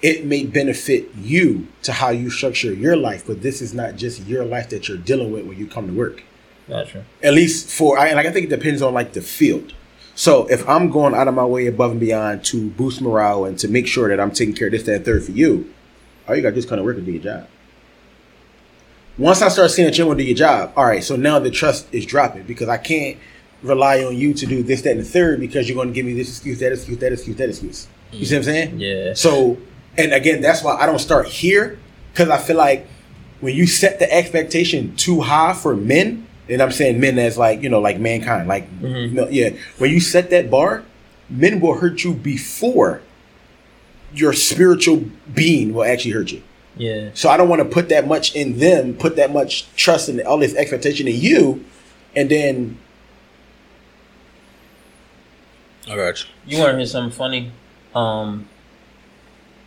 it 0.00 0.24
may 0.24 0.46
benefit 0.46 1.10
you 1.14 1.66
to 1.82 1.92
how 1.92 2.08
you 2.08 2.30
structure 2.30 2.72
your 2.72 2.96
life, 2.96 3.26
but 3.26 3.42
this 3.42 3.60
is 3.60 3.74
not 3.74 3.96
just 3.96 4.24
your 4.24 4.42
life 4.42 4.70
that 4.70 4.88
you're 4.88 4.96
dealing 4.96 5.32
with 5.32 5.44
when 5.44 5.58
you 5.58 5.66
come 5.66 5.86
to 5.86 5.92
work. 5.92 6.22
Gotcha. 6.66 7.04
At 7.22 7.34
least 7.34 7.68
for 7.68 7.98
I 7.98 8.06
and 8.06 8.16
like 8.16 8.24
I 8.24 8.32
think 8.32 8.46
it 8.46 8.56
depends 8.56 8.80
on 8.80 8.94
like 8.94 9.12
the 9.12 9.20
field. 9.20 9.74
So 10.14 10.46
if 10.46 10.66
I'm 10.66 10.88
going 10.88 11.14
out 11.14 11.28
of 11.28 11.34
my 11.34 11.44
way 11.44 11.66
above 11.66 11.90
and 11.90 12.00
beyond 12.00 12.42
to 12.46 12.70
boost 12.70 13.02
morale 13.02 13.44
and 13.44 13.58
to 13.58 13.68
make 13.68 13.86
sure 13.86 14.08
that 14.08 14.18
I'm 14.18 14.30
taking 14.30 14.54
care 14.54 14.68
of 14.68 14.72
this, 14.72 14.84
that, 14.84 14.94
and 14.94 15.04
third 15.04 15.24
for 15.24 15.32
you, 15.32 15.70
all 16.26 16.34
you 16.34 16.40
gotta 16.40 16.54
do 16.54 16.58
is 16.58 16.64
come 16.64 16.78
to 16.78 16.84
work 16.84 16.96
and 16.96 17.04
do 17.04 17.12
your 17.12 17.22
job. 17.22 17.48
Once 19.18 19.42
I 19.42 19.48
start 19.48 19.72
seeing 19.72 19.86
that 19.86 19.98
you 19.98 20.06
want 20.06 20.18
to 20.18 20.24
do 20.24 20.28
your 20.28 20.36
job, 20.36 20.72
all 20.76 20.86
right, 20.86 21.02
so 21.02 21.16
now 21.16 21.40
the 21.40 21.50
trust 21.50 21.92
is 21.92 22.06
dropping 22.06 22.44
because 22.44 22.68
I 22.68 22.78
can't 22.78 23.18
rely 23.62 24.04
on 24.04 24.16
you 24.16 24.32
to 24.34 24.46
do 24.46 24.62
this, 24.62 24.82
that, 24.82 24.92
and 24.92 25.00
the 25.00 25.04
third 25.04 25.40
because 25.40 25.68
you're 25.68 25.74
going 25.74 25.88
to 25.88 25.94
give 25.94 26.06
me 26.06 26.14
this 26.14 26.28
excuse, 26.28 26.60
that 26.60 26.72
excuse, 26.72 26.98
that 26.98 27.12
excuse, 27.12 27.36
that 27.36 27.48
excuse. 27.48 27.88
You 28.12 28.24
see 28.24 28.36
what 28.36 28.38
I'm 28.38 28.44
saying? 28.44 28.80
Yeah. 28.80 29.14
So, 29.14 29.58
and 29.96 30.12
again, 30.12 30.40
that's 30.40 30.62
why 30.62 30.76
I 30.76 30.86
don't 30.86 31.00
start 31.00 31.26
here 31.26 31.78
because 32.12 32.28
I 32.28 32.38
feel 32.38 32.56
like 32.56 32.86
when 33.40 33.54
you 33.54 33.66
set 33.66 33.98
the 33.98 34.12
expectation 34.12 34.94
too 34.96 35.20
high 35.20 35.52
for 35.52 35.74
men, 35.74 36.26
and 36.48 36.62
I'm 36.62 36.72
saying 36.72 36.98
men 36.98 37.18
as 37.18 37.36
like 37.36 37.62
you 37.62 37.68
know 37.68 37.80
like 37.80 37.98
mankind, 37.98 38.48
like 38.48 38.70
mm-hmm. 38.80 39.14
no, 39.14 39.28
yeah, 39.28 39.50
when 39.78 39.90
you 39.90 40.00
set 40.00 40.30
that 40.30 40.50
bar, 40.50 40.84
men 41.28 41.60
will 41.60 41.74
hurt 41.74 42.04
you 42.04 42.14
before 42.14 43.02
your 44.14 44.32
spiritual 44.32 45.04
being 45.34 45.74
will 45.74 45.84
actually 45.84 46.12
hurt 46.12 46.32
you. 46.32 46.42
Yeah. 46.78 47.10
So 47.14 47.28
I 47.28 47.36
don't 47.36 47.48
want 47.48 47.60
to 47.60 47.68
put 47.68 47.88
that 47.90 48.06
much 48.06 48.34
in 48.34 48.58
them, 48.58 48.94
put 48.94 49.16
that 49.16 49.32
much 49.32 49.66
trust 49.76 50.08
and 50.08 50.20
all 50.22 50.38
this 50.38 50.54
expectation 50.54 51.06
in 51.08 51.16
you, 51.20 51.64
and 52.16 52.30
then 52.30 52.78
I 55.90 55.96
got 55.96 56.20
you. 56.22 56.28
You 56.46 56.58
want 56.62 56.72
to 56.72 56.76
hear 56.78 56.86
something 56.86 57.16
funny? 57.16 57.50
Um, 57.94 58.48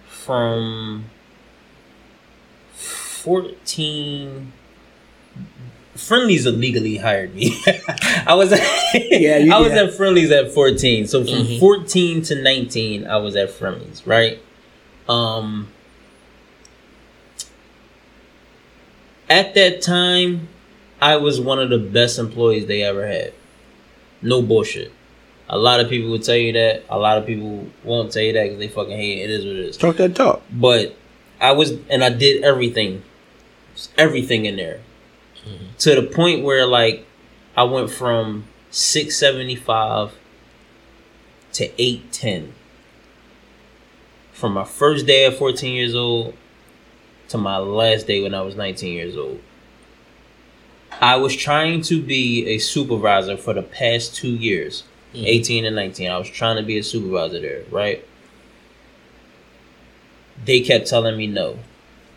from 0.07 1.05
fourteen, 2.74 4.51
Friendly's 5.95 6.45
illegally 6.45 6.97
hired 6.97 7.36
me. 7.36 7.59
I 8.26 8.34
was 8.36 8.51
Yeah, 8.93 9.38
you 9.38 9.53
I 9.53 9.59
was 9.59 9.70
did. 9.74 9.89
at 9.89 9.93
Friendly's 9.95 10.32
at 10.32 10.51
fourteen. 10.53 11.07
So 11.07 11.24
from 11.24 11.34
Mhm. 11.45 11.59
fourteen 11.59 12.22
to 12.24 12.41
nineteen, 12.41 13.05
I 13.07 13.18
was 13.18 13.36
at 13.36 13.49
Friendly's, 13.49 14.05
right? 14.07 14.39
Um, 15.09 15.68
at 19.32 19.53
that 19.55 19.82
time, 19.82 20.49
I 21.01 21.15
was 21.15 21.39
one 21.39 21.57
of 21.57 21.69
the 21.69 21.79
best 21.79 22.19
employees 22.19 22.67
they 22.67 22.84
ever 22.84 23.07
had. 23.07 23.34
No 24.21 24.41
bullshit. 24.41 24.91
A 25.47 25.57
lot 25.57 25.79
of 25.79 25.89
people 25.89 26.11
would 26.11 26.23
tell 26.23 26.36
you 26.36 26.51
that. 26.53 26.84
A 26.89 26.99
lot 26.99 27.17
of 27.17 27.25
people 27.25 27.67
won't 27.84 28.11
tell 28.11 28.21
you 28.21 28.34
that 28.34 28.43
because 28.43 28.59
they 28.59 28.67
fucking 28.67 28.95
hate 28.95 29.19
it. 29.19 29.23
It 29.23 29.29
is 29.29 29.45
what 29.45 29.55
it 29.55 29.59
is. 29.59 29.77
talk 29.77 29.95
that 29.97 30.15
talk. 30.15 30.41
But 30.51 30.95
I 31.39 31.53
was, 31.53 31.71
and 31.89 32.03
I 32.03 32.09
did 32.09 32.43
everything, 32.43 33.03
everything 33.97 34.45
in 34.45 34.57
there, 34.57 34.82
mm-hmm. 35.45 35.65
to 35.79 35.95
the 35.95 36.03
point 36.03 36.43
where 36.43 36.65
like 36.65 37.05
I 37.55 37.63
went 37.63 37.89
from 37.89 38.47
six 38.69 39.17
seventy 39.17 39.55
five 39.55 40.13
to 41.53 41.71
eight 41.82 42.11
ten. 42.11 42.53
From 44.34 44.53
my 44.53 44.65
first 44.65 45.05
day 45.05 45.25
at 45.25 45.36
fourteen 45.36 45.73
years 45.73 45.95
old 45.95 46.36
to 47.32 47.38
my 47.38 47.57
last 47.57 48.07
day 48.07 48.21
when 48.21 48.34
I 48.34 48.41
was 48.41 48.55
nineteen 48.55 48.93
years 48.93 49.17
old. 49.17 49.39
I 51.01 51.15
was 51.15 51.36
trying 51.36 51.82
to 51.84 52.01
be 52.01 52.47
a 52.47 52.57
supervisor 52.59 53.38
for 53.38 53.53
the 53.53 53.63
past 53.63 54.15
two 54.15 54.36
years, 54.36 54.84
Mhm. 55.15 55.25
18 55.25 55.65
and 55.65 55.75
19. 55.75 56.11
I 56.11 56.17
was 56.17 56.29
trying 56.29 56.57
to 56.57 56.63
be 56.63 56.77
a 56.77 56.84
supervisor 56.84 57.39
there, 57.39 57.63
right? 57.71 58.03
They 60.45 60.59
kept 60.61 60.88
telling 60.88 61.17
me 61.17 61.27
no. 61.27 61.59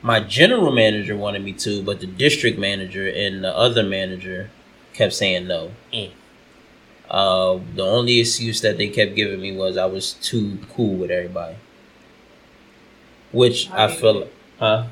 My 0.02 0.20
general 0.20 0.70
manager 0.70 1.16
wanted 1.16 1.42
me 1.44 1.52
to, 1.54 1.82
but 1.82 2.00
the 2.00 2.06
district 2.06 2.58
manager 2.58 3.08
and 3.08 3.42
the 3.42 3.56
other 3.56 3.82
manager 3.82 4.50
kept 4.92 5.14
saying 5.14 5.46
no. 5.46 5.70
Mm. 5.92 6.10
Uh, 7.10 7.58
the 7.74 7.84
only 7.84 8.20
excuse 8.20 8.60
that 8.62 8.76
they 8.76 8.88
kept 8.88 9.14
giving 9.14 9.40
me 9.40 9.52
was 9.56 9.76
I 9.76 9.86
was 9.86 10.12
too 10.14 10.58
cool 10.74 10.96
with 10.96 11.10
everybody. 11.10 11.56
Which 13.32 13.70
I, 13.70 13.84
I 13.84 13.88
feel, 13.88 14.28
huh? 14.58 14.86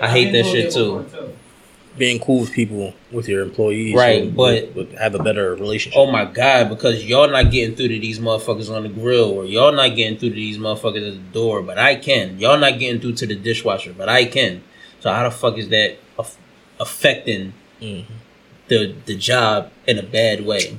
I 0.00 0.08
hate 0.08 0.08
I 0.08 0.08
hate 0.08 0.26
I've 0.28 0.32
that 0.44 0.50
shit 0.50 0.72
too. 0.72 1.06
Being 1.98 2.18
cool 2.18 2.40
with 2.40 2.52
people, 2.52 2.92
with 3.10 3.26
your 3.26 3.42
employees, 3.42 3.94
Right, 3.94 4.34
but- 4.34 4.74
would 4.74 4.92
have 5.00 5.14
a 5.14 5.18
better 5.22 5.54
relationship. 5.54 5.98
Oh 5.98 6.04
my 6.10 6.26
god, 6.26 6.68
because 6.68 7.02
y'all 7.06 7.26
not 7.30 7.50
getting 7.50 7.74
through 7.74 7.88
to 7.88 7.98
these 7.98 8.18
motherfuckers 8.18 8.70
on 8.70 8.82
the 8.82 8.90
grill, 8.90 9.30
or 9.30 9.46
y'all 9.46 9.72
not 9.72 9.96
getting 9.96 10.18
through 10.18 10.28
to 10.30 10.34
these 10.34 10.58
motherfuckers 10.58 11.06
at 11.08 11.14
the 11.14 11.32
door, 11.32 11.62
but 11.62 11.78
I 11.78 11.94
can. 11.94 12.38
Y'all 12.38 12.58
not 12.58 12.78
getting 12.78 13.00
through 13.00 13.14
to 13.14 13.26
the 13.26 13.34
dishwasher, 13.34 13.94
but 13.96 14.10
I 14.10 14.26
can. 14.26 14.62
So 15.00 15.10
how 15.10 15.22
the 15.22 15.30
fuck 15.30 15.56
is 15.56 15.70
that 15.70 15.96
aff- 16.18 16.36
affecting 16.78 17.54
Mhm. 17.80 18.04
the 18.68 18.92
the 19.06 19.14
job 19.16 19.70
in 19.86 19.98
a 19.98 20.02
bad 20.02 20.44
way? 20.44 20.76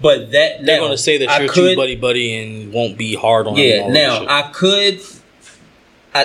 But 0.00 0.32
that 0.32 0.64
They're 0.64 0.76
now, 0.78 0.86
gonna 0.86 0.98
say 0.98 1.18
that 1.18 1.28
I 1.30 1.38
you're 1.40 1.52
could- 1.52 1.70
too 1.70 1.76
buddy 1.76 1.94
buddy 1.94 2.34
and 2.34 2.72
won't 2.72 2.98
be 2.98 3.14
hard 3.14 3.46
on 3.46 3.54
Yeah, 3.56 3.86
now. 3.88 4.26
I 4.28 4.42
could. 4.52 5.00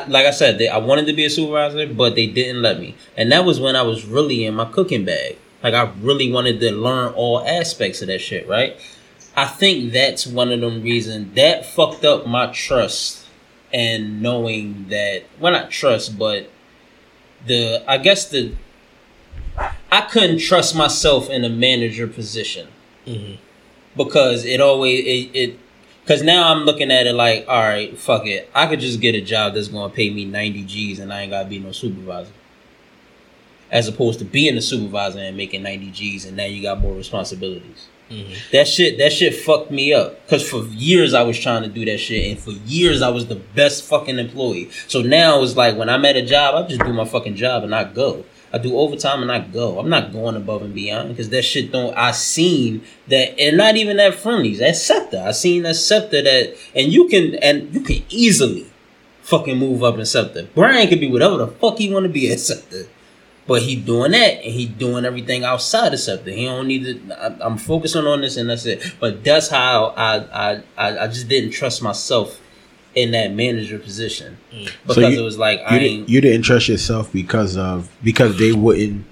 I, 0.01 0.05
like 0.07 0.25
I 0.25 0.31
said, 0.31 0.57
they, 0.57 0.67
I 0.67 0.77
wanted 0.77 1.05
to 1.07 1.13
be 1.13 1.25
a 1.25 1.29
supervisor, 1.29 1.87
but 1.87 2.15
they 2.15 2.27
didn't 2.27 2.61
let 2.61 2.79
me, 2.79 2.95
and 3.17 3.31
that 3.31 3.45
was 3.45 3.59
when 3.59 3.75
I 3.75 3.81
was 3.83 4.05
really 4.05 4.45
in 4.45 4.55
my 4.55 4.65
cooking 4.65 5.05
bag. 5.05 5.37
Like 5.63 5.73
I 5.73 5.91
really 6.01 6.31
wanted 6.31 6.59
to 6.59 6.71
learn 6.71 7.13
all 7.13 7.45
aspects 7.45 8.01
of 8.01 8.07
that 8.07 8.19
shit, 8.19 8.47
right? 8.47 8.77
I 9.35 9.45
think 9.45 9.93
that's 9.93 10.27
one 10.27 10.51
of 10.51 10.59
them 10.61 10.83
reasons 10.83 11.33
that 11.35 11.65
fucked 11.65 12.03
up 12.05 12.27
my 12.27 12.47
trust 12.47 13.25
and 13.73 14.21
knowing 14.21 14.87
that 14.89 15.23
well 15.39 15.53
not 15.53 15.71
trust, 15.71 16.19
but 16.19 16.49
the 17.47 17.83
I 17.87 17.97
guess 17.97 18.29
the 18.29 18.51
I 19.91 20.01
couldn't 20.01 20.39
trust 20.39 20.75
myself 20.75 21.29
in 21.29 21.43
a 21.43 21.49
manager 21.49 22.07
position 22.07 22.67
Mhm. 23.07 23.37
because 23.95 24.45
it 24.45 24.59
always 24.61 25.05
it, 25.05 25.35
it 25.35 25.59
because 26.03 26.21
now 26.21 26.51
I'm 26.53 26.63
looking 26.65 26.91
at 26.91 27.07
it 27.07 27.13
like, 27.13 27.45
all 27.47 27.59
right, 27.61 27.97
fuck 27.97 28.25
it. 28.27 28.49
I 28.53 28.67
could 28.67 28.79
just 28.79 28.99
get 29.01 29.15
a 29.15 29.21
job 29.21 29.53
that's 29.53 29.67
gonna 29.69 29.93
pay 29.93 30.09
me 30.09 30.25
90 30.25 30.63
G's 30.63 30.99
and 30.99 31.11
I 31.13 31.21
ain't 31.21 31.31
gotta 31.31 31.47
be 31.49 31.59
no 31.59 31.71
supervisor. 31.71 32.31
As 33.71 33.87
opposed 33.87 34.19
to 34.19 34.25
being 34.25 34.55
a 34.57 34.61
supervisor 34.61 35.19
and 35.19 35.35
making 35.35 35.63
90 35.63 35.91
G's 35.91 36.25
and 36.25 36.37
now 36.37 36.45
you 36.45 36.61
got 36.61 36.79
more 36.79 36.93
responsibilities. 36.93 37.87
Mhm. 38.11 38.35
That 38.51 38.67
shit, 38.67 38.97
that 38.99 39.13
shit 39.13 39.33
fucked 39.33 39.71
me 39.71 39.93
up. 39.93 40.27
Cause 40.27 40.47
for 40.47 40.65
years 40.67 41.13
I 41.13 41.23
was 41.23 41.39
trying 41.39 41.63
to 41.63 41.69
do 41.69 41.85
that 41.85 41.99
shit, 41.99 42.29
and 42.29 42.37
for 42.39 42.51
years 42.67 43.01
I 43.01 43.09
was 43.09 43.27
the 43.27 43.35
best 43.35 43.83
fucking 43.85 44.19
employee. 44.19 44.69
So 44.87 45.01
now 45.01 45.41
it's 45.41 45.55
like 45.55 45.77
when 45.77 45.89
I'm 45.89 46.03
at 46.05 46.15
a 46.17 46.21
job, 46.21 46.53
I 46.55 46.67
just 46.67 46.81
do 46.83 46.91
my 46.93 47.05
fucking 47.05 47.35
job 47.35 47.63
and 47.63 47.73
I 47.73 47.85
go. 47.85 48.25
I 48.53 48.59
do 48.59 48.77
overtime 48.77 49.23
and 49.23 49.31
I 49.31 49.39
go. 49.39 49.79
I'm 49.79 49.89
not 49.89 50.13
going 50.13 50.35
above 50.35 50.61
and 50.61 50.75
beyond 50.75 51.09
because 51.09 51.29
that 51.29 51.41
shit 51.41 51.71
don't. 51.71 51.97
I 51.97 52.11
seen 52.11 52.83
that, 53.07 53.39
and 53.39 53.57
not 53.57 53.77
even 53.77 53.97
that 53.97 54.13
Friendly's. 54.13 54.59
That 54.59 54.75
SEPTA, 54.75 55.25
I 55.25 55.31
seen 55.31 55.63
that 55.63 55.75
SEPTA 55.75 56.21
that, 56.23 56.55
and 56.75 56.93
you 56.93 57.07
can, 57.07 57.33
and 57.35 57.73
you 57.73 57.81
can 57.81 58.03
easily 58.09 58.67
fucking 59.23 59.57
move 59.57 59.83
up 59.83 59.95
in 59.95 60.05
SEPTA. 60.05 60.49
Brian 60.53 60.87
could 60.87 60.99
be 60.99 61.09
whatever 61.11 61.37
the 61.37 61.47
fuck 61.47 61.79
he 61.79 61.91
want 61.91 62.03
to 62.03 62.09
be 62.09 62.31
at 62.31 62.39
SEPTA. 62.39 62.87
But 63.45 63.63
he 63.63 63.75
doing 63.75 64.11
that, 64.11 64.35
and 64.35 64.53
he 64.53 64.67
doing 64.67 65.03
everything 65.03 65.43
outside 65.43 65.93
of 65.93 65.99
something. 65.99 66.37
He 66.37 66.45
don't 66.45 66.67
need 66.67 67.09
to. 67.09 67.13
I, 67.19 67.45
I'm 67.45 67.57
focusing 67.57 68.05
on 68.05 68.21
this, 68.21 68.37
and 68.37 68.49
that's 68.49 68.65
it. 68.65 68.95
But 68.99 69.23
that's 69.23 69.49
how 69.49 69.93
I, 69.97 70.17
I, 70.17 70.63
I, 70.77 70.99
I 70.99 71.07
just 71.07 71.27
didn't 71.27 71.51
trust 71.51 71.81
myself 71.81 72.39
in 72.95 73.11
that 73.11 73.33
manager 73.33 73.79
position 73.79 74.37
Mm. 74.53 74.69
because 74.83 74.95
So 74.95 75.07
you- 75.07 75.19
it 75.19 75.23
was 75.23 75.37
like 75.37 75.59
You 75.59 75.65
I 75.67 75.79
didn't, 75.79 75.97
ain't, 75.99 76.09
you 76.09 76.21
didn't 76.21 76.43
trust 76.43 76.67
yourself 76.69 77.11
because 77.11 77.57
of 77.57 77.89
because 78.03 78.37
they 78.37 78.51
wouldn't. 78.51 79.05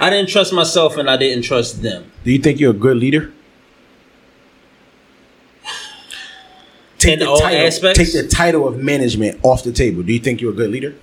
I 0.00 0.08
didn't 0.10 0.28
trust 0.28 0.52
myself 0.52 0.96
and 0.96 1.10
I 1.10 1.16
didn't 1.16 1.42
trust 1.44 1.82
them. 1.82 2.04
Do 2.24 2.30
you 2.32 2.38
think 2.38 2.60
you're 2.60 2.70
a 2.70 2.74
good 2.74 2.96
leader? 2.96 3.30
Take 6.98 7.14
In 7.14 7.18
the 7.18 7.28
all 7.28 7.38
title, 7.38 7.66
aspects? 7.66 7.98
Take 7.98 8.12
the 8.12 8.26
title 8.28 8.66
of 8.66 8.78
management 8.78 9.38
off 9.42 9.62
the 9.62 9.72
table. 9.72 10.02
Do 10.02 10.12
you 10.12 10.18
think 10.20 10.40
you're 10.40 10.52
a 10.52 10.54
good 10.56 10.70
leader? 10.70 10.94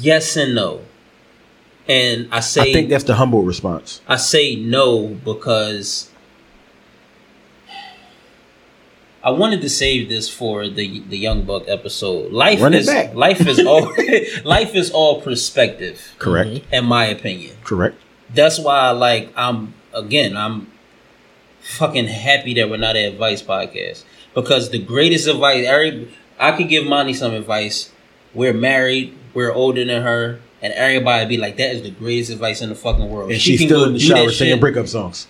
Yes 0.00 0.36
and 0.36 0.54
no. 0.54 0.80
And 1.88 2.28
I 2.30 2.40
say 2.40 2.60
I 2.60 2.72
think 2.72 2.90
that's 2.90 3.04
the 3.04 3.14
humble 3.14 3.42
response. 3.42 4.02
I 4.06 4.16
say 4.16 4.56
no 4.56 5.08
because 5.08 6.10
I 9.24 9.30
wanted 9.30 9.62
to 9.62 9.68
save 9.70 10.08
this 10.08 10.28
for 10.28 10.68
the 10.68 11.00
the 11.08 11.18
Young 11.18 11.42
Buck 11.42 11.64
episode. 11.66 12.30
Life 12.32 12.60
Run 12.62 12.74
it 12.74 12.80
is 12.80 12.86
back. 12.86 13.14
life 13.26 13.46
is 13.46 13.58
all 13.64 13.92
life 14.44 14.74
is 14.74 14.90
all 14.90 15.20
perspective, 15.20 16.14
Correct. 16.18 16.50
Mhm. 16.50 16.62
in 16.72 16.84
my 16.84 17.06
opinion. 17.06 17.56
Correct. 17.64 17.96
That's 18.32 18.58
why, 18.58 18.90
like, 18.90 19.32
I'm 19.36 19.74
again, 19.94 20.36
I'm 20.36 20.70
fucking 21.60 22.06
happy 22.06 22.54
that 22.54 22.70
we're 22.70 22.76
not 22.76 22.96
an 22.96 23.04
advice 23.12 23.42
podcast 23.42 24.04
because 24.34 24.70
the 24.70 24.78
greatest 24.78 25.26
advice, 25.26 25.66
I 26.38 26.52
could 26.52 26.68
give 26.68 26.86
Monty 26.86 27.14
some 27.14 27.32
advice. 27.34 27.90
We're 28.34 28.52
married, 28.52 29.16
we're 29.34 29.52
older 29.52 29.84
than 29.84 30.02
her, 30.02 30.40
and 30.62 30.72
everybody 30.72 31.26
be 31.26 31.36
like, 31.36 31.56
"That 31.56 31.74
is 31.74 31.82
the 31.82 31.90
greatest 31.90 32.30
advice 32.30 32.62
in 32.62 32.68
the 32.68 32.74
fucking 32.74 33.08
world." 33.08 33.30
And 33.30 33.40
She 33.40 33.52
she's 33.52 33.60
can 33.60 33.68
still 33.68 33.80
go 33.80 33.86
in 33.86 33.92
the 33.94 34.00
shower 34.00 34.30
singing 34.30 34.60
breakup 34.60 34.88
songs. 34.88 35.26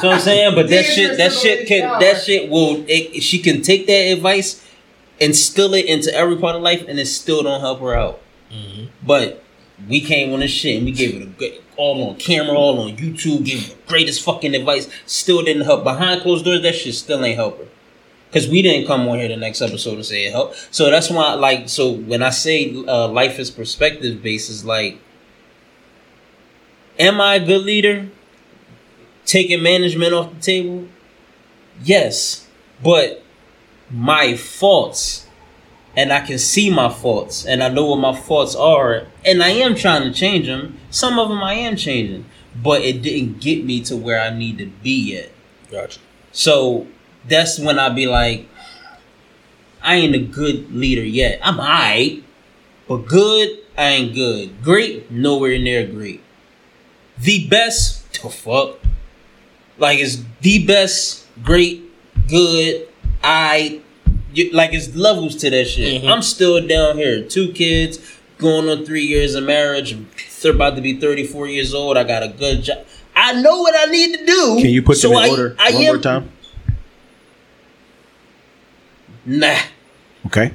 So 0.00 0.08
I'm 0.08 0.20
saying, 0.20 0.54
but 0.54 0.70
that 0.70 0.84
shit, 0.86 1.18
that 1.18 1.30
shit 1.32 1.68
can, 1.68 1.82
in 1.82 2.00
that 2.00 2.22
shit 2.22 2.48
will. 2.50 2.84
It, 2.88 3.22
she 3.22 3.38
can 3.38 3.60
take 3.60 3.86
that 3.86 4.12
advice, 4.12 4.64
instill 5.18 5.74
it 5.74 5.84
into 5.84 6.14
every 6.14 6.36
part 6.36 6.56
of 6.56 6.62
life, 6.62 6.84
and 6.88 6.98
it 6.98 7.06
still 7.06 7.42
don't 7.42 7.60
help 7.60 7.80
her 7.80 7.94
out. 7.94 8.20
Mm-hmm. 8.50 8.86
But 9.06 9.42
we 9.88 10.00
came 10.00 10.32
on 10.32 10.40
this 10.40 10.50
shit 10.50 10.76
and 10.76 10.86
we 10.86 10.92
gave 10.92 11.14
it 11.16 11.22
a 11.22 11.26
good, 11.26 11.60
all 11.76 12.08
on 12.08 12.16
camera, 12.16 12.56
all 12.56 12.80
on 12.80 12.96
YouTube, 12.96 13.44
gave 13.44 13.68
the 13.68 13.76
greatest 13.88 14.22
fucking 14.22 14.54
advice. 14.54 14.88
Still 15.06 15.42
didn't 15.42 15.62
help. 15.62 15.84
Behind 15.84 16.22
closed 16.22 16.44
doors, 16.44 16.62
that 16.62 16.74
shit 16.74 16.94
still 16.94 17.22
ain't 17.24 17.36
help 17.36 17.58
her. 17.58 17.66
Cause 18.32 18.48
we 18.48 18.62
didn't 18.62 18.86
come 18.86 19.08
on 19.08 19.18
here 19.18 19.26
the 19.26 19.36
next 19.36 19.60
episode 19.60 19.94
and 19.94 20.06
say 20.06 20.26
it 20.26 20.30
helped. 20.30 20.72
So 20.72 20.88
that's 20.88 21.10
why, 21.10 21.34
like, 21.34 21.68
so 21.68 21.90
when 21.90 22.22
I 22.22 22.30
say 22.30 22.72
uh, 22.86 23.08
life 23.08 23.40
is 23.40 23.50
perspective 23.50 24.22
based, 24.22 24.48
is 24.50 24.64
like, 24.64 24.98
am 26.98 27.20
I 27.20 27.36
a 27.36 27.44
good 27.44 27.62
leader? 27.62 28.08
Taking 29.24 29.62
management 29.62 30.12
off 30.12 30.32
the 30.32 30.40
table? 30.40 30.86
Yes, 31.82 32.48
but 32.82 33.24
my 33.90 34.36
faults, 34.36 35.26
and 35.96 36.12
I 36.12 36.20
can 36.24 36.38
see 36.38 36.70
my 36.70 36.88
faults, 36.88 37.44
and 37.44 37.62
I 37.62 37.68
know 37.68 37.86
what 37.86 37.96
my 37.96 38.18
faults 38.18 38.54
are, 38.54 39.06
and 39.24 39.42
I 39.42 39.50
am 39.50 39.74
trying 39.74 40.02
to 40.02 40.12
change 40.12 40.46
them. 40.46 40.78
Some 40.90 41.18
of 41.18 41.28
them 41.28 41.42
I 41.42 41.54
am 41.54 41.74
changing, 41.76 42.26
but 42.62 42.82
it 42.82 43.02
didn't 43.02 43.40
get 43.40 43.64
me 43.64 43.80
to 43.84 43.96
where 43.96 44.20
I 44.20 44.30
need 44.30 44.58
to 44.58 44.66
be 44.66 45.12
yet. 45.14 45.32
Gotcha. 45.70 45.98
So 46.32 46.86
that's 47.28 47.58
when 47.58 47.78
I 47.78 47.88
be 47.90 48.06
like, 48.06 48.46
I 49.82 49.96
ain't 49.96 50.14
a 50.14 50.18
good 50.18 50.72
leader 50.74 51.04
yet. 51.04 51.40
I'm 51.42 51.58
alright, 51.58 52.22
but 52.88 52.98
good, 53.06 53.58
I 53.78 53.84
ain't 53.84 54.14
good. 54.14 54.62
Great, 54.62 55.10
nowhere 55.10 55.58
near 55.58 55.86
great. 55.86 56.22
The 57.18 57.48
best, 57.48 58.22
the 58.22 58.28
fuck? 58.30 58.78
Like 59.78 59.98
it's 59.98 60.22
the 60.42 60.66
best, 60.66 61.26
great, 61.42 61.82
good, 62.28 62.88
I. 63.22 63.80
Like 64.52 64.72
it's 64.74 64.94
levels 64.94 65.34
to 65.36 65.50
that 65.50 65.64
shit. 65.66 66.02
Mm-hmm. 66.02 66.12
I'm 66.12 66.22
still 66.22 66.64
down 66.64 66.96
here. 66.98 67.24
Two 67.24 67.52
kids, 67.52 67.98
going 68.38 68.68
on 68.68 68.84
three 68.86 69.04
years 69.04 69.34
of 69.34 69.42
marriage. 69.42 69.96
They're 70.40 70.52
about 70.54 70.76
to 70.76 70.80
be 70.80 71.00
34 71.00 71.48
years 71.48 71.74
old. 71.74 71.96
I 71.96 72.04
got 72.04 72.22
a 72.22 72.28
good 72.28 72.62
job. 72.62 72.86
I 73.16 73.32
know 73.42 73.60
what 73.60 73.74
I 73.76 73.90
need 73.90 74.16
to 74.18 74.24
do. 74.24 74.56
Can 74.60 74.70
you 74.70 74.82
put 74.82 74.98
so 74.98 75.08
them 75.08 75.18
in 75.18 75.24
I- 75.24 75.28
order 75.30 75.56
I 75.58 75.72
one 75.72 75.82
am- 75.82 75.86
more 75.94 75.98
time? 75.98 76.30
Nah. 79.26 79.58
Okay. 80.26 80.52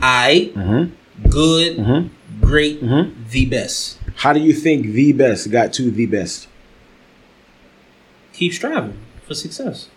I 0.00 0.50
Mm-hmm. 0.54 1.28
good, 1.30 1.76
Mm-hmm. 1.78 2.40
great, 2.44 2.82
Mhm. 2.82 3.12
the 3.30 3.46
best. 3.46 3.98
How 4.16 4.32
do 4.32 4.40
you 4.40 4.52
think 4.52 4.92
the 4.92 5.12
best 5.12 5.50
got 5.50 5.72
to 5.74 5.90
the 5.90 6.06
best? 6.06 6.48
Keep 8.32 8.52
striving 8.52 8.98
for 9.26 9.34
success. 9.34 9.88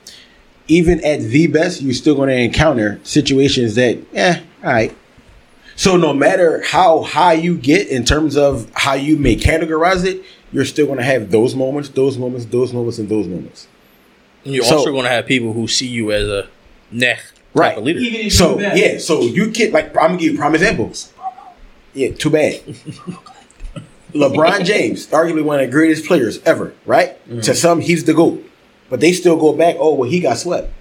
Even 0.68 1.04
at 1.04 1.22
the 1.22 1.48
best, 1.48 1.82
you're 1.82 1.94
still 1.94 2.16
going 2.16 2.30
to 2.30 2.36
encounter 2.36 3.00
situations 3.04 3.76
that, 3.76 3.98
eh, 4.14 4.40
all 4.64 4.72
right. 4.72 4.96
So 5.76 5.98
no 5.98 6.14
matter 6.14 6.62
how 6.66 7.02
high 7.04 7.34
you 7.34 7.58
get 7.58 7.88
in 7.88 8.04
terms 8.06 8.36
of 8.38 8.70
how 8.76 8.94
you 8.94 9.16
may 9.18 9.36
categorize 9.36 10.06
it, 10.06 10.22
you're 10.52 10.66
still 10.66 10.86
going 10.86 10.98
to 11.00 11.04
have 11.06 11.32
those 11.32 11.56
moments, 11.56 11.90
those 11.90 12.18
moments, 12.18 12.46
those 12.46 12.74
moments, 12.74 13.00
and 13.00 13.08
those 13.10 13.28
moments. 13.28 13.68
And 14.46 14.54
you're 14.54 14.64
So- 14.66 14.78
also 14.78 14.92
going 14.92 15.06
to 15.06 15.10
have 15.10 15.26
people 15.26 15.54
who 15.54 15.68
see 15.68 15.88
you 15.88 16.12
as 16.12 16.28
a 16.28 16.48
neh 17.56 17.62
type 17.62 17.70
Right. 17.70 17.78
of 17.78 17.84
leader. 17.84 18.00
Even 18.00 18.30
So 18.30 18.60
yeah, 18.60 18.98
so 19.00 19.22
you 19.22 19.52
can 19.52 19.72
like 19.72 19.88
I'm 19.90 19.94
gonna 20.12 20.18
give 20.18 20.32
you 20.34 20.38
prime 20.38 20.56
examples. 20.56 21.12
Yeah, 21.94 22.12
too 22.12 22.30
bad. 22.30 22.62
LeBron 24.14 24.66
James, 24.66 25.08
arguably 25.08 25.44
one 25.44 25.60
of 25.60 25.68
the 25.68 25.72
greatest 25.72 26.06
players 26.06 26.42
ever, 26.44 26.74
right? 26.86 27.12
Mm-hmm. 27.30 27.42
To 27.42 27.54
some, 27.54 27.80
he's 27.80 28.06
the 28.06 28.14
GOAT. 28.14 28.44
But 28.90 29.02
they 29.02 29.12
still 29.14 29.38
go 29.38 29.54
back, 29.54 29.76
oh 29.80 29.94
well 29.94 30.10
he 30.10 30.20
got 30.20 30.38
swept. 30.38 30.72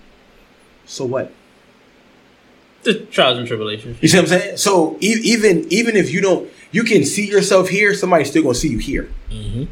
So 0.87 1.05
what? 1.05 1.31
The 2.85 3.01
trials 3.01 3.37
and 3.39 3.47
tribulations. 3.47 3.99
You 4.01 4.09
see 4.09 4.17
what 4.17 4.23
I'm 4.33 4.41
saying? 4.41 4.57
So 4.57 4.97
e- 5.01 5.21
even 5.25 5.67
even 5.71 5.95
if 5.97 6.11
you 6.11 6.21
don't 6.23 6.49
you 6.73 6.85
can 6.85 7.05
see 7.05 7.27
yourself 7.29 7.69
here, 7.69 7.93
somebody's 7.95 8.31
still 8.31 8.43
gonna 8.43 8.55
see 8.55 8.69
you 8.71 8.79
here. 8.79 9.11
Mm-hmm. 9.31 9.65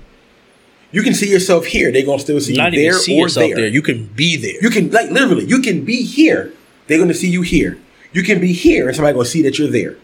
You 0.93 1.03
can 1.03 1.15
see 1.15 1.31
yourself 1.31 1.65
here, 1.67 1.91
they're 1.91 2.05
gonna 2.05 2.19
still 2.19 2.41
see 2.41 2.55
Not 2.57 2.73
you 2.75 2.81
even 2.81 2.91
there 2.93 2.99
see 3.01 3.15
or 3.19 3.23
yourself 3.23 3.47
there. 3.49 3.57
there. 3.57 3.69
You 3.69 3.81
can 3.81 4.05
be 4.07 4.37
there. 4.37 4.61
You 4.61 4.69
can 4.71 4.91
like 4.91 5.11
literally, 5.11 5.45
you 5.47 5.61
can 5.63 5.85
be 5.85 6.03
here. 6.03 6.53
They're 6.87 6.99
gonna 6.99 7.15
see 7.15 7.29
you 7.29 7.43
here. 7.43 7.79
You 8.13 8.23
can 8.23 8.41
be 8.41 8.53
here, 8.53 8.87
and 8.87 8.97
somebody 8.97 9.15
gonna 9.15 9.27
see 9.27 9.43
that 9.43 9.59
you're 9.59 9.69
there. 9.69 9.97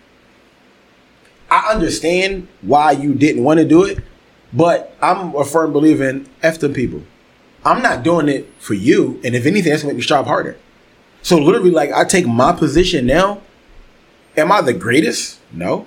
I 1.50 1.72
understand 1.72 2.48
why 2.62 2.92
you 2.92 3.14
didn't 3.14 3.44
want 3.44 3.58
to 3.58 3.64
do 3.64 3.84
it, 3.84 3.98
but 4.52 4.96
I'm 5.00 5.34
a 5.34 5.44
firm 5.44 5.72
believer 5.72 6.08
in 6.08 6.28
f 6.42 6.58
them 6.58 6.72
people. 6.72 7.02
I'm 7.64 7.82
not 7.82 8.02
doing 8.02 8.28
it 8.28 8.50
for 8.58 8.74
you, 8.74 9.20
and 9.22 9.34
if 9.34 9.46
anything, 9.46 9.70
that's 9.70 9.82
gonna 9.82 9.94
make 9.94 9.98
me 9.98 10.02
strive 10.02 10.26
harder. 10.26 10.56
So 11.22 11.38
literally, 11.38 11.70
like 11.70 11.92
I 11.92 12.04
take 12.04 12.26
my 12.26 12.52
position 12.52 13.06
now. 13.06 13.40
Am 14.36 14.50
I 14.50 14.60
the 14.62 14.72
greatest? 14.72 15.38
No. 15.52 15.86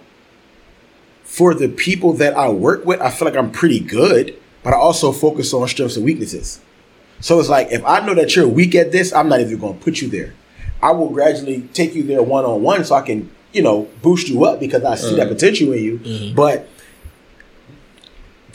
For 1.23 1.53
the 1.53 1.67
people 1.67 2.13
that 2.13 2.37
I 2.37 2.49
work 2.49 2.85
with, 2.85 3.01
I 3.01 3.09
feel 3.09 3.27
like 3.27 3.35
I'm 3.35 3.51
pretty 3.51 3.79
good, 3.79 4.39
but 4.63 4.73
I 4.73 4.77
also 4.77 5.11
focus 5.11 5.53
on 5.53 5.67
strengths 5.67 5.95
and 5.95 6.05
weaknesses. 6.05 6.61
So 7.19 7.39
it's 7.39 7.49
like 7.49 7.71
if 7.71 7.83
I 7.85 8.05
know 8.05 8.13
that 8.13 8.35
you're 8.35 8.47
weak 8.47 8.75
at 8.75 8.91
this, 8.91 9.11
I'm 9.11 9.27
not 9.27 9.41
even 9.41 9.57
going 9.57 9.77
to 9.77 9.83
put 9.83 10.01
you 10.01 10.07
there. 10.07 10.33
I 10.81 10.91
will 10.91 11.09
gradually 11.09 11.61
take 11.73 11.95
you 11.95 12.03
there 12.03 12.21
one 12.21 12.45
on 12.45 12.61
one, 12.61 12.83
so 12.83 12.95
I 12.95 13.01
can 13.01 13.31
you 13.53 13.61
know 13.61 13.87
boost 14.01 14.27
you 14.27 14.45
up 14.45 14.59
because 14.59 14.83
I 14.83 14.95
see 14.95 15.15
that 15.15 15.23
mm-hmm. 15.23 15.33
potential 15.33 15.73
in 15.73 15.83
you. 15.83 15.99
Mm-hmm. 15.99 16.35
But 16.35 16.69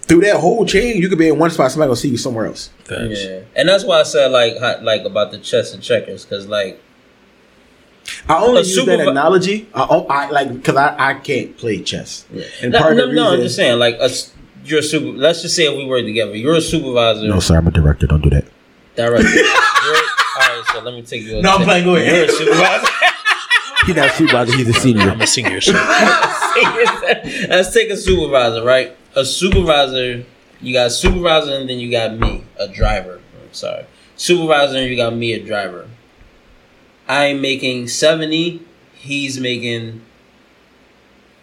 through 0.02 0.22
that 0.22 0.36
whole 0.36 0.66
chain, 0.66 0.96
you 0.96 1.08
could 1.08 1.18
be 1.18 1.28
in 1.28 1.38
one 1.38 1.50
spot, 1.50 1.70
somebody 1.70 1.88
gonna 1.88 1.96
see 1.96 2.08
you 2.08 2.16
somewhere 2.16 2.46
else. 2.46 2.68
Facts. 2.84 3.24
Yeah, 3.24 3.42
and 3.56 3.68
that's 3.68 3.84
why 3.84 4.00
I 4.00 4.02
said 4.04 4.30
like 4.30 4.58
how- 4.58 4.80
like 4.82 5.02
about 5.04 5.30
the 5.30 5.38
chess 5.38 5.72
and 5.72 5.82
checkers 5.82 6.24
because 6.24 6.46
like 6.46 6.80
I 8.28 8.42
only 8.42 8.62
A 8.62 8.64
use 8.64 8.84
that 8.84 9.00
analogy. 9.00 9.68
I, 9.74 9.82
I 9.82 10.30
like 10.30 10.52
because 10.52 10.76
I, 10.76 11.10
I 11.10 11.14
can't 11.14 11.56
play 11.56 11.82
chess. 11.82 12.26
And 12.62 12.72
no, 12.72 12.78
part 12.78 12.96
no, 12.96 13.04
of 13.04 13.10
the 13.10 13.16
no, 13.16 13.32
I'm 13.32 13.40
just 13.40 13.56
saying 13.56 13.78
like 13.78 13.96
us. 14.00 14.32
You're 14.64 14.80
a 14.80 14.82
super. 14.82 15.06
Let's 15.06 15.42
just 15.42 15.56
say 15.56 15.64
if 15.64 15.76
we 15.76 15.86
work 15.86 16.04
together, 16.04 16.36
you're 16.36 16.56
a 16.56 16.60
supervisor. 16.60 17.26
No, 17.26 17.40
sir, 17.40 17.56
I'm 17.56 17.66
a 17.66 17.70
director. 17.70 18.06
Don't 18.06 18.20
do 18.20 18.30
that. 18.30 18.44
Director. 18.94 19.28
You're- 20.40 20.52
all 20.52 20.62
right, 20.62 20.66
so 20.72 20.80
let 20.80 20.94
me 20.94 21.02
take 21.02 21.22
you. 21.22 21.42
No, 21.42 21.56
I'm 21.56 21.62
playing, 21.64 21.84
go 21.84 21.96
ahead. 21.96 22.14
You're 22.14 22.24
a 22.24 22.28
supervisor. 22.28 22.86
He's 23.86 23.96
not 23.96 24.06
a 24.08 24.12
supervisor. 24.12 24.56
He's 24.56 24.68
a 24.68 24.72
senior. 24.74 25.10
I'm 25.10 25.20
a 25.20 25.26
senior. 25.26 25.60
So 25.60 25.72
Let's 27.48 27.72
take 27.72 27.90
a 27.90 27.96
supervisor, 27.96 28.62
right? 28.62 28.96
A 29.16 29.24
supervisor, 29.24 30.24
you 30.60 30.72
got 30.72 30.86
a 30.88 30.90
supervisor, 30.90 31.52
and 31.54 31.68
then 31.68 31.78
you 31.78 31.90
got 31.90 32.16
me, 32.18 32.44
a 32.58 32.68
driver. 32.68 33.20
I'm 33.42 33.52
sorry, 33.54 33.84
supervisor, 34.16 34.76
and 34.78 34.88
you 34.90 34.96
got 34.96 35.14
me, 35.14 35.32
a 35.32 35.44
driver. 35.44 35.88
I'm 37.08 37.40
making 37.40 37.88
seventy. 37.88 38.62
He's 38.94 39.40
making 39.40 40.02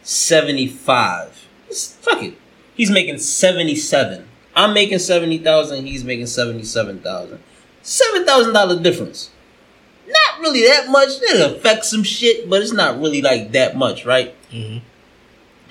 seventy-five. 0.03 1.33
Fuck 2.01 2.23
it. 2.23 2.37
He's 2.75 2.91
making 2.91 3.17
seventy-seven. 3.17 4.27
I'm 4.55 4.73
making 4.73 4.99
seventy 4.99 5.37
thousand. 5.39 5.85
He's 5.85 6.03
making 6.03 6.27
seventy-seven 6.27 6.99
thousand. 7.01 7.39
Seven 7.87 8.25
thousand 8.25 8.51
dollar 8.53 8.77
difference. 8.81 9.29
Not 10.05 10.41
really 10.41 10.61
that 10.67 10.89
much. 10.89 11.07
It 11.21 11.39
affects 11.55 11.89
some 11.89 12.03
shit, 12.03 12.49
but 12.49 12.61
it's 12.61 12.73
not 12.73 12.99
really 12.99 13.21
like 13.21 13.53
that 13.53 13.77
much, 13.77 14.05
right? 14.05 14.35
Mhm. 14.51 14.81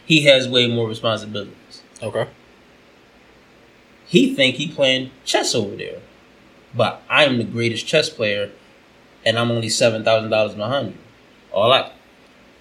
He 0.06 0.22
has 0.24 0.48
way 0.48 0.66
more 0.66 0.88
responsibilities. 0.88 1.82
okay. 2.02 2.26
He 4.06 4.34
think 4.34 4.56
he 4.56 4.66
playing 4.68 5.10
chess 5.26 5.55
over 5.55 5.76
there, 5.76 5.98
but 6.74 7.02
I'm 7.10 7.36
the 7.36 7.44
greatest 7.44 7.86
chess 7.86 8.09
player, 8.09 8.51
and 9.24 9.38
I'm 9.38 9.51
only 9.51 9.68
seven 9.68 10.02
thousand 10.02 10.30
dollars 10.30 10.55
behind 10.55 10.88
you. 10.88 10.98
All 11.52 11.70
I, 11.70 11.90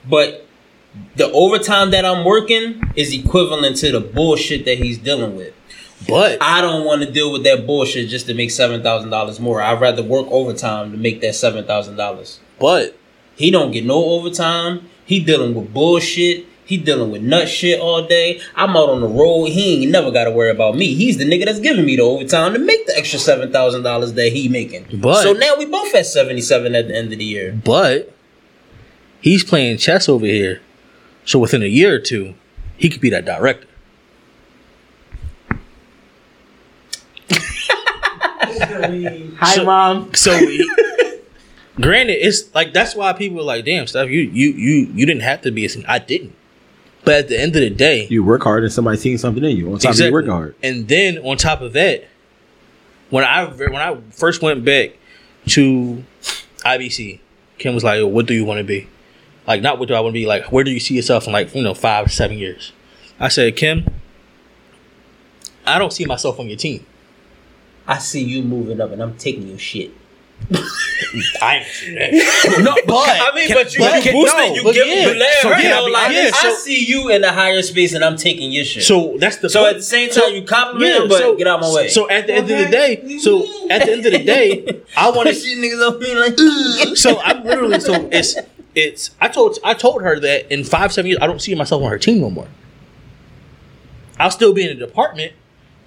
but 0.09 0.45
the 1.15 1.31
overtime 1.31 1.91
that 1.91 2.03
I'm 2.03 2.25
working 2.25 2.81
is 2.97 3.13
equivalent 3.13 3.77
to 3.77 3.91
the 3.93 4.01
bullshit 4.01 4.65
that 4.65 4.79
he's 4.79 4.97
dealing 4.97 5.37
with. 5.37 5.53
But 6.07 6.37
I 6.41 6.61
don't 6.61 6.85
want 6.85 7.01
to 7.03 7.11
deal 7.11 7.31
with 7.31 7.43
that 7.45 7.65
bullshit 7.65 8.09
just 8.09 8.27
to 8.27 8.33
make 8.33 8.51
seven 8.51 8.83
thousand 8.83 9.09
dollars 9.09 9.39
more. 9.39 9.61
I'd 9.61 9.81
rather 9.81 10.03
work 10.03 10.27
overtime 10.29 10.91
to 10.91 10.97
make 10.97 11.21
that 11.21 11.35
seven 11.35 11.65
thousand 11.65 11.95
dollars. 11.95 12.39
but 12.59 12.97
He 13.35 13.49
don't 13.51 13.71
get 13.71 13.85
no 13.85 14.03
overtime. 14.03 14.89
He 15.05 15.19
dealing 15.23 15.53
with 15.55 15.73
bullshit. 15.73 16.45
He 16.65 16.77
dealing 16.77 17.11
with 17.11 17.21
nut 17.21 17.47
shit 17.47 17.79
all 17.79 18.07
day. 18.07 18.41
I'm 18.55 18.71
out 18.75 18.89
on 18.89 19.01
the 19.01 19.07
road. 19.07 19.45
He 19.49 19.83
ain't 19.83 19.91
never 19.91 20.09
got 20.09 20.23
to 20.23 20.31
worry 20.31 20.49
about 20.49 20.75
me. 20.75 20.95
He's 20.95 21.17
the 21.17 21.23
nigga 21.23 21.45
that's 21.45 21.59
giving 21.59 21.85
me 21.85 21.95
the 21.95 22.01
overtime 22.01 22.53
to 22.53 22.59
make 22.59 22.87
the 22.87 22.97
extra 22.97 23.19
seven 23.19 23.51
thousand 23.51 23.83
dollars 23.83 24.13
that 24.13 24.31
he 24.31 24.47
making. 24.49 24.99
But- 24.99 25.21
so 25.23 25.33
now 25.33 25.55
we 25.57 25.65
both 25.65 25.93
at 25.93 26.05
seventy 26.07 26.41
seven 26.41 26.73
at 26.75 26.87
the 26.87 26.95
end 26.95 27.13
of 27.13 27.19
the 27.19 27.25
year. 27.25 27.51
but 27.63 28.11
he's 29.21 29.43
playing 29.43 29.77
chess 29.77 30.07
over 30.09 30.25
here. 30.25 30.61
So 31.23 31.39
within 31.39 31.61
a 31.63 31.67
year 31.67 31.93
or 31.95 31.99
two, 31.99 32.33
he 32.77 32.89
could 32.89 33.01
be 33.01 33.09
that 33.11 33.25
director. 33.25 33.67
I 37.29 38.47
mean, 38.59 38.74
Hi, 39.39 39.55
So- 39.55 39.65
mom. 39.65 40.13
So 40.13 40.31
granted, 41.79 42.13
it's 42.25 42.53
like 42.55 42.73
that's 42.73 42.95
why 42.95 43.13
people 43.13 43.39
are 43.39 43.43
like, 43.43 43.65
damn, 43.65 43.87
stuff. 43.87 44.09
You 44.09 44.21
you 44.21 44.49
you 44.51 44.91
you 44.93 45.05
didn't 45.05 45.23
have 45.23 45.41
to 45.41 45.51
be 45.51 45.65
a 45.65 45.69
scene. 45.69 45.85
I 45.87 45.99
didn't. 45.99 46.33
But 47.03 47.13
at 47.15 47.27
the 47.27 47.39
end 47.39 47.55
of 47.55 47.61
the 47.61 47.69
day, 47.69 48.07
You 48.09 48.23
work 48.23 48.41
hard 48.43 48.63
and 48.63 48.73
somebody 48.73 48.97
seeing 48.97 49.19
something 49.19 49.43
in 49.43 49.55
you. 49.55 49.71
On 49.71 49.77
top 49.77 49.93
of 49.93 49.99
you 49.99 50.11
working 50.11 50.31
hard. 50.31 50.55
And 50.63 50.87
then 50.87 51.19
on 51.19 51.37
top 51.37 51.61
of 51.61 51.73
that, 51.73 52.07
when 53.11 53.23
I 53.23 53.45
when 53.45 53.75
I 53.75 53.97
first 54.11 54.41
went 54.41 54.65
back 54.65 54.91
to 55.49 56.03
IBC, 56.63 57.19
Kim 57.59 57.75
was 57.75 57.83
like, 57.83 58.03
"What 58.03 58.25
do 58.25 58.33
you 58.33 58.43
want 58.43 58.57
to 58.57 58.63
be? 58.63 58.87
Like, 59.47 59.61
not 59.61 59.77
what 59.77 59.87
do 59.87 59.93
I 59.93 59.99
want 59.99 60.13
to 60.13 60.19
be? 60.19 60.25
Like, 60.25 60.51
where 60.51 60.63
do 60.63 60.71
you 60.71 60.79
see 60.79 60.95
yourself 60.95 61.27
in 61.27 61.33
like 61.33 61.53
you 61.53 61.61
know 61.61 61.75
five 61.75 62.11
seven 62.11 62.39
years?" 62.39 62.71
I 63.19 63.27
said, 63.27 63.55
"Kim, 63.55 63.85
I 65.67 65.77
don't 65.77 65.93
see 65.93 66.05
myself 66.05 66.39
on 66.39 66.47
your 66.47 66.57
team. 66.57 66.85
I 67.87 67.97
see 67.99 68.23
you 68.23 68.41
moving 68.43 68.81
up, 68.81 68.91
and 68.91 69.01
I'm 69.01 69.15
taking 69.17 69.47
your 69.47 69.59
shit. 69.59 69.91
I 71.41 71.57
ain't 71.57 71.65
see 71.67 71.95
that. 71.95 72.11
No, 72.63 72.75
but- 72.85 72.93
I 73.09 73.31
mean, 73.33 73.47
can- 73.47 73.55
but 73.55 73.73
you, 73.73 73.79
but 73.79 73.95
you 73.95 74.01
can- 74.01 74.13
boosted, 74.13 74.37
no, 74.37 74.53
you 74.55 74.73
give, 74.73 74.87
yeah. 74.87 75.07
you 75.13 75.19
let 75.19 75.41
So 75.41 75.49
her 75.53 75.61
yeah, 75.61 75.69
know, 75.69 75.85
like 75.85 76.11
yeah, 76.13 76.31
I 76.33 76.53
see 76.53 76.85
you 76.85 77.09
in 77.09 77.23
a 77.23 77.31
higher 77.31 77.61
space, 77.61 77.93
and 77.93 78.03
I'm 78.03 78.17
taking 78.17 78.51
your 78.51 78.65
shit. 78.65 78.83
So 78.83 79.15
that's 79.17 79.37
the 79.37 79.49
So 79.49 79.61
point. 79.61 79.71
at 79.71 79.77
the 79.77 79.83
same 79.83 80.09
time, 80.09 80.33
you 80.33 80.43
compliment 80.43 81.03
him, 81.03 81.07
but 81.09 81.37
get 81.37 81.47
out 81.47 81.61
my 81.61 81.73
way. 81.73 81.87
So 81.87 82.09
at 82.09 82.27
the 82.27 82.33
end 82.33 82.49
of 82.51 82.57
the 82.57 82.65
day, 82.69 83.17
so 83.19 83.43
at 83.69 83.85
the 83.85 83.91
end 83.93 84.05
of 84.05 84.11
the 84.11 84.23
day, 84.23 84.81
I 84.97 85.09
want 85.11 85.29
to 85.29 85.33
Shit 85.33 85.57
niggas 85.57 85.81
up 85.81 85.99
me 85.99 86.15
like. 86.15 86.97
so 86.97 87.19
I'm 87.21 87.43
literally 87.43 87.79
so 87.79 88.09
it's 88.11 88.35
it's 88.75 89.11
I 89.21 89.29
told 89.29 89.57
I 89.63 89.73
told 89.73 90.01
her 90.01 90.19
that 90.19 90.51
in 90.53 90.63
five 90.65 90.91
seven 90.91 91.09
years 91.09 91.19
I 91.21 91.27
don't 91.27 91.41
see 91.41 91.55
myself 91.55 91.81
on 91.81 91.89
her 91.89 91.97
team 91.97 92.19
no 92.19 92.29
more. 92.29 92.47
I'll 94.19 94.31
still 94.31 94.53
be 94.53 94.69
in 94.69 94.77
the 94.77 94.85
department, 94.85 95.33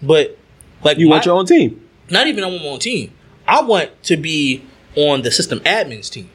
but 0.03 0.39
like 0.83 0.99
You 0.99 1.09
want 1.09 1.27
your 1.27 1.37
own 1.37 1.47
team. 1.47 1.85
Not 2.10 2.26
even 2.26 2.44
on 2.44 2.52
my 2.59 2.64
own 2.64 2.78
team. 2.78 3.12
I 3.47 3.62
want 3.62 4.02
to 4.05 4.16
be 4.16 4.64
on 4.94 5.22
the 5.22 5.30
system 5.30 5.60
admins 5.60 6.10
team. 6.10 6.30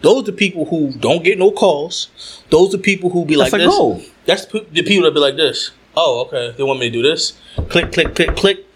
Those 0.00 0.28
are 0.28 0.32
people 0.32 0.64
who 0.66 0.92
don't 0.92 1.22
get 1.22 1.38
no 1.38 1.52
calls. 1.52 2.08
Those 2.50 2.74
are 2.74 2.78
people 2.78 3.10
who 3.10 3.24
be 3.24 3.36
That's 3.36 3.52
like 3.52 3.62
this. 3.62 3.68
goal. 3.68 4.02
That's 4.26 4.46
the 4.46 4.82
people 4.82 5.04
that 5.04 5.14
be 5.14 5.20
like 5.20 5.36
this. 5.36 5.70
Oh, 5.96 6.22
okay. 6.22 6.54
They 6.56 6.64
want 6.64 6.80
me 6.80 6.90
to 6.90 6.92
do 6.92 7.02
this. 7.02 7.38
Click, 7.68 7.92
click, 7.92 8.14
click, 8.14 8.36
click. 8.36 8.66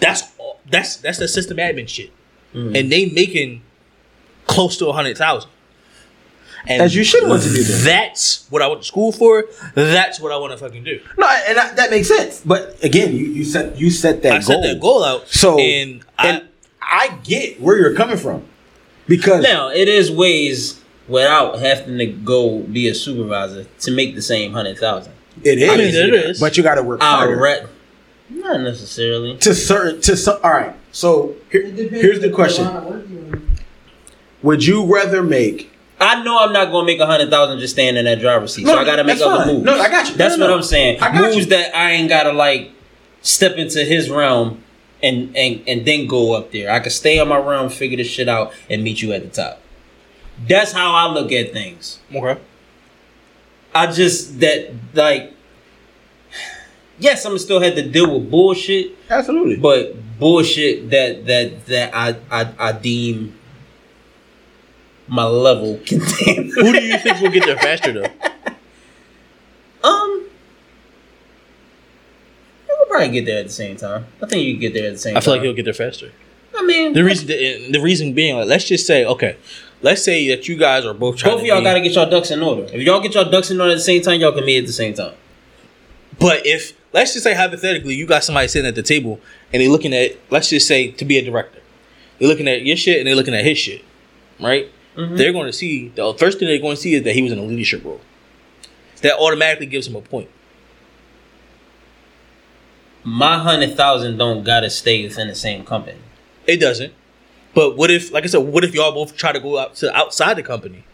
That's 0.00 0.22
that's 0.70 0.96
that's 0.96 1.18
the 1.18 1.26
system 1.26 1.56
admin 1.56 1.88
shit, 1.88 2.12
mm. 2.54 2.78
and 2.78 2.92
they 2.92 3.06
making 3.06 3.62
close 4.46 4.76
to 4.78 4.86
a 4.86 4.92
hundred 4.92 5.18
thousand. 5.18 5.50
And 6.66 6.82
As 6.82 6.94
you 6.94 7.04
should 7.04 7.26
want 7.28 7.42
to 7.42 7.48
do 7.48 7.62
that. 7.62 7.82
That's 7.84 8.46
what 8.50 8.62
I 8.62 8.66
went 8.68 8.82
to 8.82 8.86
school 8.88 9.12
for. 9.12 9.44
That's 9.74 10.20
what 10.20 10.32
I 10.32 10.36
want 10.36 10.52
to 10.52 10.58
fucking 10.58 10.84
do. 10.84 11.00
No, 11.16 11.26
and 11.46 11.56
that, 11.56 11.76
that 11.76 11.90
makes 11.90 12.08
sense. 12.08 12.42
But 12.44 12.82
again, 12.84 13.12
you, 13.12 13.26
you 13.26 13.44
set 13.44 13.78
you 13.78 13.90
set 13.90 14.22
that 14.22 14.32
I 14.32 14.36
goal. 14.38 14.42
set 14.42 14.62
that 14.62 14.80
goal 14.80 15.04
out. 15.04 15.28
So 15.28 15.58
and 15.58 16.04
I, 16.18 16.28
and 16.28 16.48
I 16.82 17.18
get 17.24 17.60
where 17.60 17.78
you're 17.78 17.94
coming 17.94 18.16
from 18.16 18.44
because 19.06 19.42
Now 19.42 19.70
it 19.70 19.88
is 19.88 20.10
ways 20.10 20.80
without 21.06 21.58
having 21.58 21.96
to 21.98 22.06
go 22.06 22.60
be 22.60 22.88
a 22.88 22.94
supervisor 22.94 23.64
to 23.80 23.90
make 23.90 24.14
the 24.14 24.22
same 24.22 24.52
hundred 24.52 24.78
thousand. 24.78 25.12
it 25.44 25.58
is. 25.60 25.70
I 25.70 25.76
mean, 25.76 25.86
it 25.94 26.14
is. 26.14 26.40
But 26.40 26.56
you 26.56 26.62
got 26.62 26.74
to 26.74 26.82
work 26.82 27.00
I'll 27.02 27.18
harder. 27.18 27.40
re- 27.40 27.66
not 28.30 28.60
necessarily. 28.60 29.38
to 29.38 29.54
certain 29.54 30.00
to 30.02 30.16
some. 30.16 30.38
All 30.44 30.50
right. 30.50 30.74
So 30.92 31.34
here, 31.50 31.64
here's 31.70 32.20
the 32.20 32.30
question: 32.30 32.64
line 32.66 32.76
of 32.76 32.84
work 32.86 33.08
you 33.08 33.16
in. 33.18 33.58
Would 34.42 34.66
you 34.66 34.84
rather 34.92 35.22
make? 35.22 35.72
I 36.00 36.22
know 36.22 36.38
I'm 36.38 36.52
not 36.52 36.70
gonna 36.70 36.86
make 36.86 37.00
a 37.00 37.06
hundred 37.06 37.30
thousand 37.30 37.58
just 37.58 37.74
staying 37.74 37.96
in 37.96 38.04
that 38.04 38.20
driver's 38.20 38.54
seat, 38.54 38.66
so 38.66 38.76
I 38.78 38.84
gotta 38.84 39.04
make 39.04 39.20
other 39.20 39.44
fine. 39.44 39.54
moves. 39.54 39.64
No, 39.64 39.78
I 39.80 39.88
got 39.90 40.08
you. 40.08 40.16
That's 40.16 40.36
No, 40.36 40.46
no, 40.46 40.46
what 40.46 40.50
no. 40.52 40.56
I'm 40.58 40.62
saying. 40.62 41.00
Moves 41.14 41.36
you. 41.36 41.44
that 41.46 41.76
I 41.76 41.92
ain't 41.92 42.08
gotta 42.08 42.32
like 42.32 42.70
step 43.20 43.56
into 43.56 43.84
his 43.84 44.08
realm 44.08 44.62
and 45.02 45.36
and 45.36 45.62
and 45.66 45.84
then 45.86 46.06
go 46.06 46.34
up 46.34 46.52
there. 46.52 46.70
I 46.70 46.78
can 46.80 46.90
stay 46.90 47.18
on 47.18 47.28
my 47.28 47.38
realm, 47.38 47.68
figure 47.68 47.96
this 47.96 48.06
shit 48.08 48.28
out, 48.28 48.52
and 48.70 48.82
meet 48.84 49.02
you 49.02 49.12
at 49.12 49.22
the 49.22 49.28
top. 49.28 49.60
That's 50.46 50.70
how 50.72 50.92
I 50.92 51.12
look 51.12 51.32
at 51.32 51.52
things. 51.52 51.98
okay. 52.14 52.40
I 53.74 53.90
just 53.90 54.38
that 54.40 54.72
like 54.94 55.34
yes, 56.98 57.24
I'm 57.24 57.38
still 57.38 57.60
had 57.60 57.76
to 57.76 57.88
deal 57.88 58.18
with 58.18 58.30
bullshit, 58.30 58.92
Absolutely. 59.10 59.56
but 59.56 59.94
bullshit 60.18 60.90
that 60.90 61.26
that 61.26 61.66
that 61.66 61.90
I 61.94 62.16
I, 62.30 62.52
I 62.58 62.72
deem 62.72 63.37
my 65.08 65.24
level 65.24 65.78
contained. 65.86 66.52
Who 66.54 66.72
do 66.72 66.82
you 66.82 66.98
think 66.98 67.20
will 67.20 67.30
get 67.30 67.44
there 67.46 67.58
faster 67.58 67.92
though? 67.92 68.06
Um, 69.84 70.24
we'll 72.68 72.86
probably 72.88 73.10
get 73.10 73.26
there 73.26 73.38
at 73.40 73.46
the 73.46 73.52
same 73.52 73.76
time. 73.76 74.06
I 74.22 74.26
think 74.26 74.44
you 74.44 74.54
can 74.54 74.60
get 74.60 74.74
there 74.74 74.88
at 74.88 74.92
the 74.94 74.98
same 74.98 75.12
time. 75.14 75.18
I 75.18 75.20
time. 75.20 75.24
feel 75.24 75.34
like 75.34 75.42
he'll 75.42 75.52
get 75.54 75.64
there 75.66 75.72
faster. 75.72 76.10
I 76.56 76.62
mean, 76.64 76.92
The 76.94 77.04
reason, 77.04 77.28
the, 77.28 77.70
the 77.72 77.80
reason 77.80 78.12
being, 78.12 78.36
like, 78.36 78.48
let's 78.48 78.64
just 78.64 78.86
say, 78.88 79.04
okay, 79.04 79.36
let's 79.80 80.02
say 80.02 80.28
that 80.34 80.48
you 80.48 80.56
guys 80.56 80.84
are 80.84 80.94
both 80.94 81.16
trying. 81.18 81.34
both 81.34 81.42
of 81.42 81.46
y'all 81.46 81.60
be- 81.60 81.64
gotta 81.64 81.80
get 81.80 81.92
y'all 81.92 82.10
ducks 82.10 82.32
in 82.32 82.42
order. 82.42 82.64
If 82.64 82.82
y'all 82.82 83.00
get 83.00 83.14
y'all 83.14 83.30
ducks 83.30 83.50
in 83.52 83.60
order 83.60 83.72
at 83.72 83.76
the 83.76 83.80
same 83.82 84.02
time, 84.02 84.20
y'all 84.20 84.32
can 84.32 84.44
meet 84.44 84.58
at 84.58 84.66
the 84.66 84.72
same 84.72 84.94
time. 84.94 85.14
But 86.18 86.44
if 86.44 86.72
let's 86.92 87.12
just 87.12 87.22
say 87.22 87.34
hypothetically, 87.34 87.94
you 87.94 88.04
got 88.06 88.24
somebody 88.24 88.48
sitting 88.48 88.66
at 88.68 88.74
the 88.74 88.82
table 88.82 89.20
and 89.52 89.62
they're 89.62 89.70
looking 89.70 89.94
at, 89.94 90.16
let's 90.30 90.50
just 90.50 90.66
say, 90.66 90.90
to 90.90 91.04
be 91.04 91.18
a 91.18 91.24
director, 91.24 91.60
they're 92.18 92.28
looking 92.28 92.48
at 92.48 92.62
your 92.62 92.76
shit 92.76 92.98
and 92.98 93.06
they're 93.06 93.14
looking 93.14 93.34
at 93.34 93.44
his 93.44 93.56
shit, 93.58 93.84
right? 94.40 94.68
Mm-hmm. 94.98 95.16
They're 95.16 95.32
going 95.32 95.46
to 95.46 95.52
see 95.52 95.88
the 95.88 96.12
first 96.14 96.38
thing 96.38 96.48
they're 96.48 96.58
going 96.58 96.76
to 96.76 96.80
see 96.82 96.94
is 96.94 97.04
that 97.04 97.14
he 97.14 97.22
was 97.22 97.32
in 97.32 97.38
a 97.38 97.42
leadership 97.42 97.84
role. 97.84 98.00
That 99.02 99.16
automatically 99.18 99.66
gives 99.66 99.86
him 99.86 99.94
a 99.96 100.00
point. 100.00 100.28
My 103.04 103.38
hundred 103.38 103.76
thousand 103.76 104.18
don't 104.18 104.42
gotta 104.44 104.68
stay 104.68 105.04
within 105.04 105.28
the 105.28 105.34
same 105.34 105.64
company. 105.64 105.98
It 106.46 106.56
doesn't. 106.58 106.92
But 107.54 107.76
what 107.76 107.90
if, 107.90 108.12
like 108.12 108.24
I 108.24 108.26
said, 108.26 108.38
what 108.38 108.64
if 108.64 108.74
y'all 108.74 108.92
both 108.92 109.16
try 109.16 109.32
to 109.32 109.40
go 109.40 109.56
out 109.56 109.76
to 109.76 109.96
outside 109.96 110.34
the 110.34 110.42
company? 110.42 110.84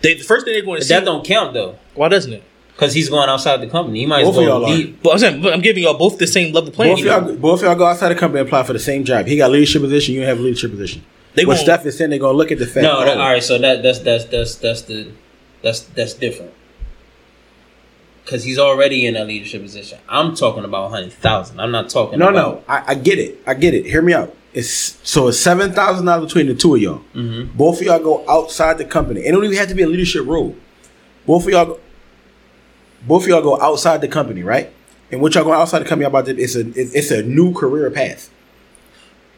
They, 0.00 0.14
the 0.14 0.24
first 0.24 0.44
thing 0.46 0.54
they're 0.54 0.64
going 0.64 0.80
to 0.80 0.84
see. 0.86 0.94
That 0.94 1.04
don't 1.04 1.24
count 1.24 1.52
though, 1.52 1.78
why 1.94 2.08
doesn't 2.08 2.32
it? 2.32 2.42
because 2.78 2.94
he's 2.94 3.08
going 3.08 3.28
outside 3.28 3.60
the 3.60 3.66
company. 3.66 3.98
He 3.98 4.06
might 4.06 4.20
as 4.20 4.28
Both 4.28 4.36
of 4.36 4.44
well 4.44 4.60
y'all 4.60 4.66
are. 4.66 4.76
lead. 4.76 5.02
But 5.02 5.10
I'm 5.10 5.18
saying, 5.18 5.42
but 5.42 5.52
I'm 5.52 5.60
giving 5.60 5.82
y'all 5.82 5.98
both 5.98 6.16
the 6.16 6.28
same 6.28 6.54
level 6.54 6.70
playing 6.70 6.94
Both 6.94 7.02
field. 7.02 7.26
y'all, 7.26 7.36
both 7.36 7.62
y'all 7.62 7.74
go 7.74 7.84
outside 7.86 8.10
the 8.10 8.14
company 8.14 8.38
and 8.38 8.48
apply 8.48 8.62
for 8.62 8.72
the 8.72 8.78
same 8.78 9.02
job. 9.04 9.26
He 9.26 9.36
got 9.36 9.50
leadership 9.50 9.82
position. 9.82 10.14
You 10.14 10.22
have 10.22 10.38
a 10.38 10.42
leadership 10.42 10.70
position. 10.70 11.04
They 11.38 11.46
what 11.46 11.54
gon- 11.56 11.64
Steph 11.64 11.86
is 11.86 11.96
saying, 11.96 12.10
they're 12.10 12.18
gonna 12.18 12.36
look 12.36 12.52
at 12.52 12.58
the 12.58 12.66
fact. 12.66 12.82
No, 12.82 13.04
that, 13.04 13.16
all 13.18 13.30
right. 13.30 13.42
So 13.42 13.58
that 13.58 13.82
that's 13.82 14.00
that's 14.00 14.24
that's 14.26 14.54
that's 14.56 14.82
the 14.82 15.08
that's 15.62 15.80
that's 15.80 16.14
different. 16.14 16.52
Because 18.24 18.44
he's 18.44 18.58
already 18.58 19.06
in 19.06 19.16
a 19.16 19.24
leadership 19.24 19.62
position. 19.62 19.98
I'm 20.08 20.34
talking 20.34 20.64
about 20.64 20.90
hundred 20.90 21.12
thousand. 21.14 21.60
I'm 21.60 21.70
not 21.70 21.88
talking. 21.88 22.18
No, 22.18 22.28
about, 22.28 22.68
no, 22.68 22.74
I, 22.74 22.84
I 22.88 22.94
get 22.94 23.18
it. 23.18 23.38
I 23.46 23.54
get 23.54 23.72
it. 23.74 23.86
Hear 23.86 24.02
me 24.02 24.12
out. 24.12 24.34
It's 24.52 24.98
so 25.02 25.28
it's 25.28 25.38
seven 25.38 25.72
thousand 25.72 26.04
dollars 26.06 26.26
between 26.26 26.46
the 26.46 26.54
two 26.54 26.74
of 26.74 26.80
y'all. 26.82 27.00
Mhm. 27.14 27.54
Both 27.56 27.80
of 27.80 27.86
y'all 27.86 27.98
go 28.00 28.24
outside 28.28 28.76
the 28.78 28.84
company. 28.84 29.22
It 29.22 29.32
don't 29.32 29.44
even 29.44 29.56
have 29.56 29.68
to 29.68 29.74
be 29.74 29.82
a 29.82 29.86
leadership 29.88 30.26
role. 30.26 30.56
Both 31.26 31.44
of 31.44 31.50
y'all, 31.50 31.66
go, 31.66 31.80
both 33.06 33.22
of 33.24 33.28
y'all 33.28 33.42
go 33.42 33.60
outside 33.60 34.00
the 34.00 34.08
company, 34.08 34.42
right? 34.42 34.72
And 35.10 35.20
what 35.22 35.34
y'all 35.34 35.44
going 35.44 35.58
outside 35.58 35.78
the 35.80 35.84
company 35.84 36.06
about? 36.06 36.28
It's 36.28 36.54
a 36.54 36.64
it's 36.74 37.10
a 37.10 37.22
new 37.22 37.52
career 37.54 37.90
path. 37.90 38.30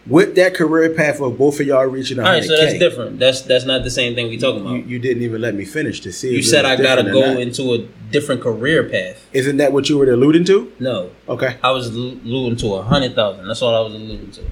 With 0.07 0.35
that 0.37 0.55
career 0.55 0.89
path 0.95 1.21
of 1.21 1.37
both 1.37 1.61
of 1.61 1.67
y'all 1.67 1.85
reaching 1.85 2.19
a 2.19 2.23
All 2.23 2.29
right, 2.29 2.43
so 2.43 2.57
that's 2.57 2.79
different. 2.79 3.19
That's 3.19 3.43
that's 3.43 3.67
not 3.67 3.85
the 3.85 3.91
same 3.91 4.15
thing 4.15 4.29
we 4.31 4.39
talking 4.39 4.63
about. 4.63 4.73
you, 4.73 4.83
you 4.85 4.99
didn't 4.99 5.23
even 5.23 5.41
let 5.43 5.55
me 5.55 5.67
finish 5.67 6.01
to 6.01 6.13
see. 6.13 6.35
You 6.35 6.43
said 6.43 6.65
I 6.65 6.77
gotta 6.77 7.05
go 7.05 7.39
into 7.39 7.75
a 7.75 7.79
different 8.11 8.41
career 8.41 8.89
path. 8.89 9.29
Isn't 9.33 9.59
that 9.59 9.73
what 9.73 9.89
you 9.91 9.99
were 9.99 10.11
alluding 10.11 10.45
to? 10.47 10.73
No, 10.81 11.11
Okay. 11.29 11.59
I 11.63 11.71
was 11.73 11.89
alluding 11.89 12.57
to 12.57 12.75
a 12.77 12.83
hundred 12.83 13.15
thousand. 13.15 13.47
That's 13.47 13.61
all 13.61 13.75
I 13.77 13.81
was 13.81 13.95
alluding 13.95 14.31
to. 14.33 14.43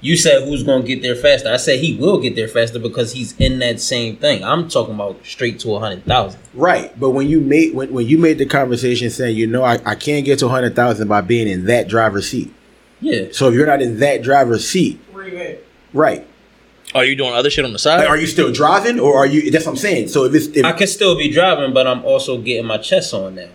You 0.00 0.16
said 0.16 0.44
who's 0.44 0.62
gonna 0.62 0.84
get 0.84 1.02
there 1.02 1.16
faster? 1.16 1.50
I 1.50 1.56
said 1.56 1.80
he 1.80 1.96
will 1.96 2.20
get 2.20 2.36
there 2.36 2.46
faster 2.46 2.78
because 2.78 3.12
he's 3.14 3.34
in 3.40 3.58
that 3.60 3.80
same 3.80 4.16
thing. 4.16 4.44
I'm 4.44 4.68
talking 4.68 4.94
about 4.94 5.24
straight 5.26 5.58
to 5.60 5.74
a 5.74 5.80
hundred 5.80 6.04
thousand. 6.04 6.40
Right, 6.54 6.98
but 7.00 7.10
when 7.10 7.28
you 7.28 7.40
made 7.40 7.74
when, 7.74 7.92
when 7.92 8.06
you 8.06 8.18
made 8.18 8.38
the 8.38 8.46
conversation 8.46 9.10
saying, 9.10 9.36
you 9.36 9.46
know, 9.48 9.64
I, 9.64 9.78
I 9.84 9.94
can't 9.96 10.24
get 10.24 10.38
to 10.40 10.46
a 10.46 10.50
hundred 10.50 10.76
thousand 10.76 11.08
by 11.08 11.22
being 11.22 11.48
in 11.48 11.64
that 11.64 11.88
driver's 11.88 12.28
seat. 12.28 12.52
Yeah. 13.00 13.26
So 13.32 13.48
if 13.48 13.54
you're 13.54 13.66
not 13.66 13.80
in 13.82 13.98
that 14.00 14.22
driver's 14.22 14.68
seat, 14.68 15.00
Where 15.12 15.28
you 15.28 15.36
at? 15.38 15.60
right? 15.92 16.26
Are 16.94 17.04
you 17.04 17.16
doing 17.16 17.34
other 17.34 17.50
shit 17.50 17.64
on 17.64 17.72
the 17.74 17.78
side? 17.78 17.98
Like, 18.00 18.08
are 18.08 18.16
you 18.16 18.26
still 18.26 18.50
driving, 18.50 18.98
or 18.98 19.18
are 19.18 19.26
you? 19.26 19.50
That's 19.50 19.66
what 19.66 19.72
I'm 19.72 19.76
saying. 19.76 20.08
So 20.08 20.24
if 20.24 20.34
it's 20.34 20.46
if, 20.48 20.64
I 20.64 20.72
can 20.72 20.86
still 20.86 21.16
be 21.18 21.30
driving, 21.30 21.74
but 21.74 21.86
I'm 21.86 22.02
also 22.04 22.38
getting 22.40 22.64
my 22.66 22.78
chest 22.78 23.12
on 23.12 23.34
now. 23.34 23.50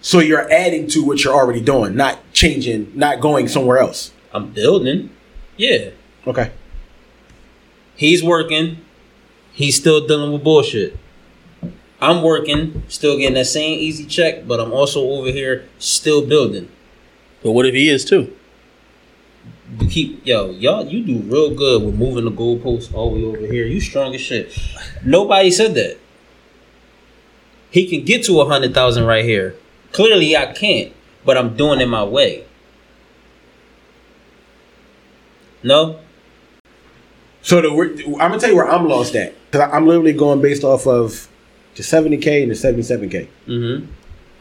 so 0.00 0.20
you're 0.20 0.50
adding 0.52 0.86
to 0.88 1.04
what 1.04 1.24
you're 1.24 1.34
already 1.34 1.60
doing, 1.60 1.96
not 1.96 2.18
changing, 2.32 2.92
not 2.94 3.20
going 3.20 3.48
somewhere 3.48 3.78
else. 3.78 4.12
I'm 4.32 4.50
building. 4.52 5.10
Yeah. 5.56 5.90
Okay. 6.26 6.52
He's 7.96 8.22
working. 8.22 8.78
He's 9.52 9.76
still 9.76 10.06
dealing 10.06 10.32
with 10.32 10.42
bullshit. 10.44 10.96
I'm 12.00 12.22
working, 12.22 12.82
still 12.88 13.16
getting 13.18 13.34
that 13.34 13.46
same 13.46 13.78
easy 13.78 14.04
check, 14.04 14.46
but 14.46 14.60
I'm 14.60 14.72
also 14.72 15.00
over 15.00 15.28
here 15.30 15.68
still 15.78 16.26
building. 16.26 16.68
But 17.44 17.52
what 17.52 17.66
if 17.66 17.74
he 17.74 17.88
is 17.88 18.04
too? 18.04 18.34
You 19.78 19.88
keep 19.88 20.26
yo, 20.26 20.50
y'all, 20.50 20.86
you 20.86 21.04
do 21.04 21.18
real 21.30 21.54
good 21.54 21.82
with 21.84 21.94
moving 21.94 22.24
the 22.24 22.30
goalposts 22.30 22.92
all 22.92 23.10
the 23.10 23.16
way 23.16 23.24
over 23.24 23.52
here. 23.52 23.66
You 23.66 23.80
strong 23.80 24.14
as 24.14 24.20
shit. 24.20 24.56
Nobody 25.04 25.50
said 25.50 25.74
that. 25.74 25.98
He 27.70 27.86
can 27.88 28.04
get 28.04 28.24
to 28.24 28.40
a 28.40 28.46
hundred 28.46 28.72
thousand 28.72 29.04
right 29.04 29.24
here. 29.24 29.54
Clearly, 29.92 30.36
I 30.36 30.52
can't, 30.52 30.92
but 31.24 31.36
I'm 31.36 31.56
doing 31.56 31.80
it 31.80 31.86
my 31.86 32.04
way. 32.04 32.44
No, 35.62 35.98
So 37.42 37.60
the 37.60 37.68
I'm 38.20 38.30
gonna 38.30 38.38
tell 38.38 38.50
you 38.50 38.56
where 38.56 38.68
I'm 38.70 38.86
lost 38.86 39.14
at 39.14 39.34
because 39.50 39.68
I'm 39.72 39.86
literally 39.86 40.12
going 40.12 40.40
based 40.42 40.62
off 40.64 40.86
of 40.86 41.28
the 41.74 41.82
70k 41.82 42.42
and 42.42 42.50
the 42.50 42.54
77k. 42.54 43.28
mm-hmm. 43.46 43.86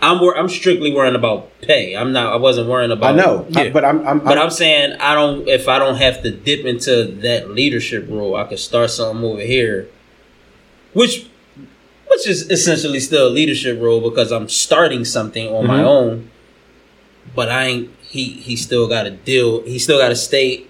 I'm 0.04 0.20
wor- 0.20 0.38
I'm 0.38 0.50
strictly 0.50 0.92
worrying 0.94 1.16
about 1.16 1.50
pay. 1.62 1.96
I'm 1.96 2.12
not. 2.12 2.34
I 2.34 2.36
wasn't 2.36 2.68
worrying 2.70 2.92
about. 2.92 3.14
I 3.14 3.18
know, 3.18 3.48
I- 3.56 3.70
but 3.70 3.86
I'm, 3.86 4.06
I'm, 4.08 4.20
But 4.20 4.38
I'm 4.38 4.50
saying 4.50 4.98
I 5.00 5.16
don't. 5.16 5.48
If 5.48 5.68
I 5.70 5.80
don't 5.80 5.96
have 5.96 6.22
to 6.24 6.32
dip 6.32 6.66
into 6.66 7.06
that 7.22 7.50
leadership 7.52 8.08
role, 8.10 8.36
I 8.36 8.44
could 8.44 8.60
start 8.60 8.90
something 8.92 9.24
over 9.24 9.42
here, 9.42 9.88
which, 10.94 11.26
which 12.10 12.28
is 12.28 12.50
essentially 12.52 13.00
still 13.00 13.28
a 13.28 13.30
leadership 13.30 13.80
role 13.82 14.02
because 14.02 14.32
I'm 14.32 14.50
starting 14.50 15.06
something 15.06 15.48
on 15.48 15.68
my 15.68 15.80
Mhm. 15.80 15.86
own. 15.86 16.30
But 17.36 17.50
I 17.50 17.66
ain't. 17.66 17.90
He 18.02 18.26
he 18.26 18.56
still 18.56 18.88
got 18.88 19.04
to 19.04 19.12
deal. 19.12 19.62
He 19.64 19.80
still 19.80 19.98
got 20.00 20.10
to 20.10 20.16
stay 20.16 20.64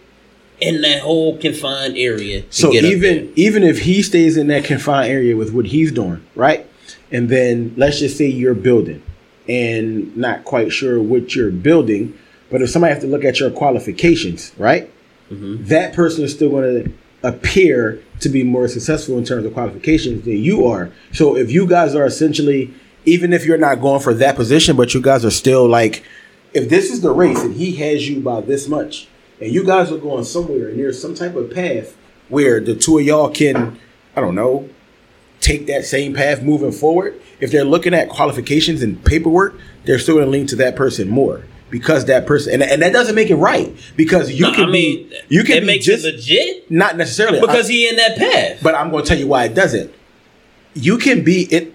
in 0.62 0.82
that 0.82 1.02
whole 1.02 1.38
confined 1.38 1.98
area. 1.98 2.42
to 2.42 2.48
So 2.52 2.72
get 2.72 2.86
even 2.86 3.34
even 3.36 3.64
if 3.64 3.80
he 3.80 4.02
stays 4.04 4.38
in 4.38 4.48
that 4.48 4.64
confined 4.64 5.12
area 5.12 5.36
with 5.36 5.52
what 5.52 5.66
he's 5.66 5.92
doing, 5.92 6.22
right? 6.36 6.66
And 7.12 7.28
then 7.30 7.74
let's 7.76 8.00
just 8.00 8.18
say 8.18 8.28
you're 8.28 8.54
building 8.54 9.02
and 9.48 10.16
not 10.16 10.46
quite 10.46 10.72
sure 10.72 11.02
what 11.02 11.36
you're 11.36 11.52
building, 11.52 12.18
but 12.50 12.62
if 12.62 12.70
somebody 12.70 12.94
has 12.94 13.04
to 13.04 13.10
look 13.10 13.24
at 13.24 13.40
your 13.40 13.52
qualifications, 13.52 14.52
right? 14.58 14.92
Mm-hmm. 15.32 15.66
That 15.66 15.94
person 15.94 16.24
is 16.24 16.34
still 16.34 16.50
going 16.50 16.84
to 16.84 16.94
appear 17.24 18.04
to 18.20 18.30
be 18.30 18.44
more 18.44 18.68
successful 18.68 19.18
in 19.18 19.24
terms 19.24 19.46
of 19.46 19.54
qualifications 19.54 20.26
than 20.26 20.38
you 20.38 20.68
are. 20.68 20.92
So 21.12 21.36
if 21.36 21.52
you 21.52 21.66
guys 21.66 21.96
are 21.96 22.06
essentially, 22.06 22.74
even 23.06 23.34
if 23.34 23.46
you're 23.46 23.58
not 23.58 23.82
going 23.82 24.02
for 24.02 24.14
that 24.14 24.36
position, 24.36 24.76
but 24.76 24.94
you 24.94 25.02
guys 25.02 25.26
are 25.26 25.32
still 25.32 25.68
like, 25.68 26.04
if 26.54 26.70
this 26.70 26.92
is 26.92 27.02
the 27.02 27.12
race 27.12 27.42
and 27.42 27.56
he 27.56 27.76
has 27.78 28.08
you 28.08 28.22
by 28.22 28.42
this 28.42 28.68
much, 28.68 29.08
and 29.42 29.52
you 29.52 29.66
guys 29.66 29.92
are 29.92 29.98
going 29.98 30.24
somewhere 30.24 30.70
and 30.70 30.80
there's 30.80 31.02
some 31.02 31.16
type 31.16 31.36
of 31.36 31.52
path 31.52 31.98
where 32.30 32.60
the 32.60 32.76
two 32.76 33.00
of 33.00 33.06
y'all 33.06 33.30
can, 33.30 33.80
I 34.16 34.22
don't 34.22 34.36
know, 34.36 34.70
take 35.44 35.68
that 35.68 35.86
same 35.86 36.14
path 36.14 36.42
moving 36.42 36.72
forward. 36.72 37.20
If 37.40 37.52
they're 37.52 37.66
looking 37.66 37.94
at 37.94 38.10
qualifications 38.10 38.82
and 38.82 39.04
paperwork, 39.04 39.56
they're 39.86 40.00
still 40.00 40.16
going 40.16 40.26
to 40.26 40.32
lean 40.32 40.48
to 40.48 40.56
that 40.58 40.76
person 40.76 41.10
more 41.10 41.44
because 41.70 42.06
that 42.06 42.26
person, 42.26 42.54
and, 42.54 42.64
and 42.64 42.82
that 42.82 42.94
doesn't 42.94 43.16
make 43.16 43.30
it 43.30 43.36
right 43.36 43.76
because 43.98 44.32
you 44.32 44.44
No, 44.44 44.54
can 44.54 44.70
I 44.70 44.72
mean, 44.72 45.10
be, 45.10 45.20
you 45.28 45.44
can 45.44 45.58
it 45.58 45.60
be 45.62 45.66
makes 45.68 45.86
just 45.86 46.06
it 46.06 46.16
legit 46.16 46.72
not 46.72 46.96
necessarily 46.98 47.42
because 47.42 47.68
I- 47.70 47.74
he 47.74 47.90
in 47.90 47.96
that 47.98 48.18
path. 48.18 48.60
but 48.64 48.74
I'm 48.76 48.90
going 48.92 49.04
to 49.04 49.08
tell 49.10 49.18
you 49.20 49.28
why 49.28 49.46
it 49.46 49.54
doesn't. 49.54 49.92
You 50.76 50.98
can 50.98 51.24
be 51.24 51.42
it. 51.54 51.74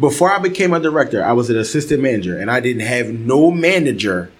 Before 0.00 0.30
I 0.30 0.38
became 0.38 0.72
a 0.72 0.80
director, 0.80 1.24
I 1.24 1.32
was 1.32 1.50
an 1.50 1.56
assistant 1.58 2.00
manager, 2.02 2.38
and 2.38 2.50
I 2.50 2.60
didn't 2.60 2.82
have 2.82 3.08
no 3.08 3.50
manager. 3.50 4.30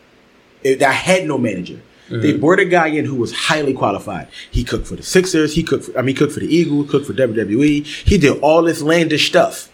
I 0.65 0.93
had 0.93 1.27
no 1.27 1.37
manager. 1.39 1.81
They 2.11 2.33
mm-hmm. 2.33 2.41
brought 2.41 2.59
a 2.59 2.65
guy 2.65 2.87
in 2.87 3.05
who 3.05 3.17
was 3.17 3.35
highly 3.35 3.75
qualified. 3.75 4.29
He 4.51 4.65
cooked 4.65 4.87
for 4.87 4.97
the 4.97 5.03
Sixers. 5.03 5.55
He 5.55 5.63
cooked. 5.63 5.85
For, 5.85 5.99
I 5.99 6.03
mean, 6.03 6.17
cooked 6.17 6.33
for 6.33 6.41
the 6.41 6.47
Eagles. 6.55 6.91
Cooked 6.91 7.07
for 7.07 7.13
WWE. 7.13 7.85
He 7.85 8.17
did 8.19 8.39
all 8.41 8.63
this 8.63 8.83
landish 8.83 9.27
stuff. 9.27 9.69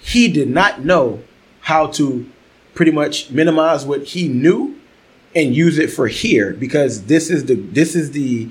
He 0.00 0.28
did 0.28 0.50
not 0.50 0.84
know 0.84 1.22
how 1.60 1.86
to 1.92 2.30
pretty 2.74 2.92
much 2.92 3.30
minimize 3.30 3.86
what 3.86 4.04
he 4.04 4.28
knew 4.28 4.78
and 5.34 5.54
use 5.54 5.78
it 5.78 5.90
for 5.90 6.08
here 6.08 6.52
because 6.52 7.04
this 7.04 7.30
is 7.30 7.46
the 7.46 7.54
this 7.54 7.96
is 7.96 8.10
the 8.12 8.50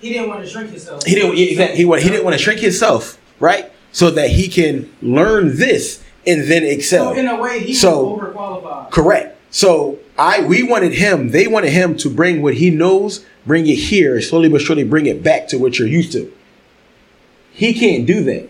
He 0.00 0.12
didn't 0.12 0.28
want 0.28 0.42
to 0.42 0.48
shrink 0.48 0.70
himself. 0.70 1.04
he 1.04 1.14
didn't. 1.14 1.38
Exactly. 1.38 1.76
He, 1.76 1.84
wa- 1.84 1.98
he 1.98 2.08
didn't 2.08 2.24
want 2.24 2.36
to 2.36 2.42
shrink 2.42 2.60
himself, 2.60 3.18
right? 3.38 3.70
So 3.92 4.10
that 4.10 4.30
he 4.30 4.48
can 4.48 4.90
learn 5.02 5.56
this 5.56 6.02
and 6.26 6.44
then 6.50 6.64
excel. 6.64 7.12
So 7.14 7.20
in 7.20 7.28
a 7.28 7.40
way, 7.40 7.60
he 7.60 7.74
So- 7.74 8.16
overqualified. 8.16 8.90
Correct. 8.90 9.38
So 9.50 9.98
I 10.16 10.40
we 10.42 10.62
wanted 10.62 10.92
him. 10.94 11.30
They 11.30 11.46
wanted 11.46 11.70
him 11.70 11.96
to 11.98 12.10
bring 12.10 12.40
what 12.42 12.54
he 12.54 12.70
knows, 12.70 13.24
bring 13.46 13.66
it 13.66 13.74
here, 13.76 14.20
slowly 14.20 14.48
but 14.48 14.60
surely 14.60 14.84
bring 14.84 15.06
it 15.06 15.22
back 15.22 15.48
to 15.48 15.58
what 15.58 15.78
you're 15.78 15.88
used 15.88 16.12
to. 16.12 16.32
He 17.52 17.72
can't 17.74 18.06
do 18.06 18.22
that, 18.24 18.48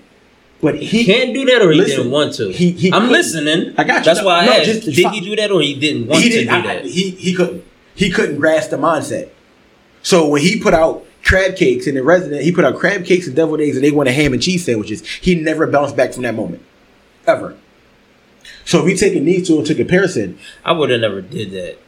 but 0.61 0.77
he 0.77 1.05
Can't 1.05 1.33
do 1.35 1.45
that, 1.47 1.63
or 1.63 1.71
he 1.73 1.79
Listen, 1.79 1.97
didn't 1.99 2.13
want 2.13 2.35
to. 2.35 2.51
he- 2.53 2.71
he 2.73 2.89
I'm 2.93 3.03
couldn't. 3.03 3.13
listening. 3.13 3.75
I 3.79 3.85
got 3.85 3.99
you. 3.99 4.05
That's 4.05 4.21
No, 4.21 4.27
why 4.27 4.41
I 4.41 4.47
no, 4.47 4.53
asked. 4.53 4.65
just- 4.67 4.85
Did 4.87 4.95
he 5.13 5.21
do 5.21 5.37
that, 5.37 5.51
or 5.51 5.61
he 5.63 5.75
didn't 5.75 6.07
want 6.07 6.23
he 6.23 6.29
to 6.31 6.35
do 6.35 6.41
didn't. 6.45 6.55
I- 6.55 6.63
that? 6.75 6.85
He 6.87 7.11
he 7.11 7.35
couldn't. 7.35 7.65
He 7.95 8.11
couldn't 8.11 8.37
grasp 8.37 8.71
the 8.71 8.77
mindset. 8.77 9.29
So 10.03 10.27
when 10.29 10.43
he 10.43 10.59
put 10.59 10.75
out 10.75 11.05
crab 11.25 11.57
cakes 11.57 11.87
in 11.87 11.95
the 11.95 12.03
resident, 12.03 12.43
he 12.43 12.53
put 12.53 12.65
out 12.65 12.77
crab 12.77 13.05
cakes 13.07 13.27
and 13.27 13.35
deviled 13.37 13.61
eggs, 13.61 13.77
and 13.77 13.85
they 13.85 13.91
wanted 13.91 14.13
ham 14.13 14.33
and 14.35 14.43
cheese 14.43 14.65
sandwiches. 14.65 15.03
He 15.21 15.35
never 15.35 15.67
bounced 15.67 15.97
back 15.97 16.13
from 16.13 16.25
that 16.25 16.35
moment, 16.35 16.63
ever. 17.27 17.55
So 18.65 18.81
if 18.81 18.85
we 18.85 18.97
take 18.97 19.15
a 19.15 19.21
knee 19.21 19.39
these 19.39 19.49
two 19.49 19.59
into 19.59 19.75
comparison, 19.75 20.39
I 20.65 20.73
would 20.73 20.91
have 20.91 21.01
never 21.01 21.21
did 21.21 21.51
that. 21.53 21.79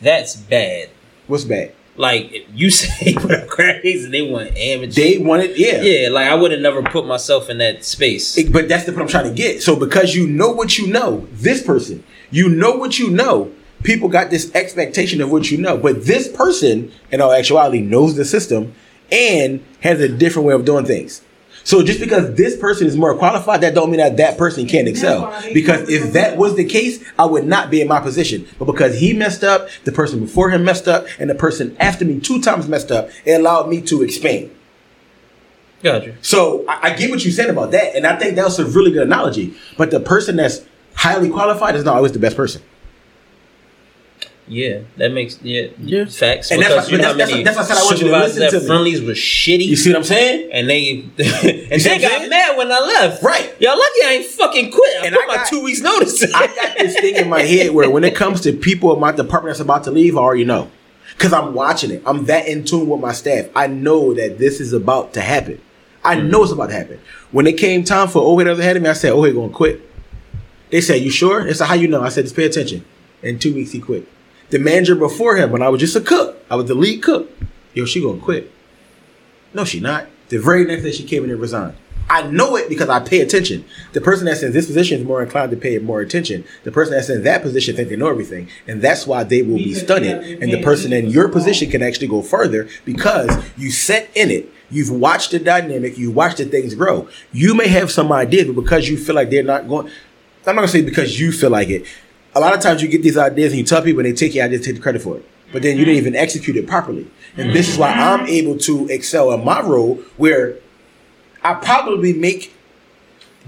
That's 0.00 0.36
bad. 0.36 0.90
what's 1.26 1.44
bad? 1.44 1.72
Like 1.96 2.30
if 2.32 2.46
you 2.54 2.70
say 2.82 3.14
put 3.14 3.30
up 3.30 3.48
crackers 3.48 4.04
and 4.04 4.12
they 4.12 4.22
want 4.22 4.56
amateur. 4.56 4.92
They 5.00 5.18
wanted, 5.18 5.56
yeah. 5.58 5.80
yeah, 5.80 6.08
like 6.10 6.26
I 6.28 6.34
would 6.34 6.50
have 6.52 6.60
never 6.60 6.82
put 6.82 7.06
myself 7.06 7.48
in 7.48 7.58
that 7.58 7.84
space. 7.84 8.36
It- 8.36 8.52
but 8.52 8.68
that's 8.68 8.84
the 8.84 8.92
point 8.92 9.02
I'm 9.02 9.08
trying 9.08 9.28
to 9.28 9.34
get. 9.34 9.62
So 9.62 9.76
because 9.76 10.14
you 10.14 10.26
know 10.26 10.50
what 10.52 10.76
you 10.78 10.88
know, 10.88 11.26
this 11.32 11.62
person, 11.62 12.04
you 12.30 12.48
know 12.50 12.72
what 12.76 12.98
you 12.98 13.10
know, 13.10 13.50
people 13.82 14.08
got 14.08 14.30
this 14.30 14.54
expectation 14.54 15.20
of 15.22 15.30
what 15.30 15.50
you 15.50 15.56
know. 15.58 15.78
But 15.78 16.04
this 16.04 16.28
person, 16.28 16.92
in 17.10 17.20
all 17.22 17.32
actuality, 17.32 17.80
knows 17.80 18.14
the 18.16 18.24
system 18.26 18.74
and 19.10 19.64
has 19.80 20.00
a 20.00 20.08
different 20.08 20.46
way 20.48 20.52
of 20.54 20.64
doing 20.66 20.84
things. 20.84 21.22
So 21.66 21.82
just 21.82 21.98
because 21.98 22.32
this 22.36 22.56
person 22.56 22.86
is 22.86 22.96
more 22.96 23.18
qualified, 23.18 23.60
that 23.62 23.74
don't 23.74 23.90
mean 23.90 23.98
that 23.98 24.18
that 24.18 24.38
person 24.38 24.68
can't 24.68 24.86
excel. 24.86 25.36
Because 25.52 25.90
if 25.90 26.12
that 26.12 26.36
was 26.36 26.54
the 26.54 26.64
case, 26.64 27.04
I 27.18 27.24
would 27.26 27.44
not 27.44 27.72
be 27.72 27.80
in 27.80 27.88
my 27.88 27.98
position. 27.98 28.46
But 28.56 28.66
because 28.66 29.00
he 29.00 29.12
messed 29.12 29.42
up, 29.42 29.68
the 29.82 29.90
person 29.90 30.20
before 30.20 30.48
him 30.50 30.62
messed 30.62 30.86
up, 30.86 31.08
and 31.18 31.28
the 31.28 31.34
person 31.34 31.76
after 31.80 32.04
me 32.04 32.20
two 32.20 32.40
times 32.40 32.68
messed 32.68 32.92
up, 32.92 33.10
it 33.24 33.32
allowed 33.32 33.68
me 33.68 33.80
to 33.80 34.04
expand. 34.04 34.54
Gotcha. 35.82 36.14
So 36.22 36.64
I, 36.68 36.90
I 36.90 36.94
get 36.94 37.10
what 37.10 37.24
you 37.24 37.32
said 37.32 37.50
about 37.50 37.72
that, 37.72 37.96
and 37.96 38.06
I 38.06 38.16
think 38.16 38.36
that 38.36 38.44
was 38.44 38.60
a 38.60 38.64
really 38.64 38.92
good 38.92 39.02
analogy. 39.02 39.56
But 39.76 39.90
the 39.90 39.98
person 39.98 40.36
that's 40.36 40.64
highly 40.94 41.30
qualified 41.30 41.74
is 41.74 41.82
not 41.82 41.96
always 41.96 42.12
the 42.12 42.20
best 42.20 42.36
person. 42.36 42.62
Yeah, 44.48 44.80
that 44.96 45.12
makes 45.12 45.38
yeah, 45.42 45.66
Yeah. 45.82 46.04
facts. 46.04 46.52
And 46.52 46.62
that's 46.62 46.72
because 46.72 46.86
why- 46.86 46.92
you 46.92 46.98
know 46.98 47.08
how 47.08 47.12
that's- 47.14 47.30
many 47.30 47.42
that's 47.42 47.56
why 47.56 47.62
I 47.62 47.66
said 47.66 47.76
I 47.76 47.80
to 47.80 47.96
supervisors 47.96 48.54
at 48.54 48.60
me. 48.62 48.66
Friendly's 48.66 49.02
were 49.02 49.12
shitty. 49.12 49.66
You 49.66 49.74
see 49.76 49.90
what 49.90 49.96
I'm 49.98 50.04
saying? 50.04 50.50
and 50.52 50.70
they 50.70 51.04
and 51.18 51.18
they 51.18 51.98
got 51.98 52.10
saying? 52.10 52.30
mad 52.30 52.56
when 52.56 52.70
I 52.70 52.78
left. 52.78 53.22
Right. 53.24 53.52
Y'all 53.60 53.76
lucky 53.76 54.00
I 54.04 54.12
ain't 54.20 54.26
fucking 54.26 54.70
quit. 54.70 55.02
I 55.02 55.06
And 55.06 55.16
I 55.16 55.26
my 55.26 55.34
got- 55.36 55.48
two 55.48 55.62
weeks 55.64 55.80
notice. 55.80 56.22
I 56.32 56.46
got 56.46 56.78
this 56.78 56.94
thing 56.94 57.16
in 57.16 57.28
my 57.28 57.42
head 57.42 57.72
where 57.72 57.90
when 57.90 58.04
it 58.04 58.14
comes 58.14 58.40
to 58.42 58.52
people 58.52 58.94
in 58.94 59.00
my 59.00 59.10
department 59.10 59.54
that's 59.54 59.60
about 59.60 59.82
to 59.84 59.90
leave, 59.90 60.16
I 60.16 60.20
already 60.20 60.44
know. 60.44 60.70
Because 61.16 61.32
I'm 61.32 61.54
watching 61.54 61.90
it. 61.90 62.02
I'm 62.06 62.26
that 62.26 62.46
in 62.46 62.64
tune 62.64 62.88
with 62.88 63.00
my 63.00 63.12
staff. 63.12 63.46
I 63.56 63.66
know 63.66 64.14
that 64.14 64.38
this 64.38 64.60
is 64.60 64.72
about 64.72 65.14
to 65.14 65.22
happen. 65.22 65.60
I 66.04 66.14
mm-hmm. 66.14 66.28
know 66.30 66.42
it's 66.44 66.52
about 66.52 66.68
to 66.68 66.74
happen. 66.74 67.00
When 67.32 67.46
it 67.48 67.54
came 67.58 67.82
time 67.82 68.06
for 68.06 68.20
Ohe 68.22 68.44
to 68.44 68.62
head 68.62 68.76
of 68.76 68.82
me, 68.82 68.88
I 68.90 68.92
said, 68.92 69.12
Ohe 69.12 69.34
gonna 69.34 69.48
quit. 69.52 69.80
They 70.70 70.80
said, 70.80 71.00
You 71.02 71.10
sure? 71.10 71.42
They 71.42 71.54
said, 71.54 71.66
How 71.66 71.74
you 71.74 71.88
know? 71.88 72.02
I 72.02 72.10
said, 72.10 72.24
Just 72.24 72.36
pay 72.36 72.44
attention. 72.44 72.84
In 73.22 73.38
two 73.40 73.54
weeks 73.54 73.72
he 73.72 73.80
quit. 73.80 74.06
The 74.50 74.58
manager 74.58 74.94
before 74.94 75.36
him, 75.36 75.50
when 75.50 75.62
I 75.62 75.68
was 75.68 75.80
just 75.80 75.96
a 75.96 76.00
cook, 76.00 76.42
I 76.50 76.56
was 76.56 76.66
the 76.66 76.74
lead 76.74 77.02
cook. 77.02 77.30
Yo, 77.74 77.84
she 77.84 78.00
gonna 78.00 78.20
quit. 78.20 78.50
No, 79.52 79.64
she 79.64 79.80
not. 79.80 80.06
The 80.28 80.38
very 80.38 80.64
next 80.64 80.82
day 80.82 80.92
she 80.92 81.04
came 81.04 81.24
in 81.24 81.30
and 81.30 81.40
resigned. 81.40 81.76
I 82.08 82.22
know 82.30 82.54
it 82.56 82.68
because 82.68 82.88
I 82.88 83.00
pay 83.00 83.20
attention. 83.20 83.64
The 83.92 84.00
person 84.00 84.26
that's 84.26 84.42
in 84.42 84.52
this 84.52 84.66
position 84.66 85.00
is 85.00 85.04
more 85.04 85.22
inclined 85.22 85.50
to 85.50 85.56
pay 85.56 85.76
more 85.78 86.00
attention. 86.00 86.44
The 86.62 86.70
person 86.70 86.94
that's 86.94 87.10
in 87.10 87.24
that 87.24 87.42
position 87.42 87.74
think 87.74 87.88
they 87.88 87.96
know 87.96 88.08
everything, 88.08 88.48
and 88.68 88.80
that's 88.80 89.06
why 89.06 89.24
they 89.24 89.42
will 89.42 89.56
be 89.56 89.74
they 89.74 90.38
And 90.40 90.52
the 90.52 90.62
person 90.62 90.92
in 90.92 91.06
your 91.06 91.24
for 91.28 91.32
so 91.32 91.38
long. 91.38 91.44
position 91.46 91.70
can 91.70 91.82
actually 91.82 92.06
go 92.06 92.22
further 92.22 92.68
because 92.84 93.44
you 93.56 93.70
set 93.72 94.08
in 94.14 94.30
it. 94.30 94.48
You've 94.70 94.90
watched 94.90 95.32
the 95.32 95.38
dynamic. 95.40 95.98
You 95.98 96.10
watched 96.12 96.38
the 96.38 96.44
things 96.44 96.74
grow. 96.74 97.08
You 97.32 97.54
may 97.54 97.68
have 97.68 97.90
some 97.90 98.12
ideas, 98.12 98.46
but 98.46 98.60
because 98.62 98.88
you 98.88 98.96
feel 98.96 99.14
like 99.14 99.30
they're 99.30 99.42
not 99.42 99.68
going, 99.68 99.88
I'm 100.46 100.54
not 100.54 100.62
gonna 100.62 100.68
say 100.68 100.82
because 100.82 101.18
you 101.18 101.32
feel 101.32 101.50
like 101.50 101.68
it. 101.70 101.86
A 102.36 102.40
lot 102.40 102.52
of 102.52 102.60
times 102.60 102.82
you 102.82 102.88
get 102.88 103.02
these 103.02 103.16
ideas 103.16 103.52
and 103.52 103.58
you 103.58 103.64
tell 103.64 103.80
people 103.80 104.00
and 104.00 104.06
they 104.06 104.12
take 104.12 104.34
your 104.34 104.44
ideas, 104.44 104.60
take 104.60 104.74
the 104.74 104.80
credit 104.82 105.00
for 105.00 105.16
it. 105.16 105.24
But 105.52 105.62
then 105.62 105.78
you 105.78 105.86
didn't 105.86 105.96
even 105.96 106.14
execute 106.14 106.54
it 106.56 106.66
properly. 106.66 107.10
And 107.38 107.54
this 107.54 107.66
is 107.66 107.78
why 107.78 107.92
I'm 107.92 108.26
able 108.26 108.58
to 108.58 108.86
excel 108.88 109.32
in 109.32 109.42
my 109.42 109.62
role 109.62 109.94
where 110.18 110.58
I 111.42 111.54
probably 111.54 112.12
make 112.12 112.54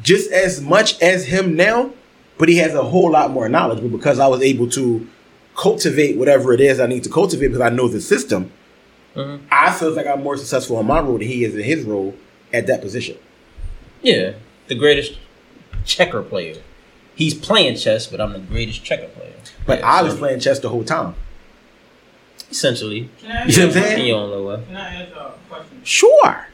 just 0.02 0.32
as 0.32 0.62
much 0.62 0.98
as 1.02 1.26
him 1.26 1.54
now, 1.54 1.90
but 2.38 2.48
he 2.48 2.56
has 2.56 2.72
a 2.72 2.82
whole 2.82 3.10
lot 3.10 3.30
more 3.30 3.46
knowledge. 3.50 3.82
But 3.82 3.92
because 3.92 4.18
I 4.18 4.26
was 4.26 4.40
able 4.40 4.70
to 4.70 5.06
cultivate 5.54 6.16
whatever 6.16 6.54
it 6.54 6.60
is 6.60 6.80
I 6.80 6.86
need 6.86 7.04
to 7.04 7.10
cultivate 7.10 7.48
because 7.48 7.60
I 7.60 7.68
know 7.68 7.88
the 7.88 8.00
system, 8.00 8.50
mm-hmm. 9.14 9.44
I 9.52 9.70
feel 9.70 9.92
like 9.92 10.06
I'm 10.06 10.22
more 10.22 10.38
successful 10.38 10.80
in 10.80 10.86
my 10.86 11.00
role 11.00 11.18
than 11.18 11.26
he 11.26 11.44
is 11.44 11.54
in 11.54 11.62
his 11.62 11.84
role 11.84 12.14
at 12.54 12.66
that 12.68 12.80
position. 12.80 13.18
Yeah, 14.00 14.32
the 14.68 14.76
greatest 14.76 15.18
checker 15.84 16.22
player. 16.22 16.62
He's 17.18 17.34
playing 17.34 17.76
chess, 17.76 18.06
but 18.06 18.20
I'm 18.20 18.32
the 18.32 18.38
greatest 18.38 18.82
checker 18.84 19.08
player. 19.08 19.32
But 19.66 19.80
Yeah, 19.80 19.86
I 19.92 20.02
was 20.02 20.12
so 20.14 20.18
playing 20.20 20.40
chess 20.40 20.58
the 20.60 20.68
whole 20.70 20.84
time. 20.84 21.14
essentially 22.50 23.10
Can 23.20 23.30
I 23.30 23.44
You 23.44 23.52
see 23.52 23.60
what 23.66 23.76
I'm 23.76 23.82
in 23.82 23.82
saying? 23.88 24.06
your 24.06 24.18
own 24.18 24.30
little 24.30 24.46
way. 24.46 24.62
Can 24.66 24.76
I 24.76 25.02
ask 25.02 25.12
a 25.12 25.32
question? 25.50 25.80
Sure. 25.84 26.46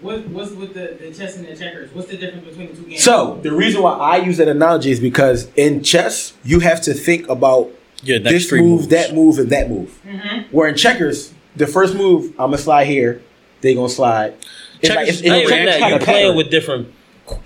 What, 0.00 0.26
what's 0.28 0.50
with 0.52 0.74
the, 0.74 0.96
the 1.00 1.12
chess 1.14 1.36
and 1.36 1.46
the 1.46 1.56
checkers? 1.56 1.92
What's 1.94 2.08
the 2.08 2.16
difference 2.16 2.46
between 2.46 2.68
the 2.70 2.76
two 2.76 2.82
games? 2.88 3.02
So 3.02 3.38
the 3.42 3.52
reason 3.52 3.82
why 3.82 3.92
I 3.94 4.16
use 4.18 4.36
that 4.38 4.48
analogy 4.48 4.90
is 4.90 5.00
because 5.00 5.48
in 5.56 5.82
chess 5.82 6.34
you 6.44 6.60
have 6.60 6.80
to 6.82 6.92
think 6.94 7.28
about 7.28 7.70
Yeah, 8.02 8.18
this 8.18 8.50
move, 8.52 8.60
moves. 8.62 8.88
that 8.88 9.14
move, 9.14 9.38
and 9.38 9.50
that 9.50 9.70
move. 9.70 10.00
Mm-hmm. 10.06 10.54
Where 10.54 10.68
in 10.68 10.76
checkers, 10.76 11.32
the 11.56 11.66
first 11.66 11.94
move 11.94 12.30
I'm 12.32 12.50
gonna 12.50 12.58
slide 12.58 12.86
here, 12.88 13.22
they 13.60 13.74
gonna 13.74 13.88
slide. 13.88 14.34
It's 14.80 14.88
Checkers- 14.88 14.96
like, 14.96 15.08
it's, 15.08 15.22
I 15.22 15.28
Not 15.28 15.34
ain't 15.36 15.42
it's 15.44 15.52
even 15.52 15.64
reaction 15.64 15.80
that, 15.80 15.90
you're 15.90 15.98
playing 16.00 16.36
with 16.36 16.50
different 16.50 16.88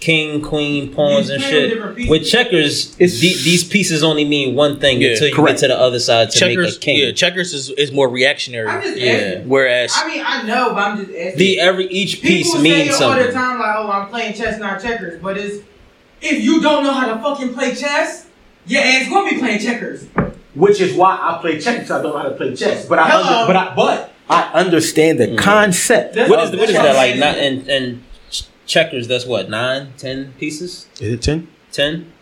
king, 0.01 0.41
queen, 0.43 0.93
pawns, 0.93 1.29
and 1.31 1.43
shit. 1.43 2.09
With 2.09 2.27
checkers, 2.27 2.95
It's- 2.99 3.19
the- 3.21 3.35
these 3.45 3.63
pieces 3.65 4.03
only 4.03 4.25
mean 4.25 4.55
one 4.55 4.81
thing 4.81 5.01
Yeah, 5.01 5.11
until 5.11 5.29
you 5.29 5.35
correct. 5.35 5.61
get 5.61 5.69
to 5.69 5.69
the 5.69 5.79
other 5.81 5.99
side 5.99 6.31
to 6.31 6.45
make 6.47 6.57
checkers. 6.57 6.77
a 6.77 6.81
king. 6.81 6.99
Yeah, 6.99 7.13
checkers 7.13 7.53
is, 7.53 7.71
is 7.71 7.93
more 7.93 8.09
reactionary. 8.09 8.69
I'm 8.69 8.83
just 8.83 8.97
Yeah. 8.97 9.13
asking. 9.13 9.49
Whereas 9.49 9.93
I 9.95 10.09
mean, 10.09 10.23
I 10.27 10.43
know, 10.43 10.71
but 10.75 10.79
I'm 10.79 10.99
just 11.07 11.11
asking. 11.17 11.39
The 11.39 11.61
every 11.61 11.87
each 11.89 12.23
piece 12.23 12.47
People 12.49 12.63
means 12.63 12.97
say 12.97 13.05
all 13.05 13.11
the 13.13 13.17
something. 13.25 13.35
time, 13.35 13.59
like, 13.59 13.75
"Oh, 13.77 13.91
I'm 13.91 14.09
playing 14.09 14.35
chess, 14.35 14.59
not 14.59 14.83
checkers." 14.83 15.21
But 15.23 15.37
it's 15.39 15.57
if 16.23 16.43
you 16.43 16.61
don't 16.63 16.83
know 16.83 16.93
how 16.93 17.13
to 17.15 17.21
fucking 17.21 17.53
play 17.55 17.75
chess, 17.75 18.25
your 18.67 18.83
ass 18.83 19.09
gonna 19.09 19.31
be 19.31 19.39
playing 19.39 19.61
checkers. 19.61 20.05
which 20.55 20.81
is 20.81 20.95
why 20.95 21.19
I 21.21 21.37
play 21.43 21.61
checkers. 21.61 21.91
I 21.91 22.01
don't 22.03 22.13
know 22.15 22.17
how 22.19 22.25
to 22.25 22.31
play 22.31 22.57
chess, 22.57 22.87
but 22.87 22.99
I, 22.99 23.11
under, 23.15 23.47
but 23.53 23.57
I, 23.57 23.75
but 23.77 24.13
I 24.31 24.51
understand 24.55 25.21
the 25.21 25.27
mm. 25.29 25.37
concept. 25.39 26.15
That's 26.15 26.31
What 26.31 26.39
all- 26.39 26.45
is 26.47 26.51
the, 26.51 26.57
what 26.57 26.71
is 26.71 26.75
that 26.77 26.97
like? 26.97 27.17
Not 27.17 27.35
saying. 27.35 27.59
and 27.61 27.69
and 27.69 28.03
ch- 28.03 28.06
checkers. 28.67 29.09
That's 29.09 29.25
what 29.27 29.49
nine, 29.49 29.93
ten 29.97 30.33
pieces. 30.39 30.87
Is 31.01 31.15
it 31.15 31.23
ten? 31.23 31.49
Ten. 31.73 32.13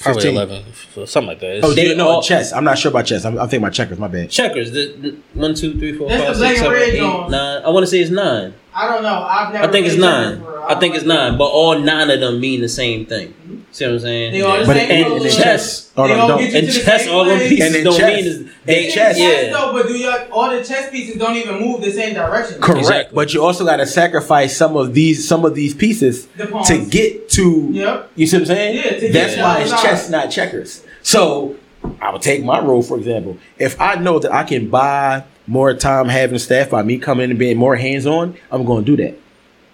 probably 0.00 0.22
15. 0.22 0.34
eleven, 0.36 1.06
something 1.06 1.28
like 1.28 1.40
that. 1.40 1.46
Oh, 1.46 1.50
it's- 1.58 1.64
Oh, 1.70 1.74
They 1.74 1.88
you 1.88 1.94
know 1.94 2.08
all- 2.08 2.22
chess. 2.22 2.52
I'm 2.52 2.64
not 2.64 2.78
sure 2.78 2.90
about 2.90 3.04
chess. 3.06 3.24
I'm, 3.24 3.34
I'm 3.38 3.48
thinking 3.48 3.64
about 3.64 3.74
checkers. 3.74 3.98
My 3.98 4.08
bad. 4.08 4.30
Checkers. 4.30 4.70
The, 4.72 4.92
the 4.98 5.16
one, 5.34 5.54
two, 5.54 5.78
three, 5.78 5.92
four, 5.96 6.08
That's 6.08 6.24
five, 6.24 6.34
the 6.36 6.40
black 6.40 6.50
six, 6.56 6.60
and 6.60 6.66
seven, 6.66 6.72
red 6.80 6.88
eight, 6.94 6.96
Jones. 6.98 7.30
nine. 7.30 7.62
I 7.64 7.68
want 7.70 7.84
to 7.84 7.90
say 7.90 8.00
it's 8.00 8.10
nine. 8.10 8.54
I 8.74 8.88
don't 8.88 9.02
know. 9.02 9.22
I've 9.22 9.52
never. 9.52 9.68
I 9.68 9.70
think 9.72 9.86
it's 9.86 9.96
nine. 9.96 10.36
checkers 10.38 10.44
for- 10.46 10.70
I 10.70 10.74
think 10.80 10.94
it's 10.94 11.04
nine, 11.04 11.36
but 11.36 11.46
all 11.46 11.78
nine 11.78 12.08
of 12.10 12.20
them 12.20 12.40
mean 12.40 12.60
the 12.62 12.68
same 12.68 13.04
thing. 13.06 13.34
See 13.72 13.84
what 13.84 13.94
I'm 13.94 14.00
saying? 14.00 14.32
They 14.32 14.42
all 14.42 14.58
the 14.58 14.64
But 14.66 14.76
same 14.76 14.90
in, 14.90 15.04
color. 15.04 15.16
in 15.26 15.32
chess, 15.32 15.84
They 15.94 16.02
all 16.02 16.08
don't. 16.28 16.38
get 16.40 16.50
you 16.52 16.58
And 16.58 16.66
to 16.68 16.72
the 16.72 16.80
chess, 16.84 17.04
same 17.04 17.14
all 17.14 17.24
them 17.24 17.36
place. 17.38 17.48
pieces 17.50 17.66
And 17.66 17.76
in 17.76 17.84
don't 17.84 17.96
chess- 17.98 18.24
mean 18.24 18.50
they 18.64 18.84
In 18.86 18.90
chess- 18.90 19.16
chess, 19.18 19.44
Yeah. 19.44 19.52
though, 19.52 19.72
but 19.72 19.86
do 19.86 19.92
you 19.96 20.12
all 20.32 20.50
the 20.50 20.64
chess 20.64 20.90
pieces 20.90 21.16
don't 21.16 21.36
even 21.36 21.60
move 21.60 21.80
the 21.80 21.92
same 21.92 22.14
direction? 22.14 22.60
Correct, 22.60 22.80
Exactly. 22.80 23.14
but 23.14 23.32
you 23.32 23.44
also 23.44 23.64
got 23.64 23.76
to 23.76 23.86
sacrifice 23.86 24.56
some 24.56 24.76
of 24.76 24.92
these 24.94 25.26
some 25.26 25.44
of 25.44 25.54
these 25.54 25.72
pieces 25.74 26.26
The 26.36 26.46
to 26.66 26.84
get 26.90 27.28
to. 27.30 27.68
Yep. 27.72 28.10
You 28.16 28.26
see 28.26 28.36
what 28.38 28.40
I'm 28.42 28.46
saying? 28.46 28.76
Yeah, 28.76 28.82
to 28.90 29.00
get 29.00 29.12
That's 29.12 29.36
why 29.36 29.54
the 29.64 29.72
it's 29.72 29.82
chess, 29.82 30.10
not 30.10 30.30
checkers. 30.30 30.82
So 31.02 31.54
I 32.02 32.12
would 32.12 32.22
take 32.22 32.42
my 32.44 32.60
role 32.60 32.82
for 32.82 32.98
example. 32.98 33.36
If 33.58 33.80
I 33.80 33.94
know 33.94 34.18
that 34.18 34.34
I 34.34 34.42
can 34.42 34.66
buy 34.68 35.22
more 35.46 35.72
time 35.74 36.08
having 36.08 36.38
staff 36.38 36.70
by 36.70 36.82
me 36.82 36.98
coming 36.98 37.24
in 37.24 37.30
and 37.30 37.38
being 37.38 37.56
more 37.56 37.76
hands 37.76 38.06
on, 38.06 38.34
I'm 38.50 38.64
going 38.64 38.84
to 38.84 38.96
do 38.96 39.02
that. 39.04 39.14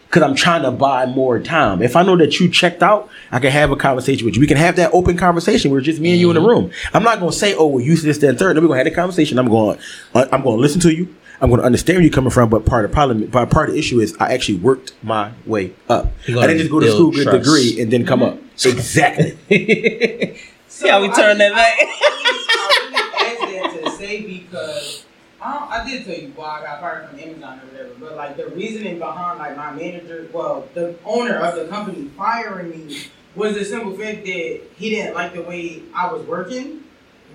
Because 0.07 0.23
I'm 0.23 0.35
trying 0.35 0.63
to 0.63 0.71
buy 0.71 1.05
more 1.07 1.39
time. 1.41 1.83
If 1.83 1.97
I 1.97 2.03
know 2.03 2.17
that 2.17 2.39
you 2.39 2.49
checked 2.49 2.83
out, 2.83 3.09
I 3.33 3.39
can 3.41 3.51
have 3.51 3.71
a 3.71 3.77
conversation 3.77 4.25
with 4.25 4.37
you. 4.37 4.41
We 4.41 4.47
can 4.47 4.57
have 4.57 4.77
that 4.77 4.93
open 4.95 5.17
conversation 5.17 5.71
where 5.71 5.79
it's 5.81 5.87
just 5.87 6.01
me 6.01 6.13
and 6.13 6.21
you 6.21 6.31
in 6.31 6.35
the 6.37 6.41
room. 6.41 6.71
I'm 6.95 7.03
not 7.03 7.19
going 7.19 7.33
to 7.33 7.37
say, 7.37 7.55
"Oh, 7.55 7.67
well, 7.67 7.85
you 7.85 7.97
this, 7.97 8.19
that, 8.19 8.29
and 8.29 8.39
third. 8.39 8.57
Then 8.57 8.63
we're 8.63 8.69
going 8.69 8.79
to 8.79 8.85
have 8.85 8.93
a 8.93 8.95
conversation. 8.95 9.39
I'm 9.39 9.49
going, 9.49 9.79
I'm 10.15 10.29
going 10.43 10.57
to 10.57 10.61
listen 10.61 10.81
to 10.83 10.95
you. 10.95 11.15
I'm 11.41 11.51
going 11.51 11.61
to 11.61 11.67
understand 11.67 11.97
where 11.97 12.03
you're 12.05 12.13
coming 12.13 12.31
from. 12.31 12.49
But 12.49 12.65
part 12.65 12.85
of 12.85 12.91
the 12.91 12.95
problem, 12.95 13.31
part 13.31 13.51
part 13.51 13.69
of 13.69 13.75
the 13.75 13.79
issue 13.81 14.01
is 14.01 14.17
I 14.21 14.33
actually 14.33 14.59
worked 14.59 14.93
my 15.03 15.33
way 15.45 15.73
up. 15.89 16.13
I 16.29 16.33
didn't 16.47 16.59
just 16.59 16.71
go 16.71 16.81
to 16.81 16.91
school, 16.91 17.11
get 17.11 17.27
a 17.27 17.39
degree, 17.39 17.81
and 17.81 17.93
then 17.93 18.07
come 18.07 18.23
up. 18.23 18.39
Exactly. 18.65 19.37
See 20.69 20.89
how 20.89 21.01
we 21.03 21.09
I 21.11 21.15
turn 21.15 21.39
that 21.39 21.53
just- 21.53 21.55
back? 21.55 21.77
I 21.79 23.37
really 23.41 23.59
asked 23.59 23.75
that 23.75 23.85
to 23.85 23.91
say 23.97 24.21
because 24.23 25.06
I, 25.47 25.81
I 25.81 25.89
did 25.89 26.05
tell 26.05 26.15
you 26.15 26.33
why 26.35 26.61
I 26.61 26.63
got 26.65 26.81
fired 26.81 27.09
from 27.09 27.21
Amazon 27.21 27.61
or 27.61 27.67
whatever, 27.67 27.91
but 28.01 28.17
like 28.17 28.37
the 28.37 28.49
reasoning 28.49 28.99
behind 28.99 29.39
like 29.39 29.57
my 29.57 29.73
manager, 29.73 30.29
well, 30.33 30.69
the 30.75 30.97
owner 31.05 31.37
of 31.37 31.55
the 31.55 31.69
company 31.69 32.11
firing 32.17 32.71
me 32.71 32.99
was 33.37 33.55
the 33.55 33.65
simple 33.65 33.97
fact 33.97 34.25
that 34.25 34.61
he 34.77 34.91
didn't 34.91 35.15
like 35.15 35.35
the 35.35 35.43
way 35.43 35.83
I 35.95 36.13
was 36.13 36.27
working, 36.27 36.83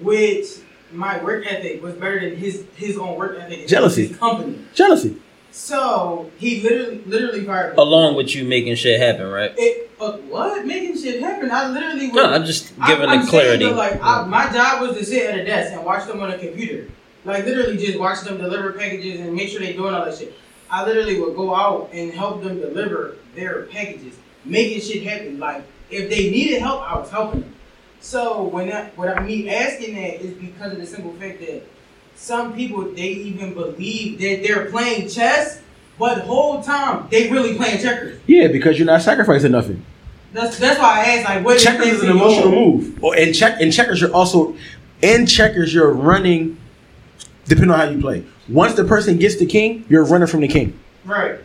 which 0.01 0.45
my 0.91 1.23
work 1.23 1.45
ethic 1.47 1.81
was 1.81 1.95
better 1.95 2.19
than 2.19 2.35
his 2.35 2.65
his 2.75 2.97
own 2.97 3.15
work 3.15 3.39
ethic. 3.39 3.67
Jealousy. 3.67 4.07
His 4.07 4.17
company. 4.17 4.59
Jealousy. 4.73 5.17
So 5.51 6.31
he 6.37 6.61
literally 6.61 7.01
literally 7.05 7.45
fired 7.45 7.77
me. 7.77 7.81
Along 7.81 8.15
with 8.15 8.35
you 8.35 8.43
making 8.43 8.75
shit 8.75 8.99
happen, 8.99 9.27
right? 9.27 9.53
It, 9.57 9.91
uh, 9.99 10.13
what 10.13 10.65
making 10.65 10.97
shit 10.97 11.21
happen? 11.21 11.51
I 11.51 11.69
literally 11.69 12.07
was. 12.07 12.15
No, 12.15 12.33
I'm 12.33 12.45
just 12.45 12.75
giving 12.87 13.07
I'm 13.07 13.21
the 13.21 13.27
saying, 13.27 13.29
clarity. 13.29 13.65
though, 13.65 13.75
like 13.75 14.01
I, 14.01 14.25
my 14.25 14.51
job 14.51 14.81
was 14.81 14.97
to 14.97 15.05
sit 15.05 15.29
at 15.29 15.39
a 15.39 15.45
desk 15.45 15.73
and 15.73 15.85
watch 15.85 16.07
them 16.07 16.19
on 16.19 16.31
a 16.31 16.37
computer. 16.37 16.87
Like 17.23 17.45
literally 17.45 17.77
just 17.77 17.99
watch 17.99 18.21
them 18.21 18.37
deliver 18.37 18.73
packages 18.73 19.19
and 19.19 19.33
make 19.33 19.49
sure 19.49 19.59
they're 19.59 19.73
doing 19.73 19.93
all 19.93 20.05
that 20.05 20.17
shit. 20.17 20.33
I 20.69 20.85
literally 20.85 21.19
would 21.19 21.35
go 21.35 21.53
out 21.53 21.89
and 21.93 22.11
help 22.11 22.43
them 22.43 22.59
deliver 22.59 23.17
their 23.35 23.63
packages, 23.63 24.15
making 24.45 24.81
shit 24.81 25.03
happen. 25.03 25.39
Like 25.39 25.63
if 25.89 26.09
they 26.09 26.31
needed 26.31 26.61
help, 26.61 26.81
I 26.81 26.97
was 26.97 27.09
helping 27.09 27.41
them. 27.41 27.55
So 27.99 28.43
when 28.43 28.69
that, 28.69 28.97
what 28.97 29.15
I 29.15 29.21
me 29.21 29.49
asking 29.49 29.95
that 29.95 30.21
is 30.21 30.33
because 30.33 30.73
of 30.73 30.79
the 30.79 30.85
simple 30.87 31.13
fact 31.13 31.39
that 31.41 31.63
some 32.15 32.53
people 32.55 32.83
they 32.91 33.09
even 33.09 33.53
believe 33.53 34.19
that 34.19 34.41
they're 34.43 34.69
playing 34.71 35.09
chess, 35.09 35.61
but 35.99 36.15
the 36.15 36.21
whole 36.21 36.63
time 36.63 37.07
they 37.11 37.29
really 37.29 37.55
playing 37.55 37.81
checkers. 37.81 38.19
Yeah, 38.27 38.47
because 38.47 38.79
you're 38.79 38.87
not 38.87 39.01
sacrificing 39.01 39.51
nothing. 39.51 39.85
That's 40.33 40.57
that's 40.57 40.79
why 40.79 40.99
I 40.99 41.05
asked 41.15 41.29
like 41.29 41.45
what 41.45 41.59
checkers 41.59 41.87
is 41.87 42.03
an 42.03 42.09
emotional 42.09 42.51
move. 42.51 43.03
Or 43.03 43.15
in 43.15 43.33
check 43.33 43.59
in 43.59 43.71
checkers, 43.71 44.01
you're 44.01 44.13
also 44.13 44.55
in 45.01 45.25
checkers. 45.25 45.73
You're 45.73 45.91
running, 45.91 46.57
depending 47.45 47.71
on 47.71 47.79
how 47.79 47.89
you 47.89 47.99
play. 47.99 48.23
Once 48.49 48.73
the 48.75 48.83
person 48.83 49.17
gets 49.17 49.37
the 49.37 49.45
king, 49.45 49.85
you're 49.89 50.05
running 50.05 50.27
from 50.27 50.41
the 50.41 50.47
king. 50.47 50.77
Right. 51.05 51.39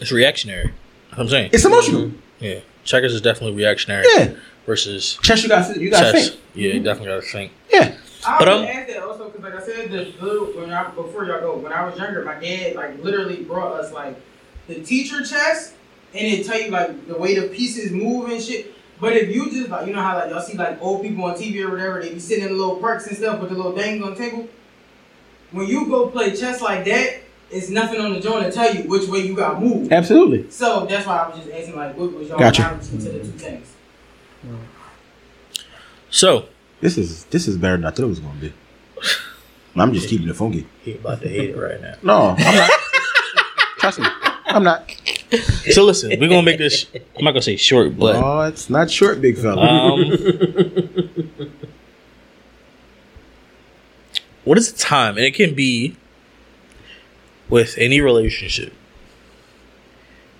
it's 0.00 0.10
reactionary. 0.12 0.72
That's 1.10 1.18
what 1.18 1.20
I'm 1.24 1.28
saying. 1.28 1.50
It's 1.52 1.64
emotional. 1.64 2.12
yeah, 2.40 2.60
checkers 2.84 3.14
is 3.14 3.20
definitely 3.20 3.56
reactionary. 3.56 4.04
Yeah, 4.16 4.34
Versus 4.66 5.18
chess. 5.22 5.42
You 5.42 5.48
got 5.48 5.76
you 5.76 5.90
got 5.90 6.04
to 6.04 6.12
chess. 6.12 6.30
think. 6.30 6.40
Yeah, 6.54 6.72
you 6.72 6.82
definitely 6.82 7.12
got 7.14 7.22
to 7.22 7.28
think. 7.28 7.52
Yeah, 7.70 7.96
I 8.26 8.38
But, 8.38 8.44
but, 8.44 8.48
um, 8.48 8.64
ask 8.64 8.88
that 8.88 9.02
also 9.02 9.28
because, 9.28 9.42
like 9.42 9.54
I 9.54 9.64
said, 9.66 9.90
the 9.90 10.12
little 10.24 10.46
when 10.60 10.72
I 10.72 10.88
before 10.90 11.24
y'all 11.24 11.40
go, 11.40 11.56
when 11.56 11.72
I 11.72 11.84
was 11.88 11.98
younger, 11.98 12.24
my 12.24 12.38
dad 12.38 12.76
like 12.76 13.02
literally 13.02 13.42
brought 13.44 13.72
us 13.72 13.92
like 13.92 14.20
the 14.68 14.76
teacher 14.80 15.24
chess, 15.24 15.74
and 16.14 16.26
it 16.26 16.46
tell 16.46 16.60
you 16.60 16.70
like 16.70 17.06
the 17.08 17.16
way 17.18 17.38
the 17.38 17.48
pieces 17.48 17.90
move 17.92 18.30
and 18.30 18.40
shit. 18.42 18.72
But 19.02 19.16
if 19.16 19.34
you 19.34 19.50
just 19.50 19.68
like 19.68 19.88
you 19.88 19.92
know 19.92 20.00
how 20.00 20.16
like 20.16 20.30
y'all 20.30 20.40
see 20.40 20.56
like 20.56 20.80
old 20.80 21.02
people 21.02 21.24
on 21.24 21.34
TV 21.34 21.60
or 21.64 21.72
whatever, 21.72 22.00
they 22.00 22.10
be 22.14 22.20
sitting 22.20 22.44
in 22.44 22.56
little 22.56 22.76
parks 22.76 23.08
and 23.08 23.16
stuff 23.16 23.40
with 23.40 23.50
the 23.50 23.56
little 23.56 23.72
things 23.72 24.00
on 24.00 24.10
the 24.10 24.16
table. 24.16 24.48
When 25.50 25.66
you 25.66 25.86
go 25.88 26.06
play 26.06 26.36
chess 26.36 26.62
like 26.62 26.84
that, 26.84 27.16
it's 27.50 27.68
nothing 27.68 28.00
on 28.00 28.12
the 28.12 28.20
joint 28.20 28.46
to 28.46 28.52
tell 28.52 28.72
you 28.72 28.84
which 28.84 29.08
way 29.08 29.18
you 29.18 29.34
got 29.34 29.60
moved. 29.60 29.92
absolutely. 29.92 30.48
So 30.52 30.86
that's 30.86 31.04
why 31.04 31.18
I 31.18 31.28
was 31.28 31.38
just 31.44 31.50
asking 31.50 31.74
like, 31.74 31.96
what 31.96 32.12
was 32.12 32.28
y'all 32.28 32.38
Gotcha. 32.38 32.62
analogy 32.62 32.90
to 32.98 33.08
the 33.10 33.18
two 33.18 33.24
things? 33.32 33.74
So 36.10 36.46
This 36.80 36.96
is 36.96 37.24
this 37.24 37.48
is 37.48 37.56
better 37.56 37.76
than 37.76 37.86
I 37.86 37.90
thought 37.90 38.04
it 38.04 38.06
was 38.06 38.20
going 38.20 38.34
to 38.38 38.40
be. 38.40 38.52
I'm 39.74 39.92
just 39.92 40.08
keeping 40.08 40.28
it 40.28 40.36
funky. 40.36 40.68
he 40.82 40.94
about 40.94 41.22
to 41.22 41.28
hate 41.28 41.50
it 41.50 41.56
right 41.58 41.80
now. 41.80 41.94
No, 42.04 42.36
I'm 42.38 42.54
not. 42.56 42.70
Trust 43.78 43.98
me, 43.98 44.06
I'm 44.46 44.62
not. 44.62 44.84
So 45.72 45.84
listen, 45.84 46.10
we're 46.20 46.28
gonna 46.28 46.42
make 46.42 46.58
this. 46.58 46.86
I'm 47.16 47.24
not 47.24 47.32
gonna 47.32 47.42
say 47.42 47.56
short, 47.56 47.98
but 47.98 48.16
Oh, 48.16 48.40
it's 48.42 48.68
not 48.68 48.90
short, 48.90 49.20
big 49.22 49.38
fella. 49.38 49.62
um, 49.66 49.98
what 54.44 54.58
is 54.58 54.72
the 54.72 54.78
time? 54.78 55.16
And 55.16 55.24
it 55.24 55.34
can 55.34 55.54
be 55.54 55.96
with 57.48 57.76
any 57.78 58.00
relationship 58.00 58.72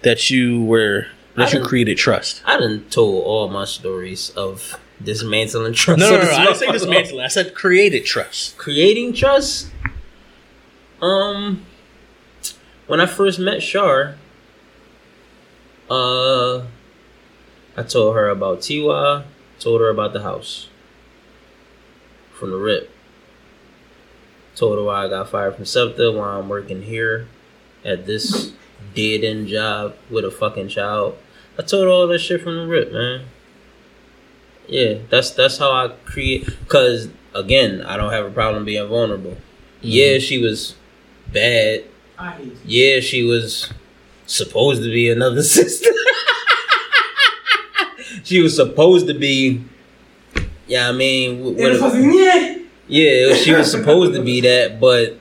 that 0.03 0.31
you 0.31 0.63
were 0.65 1.07
that 1.37 1.49
I 1.49 1.53
you 1.53 1.59
done- 1.61 1.69
created 1.69 1.97
trust? 1.97 2.43
I 2.45 2.59
didn't 2.59 2.91
told 2.91 3.25
all 3.25 3.49
my 3.49 3.65
stories 3.65 4.31
of 4.31 4.79
dismantling 5.03 5.73
trust. 5.75 6.01
No, 6.01 6.11
no, 6.11 6.17
of 6.19 6.25
no. 6.25 6.31
I 6.31 6.45
didn't 6.45 6.57
say 6.59 6.67
motherfucker. 6.67 6.73
dismantling. 6.81 7.25
I 7.25 7.29
said 7.29 7.55
created 7.55 8.05
trust. 8.05 8.57
creating 8.59 9.15
trust. 9.15 9.69
Um, 11.01 11.65
when 12.87 13.01
I 13.01 13.07
first 13.07 13.39
met 13.39 13.63
Shar, 13.63 14.17
uh, 15.93 16.65
I 17.77 17.83
told 17.83 18.17
her 18.17 18.29
about 18.29 18.61
Tiwa, 18.61 19.25
told 19.59 19.81
her 19.81 19.91
about 19.91 20.13
the 20.13 20.23
house 20.23 20.69
from 22.33 22.51
the 22.51 22.57
rip. 22.57 22.91
Told 24.57 24.79
her 24.79 24.85
why 24.85 25.05
I 25.05 25.09
got 25.09 25.29
fired 25.29 25.57
from 25.57 25.65
SEPTA, 25.65 26.13
why 26.13 26.39
I'm 26.39 26.49
working 26.49 26.83
here 26.83 27.29
at 27.85 28.07
this 28.07 28.53
dead 28.95 29.25
end 29.25 29.49
job 29.49 29.97
with 30.11 30.25
a 30.25 30.31
fucking 30.31 30.69
child. 30.69 31.17
I 31.59 31.63
told 31.63 31.85
her 31.85 31.91
all 31.91 32.07
that 32.07 32.19
shit 32.19 32.43
from 32.43 32.57
the 32.57 32.67
rip, 32.67 32.93
man. 32.93 33.27
Yeah, 34.69 34.99
that's 35.11 35.31
that's 35.31 35.59
how 35.59 35.73
I 35.73 35.89
create. 36.05 36.49
Cause 36.69 37.09
again, 37.35 37.83
I 37.83 37.97
don't 37.97 38.13
have 38.13 38.25
a 38.25 38.31
problem 38.31 38.65
being 38.65 38.87
vulnerable. 38.89 39.37
Yeah, 39.81 40.19
she 40.19 40.39
was 40.39 40.77
bad. 41.31 41.85
I 42.19 42.31
hate 42.31 42.47
you. 42.47 42.57
Yeah, 42.65 43.01
she 43.01 43.23
was 43.23 43.73
supposed 44.37 44.83
to 44.83 44.89
be 44.91 45.11
another 45.11 45.43
sister. 45.59 45.91
she 48.25 48.41
was 48.41 48.57
supposed 48.57 49.07
to 49.09 49.15
be. 49.15 49.63
Yeah, 50.67 50.89
I 50.89 50.93
mean, 50.93 51.39
w- 51.39 51.57
It 51.59 51.71
was 51.71 51.81
what- 51.81 51.93
supposed 51.93 52.05
to 52.05 52.11
be, 52.13 52.19
yeah. 52.19 52.59
yeah, 53.29 53.35
she 53.35 53.53
was 53.53 53.71
supposed 53.71 54.15
to 54.15 54.23
be 54.23 54.41
that, 54.43 54.81
but 54.81 55.19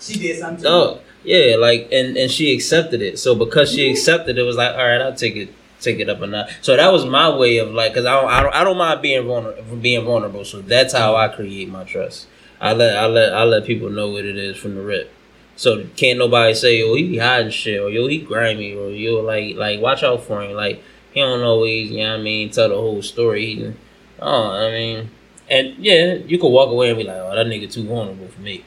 She 0.00 0.18
did 0.18 0.38
something. 0.38 0.66
Oh, 0.66 1.00
yeah, 1.24 1.56
like 1.56 1.88
and 1.90 2.16
and 2.16 2.30
she 2.30 2.52
accepted 2.54 3.00
it. 3.02 3.18
So 3.18 3.34
because 3.34 3.72
she 3.72 3.90
accepted 3.90 4.36
it, 4.38 4.42
it 4.42 4.44
was 4.44 4.56
like, 4.56 4.72
all 4.72 4.86
right, 4.86 5.00
I'll 5.00 5.14
take 5.14 5.34
it, 5.36 5.48
take 5.80 5.98
it 5.98 6.08
up 6.08 6.20
a 6.20 6.26
notch. 6.26 6.50
So 6.60 6.76
that 6.76 6.92
was 6.92 7.06
my 7.06 7.34
way 7.34 7.56
of 7.58 7.72
like, 7.72 7.94
cause 7.94 8.04
I 8.04 8.20
don't, 8.20 8.30
I 8.30 8.42
don't, 8.42 8.54
I 8.54 8.64
don't 8.64 8.76
mind 8.76 9.00
being 9.02 9.26
vulnerable, 9.26 9.76
being 9.76 10.04
vulnerable. 10.04 10.44
So 10.44 10.60
that's 10.60 10.92
how 10.92 11.16
I 11.16 11.28
create 11.28 11.68
my 11.68 11.84
trust. 11.84 12.26
I 12.60 12.72
let, 12.74 12.96
I 12.96 13.06
let, 13.06 13.32
I 13.34 13.44
let 13.44 13.64
people 13.64 13.90
know 13.90 14.10
what 14.10 14.24
it 14.24 14.36
is 14.36 14.56
from 14.56 14.74
the 14.74 14.82
rip. 14.82 15.10
So 15.56 15.86
can't 15.96 16.18
nobody 16.18 16.54
say, 16.54 16.82
oh, 16.82 16.94
he 16.94 17.08
be 17.08 17.18
hiding 17.18 17.50
shit, 17.50 17.80
or 17.80 17.88
yo, 17.88 18.06
he 18.08 18.18
grimy, 18.18 18.74
or 18.74 18.90
yo, 18.90 19.20
like, 19.20 19.56
like 19.56 19.80
watch 19.80 20.02
out 20.02 20.24
for 20.24 20.42
him. 20.42 20.52
Like 20.52 20.82
he 21.12 21.20
don't 21.20 21.42
always, 21.42 21.90
you 21.90 21.98
know 21.98 22.12
what 22.12 22.20
I 22.20 22.22
mean, 22.22 22.50
tell 22.50 22.68
the 22.68 22.74
whole 22.74 23.02
story. 23.02 23.46
He, 23.54 23.72
oh, 24.20 24.50
I 24.50 24.70
mean, 24.70 25.10
and 25.48 25.76
yeah, 25.78 26.14
you 26.14 26.38
could 26.38 26.48
walk 26.48 26.70
away 26.70 26.90
and 26.90 26.98
be 26.98 27.04
like, 27.04 27.16
oh, 27.16 27.34
that 27.34 27.46
nigga 27.46 27.70
too 27.70 27.84
vulnerable 27.84 28.28
for 28.28 28.40
me, 28.40 28.64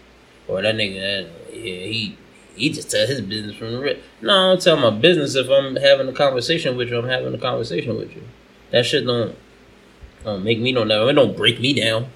or 0.48 0.62
that 0.62 0.76
nigga, 0.76 1.00
that, 1.00 1.54
yeah, 1.54 1.86
he 1.86 2.18
he 2.56 2.70
just 2.70 2.90
tell 2.90 3.06
his 3.06 3.22
business 3.22 3.56
from 3.56 3.74
the 3.74 3.80
rip. 3.80 4.04
No, 4.22 4.32
I 4.32 4.52
don't 4.54 4.62
tell 4.62 4.78
my 4.78 4.90
business 4.90 5.36
if 5.36 5.50
I'm 5.50 5.76
having 5.76 6.08
a 6.08 6.14
conversation 6.14 6.76
with 6.78 6.90
you. 6.90 6.98
I'm 6.98 7.08
having 7.08 7.34
a 7.34 7.38
conversation 7.38 7.98
with 7.98 8.16
you. 8.16 8.24
That 8.72 8.86
shit 8.86 9.06
don't 9.06 9.36
don't 10.24 10.44
make 10.44 10.60
me 10.60 10.72
no 10.72 10.84
never. 10.84 11.10
It 11.10 11.14
don't 11.14 11.36
break 11.38 11.60
me 11.60 11.74
down. 11.74 12.08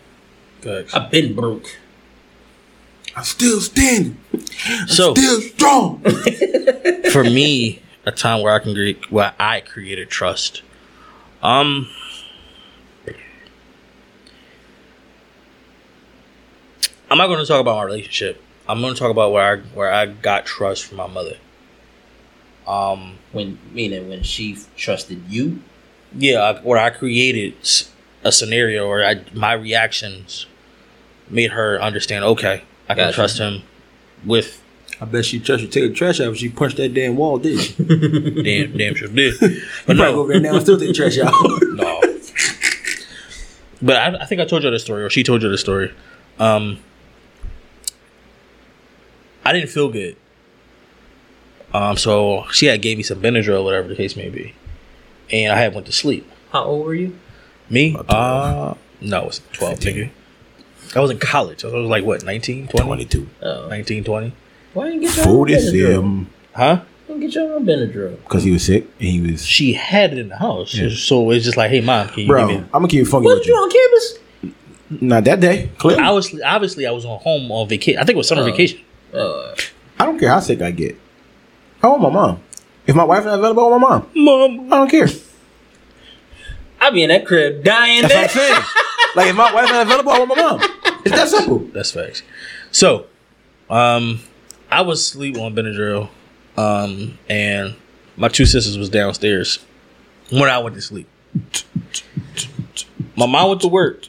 Facts. 0.61 0.93
I've 0.93 1.11
been 1.11 1.35
broke. 1.35 1.77
I'm 3.15 3.23
still 3.23 3.59
standing. 3.59 4.17
So 4.87 5.13
Still 5.13 5.41
strong. 5.41 6.01
for 7.11 7.23
me, 7.23 7.81
a 8.05 8.11
time 8.11 8.41
where 8.41 8.53
I 8.53 8.59
can 8.59 8.73
create, 8.73 9.11
where 9.11 9.33
I 9.39 9.61
created 9.61 10.09
trust. 10.09 10.61
Um, 11.43 11.89
I'm 17.09 17.17
not 17.17 17.27
going 17.27 17.39
to 17.39 17.45
talk 17.45 17.59
about 17.59 17.75
my 17.75 17.83
relationship. 17.83 18.41
I'm 18.69 18.79
going 18.81 18.93
to 18.93 18.99
talk 18.99 19.11
about 19.11 19.31
where 19.31 19.43
I 19.43 19.57
where 19.75 19.91
I 19.91 20.05
got 20.05 20.45
trust 20.45 20.85
from 20.85 20.97
my 20.97 21.07
mother. 21.07 21.37
Um, 22.67 23.17
When 23.31 23.57
meaning 23.73 24.07
when 24.09 24.23
she 24.23 24.57
trusted 24.77 25.23
you. 25.27 25.61
yeah, 26.15 26.39
I- 26.41 26.59
where 26.61 26.79
I 26.79 26.89
created 26.89 27.55
a 28.23 28.31
scenario 28.31 28.87
where 28.87 29.03
I 29.05 29.21
my 29.33 29.53
reactions 29.53 30.45
made 31.29 31.51
her 31.51 31.81
understand. 31.81 32.23
Okay, 32.23 32.63
I 32.91 32.95
can 32.95 33.03
Gotcha. 33.05 33.15
trust 33.15 33.37
him 33.39 33.61
with 34.25 34.61
I 34.99 35.05
bet 35.05 35.25
she 35.25 35.39
trust 35.39 35.63
you 35.63 35.67
take 35.69 35.89
the 35.89 35.95
trash 35.95 36.19
out 36.19 36.27
when 36.27 36.35
she 36.35 36.49
punched 36.49 36.77
that 36.77 36.93
damn 36.93 37.15
wall, 37.15 37.37
did 37.39 37.59
she? 37.59 37.73
damn 38.43 38.77
damn 38.77 38.95
sure 38.95 39.07
did. 39.07 39.33
You 39.41 39.61
But 39.87 39.95
probably 39.95 39.95
no, 39.95 40.11
go 40.13 40.19
over 40.21 40.33
there 40.33 40.41
now 40.41 40.53
and 40.53 40.61
still 40.61 40.77
take 40.79 40.89
the 40.89 40.93
trash 40.93 41.17
out. 41.17 41.33
No. 41.73 42.01
but 43.81 43.95
I, 43.95 44.23
I 44.23 44.25
think 44.25 44.41
I 44.41 44.45
told 44.45 44.63
you 44.63 44.69
the 44.69 44.77
story, 44.79 45.03
or 45.03 45.09
she 45.09 45.23
told 45.23 45.41
you 45.41 45.49
the 45.49 45.57
story. 45.57 45.91
Um, 46.37 46.77
I 49.43 49.53
didn't 49.53 49.69
feel 49.69 49.89
good. 49.89 50.15
Um, 51.73 51.97
so 51.97 52.45
she 52.51 52.65
had 52.67 52.81
gave 52.81 52.97
me 52.97 53.03
some 53.03 53.21
Benadryl, 53.21 53.63
whatever 53.63 53.87
the 53.87 53.95
case 53.95 54.15
may 54.15 54.29
be, 54.29 54.53
and 55.31 55.51
I 55.53 55.57
had 55.59 55.73
went 55.73 55.87
to 55.87 55.93
sleep. 55.93 56.29
How 56.51 56.65
old 56.65 56.85
were 56.85 56.93
you? 56.93 57.17
Me? 57.69 57.95
About 57.95 58.07
12. 58.09 58.71
Uh, 58.71 58.77
no, 59.01 59.21
it 59.21 59.25
was 59.27 59.41
12, 59.53 59.73
15. 59.79 59.95
nigga. 59.95 60.09
I 60.95 60.99
was 60.99 61.11
in 61.11 61.19
college. 61.19 61.63
I 61.63 61.67
was 61.69 61.89
like, 61.89 62.03
what, 62.03 62.23
19, 62.23 62.67
20? 62.67 62.85
22. 62.85 63.29
Oh, 63.43 63.67
19, 63.69 64.03
20? 64.03 64.33
why 64.73 64.85
didn't 64.89 65.01
you 65.03 65.07
get 65.09 65.17
your 65.17 65.27
own 65.27 65.45
Benadryl? 65.45 65.45
47. 65.45 66.29
Huh? 66.53 66.75
Why 66.75 66.83
didn't 67.07 67.21
you 67.21 67.27
get 67.27 67.35
your 67.35 67.53
own 67.55 67.65
Benadryl? 67.65 68.17
Because 68.23 68.43
he 68.43 68.51
was 68.51 68.65
sick 68.65 68.83
and 68.99 69.07
he 69.07 69.21
was. 69.31 69.45
She 69.45 69.73
had 69.73 70.13
it 70.13 70.19
in 70.19 70.29
the 70.29 70.37
house. 70.37 70.73
Yeah. 70.73 70.89
So 70.93 71.29
it's 71.31 71.45
just 71.45 71.57
like, 71.57 71.69
hey, 71.71 71.81
mom, 71.81 72.07
can 72.09 72.19
you 72.21 72.27
Bro, 72.27 72.47
give 72.47 72.57
I'm 72.57 72.63
me 72.63 72.69
going 72.71 72.83
to 72.83 72.87
keep 72.89 73.01
it 73.05 73.09
funky 73.09 73.25
Wasn't 73.25 73.39
with 73.41 73.47
you 73.47 73.53
you. 73.53 73.59
on 73.61 73.71
campus? 73.71 74.17
Not 75.01 75.23
that 75.25 75.39
day. 75.39 75.69
Clearly. 75.77 76.03
I 76.03 76.11
was 76.11 76.41
obviously 76.41 76.85
I 76.85 76.91
was 76.91 77.05
on 77.05 77.17
home 77.19 77.49
on 77.51 77.67
vacation. 77.69 77.99
I 77.99 78.03
think 78.03 78.15
it 78.15 78.17
was 78.17 78.27
summer 78.27 78.41
Oh. 78.41 78.45
vacation. 78.45 78.79
Uh, 79.13 79.55
I 79.99 80.05
don't 80.05 80.19
care 80.19 80.29
how 80.29 80.39
sick 80.41 80.61
I 80.61 80.71
get. 80.71 80.97
I 81.81 81.87
want 81.87 82.01
my 82.01 82.09
mom. 82.09 82.41
If 82.85 82.95
my 82.95 83.03
wife 83.05 83.23
not 83.23 83.39
available, 83.39 83.65
I 83.65 83.67
want 83.69 83.81
my 83.81 83.89
mom. 83.89 84.09
Mom, 84.59 84.73
I 84.73 84.77
don't 84.77 84.89
care. 84.89 85.07
I 86.79 86.89
be 86.89 87.03
in 87.03 87.09
that 87.09 87.25
crib 87.25 87.63
dying. 87.63 88.01
That's 88.01 88.13
what 88.13 88.23
I'm 88.23 88.29
saying. 88.29 88.63
like 89.15 89.27
if 89.29 89.35
my 89.35 89.53
wife 89.53 89.69
not 89.69 89.85
available, 89.85 90.11
I 90.11 90.19
want 90.19 90.29
my 90.29 90.35
mom. 90.35 90.61
It's 91.05 91.15
that 91.15 91.29
simple. 91.29 91.59
That's 91.73 91.91
facts. 91.91 92.23
So, 92.71 93.05
um, 93.69 94.19
I 94.69 94.81
was 94.81 94.99
asleep 95.01 95.37
on 95.37 95.55
Benadryl, 95.55 96.09
um, 96.57 97.17
and 97.29 97.75
my 98.17 98.27
two 98.27 98.45
sisters 98.45 98.77
was 98.77 98.89
downstairs 98.89 99.59
when 100.29 100.49
I 100.49 100.59
went 100.59 100.75
to 100.75 100.81
sleep. 100.81 101.07
My 103.15 103.25
mom 103.25 103.49
went 103.49 103.61
to 103.61 103.67
work. 103.67 104.03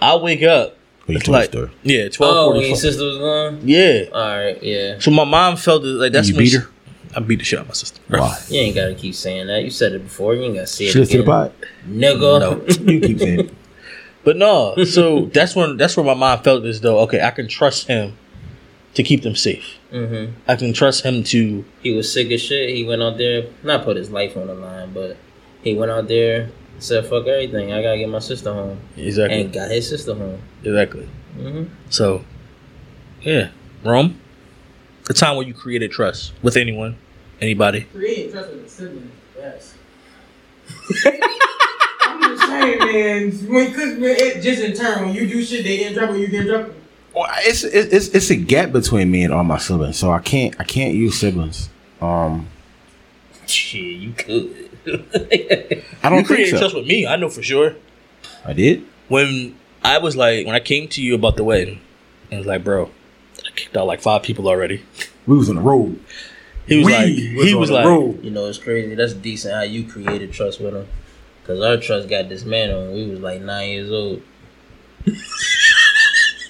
I 0.00 0.16
wake 0.16 0.42
up. 0.42 0.76
you 1.06 1.16
It's 1.16 1.24
told 1.24 1.34
the 1.34 1.38
like 1.40 1.50
story. 1.50 1.70
yeah, 1.82 2.08
twelve 2.08 2.36
Oh, 2.36 2.46
when 2.48 2.56
forty 2.56 2.68
your 2.68 2.76
sister 2.76 3.04
was 3.04 3.18
gone. 3.18 3.60
Yeah. 3.64 4.04
All 4.12 4.20
right, 4.38 4.62
yeah. 4.62 4.98
So 4.98 5.10
my 5.10 5.24
mom 5.24 5.56
felt 5.56 5.84
it, 5.84 5.86
like 5.88 6.12
that's 6.12 6.28
You 6.28 6.34
when 6.36 6.44
beat 6.44 6.50
she- 6.50 6.56
her? 6.58 6.68
I 7.14 7.18
beat 7.18 7.40
the 7.40 7.44
shit 7.44 7.58
out 7.58 7.62
of 7.62 7.68
my 7.68 7.74
sister. 7.74 8.00
bro. 8.08 8.20
Why? 8.20 8.38
You 8.48 8.60
ain't 8.60 8.76
gotta 8.76 8.94
keep 8.94 9.14
saying 9.16 9.48
that. 9.48 9.64
You 9.64 9.70
said 9.70 9.92
it 9.92 10.04
before. 10.04 10.34
You 10.36 10.42
ain't 10.44 10.54
gotta 10.54 10.66
say 10.68 10.84
it 10.86 10.92
She 10.92 10.98
listen 11.00 11.18
to 11.18 11.22
the 11.24 11.30
again. 11.32 11.50
pod. 11.50 11.68
Nigga. 11.88 12.40
No. 12.40 12.92
You 12.92 13.00
keep 13.00 13.18
saying 13.18 13.40
it. 13.40 13.54
But 14.24 14.36
no, 14.36 14.74
so 14.84 15.26
that's 15.32 15.56
when 15.56 15.76
that's 15.76 15.96
where 15.96 16.04
my 16.04 16.14
mom 16.14 16.42
felt 16.42 16.64
as 16.64 16.80
though 16.80 17.00
okay, 17.00 17.20
I 17.22 17.30
can 17.30 17.48
trust 17.48 17.86
him 17.88 18.16
to 18.94 19.02
keep 19.02 19.22
them 19.22 19.34
safe. 19.36 19.78
mm-hmm. 19.92 20.32
I 20.48 20.56
can 20.56 20.72
trust 20.72 21.04
him 21.04 21.22
to 21.24 21.64
He 21.82 21.92
was 21.92 22.12
sick 22.12 22.30
as 22.30 22.42
shit. 22.42 22.70
He 22.70 22.84
went 22.84 23.02
out 23.02 23.16
there, 23.18 23.46
not 23.62 23.84
put 23.84 23.96
his 23.96 24.10
life 24.10 24.36
on 24.36 24.48
the 24.48 24.54
line, 24.54 24.92
but 24.92 25.16
he 25.62 25.74
went 25.74 25.90
out 25.92 26.08
there, 26.08 26.50
said, 26.80 27.06
fuck 27.06 27.26
everything. 27.26 27.72
I 27.72 27.82
gotta 27.82 27.98
get 27.98 28.08
my 28.08 28.18
sister 28.18 28.52
home. 28.52 28.80
exactly 28.96 29.42
And 29.42 29.52
got 29.52 29.70
his 29.70 29.88
sister 29.88 30.14
home. 30.14 30.40
exactly. 30.64 31.08
hmm 31.36 31.64
So, 31.88 32.24
yeah, 33.22 33.50
Rome, 33.84 34.20
the 35.04 35.14
time 35.14 35.36
where 35.36 35.46
you 35.46 35.54
created 35.54 35.92
trust 35.92 36.32
with 36.42 36.56
anyone, 36.56 36.96
anybody. 37.40 37.82
Creating 37.82 38.32
trust 38.32 38.50
with 38.52 38.66
a 38.66 38.68
sibling. 38.68 39.10
Yes. 39.38 39.74
I'm 42.50 42.78
just 42.78 42.92
man. 42.92 43.52
When, 43.52 43.72
cause 43.72 43.98
it 43.98 44.42
just 44.42 44.62
in 44.62 44.72
turn, 44.74 45.06
when 45.06 45.14
you 45.14 45.26
do 45.26 45.42
shit, 45.42 45.64
they 45.64 45.78
get 45.78 45.92
in 45.92 45.98
trouble. 45.98 46.16
You 46.16 46.28
get 46.28 46.42
in 46.42 46.46
trouble. 46.48 46.74
Well, 47.14 47.26
it's 47.38 47.64
it's 47.64 48.08
it's 48.08 48.30
a 48.30 48.36
gap 48.36 48.72
between 48.72 49.10
me 49.10 49.24
and 49.24 49.34
all 49.34 49.44
my 49.44 49.58
siblings, 49.58 49.96
so 49.96 50.12
I 50.12 50.20
can't 50.20 50.54
I 50.60 50.64
can't 50.64 50.94
use 50.94 51.18
siblings. 51.18 51.68
Um, 52.00 52.48
Shit, 53.46 53.82
you 53.82 54.12
could. 54.12 54.70
I 54.86 56.08
don't 56.08 56.18
you 56.18 56.18
think 56.18 56.26
created 56.26 56.50
so. 56.52 56.58
trust 56.58 56.74
with 56.74 56.86
me. 56.86 57.06
I 57.06 57.16
know 57.16 57.28
for 57.28 57.42
sure. 57.42 57.74
I 58.44 58.52
did. 58.52 58.86
When 59.08 59.56
I 59.82 59.98
was 59.98 60.16
like, 60.16 60.46
when 60.46 60.54
I 60.54 60.60
came 60.60 60.88
to 60.88 61.02
you 61.02 61.14
about 61.14 61.36
the 61.36 61.44
wedding, 61.44 61.80
and 62.30 62.38
was 62.38 62.46
like, 62.46 62.62
bro, 62.62 62.90
I 63.44 63.50
kicked 63.54 63.76
out 63.76 63.86
like 63.86 64.00
five 64.00 64.22
people 64.22 64.48
already. 64.48 64.82
We 65.26 65.36
was 65.36 65.48
on 65.48 65.56
the 65.56 65.62
road. 65.62 65.98
He 66.66 66.78
was 66.78 66.86
we 66.86 66.92
like, 66.92 67.08
he 67.08 67.54
was 67.54 67.70
like, 67.70 67.84
road. 67.84 68.22
You 68.22 68.30
know, 68.30 68.46
it's 68.46 68.58
crazy. 68.58 68.94
That's 68.94 69.14
decent 69.14 69.54
how 69.54 69.62
you 69.62 69.84
created 69.84 70.32
trust 70.32 70.60
with 70.60 70.74
him. 70.74 70.86
Because 71.50 71.64
our 71.64 71.76
trust 71.78 72.08
got 72.08 72.28
dismantled 72.28 72.88
when 72.88 72.94
we 72.94 73.06
was 73.10 73.20
like 73.20 73.40
nine 73.42 73.68
years 73.70 73.90
old. 73.90 74.22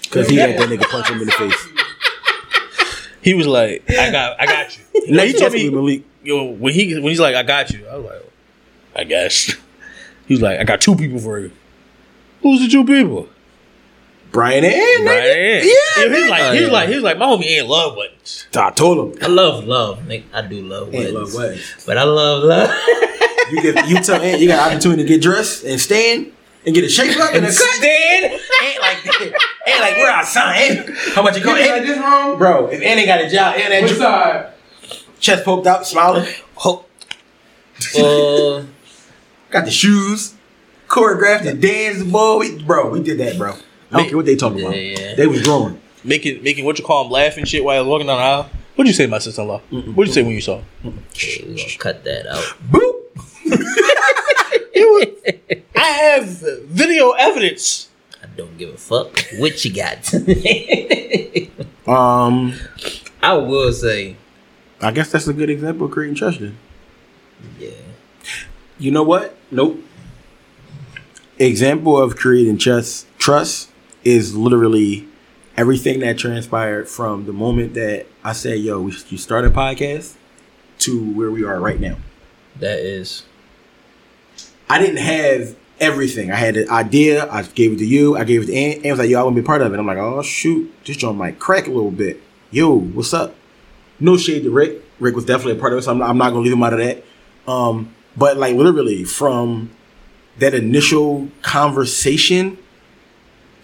because 0.03 0.29
he 0.29 0.37
had 0.37 0.59
that 0.59 0.69
nigga 0.69 0.89
punch 0.91 1.09
him 1.09 1.21
in 1.21 1.27
the 1.27 1.33
face. 1.33 1.69
he 3.23 3.35
was 3.35 3.47
like, 3.47 3.85
I 3.91 4.11
got, 4.11 4.41
I 4.41 4.47
got 4.47 4.77
you. 4.79 4.85
Now 5.09 5.17
No, 5.17 5.23
you 5.23 5.33
he 5.33 5.39
told 5.39 5.53
me, 5.55 5.71
me, 5.71 5.75
Malik. 5.75 6.03
yo, 6.23 6.45
when 6.51 6.75
he 6.75 6.95
when 6.95 7.05
he's 7.05 7.21
like, 7.21 7.35
I 7.35 7.43
got 7.43 7.71
you. 7.71 7.87
I 7.89 7.97
was 7.97 8.05
like, 8.05 8.33
I 8.95 9.05
guess. 9.05 9.55
He 10.27 10.35
was 10.35 10.43
like, 10.43 10.61
I 10.61 10.65
got 10.65 10.81
two 10.83 10.95
people 10.95 11.19
for 11.19 11.39
you. 11.39 11.51
Who's 12.43 12.61
the 12.61 12.69
two 12.69 12.85
people? 12.85 13.29
Brian 14.31 14.63
and 14.65 14.75
Right? 15.07 15.23
nigga. 15.25 15.65
Yeah, 15.65 16.05
Yeah, 16.05 16.15
he's 16.15 16.31
like, 16.31 16.43
Oh, 16.43 16.53
he's 16.53 16.61
yeah. 16.63 16.69
like, 16.69 16.89
he's 16.91 17.03
like, 17.03 17.19
my 17.19 17.25
homie 17.27 17.47
ain't 17.47 17.67
love 17.67 17.97
buttons. 17.97 18.47
I 18.55 18.71
told 18.73 19.17
him. 19.17 19.23
I 19.23 19.27
love 19.29 19.65
love. 19.65 20.01
Nigga, 20.01 20.25
I 20.35 20.43
do 20.43 20.61
love 20.63 20.95
Ain't 20.95 21.15
weddings. 21.15 21.15
love 21.15 21.35
weddings. 21.35 21.85
But 21.87 21.97
I 21.99 22.03
love 22.05 22.45
love. 22.45 22.71
You 23.51 23.63
get 23.63 23.89
you 23.89 23.97
tell 24.03 24.21
Aunt 24.21 24.41
you 24.41 24.49
got 24.49 24.67
an 24.69 24.73
opportunity 24.75 25.03
to 25.03 25.09
get 25.09 25.23
dressed 25.23 25.65
and 25.65 25.81
stand 25.81 26.33
and 26.67 26.75
get 26.75 26.85
a 26.85 26.89
shape 26.89 27.17
up 27.19 27.35
and 27.35 27.45
a 27.45 27.49
cut. 27.49 27.55
Stand. 27.57 28.25
Aunt 28.33 28.81
like 28.81 29.03
that. 29.05 29.33
Ain't 29.67 29.81
like 29.81 29.97
we're 29.97 30.11
outside. 30.11 30.57
Ain't- 30.61 30.91
How 31.15 31.23
much 31.23 31.35
you 31.35 31.41
You 31.41 31.47
go? 31.47 31.55
think 31.55 31.71
like 31.71 31.83
this 31.83 31.99
wrong? 31.99 32.39
bro, 32.39 32.67
if 32.69 32.83
Andy 32.83 33.07
got 33.07 33.21
a 33.21 33.29
job, 33.31 33.55
and 33.59 33.73
that 33.73 33.83
Which 33.83 33.93
dr- 33.93 34.01
side? 34.03 34.47
chest 35.19 35.45
poked 35.45 35.67
out, 35.67 35.87
smiling, 35.87 36.27
ho- 36.55 36.85
Uh, 37.99 38.65
got 39.51 39.65
the 39.65 39.71
shoes, 39.71 40.35
choreographed 40.89 41.45
the 41.45 41.55
dance, 41.55 42.03
boy. 42.03 42.39
We, 42.41 42.63
bro, 42.63 42.91
we 42.91 43.03
did 43.03 43.19
that, 43.19 43.39
bro. 43.39 43.55
I 43.93 43.97
don't 43.99 44.09
care 44.09 44.17
what 44.17 44.27
they 44.27 44.37
talking 44.37 44.61
about. 44.61 44.77
Yeah, 44.77 44.99
yeah. 44.99 45.15
They 45.15 45.27
was 45.27 45.43
growing. 45.43 45.81
Making, 46.05 46.43
making 46.43 46.65
what 46.65 46.79
you 46.79 46.85
call 46.85 47.05
them 47.05 47.13
laugh 47.13 47.37
and 47.37 47.47
shit 47.49 47.65
while 47.65 47.77
I 47.77 47.81
was 47.81 47.89
walking 47.89 48.07
down 48.07 48.19
the 48.19 48.23
aisle. 48.23 48.51
What'd 48.77 48.89
you 48.89 48.95
say, 48.95 49.07
my 49.07 49.19
sister-in-law? 49.19 49.59
What'd 49.71 50.09
you 50.09 50.13
say 50.15 50.23
when 50.23 50.33
you 50.33 50.41
saw? 50.41 50.61
him? 50.83 50.99
we 51.15 51.55
gonna 51.57 51.69
cut 51.79 52.05
that 52.05 52.27
out. 52.27 52.43
Boop. 52.71 53.00
I 55.77 55.89
have 56.15 56.27
video 56.67 57.11
evidence. 57.13 57.89
I 58.23 58.27
don't 58.37 58.57
give 58.59 58.71
a 58.71 58.77
fuck 58.77 59.19
what 59.39 59.65
you 59.65 59.73
got. 59.73 60.13
Um, 61.91 62.55
I 63.21 63.33
will 63.33 63.73
say, 63.73 64.17
I 64.81 64.93
guess 64.93 65.11
that's 65.11 65.27
a 65.27 65.33
good 65.33 65.51
example 65.51 65.87
of 65.87 65.93
creating 65.93 66.15
trust. 66.15 66.39
Then 66.39 66.57
yeah. 67.59 67.71
you 68.79 68.93
know 68.93 69.03
what? 69.03 69.37
Nope. 69.51 69.83
Example 71.39 72.01
of 72.01 72.15
creating 72.15 72.59
trust. 72.59 73.07
Trust 73.19 73.71
is 74.05 74.37
literally 74.37 75.09
everything 75.57 75.99
that 76.01 76.17
transpired 76.17 76.89
from 76.89 77.27
the 77.27 77.33
moment 77.33 77.75
that 77.75 78.07
I 78.23 78.35
said, 78.35 78.61
"Yo, 78.61 78.81
we 78.81 78.95
you 79.09 79.19
start 79.19 79.45
a 79.45 79.51
podcast," 79.51 80.15
to 80.81 81.13
where 81.13 81.31
we 81.33 81.43
are 81.45 81.59
right 81.59 81.81
now. 81.81 81.97
That 82.61 82.79
is 82.79 83.25
I 84.71 84.79
didn't 84.79 84.99
have 84.99 85.57
everything. 85.81 86.31
I 86.31 86.37
had 86.37 86.57
an 86.57 86.71
idea. 86.71 87.29
I 87.29 87.43
gave 87.43 87.73
it 87.73 87.79
to 87.79 87.85
you. 87.85 88.17
I 88.17 88.23
gave 88.23 88.43
it 88.43 88.47
to 88.47 88.55
Ant. 88.55 88.77
Ant 88.85 88.93
was 88.93 88.99
like, 89.01 89.11
"Yo, 89.11 89.19
I 89.19 89.25
want 89.25 89.35
to 89.35 89.43
be 89.43 89.45
part 89.45 89.63
of 89.63 89.75
it." 89.75 89.79
I'm 89.81 89.87
like, 89.87 89.99
"Oh 89.99 90.23
shoot, 90.23 90.73
this 90.85 90.97
joint 90.97 91.19
might 91.19 91.41
crack 91.41 91.67
a 91.67 91.71
little 91.71 91.91
bit." 91.91 92.23
Yo, 92.53 92.79
what's 92.79 93.13
up? 93.13 93.35
No 93.99 94.17
shade 94.17 94.45
to 94.45 94.51
Rick. 94.51 94.83
Rick 95.01 95.17
was 95.17 95.25
definitely 95.25 95.59
a 95.59 95.61
part 95.61 95.73
of 95.73 95.81
it, 95.81 95.83
so 95.83 95.91
I'm 95.91 95.99
not, 95.99 96.15
not 96.15 96.31
gonna 96.31 96.43
leave 96.43 96.53
him 96.53 96.63
out 96.63 96.73
of 96.73 96.79
that. 96.79 97.05
Um, 97.49 97.95
but 98.17 98.37
like 98.37 98.55
literally 98.55 99.03
from 99.03 99.71
that 100.39 100.55
initial 100.55 101.29
conversation 101.43 102.57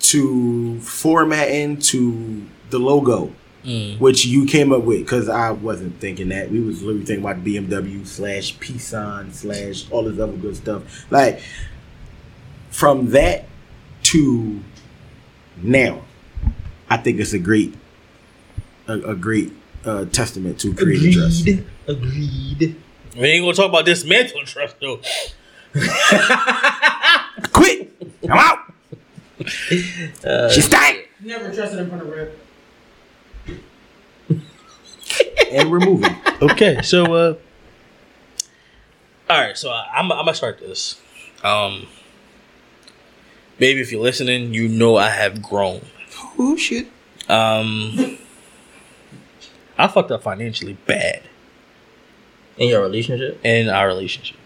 to 0.01 0.81
formatting 0.81 1.79
to 1.79 2.47
the 2.71 2.81
logo, 2.81 3.33
which 3.99 4.25
you 4.25 4.47
came 4.47 4.73
up 4.73 4.83
with, 4.83 5.01
because 5.01 5.29
I 5.29 5.51
wasn't 5.51 5.99
thinking 6.01 6.29
that. 6.29 6.51
We 6.51 6.61
was 6.61 6.83
literally 6.83 7.05
thinking 7.05 7.25
about 7.25 7.43
BMW 7.45 8.07
slash 8.07 8.59
P-Son 8.61 9.33
slash 9.33 9.91
all 9.91 10.05
this 10.05 10.19
other 10.21 10.33
good 10.37 10.57
stuff. 10.57 11.11
Like 11.11 11.41
from 12.71 13.11
that 13.11 13.47
to 14.05 14.61
now, 15.63 16.03
I 16.89 16.97
think 16.99 17.19
it's 17.19 17.33
a 17.33 17.39
great, 17.39 17.75
a, 18.87 18.95
a 19.01 19.15
great 19.17 19.53
uh, 19.85 20.05
testament 20.07 20.61
to 20.61 20.75
creative 20.75 21.15
trust. 21.15 21.49
Agreed. 21.89 22.77
We 23.17 23.25
ain't 23.29 23.45
gonna 23.45 23.55
talk 23.55 23.71
about 23.71 23.87
dismantle 23.87 24.43
trust 24.45 24.77
though. 24.81 25.01
Quit! 27.53 27.93
I'm 28.25 28.31
out. 28.33 28.59
Uh, 30.25 30.49
she 30.49 30.61
stank. 30.63 31.09
Never 31.21 31.53
trusted 31.55 31.79
in 31.79 31.89
front 31.89 32.03
of 32.03 32.09
Rip. 32.09 32.46
And 35.53 35.71
we're 35.71 35.79
moving. 35.79 36.15
Okay, 36.43 36.83
so 36.83 37.15
uh, 37.15 37.35
all 39.31 39.41
right, 39.41 39.57
so 39.57 39.71
I, 39.71 39.87
I'm 39.95 40.11
I'm 40.11 40.19
gonna 40.19 40.35
start 40.35 40.59
this. 40.59 41.01
Um, 41.45 41.87
baby, 43.59 43.81
if 43.81 43.93
you're 43.93 44.03
listening, 44.03 44.55
you 44.55 44.69
know 44.69 44.97
I 44.97 45.09
have 45.11 45.41
grown. 45.43 45.83
Oh 46.39 46.57
shit. 46.57 46.89
Um, 47.29 48.19
I 49.79 49.89
fucked 49.89 50.11
up 50.11 50.23
financially 50.23 50.75
bad 50.87 51.23
in 52.57 52.69
your 52.69 52.83
relationship, 52.83 53.41
in 53.45 53.69
our 53.69 53.87
relationship. 53.87 54.37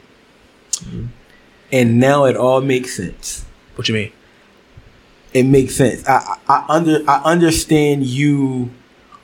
And 1.72 2.00
now 2.00 2.24
it 2.24 2.36
all 2.36 2.60
makes 2.60 2.96
sense. 2.96 3.44
What 3.76 3.88
you 3.88 3.94
mean? 3.94 4.12
It 5.32 5.44
makes 5.44 5.76
sense. 5.76 6.06
I, 6.08 6.36
I, 6.48 6.54
I 6.54 6.64
under 6.68 7.08
I 7.08 7.22
understand 7.22 8.04
you 8.04 8.70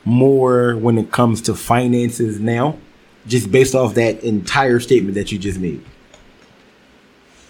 more 0.06 0.76
when 0.76 0.96
it 0.96 1.10
comes 1.10 1.42
to 1.42 1.54
finances 1.54 2.40
now, 2.40 2.78
just 3.26 3.50
based 3.50 3.74
off 3.74 3.94
that 3.94 4.22
entire 4.22 4.80
statement 4.80 5.14
that 5.16 5.30
you 5.30 5.38
just 5.38 5.58
made. 5.58 5.84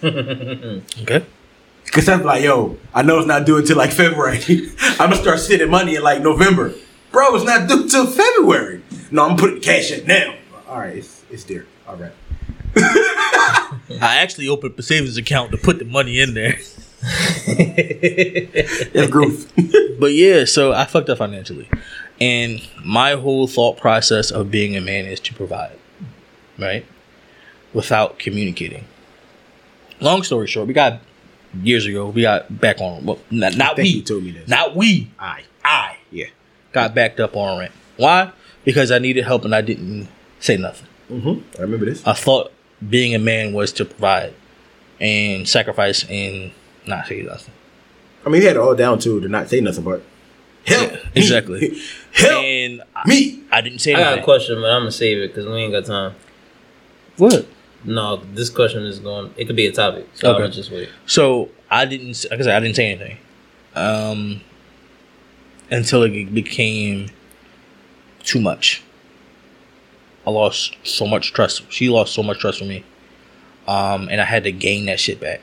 Okay. 1.03 1.25
Cause 1.93 2.09
I'm 2.09 2.23
like, 2.25 2.43
yo, 2.43 2.77
I 2.93 3.03
know 3.03 3.19
it's 3.19 3.27
not 3.27 3.47
due 3.47 3.59
until 3.59 3.77
like 3.77 3.93
February. 3.93 4.39
I'm 4.81 5.11
gonna 5.11 5.17
start 5.17 5.39
sending 5.39 5.71
money 5.71 5.95
in 5.97 6.03
like 6.03 6.21
November. 6.21 6.75
Bro, 7.13 7.37
it's 7.37 7.45
not 7.45 7.69
due 7.69 7.89
till 7.89 8.07
February. 8.07 8.83
No, 9.11 9.29
I'm 9.29 9.37
putting 9.37 9.61
cash 9.61 9.93
in 9.93 10.07
now. 10.07 10.35
All 10.69 10.79
right, 10.79 10.97
it's 10.97 11.23
it's 11.31 11.45
there. 11.45 11.65
All 11.89 11.97
right. 11.97 12.13
I 12.77 14.17
actually 14.19 14.49
opened 14.49 14.73
up 14.73 14.79
a 14.79 14.83
savings 14.83 15.17
account 15.17 15.53
to 15.53 15.57
put 15.57 15.79
the 15.79 15.85
money 15.85 16.21
in 16.21 16.35
there. 16.35 16.59
That's 18.93 19.11
growth. 19.11 19.51
But 19.99 20.13
yeah, 20.13 20.45
so 20.45 20.73
I 20.73 20.85
fucked 20.85 21.09
up 21.09 21.19
financially. 21.19 21.69
And 22.21 22.67
my 22.85 23.13
whole 23.13 23.47
thought 23.47 23.77
process 23.79 24.31
of 24.31 24.51
being 24.51 24.77
a 24.77 24.81
man 24.81 25.05
is 25.07 25.21
to 25.21 25.35
provide, 25.35 25.79
right? 26.59 26.85
Without 27.75 28.19
communicating. 28.19 28.85
Long 30.01 30.23
story 30.23 30.47
short, 30.47 30.67
we 30.67 30.73
got 30.75 31.01
years 31.63 31.87
ago, 31.87 32.09
we 32.09 32.23
got 32.23 32.61
back 32.61 32.81
on 32.81 33.05
well 33.05 33.19
not, 33.31 33.57
not 33.57 33.77
we 33.77 33.85
you 33.89 34.03
told 34.03 34.23
me 34.25 34.31
this. 34.33 34.49
Not 34.49 34.75
we. 34.77 35.11
I. 35.19 35.43
I 35.65 35.97
Yeah. 36.11 36.27
got 36.73 36.95
backed 36.95 37.21
up 37.21 37.37
on 37.37 37.59
rent. 37.59 37.73
Why? 37.97 38.33
Because 38.65 38.91
I 38.91 38.99
needed 38.99 39.25
help 39.25 39.45
and 39.45 39.55
I 39.55 39.61
didn't 39.61 40.09
say 40.41 40.57
nothing. 40.57 40.89
Mm-hmm. 41.11 41.59
I 41.59 41.63
remember 41.63 41.87
this. 41.87 42.07
I 42.07 42.13
thought 42.15 42.53
being 42.89 43.15
a 43.15 43.19
man 43.19 43.53
was 43.53 43.73
to 43.75 43.85
provide 43.85 44.35
and 45.01 45.49
sacrifice 45.49 46.05
and 46.11 46.51
not 46.87 47.07
say 47.07 47.23
nothing. 47.23 47.53
I 48.25 48.29
mean, 48.29 48.41
he 48.41 48.47
had 48.47 48.57
it 48.57 48.61
all 48.61 48.75
down 48.75 48.99
too 48.99 49.21
to 49.21 49.29
not 49.29 49.49
say 49.49 49.61
nothing, 49.61 49.85
but 49.85 50.03
help 50.67 50.91
Yeah, 50.93 50.97
me. 50.97 51.01
exactly. 51.15 51.79
help 52.13 52.45
And 52.45 52.83
I, 52.95 53.09
me. 53.09 53.43
I 53.53 53.61
didn't 53.61 53.79
say 53.81 53.95
I 53.95 53.99
got 53.99 54.03
a 54.03 54.07
anything. 54.09 54.25
question, 54.25 54.61
but 54.61 54.71
I'm 54.71 54.81
gonna 54.83 54.93
save 54.93 55.19
it 55.19 55.29
because 55.29 55.47
we 55.47 55.53
ain't 55.55 55.73
got 55.73 55.85
time. 55.87 56.15
What? 57.17 57.47
No, 57.85 58.17
this 58.35 58.51
question 58.51 58.83
is 58.85 58.99
going. 58.99 59.33
It 59.37 59.47
could 59.47 59.57
be 59.57 59.67
a 59.67 59.73
topic, 59.73 60.07
so 60.15 60.35
Okay. 60.35 60.43
I'll 60.45 60.51
just 60.51 60.71
wait. 60.71 60.89
So 61.07 61.51
I 61.71 61.85
didn't. 61.85 62.11
s- 62.11 62.27
Like 62.31 62.41
I 62.41 62.43
said, 62.43 62.57
I 62.57 62.61
didn't 62.61 62.77
say 62.77 62.91
anything 62.91 63.19
um, 63.75 64.41
until 65.71 66.03
it 66.03 66.35
became 66.35 67.09
too 68.25 68.41
much. 68.41 68.83
I 70.27 70.31
lost 70.31 70.77
so 70.83 71.07
much 71.07 71.33
trust. 71.33 71.63
She 71.71 71.89
lost 71.89 72.13
so 72.13 72.23
much 72.23 72.41
trust 72.41 72.59
from 72.59 72.69
me, 72.69 72.83
um, 73.69 74.09
and 74.11 74.21
I 74.21 74.25
had 74.25 74.43
to 74.45 74.53
gain 74.53 74.87
that 74.87 74.99
shit 74.99 75.21
back. 75.21 75.41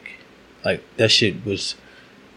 Like 0.65 0.83
that 0.97 1.09
shit 1.11 1.45
was 1.45 1.75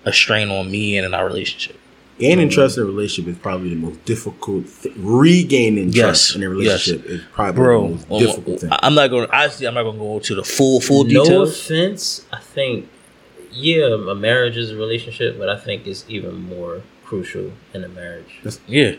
a 0.04 0.12
strain 0.12 0.50
on 0.50 0.70
me 0.70 0.96
and 0.96 1.04
in 1.04 1.14
our 1.14 1.26
relationship. 1.26 1.76
Gaining 2.18 2.48
trust 2.48 2.78
in 2.78 2.82
a 2.84 2.86
relationship 2.86 3.32
is 3.34 3.38
probably 3.38 3.68
the 3.70 3.76
most 3.76 4.02
difficult. 4.06 4.64
Th- 4.82 4.94
regaining 4.96 5.88
Yes, 5.90 6.00
trust 6.04 6.36
in 6.36 6.42
a 6.42 6.48
relationship 6.48 7.04
is 7.06 7.20
probably 7.32 7.52
Bro, 7.62 7.82
the 7.82 7.88
most 7.94 8.10
um, 8.10 8.18
difficult 8.18 8.60
thing. 8.60 8.72
I- 8.72 8.78
I'm 8.82 8.94
not 8.94 9.08
going. 9.10 9.26
to 9.28 9.36
Honestly, 9.36 9.66
I'm 9.66 9.74
not 9.74 9.82
going 9.82 9.96
to 9.96 10.02
go 10.02 10.18
to 10.20 10.34
the 10.34 10.44
full 10.44 10.80
full 10.80 11.04
no 11.04 11.22
details. 11.24 11.60
offense, 11.60 12.24
I 12.32 12.38
think 12.40 12.88
yeah, 13.52 13.94
a 13.94 14.14
marriage 14.14 14.56
is 14.56 14.70
a 14.70 14.76
relationship, 14.76 15.38
but 15.38 15.48
I 15.50 15.58
think 15.58 15.86
it's 15.86 16.04
even 16.08 16.42
more 16.48 16.82
crucial 17.04 17.52
in 17.74 17.84
a 17.84 17.88
marriage. 17.88 18.40
Yeah, 18.66 18.94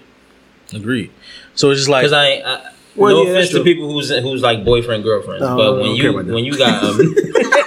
agreed. 0.74 1.12
So 1.56 1.72
it's 1.72 1.80
just 1.82 1.90
like 1.90 2.04
Because 2.04 2.14
I, 2.14 2.26
ain't- 2.28 2.46
I 2.46 2.72
Well, 2.96 3.16
no 3.16 3.24
yeah, 3.24 3.30
offense 3.32 3.50
to 3.52 3.64
people 3.64 3.92
who's 3.92 4.10
who's 4.10 4.42
like 4.42 4.64
boyfriend 4.64 5.04
girlfriends, 5.04 5.42
No, 5.42 5.58
but 5.58 5.82
when 5.82 5.96
you 5.96 6.02
care 6.04 6.12
about 6.12 6.28
that. 6.28 6.34
when 6.34 6.46
you 6.46 6.58
got 6.58 6.84
um, 6.84 7.00
I 7.00 7.64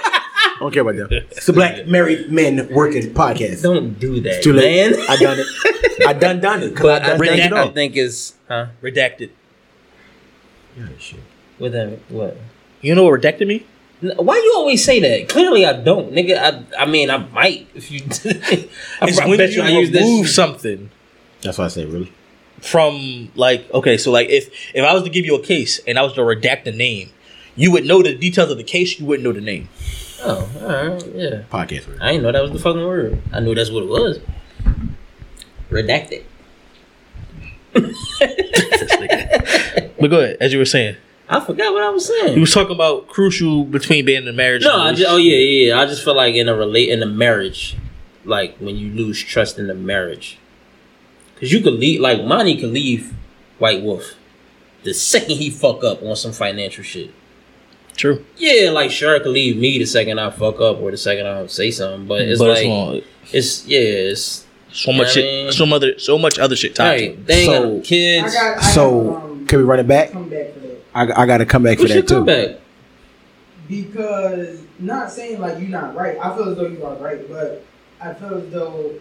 don't 0.61 0.71
care 0.73 0.81
about 0.87 0.95
that. 1.09 1.11
It's 1.31 1.49
a 1.49 1.53
black 1.53 1.87
married 1.87 2.31
men 2.31 2.67
working 2.71 3.13
podcast. 3.13 3.61
don't 3.63 3.99
do 3.99 4.19
that, 4.21 4.35
It's 4.35 4.43
too 4.43 4.53
late. 4.53 4.91
man. 4.91 5.05
I 5.09 5.15
done 5.17 5.39
it. 5.39 6.07
I 6.07 6.13
done 6.13 6.39
done 6.39 6.63
it. 6.63 6.75
but 6.81 7.03
I 7.03 7.13
I 7.13 7.17
done 7.17 7.19
think, 7.19 7.49
done 7.51 7.67
it 7.67 7.71
I 7.71 7.73
think 7.73 7.95
it's 7.95 8.35
huh? 8.47 8.67
redacted. 8.81 9.29
Yeah, 10.77 10.87
shit. 10.99 11.19
What 11.57 11.71
that 11.73 11.99
what? 12.09 12.37
You 12.81 12.95
know 12.95 13.03
what 13.03 13.19
redacted 13.21 13.47
me? 13.47 13.65
Why 14.01 14.35
you 14.35 14.53
always 14.55 14.83
say 14.83 14.99
that? 14.99 15.29
Clearly, 15.29 15.63
I 15.65 15.73
don't, 15.73 16.11
nigga. 16.11 16.37
I, 16.37 16.83
I 16.83 16.85
mean, 16.87 17.11
I 17.11 17.17
might 17.17 17.67
if 17.75 17.91
you. 17.91 17.99
I, 19.01 19.07
It's 19.07 19.19
I 19.19 19.27
when 19.27 19.37
bet 19.37 19.51
you 19.51 19.57
you 19.57 19.61
I 19.63 19.67
remove 19.67 19.91
this. 19.91 20.33
something. 20.35 20.89
That's 21.41 21.57
why 21.59 21.65
I 21.65 21.67
say 21.67 21.85
really. 21.85 22.11
from 22.61 23.31
like 23.35 23.69
okay, 23.73 23.97
so 23.97 24.11
like 24.11 24.29
if 24.29 24.49
if 24.73 24.83
I 24.83 24.93
was 24.93 25.03
to 25.03 25.09
give 25.09 25.25
you 25.25 25.35
a 25.35 25.43
case 25.43 25.79
and 25.87 25.99
I 25.99 26.01
was 26.03 26.13
to 26.13 26.21
redact 26.21 26.63
the 26.63 26.71
name, 26.71 27.11
you 27.55 27.71
would 27.73 27.85
know 27.85 28.01
the 28.01 28.15
details 28.15 28.49
of 28.49 28.57
the 28.57 28.63
case. 28.63 28.99
You 28.99 29.05
wouldn't 29.05 29.23
know 29.23 29.33
the 29.33 29.41
name. 29.41 29.69
Oh, 30.23 30.49
all 30.61 30.67
right, 30.67 31.05
yeah. 31.15 31.41
Podcast. 31.51 31.87
Word. 31.87 31.99
I 32.01 32.11
didn't 32.11 32.23
know 32.23 32.31
that 32.31 32.41
was 32.41 32.51
the 32.51 32.59
fucking 32.59 32.85
word. 32.85 33.21
I 33.33 33.39
knew 33.39 33.55
that's 33.55 33.71
what 33.71 33.83
it 33.83 33.89
was. 33.89 34.19
Redacted. 35.69 36.23
But 39.99 40.09
go 40.09 40.19
ahead, 40.19 40.37
as 40.41 40.51
you 40.51 40.57
were 40.57 40.65
saying, 40.65 40.95
I 41.29 41.39
forgot 41.39 41.71
what 41.73 41.83
I 41.83 41.89
was 41.89 42.07
saying. 42.07 42.33
you 42.33 42.41
was 42.41 42.51
talking 42.51 42.73
about 42.73 43.07
crucial 43.07 43.63
between 43.63 44.03
being 44.03 44.23
in 44.23 44.27
a 44.27 44.33
marriage. 44.33 44.63
No, 44.63 44.81
I 44.81 44.93
just, 44.93 45.07
oh 45.07 45.17
yeah, 45.17 45.37
yeah, 45.37 45.67
yeah. 45.67 45.79
I 45.79 45.85
just 45.85 46.03
feel 46.03 46.15
like 46.15 46.33
in 46.33 46.49
a 46.49 46.55
relate 46.55 46.89
in 46.89 47.03
a 47.03 47.05
marriage, 47.05 47.77
like 48.25 48.57
when 48.57 48.77
you 48.77 48.91
lose 48.91 49.21
trust 49.21 49.59
in 49.59 49.67
the 49.67 49.75
marriage, 49.75 50.39
because 51.35 51.53
you 51.53 51.61
could 51.61 51.73
leave. 51.73 52.01
Like 52.01 52.23
Monty 52.23 52.59
could 52.59 52.71
leave 52.71 53.13
White 53.59 53.83
Wolf 53.83 54.15
the 54.83 54.93
second 54.93 55.37
he 55.37 55.49
fuck 55.49 55.83
up 55.83 56.01
on 56.01 56.15
some 56.15 56.31
financial 56.31 56.83
shit. 56.83 57.11
True, 58.01 58.25
Yeah, 58.37 58.71
like 58.71 58.89
sure, 58.89 59.19
could 59.19 59.27
leave 59.29 59.57
me 59.57 59.77
the 59.77 59.85
second 59.85 60.17
I 60.19 60.31
fuck 60.31 60.59
up 60.59 60.79
or 60.81 60.89
the 60.89 60.97
second 60.97 61.27
I 61.27 61.45
say 61.45 61.69
something, 61.69 62.07
but 62.07 62.21
it's 62.21 62.39
but 62.39 62.49
like 62.49 62.57
it's 62.57 62.67
long. 62.67 63.01
it's 63.31 63.67
yeah, 63.67 63.79
it's 63.79 64.47
so 64.71 64.91
much 64.91 65.09
I 65.09 65.11
shit, 65.11 65.25
mean- 65.25 65.51
so 65.51 65.65
other, 65.75 65.99
so 65.99 66.17
much 66.17 66.39
other 66.39 66.55
shit 66.55 66.73
tied 66.73 66.87
right. 66.99 67.25
They 67.27 67.41
ain't 67.41 67.51
got 67.51 67.61
So- 67.61 67.69
no 67.69 67.77
I 67.77 67.81
kids. 67.81 68.33
got. 68.33 68.57
I 68.57 68.61
So 68.71 69.15
um, 69.17 69.45
can 69.45 69.59
we 69.59 69.65
run 69.65 69.79
it 69.79 69.87
back? 69.87 70.11
come 70.13 70.29
back 70.29 70.51
for 70.53 70.59
that 70.61 70.77
I, 70.95 71.21
I 71.21 71.25
got 71.27 71.37
to 71.37 71.45
come 71.45 71.61
back 71.61 71.77
Who 71.77 71.87
for 71.87 71.93
that 71.93 72.07
too. 72.07 72.25
back? 72.25 72.57
because 73.69 74.61
not 74.79 75.11
saying 75.11 75.39
like 75.39 75.59
you're 75.59 75.69
not 75.69 75.95
right. 75.95 76.17
I 76.21 76.35
feel 76.35 76.49
as 76.49 76.57
though 76.57 76.65
you 76.67 76.83
are 76.83 76.95
right, 76.95 77.29
but 77.29 77.63
I 78.01 78.13
feel 78.15 78.35
as 78.35 78.49
though 78.51 78.93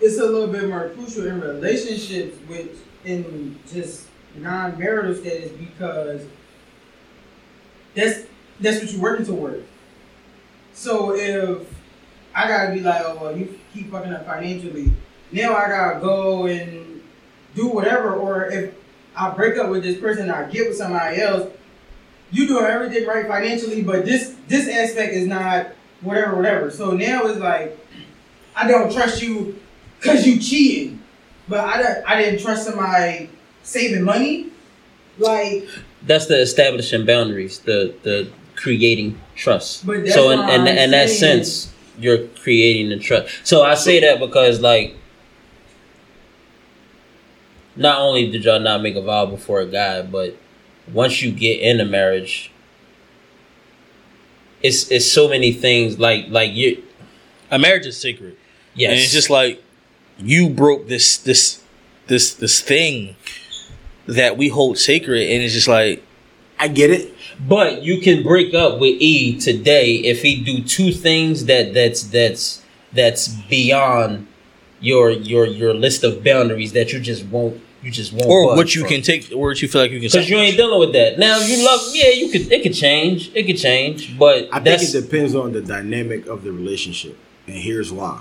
it's 0.00 0.18
a 0.18 0.24
little 0.26 0.48
bit 0.48 0.68
more 0.68 0.90
crucial 0.90 1.26
in 1.26 1.40
relationships, 1.40 2.36
which 2.48 2.70
in 3.06 3.58
just 3.72 4.08
non-marital 4.36 5.14
status, 5.14 5.50
because 5.52 6.22
that's 7.94 8.26
that's 8.60 8.80
what 8.80 8.92
you're 8.92 9.00
working 9.00 9.26
toward. 9.26 9.64
So 10.72 11.14
if 11.14 11.66
I 12.34 12.48
gotta 12.48 12.72
be 12.72 12.80
like, 12.80 13.02
oh 13.04 13.18
well, 13.20 13.36
you 13.36 13.58
keep 13.72 13.90
fucking 13.90 14.12
up 14.12 14.26
financially, 14.26 14.92
now 15.32 15.54
I 15.54 15.68
gotta 15.68 16.00
go 16.00 16.46
and 16.46 17.02
do 17.54 17.68
whatever, 17.68 18.14
or 18.14 18.46
if 18.46 18.74
I 19.16 19.30
break 19.30 19.56
up 19.58 19.70
with 19.70 19.82
this 19.82 19.98
person, 20.00 20.30
I 20.30 20.50
get 20.50 20.68
with 20.68 20.76
somebody 20.76 21.20
else. 21.20 21.52
You 22.32 22.48
doing 22.48 22.64
everything 22.64 23.06
right 23.06 23.26
financially, 23.26 23.82
but 23.82 24.04
this 24.04 24.34
this 24.48 24.68
aspect 24.68 25.12
is 25.12 25.26
not 25.26 25.68
whatever, 26.00 26.36
whatever. 26.36 26.70
So 26.70 26.92
now 26.92 27.26
it's 27.26 27.38
like 27.38 27.78
I 28.56 28.66
don't 28.66 28.92
trust 28.92 29.22
you 29.22 29.60
because 30.00 30.26
you 30.26 30.40
cheating, 30.40 31.02
but 31.48 31.60
I 31.60 31.82
don't, 31.82 32.08
I 32.08 32.20
didn't 32.20 32.40
trust 32.40 32.64
somebody 32.64 33.30
saving 33.62 34.02
money. 34.02 34.50
Like 35.18 35.68
That's 36.06 36.26
the 36.26 36.40
establishing 36.40 37.06
boundaries, 37.06 37.60
the 37.60 37.94
the 38.02 38.30
creating 38.56 39.20
trust. 39.34 39.86
But 39.86 40.04
that's 40.04 40.14
so 40.14 40.30
in 40.30 40.40
what 40.40 40.50
in, 40.54 40.66
in 40.66 40.90
that 40.90 41.10
sense, 41.10 41.72
you're 41.98 42.26
creating 42.42 42.90
the 42.90 42.98
trust. 42.98 43.46
So 43.46 43.62
I 43.62 43.74
say 43.74 44.00
that 44.00 44.20
because 44.20 44.60
like 44.60 44.96
not 47.76 47.98
only 47.98 48.30
did 48.30 48.44
y'all 48.44 48.60
not 48.60 48.82
make 48.82 48.96
a 48.96 49.02
vow 49.02 49.26
before 49.26 49.60
a 49.60 49.66
guy, 49.66 50.02
but 50.02 50.36
once 50.92 51.22
you 51.22 51.32
get 51.32 51.60
in 51.60 51.80
a 51.80 51.84
marriage, 51.84 52.52
it's 54.62 54.90
it's 54.90 55.10
so 55.10 55.28
many 55.28 55.52
things 55.52 55.98
like 55.98 56.26
like 56.28 56.52
you 56.52 56.82
A 57.50 57.58
marriage 57.58 57.86
is 57.86 57.96
sacred, 57.96 58.36
yes 58.74 58.90
and 58.90 59.00
it's 59.00 59.12
just 59.12 59.30
like 59.30 59.62
you 60.18 60.48
broke 60.48 60.88
this 60.88 61.16
this 61.18 61.62
this 62.06 62.34
this 62.34 62.60
thing 62.60 63.16
that 64.06 64.36
we 64.36 64.48
hold 64.48 64.78
sacred, 64.78 65.22
and 65.30 65.42
it's 65.42 65.54
just 65.54 65.68
like 65.68 66.02
I 66.58 66.68
get 66.68 66.90
it. 66.90 67.12
But 67.48 67.82
you 67.82 68.00
can 68.00 68.22
break 68.22 68.54
up 68.54 68.78
with 68.78 69.00
E 69.00 69.38
today 69.38 69.96
if 69.96 70.22
he 70.22 70.42
do 70.42 70.62
two 70.62 70.92
things 70.92 71.46
that 71.46 71.74
that's 71.74 72.04
that's 72.04 72.62
that's 72.92 73.28
beyond 73.28 74.26
your 74.80 75.10
your 75.10 75.46
your 75.46 75.74
list 75.74 76.04
of 76.04 76.22
boundaries 76.22 76.72
that 76.72 76.92
you 76.92 77.00
just 77.00 77.26
won't 77.26 77.60
you 77.82 77.90
just 77.90 78.12
won't 78.12 78.26
or 78.26 78.56
what 78.56 78.74
you 78.74 78.84
can 78.84 79.02
take, 79.02 79.30
or 79.32 79.48
what 79.48 79.60
you 79.60 79.68
feel 79.68 79.82
like 79.82 79.90
you 79.90 79.98
can. 79.98 80.08
because 80.08 80.30
you 80.30 80.36
ain't 80.36 80.56
dealing 80.56 80.80
with 80.80 80.92
that 80.92 81.18
now. 81.18 81.38
You 81.38 81.64
love, 81.64 81.80
yeah, 81.92 82.10
you 82.10 82.30
could 82.30 82.50
it 82.50 82.62
could 82.62 82.74
change, 82.74 83.30
it 83.34 83.44
could 83.44 83.58
change, 83.58 84.18
but 84.18 84.48
I 84.52 84.60
think 84.60 84.82
it 84.82 84.92
depends 84.92 85.34
on 85.34 85.52
the 85.52 85.60
dynamic 85.60 86.26
of 86.26 86.44
the 86.44 86.52
relationship, 86.52 87.18
and 87.46 87.56
here's 87.56 87.92
why: 87.92 88.20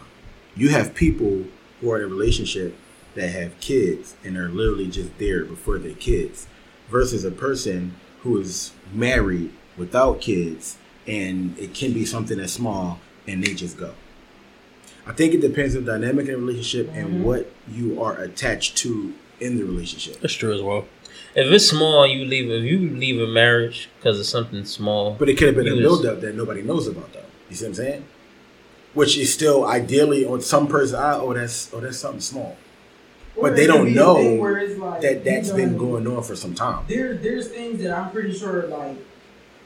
you 0.55 0.69
have 0.69 0.93
people 0.93 1.45
who 1.79 1.91
are 1.91 1.99
in 1.99 2.05
a 2.05 2.07
relationship 2.07 2.75
that 3.15 3.29
have 3.29 3.59
kids 3.59 4.15
and 4.23 4.37
are 4.37 4.49
literally 4.49 4.87
just 4.87 5.17
there 5.19 5.45
before 5.45 5.77
their 5.77 5.93
kids, 5.93 6.47
versus 6.89 7.23
a 7.25 7.31
person 7.31 7.95
who 8.21 8.39
is 8.39 8.71
married 8.93 9.51
without 9.77 10.21
kids, 10.21 10.77
and 11.07 11.57
it 11.57 11.73
can 11.73 11.93
be 11.93 12.05
something 12.05 12.37
that's 12.37 12.53
small, 12.53 12.99
and 13.27 13.43
they 13.43 13.53
just 13.53 13.77
go. 13.77 13.93
I 15.05 15.11
think 15.11 15.33
it 15.33 15.41
depends 15.41 15.75
on 15.75 15.83
the 15.83 15.91
dynamic 15.91 16.27
in 16.27 16.33
the 16.33 16.37
relationship 16.37 16.89
and 16.93 17.07
mm-hmm. 17.07 17.23
what 17.23 17.51
you 17.69 18.01
are 18.01 18.17
attached 18.17 18.77
to 18.77 19.13
in 19.39 19.57
the 19.57 19.63
relationship. 19.63 20.21
That's 20.21 20.33
true 20.33 20.53
as 20.53 20.61
well. 20.61 20.85
if 21.35 21.51
it's 21.51 21.67
small, 21.67 22.07
you 22.07 22.23
leave. 22.25 22.49
If 22.49 22.63
you 22.63 22.89
leave 22.89 23.21
a 23.21 23.27
marriage 23.27 23.89
because 23.97 24.19
of 24.19 24.25
something 24.25 24.63
small, 24.65 25.15
But 25.19 25.27
it 25.29 25.37
could 25.37 25.47
have 25.47 25.55
been 25.55 25.67
a 25.67 25.75
You 25.75 25.87
was- 25.89 26.01
buildup 26.01 26.21
that 26.21 26.35
nobody 26.35 26.61
knows 26.61 26.87
about, 26.87 27.11
though. 27.11 27.19
You 27.49 27.55
see 27.55 27.65
what 27.65 27.69
I'm 27.69 27.75
saying? 27.75 28.05
Which 28.93 29.17
is 29.17 29.33
still 29.33 29.65
ideally 29.65 30.23
on 30.25 30.39
some 30.41 30.67
person. 30.67 30.99
eye, 30.99 31.15
oh, 31.15 31.33
that's 31.33 31.69
oh, 31.73 31.79
that's 31.79 31.97
something 31.97 32.21
small. 32.21 32.55
But 33.39 33.55
they 33.55 33.67
don't 33.67 33.93
know 33.93 34.15
thing 34.15 34.39
where 34.39 34.57
it's 34.59 34.79
like 34.79 35.01
That 35.01 35.23
that's 35.23 35.49
you 35.49 35.55
been 35.55 35.77
going 35.77 36.07
on 36.07 36.23
for 36.23 36.35
some 36.35 36.53
time. 36.53 36.85
there 36.87 37.15
there's 37.15 37.49
things 37.49 37.81
that 37.81 37.97
I'm 37.97 38.11
pretty 38.11 38.33
sure 38.33 38.67
like 38.67 38.97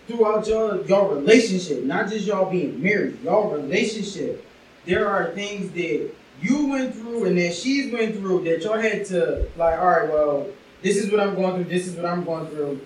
throughout 0.08 0.48
y'all 0.48 0.82
y'all 0.86 1.10
relationship, 1.10 1.84
not 1.84 2.10
just 2.10 2.26
y'all 2.26 2.50
being 2.50 2.82
married, 2.82 3.22
y'all 3.24 3.52
relationship, 3.52 4.46
there 4.86 5.08
are 5.10 5.32
things 5.32 5.72
that 5.72 6.12
you 6.42 6.68
went 6.68 6.96
through 6.96 7.26
and 7.26 7.38
that 7.38 7.54
she's 7.54 7.92
went 7.92 8.16
through 8.16 8.44
that 8.46 8.64
y'all 8.64 8.80
had 8.80 9.06
to 9.06 9.48
like, 9.58 9.78
all 9.80 9.88
right, 9.88 10.10
well, 10.10 10.48
this 10.82 10.98
is 10.98 11.12
what 11.12 11.20
I'm 11.20 11.36
going 11.36 11.56
through, 11.56 11.66
this 11.66 11.88
is 11.88 11.96
what 11.96 12.06
I'm 12.06 12.24
going 12.24 12.48
through. 12.48 12.80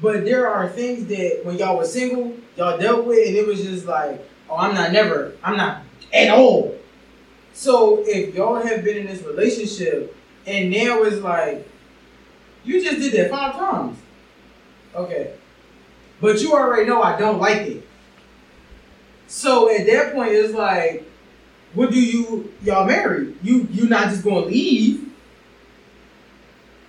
But 0.00 0.24
there 0.24 0.48
are 0.48 0.68
things 0.68 1.06
that 1.06 1.40
when 1.42 1.58
y'all 1.58 1.76
was 1.76 1.92
single, 1.92 2.36
y'all 2.56 2.78
dealt 2.78 3.04
with, 3.04 3.26
and 3.26 3.36
it 3.36 3.46
was 3.46 3.62
just 3.62 3.86
like, 3.86 4.24
oh, 4.48 4.56
I'm 4.56 4.74
not 4.74 4.92
never, 4.92 5.32
I'm 5.42 5.56
not 5.56 5.82
at 6.12 6.30
all. 6.30 6.77
So 7.58 8.04
if 8.06 8.36
y'all 8.36 8.54
have 8.54 8.84
been 8.84 8.98
in 8.98 9.06
this 9.08 9.20
relationship 9.24 10.16
and 10.46 10.70
now 10.70 11.02
it's 11.02 11.16
like, 11.16 11.66
you 12.64 12.80
just 12.80 13.00
did 13.00 13.12
that 13.14 13.30
five 13.32 13.56
times. 13.56 13.98
Okay. 14.94 15.34
But 16.20 16.40
you 16.40 16.52
already 16.52 16.86
know 16.88 17.02
I 17.02 17.18
don't 17.18 17.40
like 17.40 17.62
it. 17.62 17.84
So 19.26 19.68
at 19.76 19.86
that 19.86 20.14
point 20.14 20.30
it's 20.34 20.54
like, 20.54 21.04
what 21.74 21.90
do 21.90 22.00
you 22.00 22.52
y'all 22.62 22.86
marry? 22.86 23.34
You 23.42 23.66
you 23.72 23.88
not 23.88 24.10
just 24.10 24.22
gonna 24.22 24.46
leave. 24.46 25.10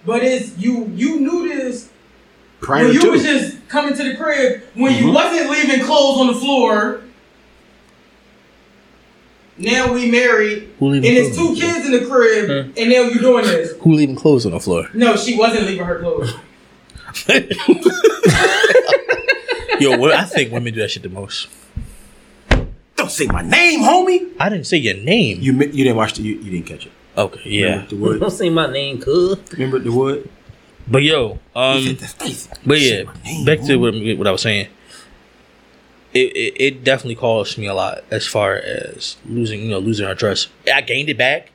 But 0.06 0.24
it's 0.24 0.56
you 0.56 0.91
you 0.96 1.20
knew 1.20 1.50
this 1.50 1.90
Prior 2.62 2.84
when 2.86 2.94
you 2.94 3.10
was 3.10 3.24
just 3.24 3.68
coming 3.70 3.96
to 3.96 4.04
the 4.04 4.16
crib 4.18 4.62
when 4.76 4.94
you 5.04 5.10
Mhm. 5.10 5.16
wasn't 5.16 5.50
leaving 5.50 5.84
clothes 5.84 6.20
on 6.20 6.28
the 6.28 6.36
floor. 6.36 7.02
Now 9.60 9.91
we 9.94 10.10
married 10.10 10.69
Who 10.80 10.94
and 10.94 11.02
leaving 11.03 11.26
it's 11.26 11.36
two 11.38 11.48
on 11.48 11.53
the 11.56 11.60
floor? 11.60 11.73
kids 11.73 11.86
in 11.86 11.91
the 11.91 12.06
crib 12.06 12.45
Hmm. 12.48 12.72
and 12.80 12.90
now 12.90 13.02
you're 13.02 13.15
doing 13.19 13.45
this. 13.45 13.73
Who 13.81 13.94
leaving 13.94 14.15
clothes 14.15 14.45
on 14.45 14.53
the 14.53 14.60
floor? 14.60 14.90
No, 14.94 15.15
she 15.18 15.38
wasn't 15.38 15.68
leaving 15.68 15.86
her 15.86 15.99
clothes. 15.99 16.34
Yo, 19.80 19.98
what, 19.98 20.11
I 20.11 20.26
think 20.26 20.52
women 20.52 20.73
do 20.73 20.81
that 20.81 20.91
shit 20.91 21.03
the 21.03 21.10
most. 21.10 21.48
don't 22.98 23.10
say 23.10 23.26
my 23.27 23.41
name, 23.41 23.80
homie. 23.81 24.30
I 24.40 24.49
didn't 24.49 24.68
say 24.68 24.77
your 24.77 24.95
name. 24.95 25.40
You 25.41 25.53
you 25.53 25.84
didn't 25.86 25.95
watch 25.95 26.14
the 26.15 26.22
you, 26.23 26.36
you 26.36 26.52
didn't 26.52 26.65
catch 26.65 26.86
it. 26.86 26.91
okay, 27.18 27.41
yeah. 27.49 27.65
Remember 27.65 27.88
the 27.90 27.95
wood. 27.95 28.19
don't 28.19 28.31
say 28.31 28.49
my 28.49 28.72
name, 28.72 28.99
cuz. 29.02 29.38
Remember 29.53 29.80
the 29.80 29.91
wood. 29.91 30.30
But 30.88 31.03
yo, 31.03 31.40
um, 31.56 31.98
but 32.65 32.80
yeah, 32.81 33.03
back 33.45 33.61
to 33.68 33.77
what, 33.77 33.94
what 34.18 34.27
I 34.27 34.31
was 34.31 34.41
saying. 34.41 34.68
It, 36.11 36.36
it 36.36 36.53
it 36.60 36.84
definitely 36.84 37.15
cost 37.15 37.57
me 37.57 37.68
a 37.68 37.73
lot 37.73 38.03
as 38.10 38.26
far 38.26 38.56
as 38.56 39.18
losing 39.26 39.61
you 39.61 39.69
know 39.69 39.80
losing 39.80 40.07
our 40.07 40.15
trust. 40.15 40.49
I 40.72 40.81
gained 40.81 41.07
it 41.10 41.18
back, 41.18 41.52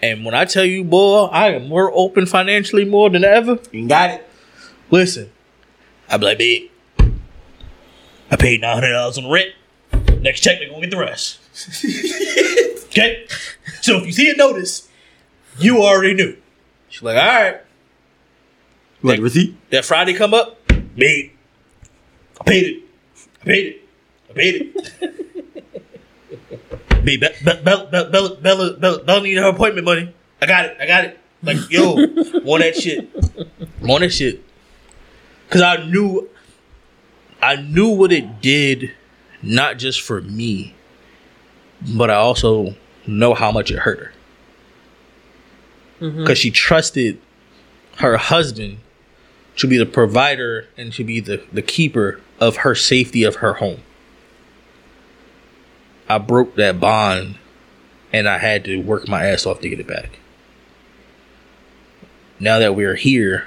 and 0.00 0.24
when 0.24 0.34
I 0.34 0.46
tell 0.46 0.64
you, 0.64 0.82
boy, 0.82 1.24
I 1.26 1.50
am 1.50 1.68
more 1.68 1.92
open 1.94 2.24
financially 2.24 2.86
more 2.86 3.10
than 3.10 3.22
ever. 3.22 3.58
You 3.70 3.86
got 3.86 4.10
it. 4.10 4.28
Listen, 4.90 5.30
I 6.08 6.16
be 6.16 6.24
like, 6.24 6.38
babe, 6.38 6.70
I 8.30 8.36
paid 8.36 8.62
nine 8.62 8.74
hundred 8.74 8.92
dollars 8.92 9.18
on 9.18 9.30
rent. 9.30 9.50
Next 10.20 10.40
check, 10.40 10.58
they 10.58 10.68
gonna 10.68 10.80
get 10.80 10.90
the 10.90 10.98
rest. 10.98 11.38
okay, 12.86 13.26
so 13.82 13.98
if 13.98 14.06
you 14.06 14.12
see 14.12 14.30
a 14.30 14.34
notice, 14.36 14.88
you 15.58 15.82
already 15.82 16.14
knew. 16.14 16.36
She's 16.88 17.02
like, 17.02 17.16
all 17.16 17.24
right. 17.26 17.60
The 19.02 19.20
receipt? 19.20 19.56
That 19.70 19.84
Friday 19.84 20.14
come 20.14 20.32
up, 20.32 20.58
babe, 20.94 21.32
I 22.40 22.44
paid 22.44 22.66
it. 22.66 22.82
I 23.40 23.44
paid 23.44 23.66
it. 23.66 23.81
I 24.32 24.34
paid 24.34 24.54
it. 24.74 25.02
Be- 27.04 27.16
Be- 27.16 27.28
Bella, 27.44 27.88
Bella, 27.90 28.36
Bella, 28.40 28.76
Bella, 28.76 28.98
Bella, 29.04 29.20
needed 29.22 29.40
her 29.42 29.48
appointment 29.50 29.84
money. 29.84 30.14
I 30.40 30.46
got 30.46 30.64
it. 30.66 30.76
I 30.80 30.86
got 30.86 31.04
it. 31.04 31.18
Like, 31.42 31.58
yo, 31.70 31.94
want 32.44 32.62
that 32.62 32.76
shit. 32.76 33.08
Want 33.80 34.02
that 34.02 34.12
shit. 34.12 34.42
Cause 35.50 35.62
I 35.62 35.84
knew, 35.84 36.28
I 37.42 37.56
knew 37.56 37.88
what 37.88 38.12
it 38.12 38.40
did, 38.40 38.92
not 39.42 39.78
just 39.78 40.00
for 40.00 40.20
me, 40.22 40.74
but 41.94 42.08
I 42.10 42.14
also 42.14 42.74
know 43.06 43.34
how 43.34 43.50
much 43.52 43.70
it 43.70 43.80
hurt 43.80 43.98
her. 43.98 44.12
Mm-hmm. 46.00 46.20
because 46.22 46.38
she 46.38 46.50
trusted 46.50 47.20
her 47.98 48.16
husband 48.16 48.78
to 49.56 49.68
be 49.68 49.76
the 49.78 49.86
provider 49.86 50.66
and 50.76 50.92
to 50.94 51.04
be 51.04 51.20
the, 51.20 51.44
the 51.52 51.62
keeper 51.62 52.20
of 52.40 52.56
her 52.58 52.74
safety 52.74 53.22
of 53.22 53.36
her 53.36 53.54
home. 53.54 53.82
I 56.14 56.18
broke 56.18 56.56
that 56.56 56.78
bond 56.78 57.36
and 58.12 58.28
I 58.28 58.36
had 58.38 58.64
to 58.66 58.76
work 58.76 59.08
my 59.08 59.24
ass 59.24 59.46
off 59.46 59.60
to 59.60 59.68
get 59.68 59.80
it 59.80 59.86
back. 59.86 60.18
Now 62.38 62.58
that 62.58 62.74
we're 62.74 62.96
here, 62.96 63.46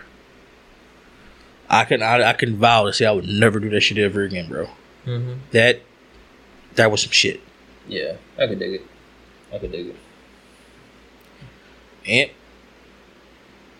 I 1.69 1.83
can 1.85 2.01
I, 2.01 2.29
I 2.29 2.33
can 2.33 2.57
vow 2.57 2.85
to 2.85 2.93
say 2.93 3.05
I 3.05 3.11
would 3.11 3.27
never 3.27 3.59
do 3.59 3.69
that 3.69 3.81
shit 3.81 3.99
ever 3.99 4.23
again, 4.23 4.47
bro. 4.49 4.69
hmm 5.03 5.33
That 5.51 5.81
that 6.73 6.89
was 6.89 7.03
some 7.03 7.11
shit. 7.11 7.41
Yeah, 7.87 8.15
I 8.39 8.47
could 8.47 8.57
dig 8.57 8.73
it. 8.73 8.85
I 9.53 9.59
could 9.59 9.71
dig 9.71 9.87
it. 9.89 9.95
And 12.07 12.31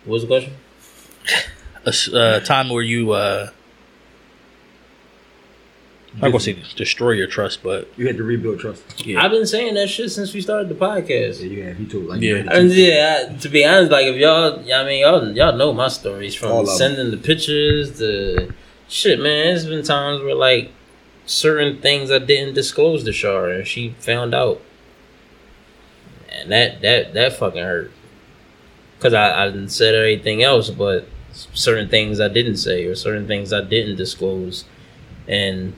What 0.03 0.14
was 0.14 0.22
the 0.22 0.28
question? 0.28 0.53
A 1.88 1.94
uh, 2.18 2.40
time 2.41 2.70
where 2.70 2.84
you 2.84 3.12
uh 3.14 3.49
I'm 6.21 6.31
gonna 6.31 6.39
say 6.39 6.57
destroy 6.75 7.11
your 7.11 7.27
trust, 7.27 7.61
but 7.61 7.89
You 7.97 8.07
had 8.07 8.17
to 8.17 8.23
rebuild 8.23 8.59
trust. 8.59 9.05
yeah. 9.05 9.21
I've 9.23 9.31
been 9.31 9.45
saying 9.45 9.73
that 9.73 9.89
shit 9.89 10.09
since 10.11 10.33
we 10.33 10.39
started 10.41 10.69
the 10.69 10.75
podcast. 10.75 11.39
Yeah, 11.41 11.45
you 11.47 11.63
had. 11.63 11.75
He 11.75 11.85
told 11.85 12.05
like 12.05 12.21
Yeah. 12.21 12.29
you 12.29 12.35
had 12.43 12.49
to 12.51 12.67
yeah, 12.67 13.27
I, 13.31 13.35
to 13.37 13.49
be 13.49 13.65
honest, 13.65 13.91
like 13.91 14.05
if 14.05 14.15
y'all, 14.15 14.59
I 14.73 14.85
mean, 14.85 15.01
y'all, 15.01 15.29
y'all 15.35 15.57
know 15.57 15.73
my 15.73 15.89
stories 15.89 16.41
All 16.41 16.49
from 16.49 16.57
of 16.59 16.69
'em. 16.69 16.77
sending 16.77 17.11
the 17.11 17.17
pictures, 17.17 17.99
the 17.99 18.53
shit, 18.87 19.19
man. 19.19 19.55
It's 19.55 19.65
been 19.65 19.83
times 19.83 20.21
where 20.21 20.35
like 20.35 20.71
certain 21.25 21.81
things 21.81 22.09
I 22.11 22.19
didn't 22.19 22.53
disclose 22.53 23.03
to 23.03 23.11
Shar, 23.11 23.49
and 23.49 23.67
she 23.67 23.95
found 23.99 24.33
out, 24.33 24.61
and 26.31 26.51
that 26.51 26.81
that 26.81 27.13
that 27.13 27.33
fucking 27.33 27.61
hurt. 27.63 27.91
Cause 28.99 29.13
I 29.13 29.43
I 29.43 29.47
didn't 29.49 29.69
said 29.69 29.93
everything 29.95 30.41
else, 30.43 30.69
but 30.69 31.07
certain 31.53 31.89
things 31.89 32.19
I 32.21 32.29
didn't 32.29 32.57
say 32.57 32.85
or 32.85 32.95
certain 32.95 33.27
things 33.27 33.51
I 33.51 33.61
didn't 33.61 33.97
disclose, 33.97 34.63
and 35.27 35.73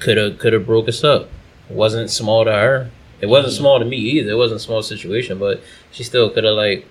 could 0.00 0.16
have 0.16 0.38
could 0.38 0.52
have 0.52 0.66
broke 0.66 0.88
us 0.88 1.04
up. 1.04 1.28
It 1.68 1.76
wasn't 1.76 2.10
small 2.10 2.44
to 2.44 2.52
her. 2.52 2.90
It 3.20 3.26
wasn't 3.26 3.54
small 3.54 3.78
to 3.78 3.84
me 3.84 3.98
either. 3.98 4.32
It 4.32 4.36
wasn't 4.36 4.60
a 4.60 4.64
small 4.64 4.82
situation, 4.82 5.38
but 5.38 5.62
she 5.92 6.02
still 6.02 6.30
could 6.30 6.44
have 6.44 6.54
like 6.54 6.86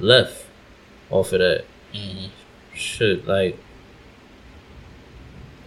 left 0.00 0.46
off 1.10 1.32
of 1.32 1.40
that. 1.40 1.64
Mm-hmm. 1.92 2.26
Shit, 2.74 3.28
like 3.28 3.58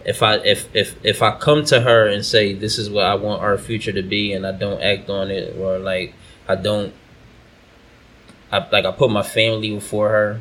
if 0.04 0.22
I 0.22 0.36
if 0.36 0.74
if 0.74 0.96
if 1.04 1.22
I 1.22 1.36
come 1.36 1.64
to 1.66 1.82
her 1.82 2.06
and 2.06 2.24
say 2.24 2.54
this 2.54 2.78
is 2.78 2.88
what 2.88 3.04
I 3.04 3.14
want 3.14 3.42
our 3.42 3.58
future 3.58 3.92
to 3.92 4.02
be, 4.02 4.32
and 4.32 4.46
I 4.46 4.52
don't 4.52 4.80
act 4.80 5.10
on 5.10 5.30
it, 5.30 5.56
or 5.56 5.78
like 5.78 6.14
I 6.48 6.54
don't, 6.54 6.94
I 8.50 8.66
like 8.70 8.86
I 8.86 8.92
put 8.92 9.10
my 9.10 9.22
family 9.22 9.74
before 9.74 10.08
her. 10.08 10.40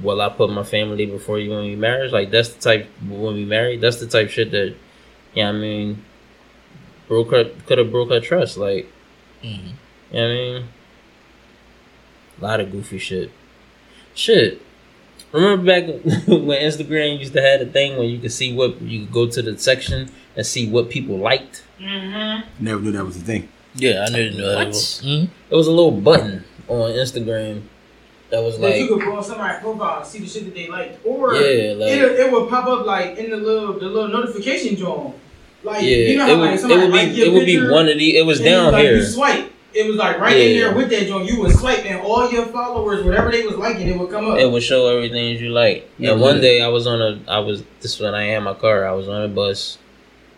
Will 0.00 0.20
I 0.20 0.28
put 0.28 0.50
my 0.50 0.62
family 0.62 1.06
before 1.06 1.38
you 1.38 1.50
when 1.50 1.64
we 1.64 1.76
married? 1.76 2.12
Like 2.12 2.30
that's 2.30 2.50
the 2.50 2.60
type 2.60 2.88
when 3.06 3.34
we 3.34 3.44
married. 3.44 3.80
That's 3.80 3.98
the 3.98 4.06
type 4.06 4.30
shit 4.30 4.52
that, 4.52 4.76
yeah, 5.34 5.48
I 5.48 5.52
mean, 5.52 6.04
broke 7.08 7.30
her 7.32 7.44
could 7.66 7.78
have 7.78 7.90
broke 7.90 8.10
her 8.10 8.20
trust. 8.20 8.56
Like, 8.56 8.90
you 9.42 9.50
know 9.50 9.58
what 10.10 10.20
I 10.22 10.28
mean, 10.28 10.64
a 12.40 12.42
lot 12.44 12.60
of 12.60 12.70
goofy 12.72 12.98
shit. 12.98 13.30
Shit. 14.14 14.60
Remember 15.32 15.64
back 15.64 15.84
when 16.26 16.60
Instagram 16.60 17.18
used 17.20 17.32
to 17.34 17.40
have 17.42 17.60
a 17.60 17.66
thing 17.66 17.96
where 17.96 18.06
you 18.06 18.18
could 18.18 18.32
see 18.32 18.52
what 18.52 18.80
you 18.82 19.00
could 19.04 19.12
go 19.12 19.28
to 19.28 19.42
the 19.42 19.56
section 19.58 20.10
and 20.36 20.44
see 20.44 20.68
what 20.68 20.90
people 20.90 21.16
liked. 21.18 21.64
Never 21.78 22.80
knew 22.82 22.92
that 22.92 23.04
was 23.04 23.16
a 23.16 23.20
thing. 23.20 23.48
yeah, 23.74 24.04
I 24.08 24.10
didn't 24.10 24.36
know 24.38 24.48
that. 24.50 24.56
What? 24.58 24.66
Was, 24.68 25.02
Mhm. 25.04 25.28
There 25.48 25.56
was 25.58 25.66
a 25.68 25.70
little 25.70 25.92
button 25.92 26.44
on 26.68 26.90
Instagram 26.92 27.62
that 28.30 28.42
was 28.42 28.58
That 28.58 28.78
you 28.78 28.88
could 28.88 29.00
go 29.00 29.16
on 29.16 29.24
somebody's 29.24 29.60
profile 29.60 29.98
and 29.98 30.06
see 30.06 30.20
the 30.20 30.26
shit 30.26 30.44
that 30.44 30.54
they 30.54 30.68
liked, 30.68 31.04
or 31.04 31.34
Yeah, 31.34 31.74
like- 31.74 31.88
it 31.88 32.20
it 32.20 32.32
would 32.32 32.48
pop 32.48 32.66
up 32.66 32.86
like 32.86 33.18
in 33.18 33.30
the 33.30 33.36
little 33.36 33.72
the 33.74 33.86
little 33.86 34.08
notification 34.08 34.76
joint. 34.76 35.14
Like 35.62 35.82
yeah, 35.82 35.96
you 35.96 36.16
know 36.16 36.26
how 36.26 36.32
it 36.32 36.36
like 36.36 36.62
would, 36.62 36.70
it 36.70 36.76
would 36.78 36.90
like 36.90 37.08
be 37.10 37.22
it 37.22 37.32
would 37.32 37.46
be 37.46 37.70
one 37.70 37.88
of 37.88 37.98
the. 37.98 38.16
It 38.16 38.24
was 38.24 38.40
down 38.40 38.72
like, 38.72 38.82
here. 38.82 38.96
You 38.96 39.04
swipe. 39.04 39.52
It 39.72 39.86
was 39.86 39.96
like 39.96 40.18
right 40.18 40.36
in 40.36 40.58
there 40.58 40.74
with 40.74 40.90
that 40.90 41.06
joint. 41.06 41.30
You 41.30 41.40
would 41.40 41.52
swipe, 41.52 41.84
and 41.84 42.00
all 42.00 42.30
your 42.30 42.46
followers, 42.46 43.04
whatever 43.04 43.30
they 43.30 43.46
was 43.46 43.56
liking, 43.56 43.86
it 43.88 43.98
would 43.98 44.10
come 44.10 44.26
up. 44.28 44.38
It 44.38 44.50
would 44.50 44.62
show 44.62 44.88
everything 44.88 45.36
you 45.36 45.50
like. 45.50 45.88
Yeah, 45.98 46.12
and 46.12 46.20
one 46.20 46.36
yeah. 46.36 46.40
day 46.40 46.62
I 46.62 46.68
was 46.68 46.86
on 46.86 47.02
a, 47.02 47.20
I 47.28 47.40
was 47.40 47.62
this 47.80 47.94
is 47.94 48.00
when 48.00 48.14
I 48.14 48.24
had 48.24 48.40
my 48.40 48.54
car. 48.54 48.86
I 48.86 48.92
was 48.92 49.08
on 49.08 49.22
a 49.22 49.28
bus. 49.28 49.78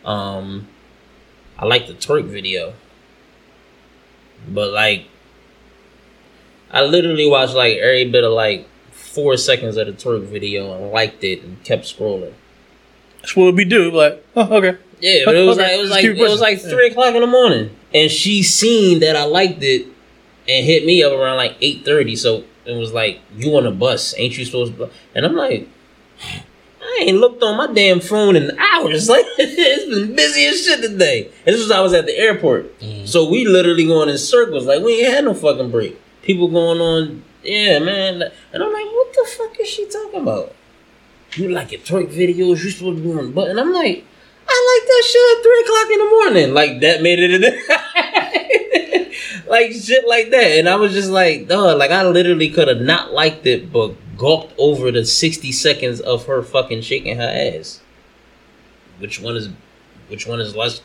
Um, 0.04 0.68
I 1.58 1.66
liked 1.66 1.86
the 1.86 1.94
twerk 1.94 2.24
video, 2.24 2.74
but 4.48 4.72
like, 4.72 5.06
I 6.72 6.82
literally 6.82 7.28
watched 7.28 7.54
like 7.54 7.76
every 7.76 8.10
bit 8.10 8.24
of 8.24 8.32
like 8.32 8.66
four 8.90 9.36
seconds 9.36 9.76
of 9.76 9.86
the 9.86 9.92
twerk 9.92 10.24
video 10.24 10.74
and 10.74 10.90
liked 10.90 11.22
it 11.22 11.42
and 11.42 11.62
kept 11.64 11.84
scrolling. 11.84 12.32
That's 13.20 13.36
what 13.36 13.54
we 13.54 13.64
do. 13.64 13.90
Like, 13.90 14.24
oh, 14.34 14.56
okay. 14.56 14.78
Yeah, 15.00 15.22
but 15.24 15.36
it 15.36 15.46
was 15.46 15.58
Okay, 15.58 15.66
like 15.66 15.74
it 15.74 15.80
was 15.80 15.90
just 15.90 15.90
like 15.90 16.04
it 16.04 16.30
was 16.30 16.40
like 16.40 16.60
three 16.60 16.88
o'clock 16.88 17.14
in 17.14 17.20
the 17.20 17.26
morning, 17.26 17.76
and 17.92 18.10
she 18.10 18.42
seen 18.42 19.00
that 19.00 19.16
I 19.16 19.24
liked 19.24 19.62
it 19.62 19.86
and 20.48 20.64
hit 20.64 20.86
me 20.86 21.02
up 21.02 21.12
around 21.12 21.36
like 21.36 21.56
eight 21.60 21.84
thirty. 21.84 22.14
So 22.14 22.44
it 22.64 22.76
was 22.76 22.92
like, 22.92 23.20
"You 23.36 23.56
on 23.56 23.66
a 23.66 23.72
bus? 23.72 24.14
Ain't 24.16 24.38
you 24.38 24.44
supposed 24.44 24.76
to?" 24.76 24.90
And 25.14 25.26
I'm 25.26 25.34
like, 25.34 25.68
I 26.82 27.04
ain't 27.06 27.18
looked 27.18 27.42
on 27.42 27.56
my 27.56 27.66
damn 27.72 28.00
phone 28.00 28.36
in 28.36 28.56
hours. 28.58 29.08
Like 29.12 29.26
it's 29.38 29.92
been 29.92 30.14
busy 30.14 30.46
as 30.46 30.64
shit 30.64 30.82
today. 30.82 31.30
And 31.46 31.54
this 31.54 31.60
was 31.60 31.72
I 31.72 31.80
was 31.80 31.94
at 31.94 32.06
the 32.06 32.16
airport, 32.16 32.78
mm. 32.78 33.06
so 33.06 33.28
we 33.28 33.44
literally 33.44 33.86
going 33.86 34.08
in 34.08 34.18
circles. 34.18 34.66
Like 34.66 34.82
we 34.82 35.02
ain't 35.02 35.14
had 35.14 35.24
no 35.24 35.34
fucking 35.34 35.72
break. 35.72 36.00
People 36.22 36.48
going 36.48 36.80
on, 36.80 37.24
yeah, 37.42 37.78
man. 37.78 38.22
And 38.52 38.62
I'm 38.62 38.72
like, 38.72 38.86
what 38.86 39.12
the 39.12 39.28
fuck 39.36 39.60
is 39.60 39.68
she 39.68 39.86
talking 39.88 40.22
about? 40.22 40.54
You 41.34 41.48
like 41.48 41.72
your 41.72 41.80
twerk 41.80 42.12
videos? 42.12 42.62
You 42.62 42.70
supposed 42.70 42.98
to 42.98 43.02
be 43.02 43.12
on, 43.12 43.32
but 43.32 43.48
and 43.48 43.60
I'm 43.60 43.72
like. 43.72 44.06
I 44.44 44.80
like 44.80 44.88
that 44.88 45.04
shit 45.06 45.38
at 45.38 45.42
three 45.42 45.60
o'clock 45.62 45.90
in 45.92 45.98
the 45.98 46.10
morning. 46.10 46.54
Like 46.54 46.80
that 46.80 47.02
made 47.02 47.18
it 47.20 47.42
like 49.48 49.72
shit 49.72 50.06
like 50.06 50.30
that. 50.30 50.58
And 50.58 50.68
I 50.68 50.76
was 50.76 50.92
just 50.92 51.10
like, 51.10 51.48
dog, 51.48 51.78
like 51.78 51.90
I 51.90 52.04
literally 52.06 52.50
could 52.50 52.68
have 52.68 52.80
not 52.80 53.12
liked 53.12 53.46
it, 53.46 53.72
but 53.72 53.94
gawked 54.16 54.52
over 54.58 54.90
the 54.90 55.04
sixty 55.04 55.52
seconds 55.52 56.00
of 56.00 56.26
her 56.26 56.42
fucking 56.42 56.82
shaking 56.82 57.16
her 57.16 57.56
ass. 57.56 57.80
Which 58.98 59.20
one 59.20 59.36
is 59.36 59.48
which 60.08 60.26
one 60.26 60.40
is 60.40 60.54
less 60.56 60.82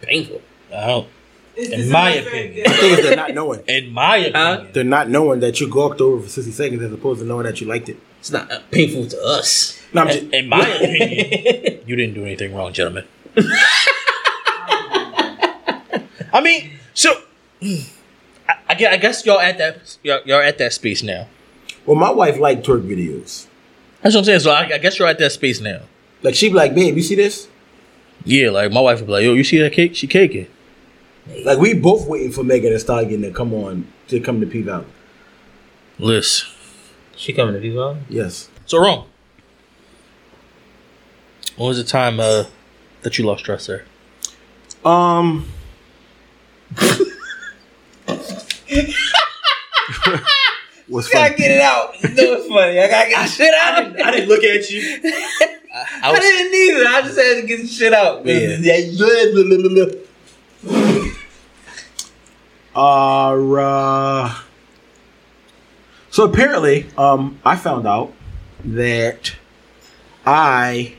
painful? 0.00 0.42
I 0.74 0.86
don't. 0.86 1.08
It's 1.54 1.70
in 1.84 1.90
my 1.90 2.10
opinion. 2.10 2.54
The 2.54 2.62
that- 2.70 2.78
thing 2.80 2.90
is, 2.92 3.02
they're 3.02 3.16
not 3.16 3.34
knowing. 3.34 3.60
In 3.68 3.90
my 3.92 4.16
opinion, 4.16 4.72
They're 4.72 4.84
not 4.84 5.08
knowing 5.10 5.40
that 5.40 5.60
you 5.60 5.68
gawked 5.68 6.00
over 6.00 6.22
for 6.22 6.28
sixty 6.28 6.50
seconds 6.52 6.82
as 6.82 6.92
opposed 6.92 7.20
to 7.20 7.26
knowing 7.26 7.44
that 7.44 7.60
you 7.60 7.66
liked 7.66 7.88
it. 7.90 7.98
It's 8.20 8.30
not 8.30 8.50
uh, 8.50 8.60
painful 8.70 9.06
to 9.08 9.22
us. 9.24 9.78
No, 9.92 10.02
I'm 10.02 10.08
just, 10.08 10.22
in, 10.22 10.34
in 10.34 10.48
my 10.48 10.66
opinion, 10.66 11.80
you 11.86 11.96
didn't 11.96 12.14
do 12.14 12.24
anything 12.24 12.54
wrong, 12.54 12.72
gentlemen. 12.72 13.04
I 16.34 16.40
mean, 16.42 16.70
so 16.94 17.12
I, 17.62 17.84
I 18.48 18.74
I 18.92 18.96
guess 18.96 19.24
y'all 19.26 19.40
at 19.40 19.58
that 19.58 19.98
y'all, 20.02 20.20
y'all 20.24 20.40
at 20.40 20.58
that 20.58 20.72
space 20.72 21.02
now. 21.02 21.26
well, 21.84 21.96
my 21.96 22.10
wife 22.10 22.38
liked 22.38 22.66
twerk 22.66 22.82
videos. 22.88 23.46
That's 24.00 24.14
what 24.14 24.20
I'm 24.20 24.24
saying. 24.24 24.40
So 24.40 24.50
I, 24.50 24.62
I 24.74 24.78
guess 24.78 24.98
you're 24.98 25.08
at 25.08 25.18
that 25.18 25.32
space 25.32 25.60
now. 25.60 25.80
Like 26.22 26.34
she'd 26.34 26.48
be 26.48 26.54
like, 26.54 26.74
"Babe, 26.74 26.96
you 26.96 27.02
see 27.02 27.14
this?" 27.14 27.48
Yeah, 28.24 28.50
like 28.50 28.72
my 28.72 28.80
wife 28.80 29.00
would 29.00 29.06
be 29.06 29.12
like, 29.12 29.24
"Yo, 29.24 29.34
you 29.34 29.44
see 29.44 29.58
that 29.58 29.72
cake? 29.72 29.94
She 29.94 30.06
caking." 30.06 30.46
Like 31.44 31.58
we 31.58 31.74
both 31.74 32.06
waiting 32.08 32.32
for 32.32 32.42
Megan 32.42 32.72
Thee 32.72 32.78
Stallion 32.78 33.22
to 33.22 33.30
come 33.30 33.54
on 33.54 33.86
to 34.08 34.18
come 34.20 34.40
to 34.40 34.46
P 34.46 34.62
Valley. 34.62 34.86
Listen, 35.98 36.48
She 37.16 37.32
coming 37.32 37.54
to 37.54 37.60
Viva? 37.60 38.02
Yes. 38.08 38.48
so 38.66 38.78
wrong. 38.78 39.06
When 41.56 41.68
was 41.68 41.76
the 41.76 41.84
time 41.84 42.18
uh, 42.18 42.44
that 43.02 43.18
you 43.18 43.26
lost 43.26 43.44
trust 43.44 43.68
there? 43.68 43.84
Um. 44.84 45.46
What's 50.88 51.08
funny? 51.08 51.24
I 51.24 51.28
get 51.36 51.50
it 51.52 51.60
out. 51.60 51.94
You 52.02 52.08
know 52.10 52.32
it's 52.34 52.48
funny. 52.48 52.78
I 52.80 52.88
gotta 52.88 53.08
get 53.10 53.22
the 53.22 53.28
shit 53.28 53.54
out. 53.54 54.00
I 54.06 54.10
didn't 54.10 54.28
look 54.28 54.44
at 54.44 54.70
you. 54.70 55.00
I, 55.74 55.86
I 56.02 56.10
I 56.10 56.18
didn't 56.18 56.54
either. 56.54 56.86
I 56.88 57.02
just 57.02 57.18
had 57.18 57.40
to 57.40 57.46
get 57.46 57.60
the 57.62 57.66
shit 57.68 57.92
out. 57.94 58.26
Yeah. 58.26 58.56
Yeah. 58.60 58.76
Uh, 62.74 64.42
so 66.10 66.24
apparently, 66.24 66.86
um, 66.96 67.38
I 67.44 67.56
found 67.56 67.86
out 67.86 68.12
that 68.64 69.34
I 70.24 70.94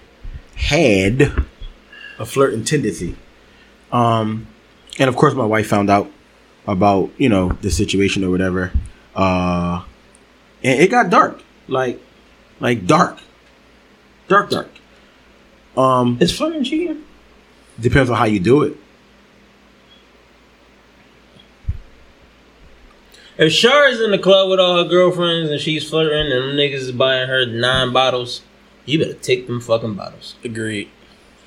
had 0.56 1.34
a 2.20 2.26
flirting 2.26 2.64
tendency. 2.64 3.16
Um, 3.92 4.48
and 5.00 5.10
of 5.10 5.16
course, 5.16 5.34
my 5.34 5.46
wife 5.46 5.68
found 5.68 5.90
out 5.90 6.12
about 6.68 7.12
you 7.18 7.30
know 7.30 7.50
the 7.62 7.72
situation 7.72 8.24
or 8.24 8.30
whatever. 8.30 8.72
Uh, 9.16 9.84
and 10.64 10.80
it 10.80 10.90
got 10.90 11.10
dark, 11.10 11.42
like, 11.68 12.02
like 12.60 12.88
dark, 12.88 13.20
dark, 14.28 14.50
dark. 14.50 14.70
Um, 15.78 16.18
It's 16.22 16.32
flirting 16.32 16.64
cheating. 16.64 17.04
depends 17.80 18.10
on 18.10 18.18
how 18.18 18.26
you 18.26 18.40
do 18.40 18.64
it. 18.64 18.78
If 23.38 23.52
Shar 23.52 23.88
is 23.90 24.00
in 24.00 24.12
the 24.12 24.20
club 24.20 24.50
with 24.50 24.60
all 24.60 24.84
her 24.84 24.88
girlfriends 24.90 25.50
and 25.50 25.60
she's 25.60 25.90
flirting 25.90 26.20
and 26.20 26.32
them 26.32 26.56
niggas 26.56 26.74
is 26.76 26.92
buying 26.92 27.28
her 27.28 27.46
nine 27.46 27.92
bottles, 27.92 28.42
you 28.86 29.00
better 29.00 29.14
take 29.16 29.48
them 29.48 29.60
fucking 29.60 29.96
bottles. 29.96 30.36
Agreed. 30.44 30.90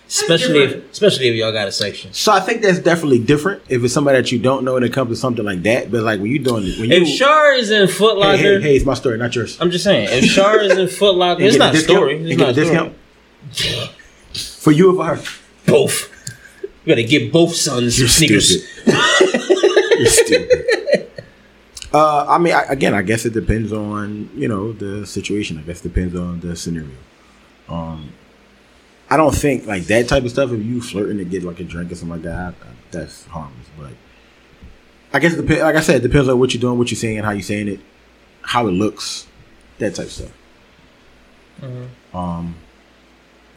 Especially 0.09 0.63
if, 0.63 0.91
especially 0.93 1.29
if 1.29 1.35
y'all 1.35 1.53
got 1.53 1.67
a 1.67 1.73
section. 1.73 2.13
So 2.13 2.31
I 2.33 2.39
think 2.39 2.63
that's 2.63 2.79
definitely 2.79 3.19
different 3.19 3.63
if 3.69 3.83
it's 3.83 3.93
somebody 3.93 4.19
that 4.19 4.31
you 4.31 4.39
don't 4.39 4.65
know 4.65 4.77
and 4.77 4.85
it 4.85 4.93
comes 4.93 5.11
to 5.11 5.17
something 5.17 5.45
like 5.45 5.63
that. 5.65 5.91
But 5.91 6.03
like 6.05 6.21
when 6.21 6.31
you're 6.31 6.43
doing 6.43 6.65
it, 6.65 6.79
when 6.79 6.91
you 6.91 7.03
If 7.03 7.09
Shar 7.09 7.53
is 7.55 7.71
in 7.73 7.89
Foot 7.89 8.15
hey, 8.15 8.21
Locker, 8.21 8.37
hey, 8.39 8.61
hey, 8.61 8.77
it's 8.77 8.85
my 8.85 8.95
story, 8.95 9.19
not 9.19 9.35
yours. 9.35 9.61
I'm 9.61 9.71
just 9.73 9.83
saying. 9.85 10.09
If 10.11 10.25
Shar 10.31 10.61
is 10.61 10.79
in 10.79 10.87
Foot 10.89 11.17
Locker, 11.17 11.43
it's 11.45 11.57
not 11.57 11.75
a 11.75 11.79
story. 11.79 12.19
And 12.19 12.29
It's 12.29 12.39
not 12.39 12.49
a 12.49 12.51
a 12.51 12.55
story. 12.55 12.93
discount 13.53 13.91
for 14.35 14.71
you 14.73 14.91
or 14.91 14.95
for 15.17 15.17
her. 15.17 15.23
Both. 15.67 16.13
You 16.85 16.93
gotta 16.93 17.03
get 17.03 17.33
both 17.33 17.55
sons 17.57 17.99
You're 17.99 18.09
sneakers. 18.09 18.65
You're 18.87 20.07
stupid. 20.07 21.03
Uh, 21.97 22.27
I 22.28 22.36
mean, 22.39 22.52
I, 22.52 22.62
again, 22.68 22.93
I 22.93 23.01
guess 23.02 23.24
it 23.24 23.32
depends 23.32 23.73
on 23.73 24.28
you 24.35 24.48
know 24.48 24.73
the 24.73 25.06
situation. 25.06 25.56
I 25.59 25.62
guess 25.62 25.81
it 25.81 25.89
depends 25.94 26.14
on 26.14 26.40
the 26.40 26.55
scenario. 26.55 26.90
Um, 27.68 28.12
I 29.09 29.16
don't 29.16 29.35
think 29.35 29.66
like 29.66 29.85
that 29.85 30.06
type 30.09 30.24
of 30.24 30.31
stuff. 30.31 30.52
If 30.52 30.62
you 30.64 30.81
flirting 30.82 31.18
to 31.18 31.24
get 31.24 31.43
like 31.43 31.59
a 31.60 31.64
drink 31.64 31.90
or 31.90 31.94
something 31.94 32.16
like 32.16 32.23
that, 32.23 32.55
I- 32.60 32.66
that's 32.90 33.24
harmless. 33.27 33.66
But 33.78 33.93
I 35.12 35.18
guess 35.20 35.32
it 35.32 35.36
depends. 35.40 35.62
Like 35.62 35.77
I 35.77 35.81
said, 35.81 35.97
it 35.97 36.02
depends 36.09 36.28
on 36.28 36.39
what 36.39 36.52
you're 36.52 36.60
doing, 36.60 36.77
what 36.78 36.90
you're 36.90 36.97
saying, 36.98 37.23
how 37.24 37.31
you're 37.31 37.43
saying 37.43 37.68
it, 37.68 37.81
how 38.43 38.66
it 38.66 38.73
looks, 38.73 39.27
that 39.78 39.94
type 39.94 40.06
of 40.06 40.12
stuff. 40.12 40.32
Um, 42.12 42.55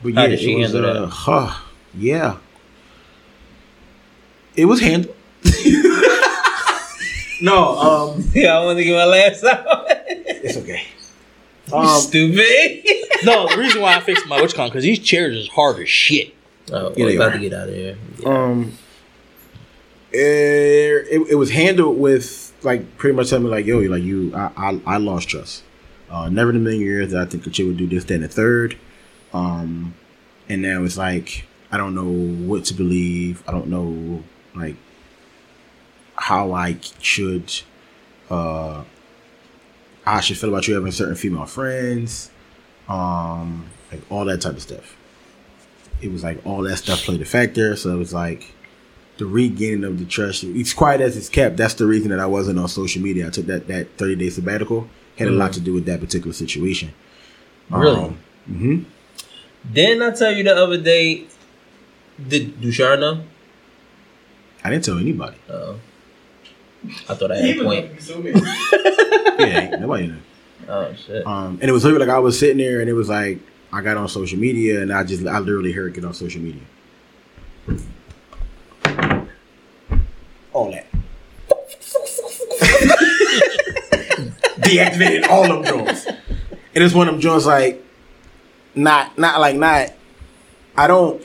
but 0.01 0.13
yeah, 0.13 0.21
it 0.33 0.39
was, 0.61 0.71
uh, 0.85 1.07
huh, 1.07 1.57
yeah, 1.93 2.37
it 4.55 4.65
was 4.65 4.79
handled. 4.79 5.15
no, 7.41 7.77
um, 7.77 8.23
Yeah, 8.33 8.57
I 8.57 8.65
want 8.65 8.77
to 8.77 8.83
get 8.83 8.93
my 8.95 9.05
last 9.05 9.43
out. 9.43 9.85
it's 9.89 10.57
okay. 10.57 10.83
Um, 11.71 11.99
Stupid. 11.99 12.83
No, 13.23 13.47
the 13.47 13.57
reason 13.59 13.79
why 13.81 13.95
I 13.95 13.99
fixed 13.99 14.25
my 14.25 14.41
witch 14.41 14.55
con 14.55 14.69
because 14.69 14.83
these 14.83 14.97
chairs 14.97 15.35
is 15.35 15.47
hard 15.49 15.77
as 15.79 15.87
shit. 15.87 16.33
Oh, 16.73 16.91
Yeah, 16.97 17.05
we're 17.05 17.15
about 17.15 17.29
are. 17.29 17.33
to 17.33 17.39
get 17.39 17.53
out 17.53 17.69
of 17.69 17.75
here. 17.75 17.95
um, 18.25 18.71
it, 20.11 20.17
it, 21.11 21.27
it 21.31 21.35
was 21.35 21.51
handled 21.51 21.99
with 21.99 22.53
like 22.63 22.97
pretty 22.97 23.15
much 23.15 23.29
telling 23.29 23.43
me 23.45 23.51
like, 23.51 23.65
yo, 23.67 23.79
you 23.81 23.89
like 23.89 24.01
you, 24.03 24.33
I, 24.35 24.51
I, 24.57 24.81
I 24.95 24.97
lost 24.97 25.29
trust. 25.29 25.63
Uh, 26.09 26.27
never 26.29 26.49
in 26.49 26.55
a 26.55 26.59
million 26.59 26.81
years 26.81 27.11
that 27.11 27.21
I 27.21 27.25
think 27.25 27.43
that 27.43 27.59
you 27.59 27.67
would 27.67 27.77
do 27.77 27.85
this, 27.87 28.03
then 28.05 28.15
and 28.15 28.23
the 28.23 28.29
third. 28.29 28.75
Um, 29.31 29.93
and 30.47 30.63
now 30.63 30.83
it's 30.83 30.97
like 30.97 31.45
I 31.71 31.77
don't 31.77 31.93
know 31.93 32.09
what 32.47 32.65
to 32.65 32.73
believe. 32.73 33.43
I 33.47 33.51
don't 33.51 33.67
know 33.67 34.23
like 34.55 34.75
how 36.19 36.51
I 36.51 36.77
should, 37.01 37.51
uh, 38.29 38.83
I 40.05 40.19
should 40.21 40.37
feel 40.37 40.49
about 40.49 40.67
you 40.67 40.75
having 40.75 40.91
certain 40.91 41.15
female 41.15 41.45
friends, 41.45 42.29
um, 42.87 43.69
like 43.91 44.01
all 44.11 44.25
that 44.25 44.41
type 44.41 44.53
of 44.53 44.61
stuff. 44.61 44.95
It 46.01 46.11
was 46.11 46.23
like 46.23 46.45
all 46.45 46.61
that 46.63 46.77
stuff 46.77 47.03
played 47.03 47.21
a 47.21 47.25
factor. 47.25 47.75
So 47.75 47.93
it 47.93 47.97
was 47.97 48.13
like 48.13 48.53
the 49.17 49.25
regaining 49.25 49.83
of 49.83 49.99
the 49.99 50.05
trust. 50.05 50.43
It's 50.43 50.73
quiet 50.73 51.01
as 51.01 51.17
it's 51.17 51.29
kept. 51.29 51.57
That's 51.57 51.73
the 51.73 51.85
reason 51.85 52.09
that 52.09 52.19
I 52.19 52.25
wasn't 52.25 52.59
on 52.59 52.67
social 52.67 53.01
media. 53.01 53.27
I 53.27 53.29
took 53.29 53.45
that 53.47 53.67
that 53.67 53.97
thirty 53.97 54.15
day 54.15 54.29
sabbatical. 54.29 54.89
Had 55.17 55.27
a 55.27 55.31
lot 55.31 55.51
to 55.53 55.59
do 55.59 55.73
with 55.73 55.85
that 55.85 55.99
particular 55.99 56.31
situation. 56.31 56.93
Really? 57.69 58.15
Mm-hmm. 58.49 58.83
Didn't 59.73 60.01
I 60.01 60.11
tell 60.11 60.31
you 60.31 60.43
the 60.43 60.55
other 60.55 60.77
day? 60.77 61.25
Did 62.25 62.61
Dushar 62.61 62.97
know? 62.97 63.23
I 64.63 64.69
didn't 64.69 64.85
tell 64.85 64.97
anybody. 64.97 65.37
Oh, 65.49 65.79
I 67.09 67.13
thought 67.15 67.31
I 67.31 67.35
had 67.37 67.45
He 67.45 67.59
a 67.59 67.63
point. 67.63 67.85
about 67.85 67.89
to 67.89 67.95
be 67.95 68.01
so 68.01 68.21
mad. 68.41 69.35
Yeah, 69.39 69.69
nobody 69.77 70.07
knew. 70.07 70.17
Oh 70.67 70.93
shit. 70.93 71.25
Um, 71.25 71.57
and 71.61 71.69
it 71.69 71.71
was 71.71 71.83
literally 71.83 72.05
like 72.05 72.15
I 72.15 72.19
was 72.19 72.37
sitting 72.37 72.57
there, 72.57 72.81
and 72.81 72.89
it 72.89 72.93
was 72.93 73.09
like 73.09 73.39
I 73.71 73.81
got 73.81 73.97
on 73.97 74.07
social 74.09 74.37
media, 74.39 74.81
and 74.81 74.91
I 74.91 75.03
just 75.03 75.25
I 75.25 75.39
literally 75.39 75.71
heard 75.71 75.91
it 75.91 75.95
get 75.95 76.05
on 76.05 76.13
social 76.13 76.41
media. 76.41 76.61
All 80.53 80.71
that. 80.71 80.85
Deactivated 84.59 85.27
all 85.29 85.51
of 85.51 85.65
joints. 85.65 86.05
And 86.05 86.83
it's 86.83 86.93
one 86.93 87.07
of 87.07 87.13
them 87.15 87.21
joints 87.21 87.45
like 87.45 87.83
not 88.75 89.17
not 89.17 89.39
like 89.39 89.55
not 89.55 89.93
I 90.75 90.87
don't 90.87 91.23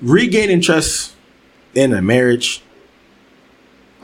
regaining 0.00 0.60
trust 0.60 1.14
in 1.74 1.92
a 1.92 2.02
marriage 2.02 2.62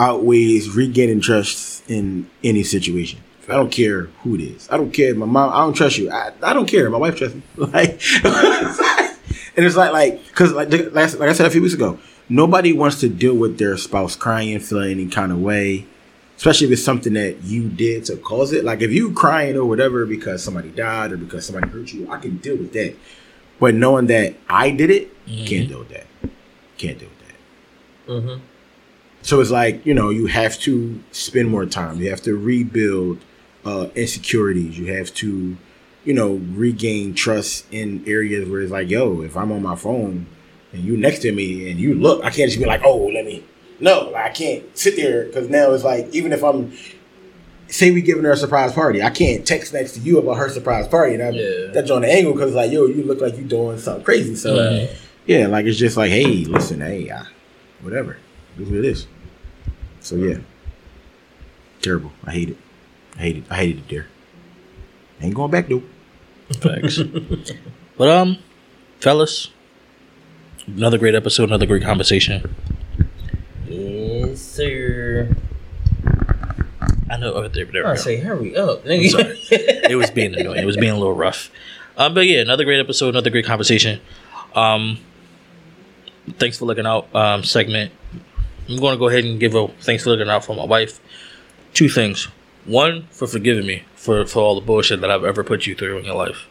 outweighs 0.01 0.75
regaining 0.75 1.21
trust 1.21 1.89
in 1.89 2.29
any 2.43 2.65
situation. 2.65 3.21
I 3.49 3.55
don't 3.55 3.71
care 3.71 4.03
who 4.23 4.37
it 4.37 4.41
is. 4.41 4.69
I 4.71 4.77
don't 4.77 4.93
care. 4.93 5.15
My 5.15 5.27
mom. 5.27 5.53
I 5.53 5.59
don't 5.59 5.75
trust 5.75 5.99
you. 5.99 6.11
I, 6.11 6.33
I 6.43 6.53
don't 6.53 6.67
care. 6.67 6.89
My 6.89 6.99
wife 6.99 7.17
trusts 7.17 7.37
me. 7.37 7.43
Like, 7.57 8.01
and 9.57 9.67
it's 9.67 9.77
like 9.77 9.93
like 9.93 10.27
because 10.29 10.53
like 10.53 10.71
like 10.71 10.97
I 10.97 11.17
like 11.17 11.31
I 11.31 11.33
said 11.33 11.47
a 11.47 11.51
few 11.51 11.61
weeks 11.61 11.75
ago, 11.75 11.99
nobody 12.29 12.73
wants 12.73 13.01
to 13.01 13.09
deal 13.09 13.35
with 13.35 13.59
their 13.59 13.77
spouse 13.77 14.17
crying, 14.17 14.61
feeling 14.61 14.93
any 14.93 15.09
kind 15.09 15.33
of 15.33 15.41
way, 15.41 15.87
especially 16.37 16.69
if 16.69 16.75
it's 16.75 16.85
something 16.85 17.15
that 17.15 17.43
you 17.43 17.69
did 17.69 18.05
to 18.07 18.17
cause 18.17 18.53
it. 18.53 18.65
Like 18.65 18.83
if 18.83 18.93
you 18.93 19.13
crying 19.13 19.57
or 19.57 19.65
whatever 19.65 20.07
because 20.07 20.43
somebody 20.43 20.71
died 20.71 21.13
or 21.13 21.17
because 21.17 21.45
somebody 21.45 21.69
hurt 21.69 21.93
you, 21.93 22.11
I 22.11 22.19
can 22.19 22.37
deal 22.39 22.57
with 22.57 22.73
that. 22.73 22.95
But 23.59 23.75
knowing 23.75 24.07
that 24.07 24.37
I 24.49 24.71
did 24.71 24.91
it, 24.91 25.13
can't 25.27 25.69
deal 25.69 25.81
with 25.81 25.91
that. 25.91 26.07
Can't 26.79 26.99
deal 26.99 27.09
with 27.09 27.19
that. 27.19 28.13
Mm-hmm. 28.13 28.45
So 29.23 29.41
it's 29.41 29.51
like, 29.51 29.85
you 29.85 29.95
know, 29.95 30.11
you 30.11 30.27
have 30.27 30.59
to 30.61 30.99
spend 31.13 31.49
more 31.51 31.67
time. 31.67 31.99
You 32.01 32.11
have 32.11 32.23
to 32.23 32.35
rebuild 32.37 33.19
uh, 33.65 33.89
insecurities. 33.95 34.79
You 34.79 34.95
have 34.95 35.13
to, 35.17 35.57
you 36.05 36.15
know, 36.15 36.41
regain 36.53 37.15
trust 37.15 37.67
in 37.71 38.03
areas 38.07 38.49
where 38.49 38.61
it's 38.63 38.73
like, 38.73 38.89
yo, 38.89 39.21
if 39.23 39.37
I'm 39.37 39.53
on 39.53 39.63
my 39.63 39.77
phone 39.77 40.27
and 40.73 40.83
you 40.85 40.97
next 40.97 41.19
to 41.21 41.33
me 41.33 41.71
and 41.71 41.79
you 41.79 41.95
look, 41.95 42.25
I 42.25 42.31
can't 42.31 42.49
just 42.51 42.59
be 42.59 42.65
like, 42.67 42.83
oh, 42.85 43.07
let 43.09 43.27
me. 43.27 43.45
No, 43.79 44.15
I 44.15 44.31
can't 44.31 44.77
sit 44.77 44.97
there 44.97 45.25
because 45.27 45.49
now 45.49 45.73
it's 45.73 45.85
like, 45.85 46.09
even 46.13 46.33
if 46.33 46.43
I'm, 46.43 46.73
say 47.69 47.91
we 47.91 48.01
giving 48.03 48.25
her 48.25 48.33
a 48.33 48.37
surprise 48.37 48.73
party, 48.73 49.03
I 49.03 49.11
can't 49.11 49.47
text 49.47 49.73
next 49.73 49.93
to 49.93 50.01
you 50.01 50.19
about 50.19 50.35
her 50.35 50.49
surprise 50.49 50.89
party. 50.89 51.15
And 51.15 51.23
I'm, 51.23 51.35
Yeah. 51.35 51.67
that's 51.73 51.91
on 51.91 52.03
the 52.03 52.09
angle 52.13 52.33
because 52.33 52.55
like, 52.55 52.73
yo, 52.73 52.87
you 52.87 53.03
look 53.05 53.21
like 53.21 53.37
you 53.37 53.45
doing 53.45 53.79
something 53.79 54.05
crazy. 54.05 54.35
So, 54.35 54.59
Right. 54.59 54.91
yeah, 55.27 55.47
like 55.47 55.67
it's 55.67 55.79
just 55.79 55.97
like, 55.99 56.11
hey, 56.11 56.45
listen, 56.47 56.81
hey, 56.81 57.11
I, 57.11 57.25
whatever. 57.83 58.17
This 58.57 58.67
is 58.67 58.71
what 58.71 58.79
it 58.79 58.85
is. 58.85 59.07
So 60.01 60.17
yeah. 60.17 60.39
Terrible. 61.83 62.13
I 62.25 62.33
hate 62.33 62.51
it. 62.51 62.57
I 63.17 63.19
hate 63.21 63.37
it. 63.39 63.45
I 63.51 63.57
hated 63.57 63.79
it 63.79 63.89
there. 63.89 64.07
Ain't 65.21 65.35
going 65.35 65.51
back 65.51 65.69
though. 65.69 65.83
Facts. 66.61 66.99
but 67.97 68.09
um, 68.09 68.39
fellas, 68.99 69.51
another 70.67 70.99
great 70.99 71.15
episode, 71.15 71.45
another 71.45 71.67
great 71.67 71.83
conversation. 71.83 72.55
Yes, 73.67 74.41
sir. 74.41 75.37
I 77.11 77.17
know. 77.17 77.33
Oh, 77.35 77.49
there, 77.49 77.65
there 77.67 77.85
we 77.85 77.91
I 77.91 77.95
go. 77.95 78.01
say, 78.01 78.17
hurry 78.17 78.57
up, 78.57 78.85
nigga. 78.85 79.11
sorry. 79.11 79.39
it 79.51 79.97
was 79.97 80.11
being 80.11 80.35
annoying. 80.35 80.59
It 80.63 80.67
was 80.67 80.77
being 80.77 80.93
a 80.93 80.99
little 80.99 81.15
rough. 81.15 81.51
Um, 81.97 82.15
but 82.15 82.27
yeah, 82.27 82.41
another 82.41 82.65
great 82.65 82.81
episode, 82.81 83.11
another 83.11 83.31
great 83.31 83.45
conversation. 83.45 84.01
Um, 84.55 84.99
thanks 86.39 86.59
for 86.59 86.65
looking 86.65 86.87
out. 86.87 87.15
Um, 87.15 87.45
segment. 87.45 87.93
I'm 88.71 88.77
going 88.79 88.93
to 88.95 88.99
go 88.99 89.09
ahead 89.09 89.25
and 89.25 89.41
give 89.41 89.55
a 89.55 89.69
thanks 89.81 90.05
for 90.05 90.11
looking 90.11 90.29
out 90.29 90.45
for 90.45 90.55
my 90.55 90.65
wife. 90.65 91.01
Two 91.75 91.89
things. 91.89 92.29
One 92.65 93.07
for 93.11 93.27
forgiving 93.27 93.67
me 93.67 93.85
for 93.97 94.25
for 94.27 94.41
all 94.41 94.55
the 94.55 94.61
bullshit 94.65 95.01
that 95.01 95.11
I've 95.11 95.25
ever 95.25 95.43
put 95.43 95.67
you 95.67 95.75
through 95.75 95.99
in 95.99 96.05
your 96.05 96.15
life. 96.15 96.47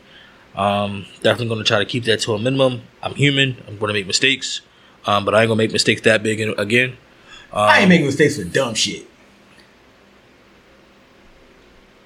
Um, 0.55 1.05
definitely 1.21 1.47
going 1.47 1.59
to 1.59 1.65
try 1.65 1.79
to 1.79 1.85
keep 1.85 2.03
that 2.05 2.19
to 2.21 2.33
a 2.33 2.39
minimum. 2.39 2.81
I'm 3.01 3.15
human. 3.15 3.57
I'm 3.67 3.77
going 3.77 3.87
to 3.87 3.93
make 3.93 4.07
mistakes. 4.07 4.61
Um, 5.05 5.23
but 5.23 5.33
I 5.33 5.41
ain't 5.41 5.47
gonna 5.47 5.57
make 5.57 5.71
mistakes 5.71 6.01
that 6.01 6.21
big 6.23 6.39
in- 6.39 6.59
again. 6.59 6.97
I 7.53 7.79
ain't 7.79 7.89
making 7.89 8.05
mistakes 8.05 8.37
for 8.37 8.43
dumb 8.43 8.73
shit. 8.75 9.07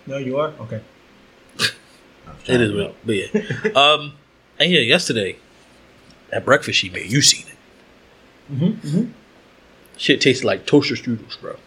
No, 0.06 0.18
you 0.18 0.38
are? 0.38 0.54
Okay. 0.60 0.82
It 2.46 2.60
is 2.60 2.74
real, 2.74 2.94
but 3.06 3.16
yeah. 3.16 3.72
um, 3.76 4.14
and 4.60 4.70
yeah, 4.70 4.82
yesterday 4.82 5.38
at 6.32 6.44
breakfast 6.44 6.78
she 6.80 6.90
made, 6.90 7.10
you 7.10 7.22
seen 7.22 7.46
it. 7.48 8.54
Mm-hmm, 8.54 9.12
Shit 9.98 10.22
tasted 10.22 10.46
like 10.46 10.66
toaster 10.66 10.96
strudels, 10.96 11.40
bro. 11.40 11.58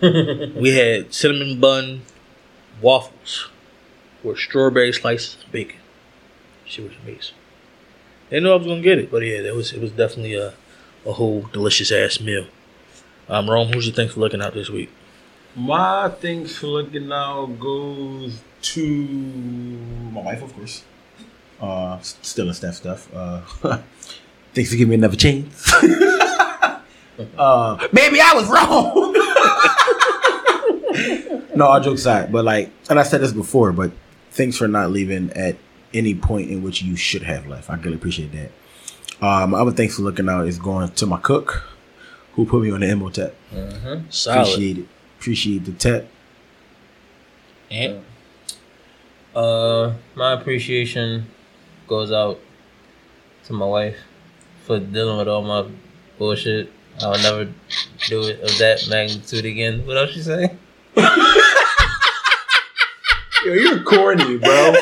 we 0.60 0.70
had 0.70 1.14
cinnamon 1.14 1.60
bun 1.60 2.02
waffles 2.80 3.48
with 4.22 4.38
strawberry 4.38 4.92
slices 4.92 5.36
and 5.42 5.52
bacon. 5.52 5.78
Shit 6.64 6.84
was 6.84 6.94
amazing. 7.02 7.34
Didn't 8.30 8.44
know 8.44 8.54
I 8.54 8.56
was 8.56 8.66
gonna 8.66 8.80
get 8.80 8.98
it, 8.98 9.10
but 9.10 9.22
yeah, 9.22 9.38
it 9.38 9.54
was 9.54 9.72
it 9.72 9.80
was 9.80 9.92
definitely 9.92 10.34
a 10.34 10.54
a 11.04 11.12
whole 11.12 11.42
delicious 11.52 11.92
ass 11.92 12.20
meal. 12.20 12.46
Um, 13.28 13.48
Rome, 13.48 13.72
who's 13.72 13.86
your 13.86 13.94
thanks 13.94 14.14
for 14.14 14.20
looking 14.20 14.42
out 14.42 14.54
this 14.54 14.70
week? 14.70 14.90
My 15.54 16.08
thanks 16.08 16.56
for 16.56 16.66
looking 16.66 17.12
out 17.12 17.58
goes 17.60 18.40
to 18.62 18.86
my 20.12 20.22
wife, 20.22 20.42
of 20.42 20.54
course. 20.54 20.84
Uh, 21.60 21.98
still 22.00 22.46
and 22.46 22.56
Steph 22.56 22.74
stuff. 22.74 23.14
Uh, 23.14 23.40
thanks 24.54 24.70
for 24.70 24.76
giving 24.76 24.88
me 24.90 24.94
another 24.94 25.16
chance. 25.16 25.72
uh, 27.38 27.88
baby, 27.88 28.18
I 28.20 28.34
was 28.34 28.48
wrong. 28.48 29.08
No, 31.54 31.66
all 31.66 31.80
jokes 31.80 32.00
aside, 32.00 32.32
but 32.32 32.46
like, 32.46 32.70
and 32.88 32.98
I 32.98 33.02
said 33.02 33.20
this 33.20 33.32
before, 33.32 33.72
but 33.72 33.92
thanks 34.30 34.56
for 34.56 34.66
not 34.68 34.90
leaving 34.90 35.30
at 35.32 35.56
any 35.92 36.14
point 36.14 36.50
in 36.50 36.62
which 36.62 36.80
you 36.80 36.96
should 36.96 37.22
have 37.24 37.46
left. 37.46 37.68
I 37.68 37.74
really 37.76 37.96
appreciate 37.96 38.32
that. 38.32 38.50
Um, 39.24 39.50
my 39.50 39.58
other 39.60 39.70
thanks 39.70 39.96
for 39.96 40.02
looking 40.02 40.30
out 40.30 40.46
is 40.48 40.58
going 40.58 40.90
to 40.90 41.06
my 41.06 41.18
cook, 41.20 41.62
who 42.32 42.46
put 42.46 42.62
me 42.62 42.70
on 42.70 42.80
the 42.80 42.86
Emotep. 42.86 43.32
Solid. 44.10 44.40
Appreciate 44.40 44.78
it. 44.78 44.86
Appreciate 45.18 45.64
the 45.66 45.72
tep. 45.72 46.08
And 47.70 48.02
Uh, 49.34 49.92
my 50.14 50.32
appreciation 50.32 51.26
goes 51.86 52.10
out 52.12 52.40
to 53.44 53.52
my 53.52 53.66
wife 53.66 53.96
for 54.64 54.78
dealing 54.78 55.18
with 55.18 55.28
all 55.28 55.42
my 55.42 55.68
bullshit. 56.18 56.72
I'll 57.00 57.18
never 57.22 57.48
do 58.08 58.22
it 58.24 58.40
of 58.40 58.58
that 58.58 58.86
magnitude 58.88 59.44
again. 59.44 59.84
What 59.86 59.96
else 59.96 60.14
you 60.16 60.22
say? 60.22 60.56
Yo, 63.44 63.54
you're 63.54 63.82
corny, 63.82 64.38
bro. 64.38 64.74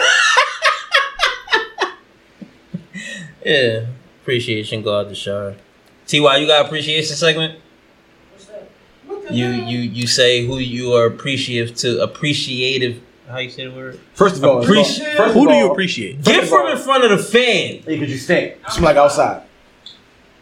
Yeah, 3.45 3.87
appreciation 4.23 4.83
go 4.83 4.99
out 5.01 5.09
to 5.09 5.15
Shar. 5.15 5.55
Ty, 6.07 6.37
you 6.37 6.47
got 6.47 6.67
appreciation 6.67 7.17
segment? 7.17 7.59
You 9.31 9.47
you 9.47 9.79
you 9.79 10.07
say 10.07 10.45
who 10.45 10.59
you 10.59 10.93
are 10.93 11.07
appreciative 11.07 11.75
to 11.79 12.03
appreciative. 12.03 13.01
How 13.29 13.39
you 13.39 13.49
say 13.49 13.65
the 13.67 13.71
word? 13.71 13.99
First 14.15 14.37
of 14.37 14.45
all, 14.45 14.61
Appreciate- 14.63 15.07
it's 15.07 15.17
called- 15.17 15.17
first 15.29 15.35
who 15.35 15.45
of 15.47 15.53
do 15.53 15.55
you 15.57 15.71
appreciate? 15.71 16.23
Get 16.23 16.49
from 16.49 16.67
in 16.67 16.77
front 16.79 17.05
of 17.05 17.11
the 17.11 17.19
fan. 17.19 17.83
Hey, 17.85 17.99
could 17.99 18.11
you 18.11 18.19
stink? 18.19 18.57
Smell 18.69 18.87
like 18.87 18.97
outside. 18.97 19.43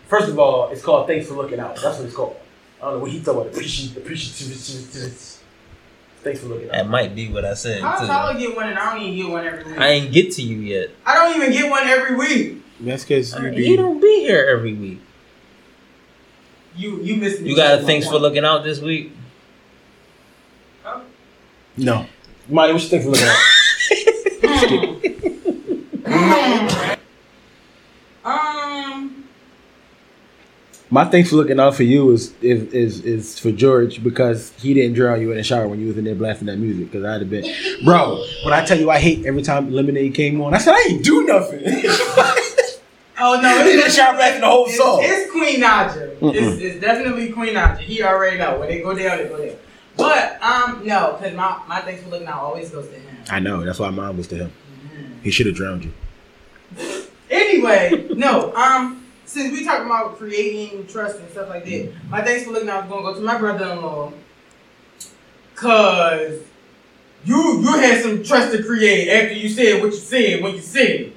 First 0.09 0.29
of 0.29 0.39
all, 0.39 0.71
it's 0.71 0.83
called 0.83 1.07
thanks 1.07 1.29
for 1.29 1.35
looking 1.35 1.61
out. 1.61 1.77
That's 1.77 1.99
what 1.99 2.07
it's 2.07 2.15
called. 2.15 2.37
I 2.81 2.87
don't 2.87 2.95
know 2.95 2.99
what 3.01 3.11
he 3.11 3.19
thought 3.21 3.33
about 3.33 3.47
appreciate 3.49 3.97
appreciative. 3.97 5.39
Thanks 6.23 6.41
for 6.41 6.47
looking 6.47 6.69
Out. 6.69 6.73
That 6.73 6.89
might 6.89 7.15
be 7.15 7.31
what 7.31 7.45
I 7.45 7.55
said. 7.55 7.81
How 7.81 8.01
too. 8.01 8.07
Tyler 8.07 8.39
get 8.39 8.57
one 8.57 8.69
and 8.69 8.79
I 8.79 8.95
don't 8.95 9.03
even 9.03 9.17
get 9.17 9.31
one 9.31 9.47
every 9.47 9.65
week? 9.65 9.79
I 9.79 9.87
I, 9.87 9.89
ain't 9.91 10.13
get 10.13 10.33
to 10.33 10.43
you 10.43 10.59
yet. 10.59 10.91
I 11.07 11.15
don't 11.15 11.37
even 11.37 11.53
get 11.53 11.71
one 11.71 11.87
every 11.87 12.17
week. 12.17 12.63
That's 12.81 13.05
because 13.05 13.33
you 13.33 13.39
uh, 13.39 13.51
You 13.51 13.77
don't 13.77 14.01
be 14.01 14.21
here 14.21 14.47
every 14.49 14.75
week. 14.75 15.01
You 16.77 17.01
you 17.03 17.17
missed 17.17 17.41
me. 17.41 17.51
You 17.51 17.57
got 17.57 17.81
a 17.81 17.83
thanks 17.83 18.09
for 18.09 18.19
looking 18.19 18.45
out 18.45 18.65
this 18.65 18.81
week. 18.81 19.13
No. 21.77 22.07
Monty, 22.49 22.73
what 22.73 22.83
you 22.83 22.89
think 22.89 23.05
for 23.05 23.11
looking 23.11 23.29
out? 23.29 23.37
Hmm. 26.05 26.95
Hmm. 28.25 28.25
Um, 28.25 29.25
My 30.91 31.05
thanks 31.05 31.29
for 31.29 31.37
looking 31.37 31.61
out 31.61 31.75
for 31.75 31.83
you 31.83 32.11
is 32.13 32.33
is 32.41 32.73
is, 32.73 33.05
is 33.05 33.39
for 33.39 33.53
George 33.53 34.03
because 34.03 34.53
he 34.53 34.73
didn't 34.73 34.95
drown 34.95 35.21
you 35.21 35.31
in 35.31 35.37
the 35.37 35.43
shower 35.43 35.69
when 35.69 35.81
you 35.81 35.89
was 35.89 35.99
in 35.99 36.05
there 36.05 36.15
blasting 36.15 36.47
that 36.47 36.57
music. 36.57 36.91
Because 36.91 37.05
I'd 37.05 37.21
have 37.21 37.29
been, 37.29 37.45
bro. 37.85 38.25
When 38.45 38.55
I 38.55 38.65
tell 38.65 38.79
you 38.79 38.91
I 38.91 38.99
hate 38.99 39.27
every 39.27 39.43
time 39.43 39.71
Lemonade 39.71 40.15
came 40.15 40.41
on, 40.41 40.55
I 40.55 40.59
said 40.59 40.75
I 40.75 40.87
ain't 40.89 41.05
do 41.05 41.27
nothing. 41.27 41.61
oh 43.21 43.39
no, 43.43 43.65
He 43.65 43.73
didn't 43.77 43.93
shout 43.93 44.17
back 44.17 44.41
the 44.41 44.47
whole 44.47 44.65
it's, 44.65 44.79
song. 44.79 45.01
It's 45.03 45.31
Queen 45.31 45.61
Naija. 45.61 46.19
Mm-mm. 46.21 46.35
It's, 46.35 46.63
it's 46.63 46.81
definitely 46.81 47.33
Queen 47.33 47.55
Naija. 47.55 47.79
He 47.79 48.03
already 48.03 48.39
know 48.39 48.59
when 48.59 48.69
they 48.69 48.81
go 48.81 48.95
down, 48.95 49.19
they 49.19 49.29
go 49.29 49.47
down. 49.47 49.57
But 49.95 50.43
um, 50.43 50.87
no, 50.87 51.17
because 51.19 51.37
my 51.37 51.61
my 51.69 51.81
thanks 51.81 52.03
for 52.03 52.09
looking 52.09 52.29
out 52.29 52.41
always 52.41 52.71
goes 52.71 52.89
to 52.89 52.95
him. 52.95 53.17
I 53.31 53.41
know. 53.41 53.63
That's 53.63 53.79
why 53.79 53.91
mine 53.91 54.17
was 54.17 54.27
to 54.29 54.37
him. 54.37 54.53
He 55.23 55.31
should 55.31 55.47
have 55.47 55.57
drowned 55.57 55.85
you. 55.85 55.93
Anyway, 57.31 58.09
no. 58.15 58.55
Um, 58.55 59.05
since 59.29 59.53
we 59.53 59.63
talking 59.65 59.85
about 59.87 60.17
creating 60.17 60.87
trust 60.87 61.19
and 61.19 61.31
stuff 61.31 61.49
like 61.51 61.65
that, 61.67 61.93
my 62.09 62.23
thanks 62.23 62.45
for 62.45 62.53
looking 62.53 62.69
out 62.69 62.85
is 62.85 62.91
gonna 62.91 63.03
go 63.03 63.15
to 63.15 63.21
my 63.21 63.37
brother-in-law, 63.39 64.13
cause 65.55 66.41
you 67.25 67.61
you 67.61 67.73
had 67.79 68.03
some 68.03 68.23
trust 68.23 68.53
to 68.57 68.63
create 68.63 69.09
after 69.09 69.35
you 69.35 69.49
said 69.49 69.83
what 69.83 69.93
you 69.93 69.99
said 69.99 70.43
when 70.43 70.55
you 70.55 70.61
said. 70.61 71.13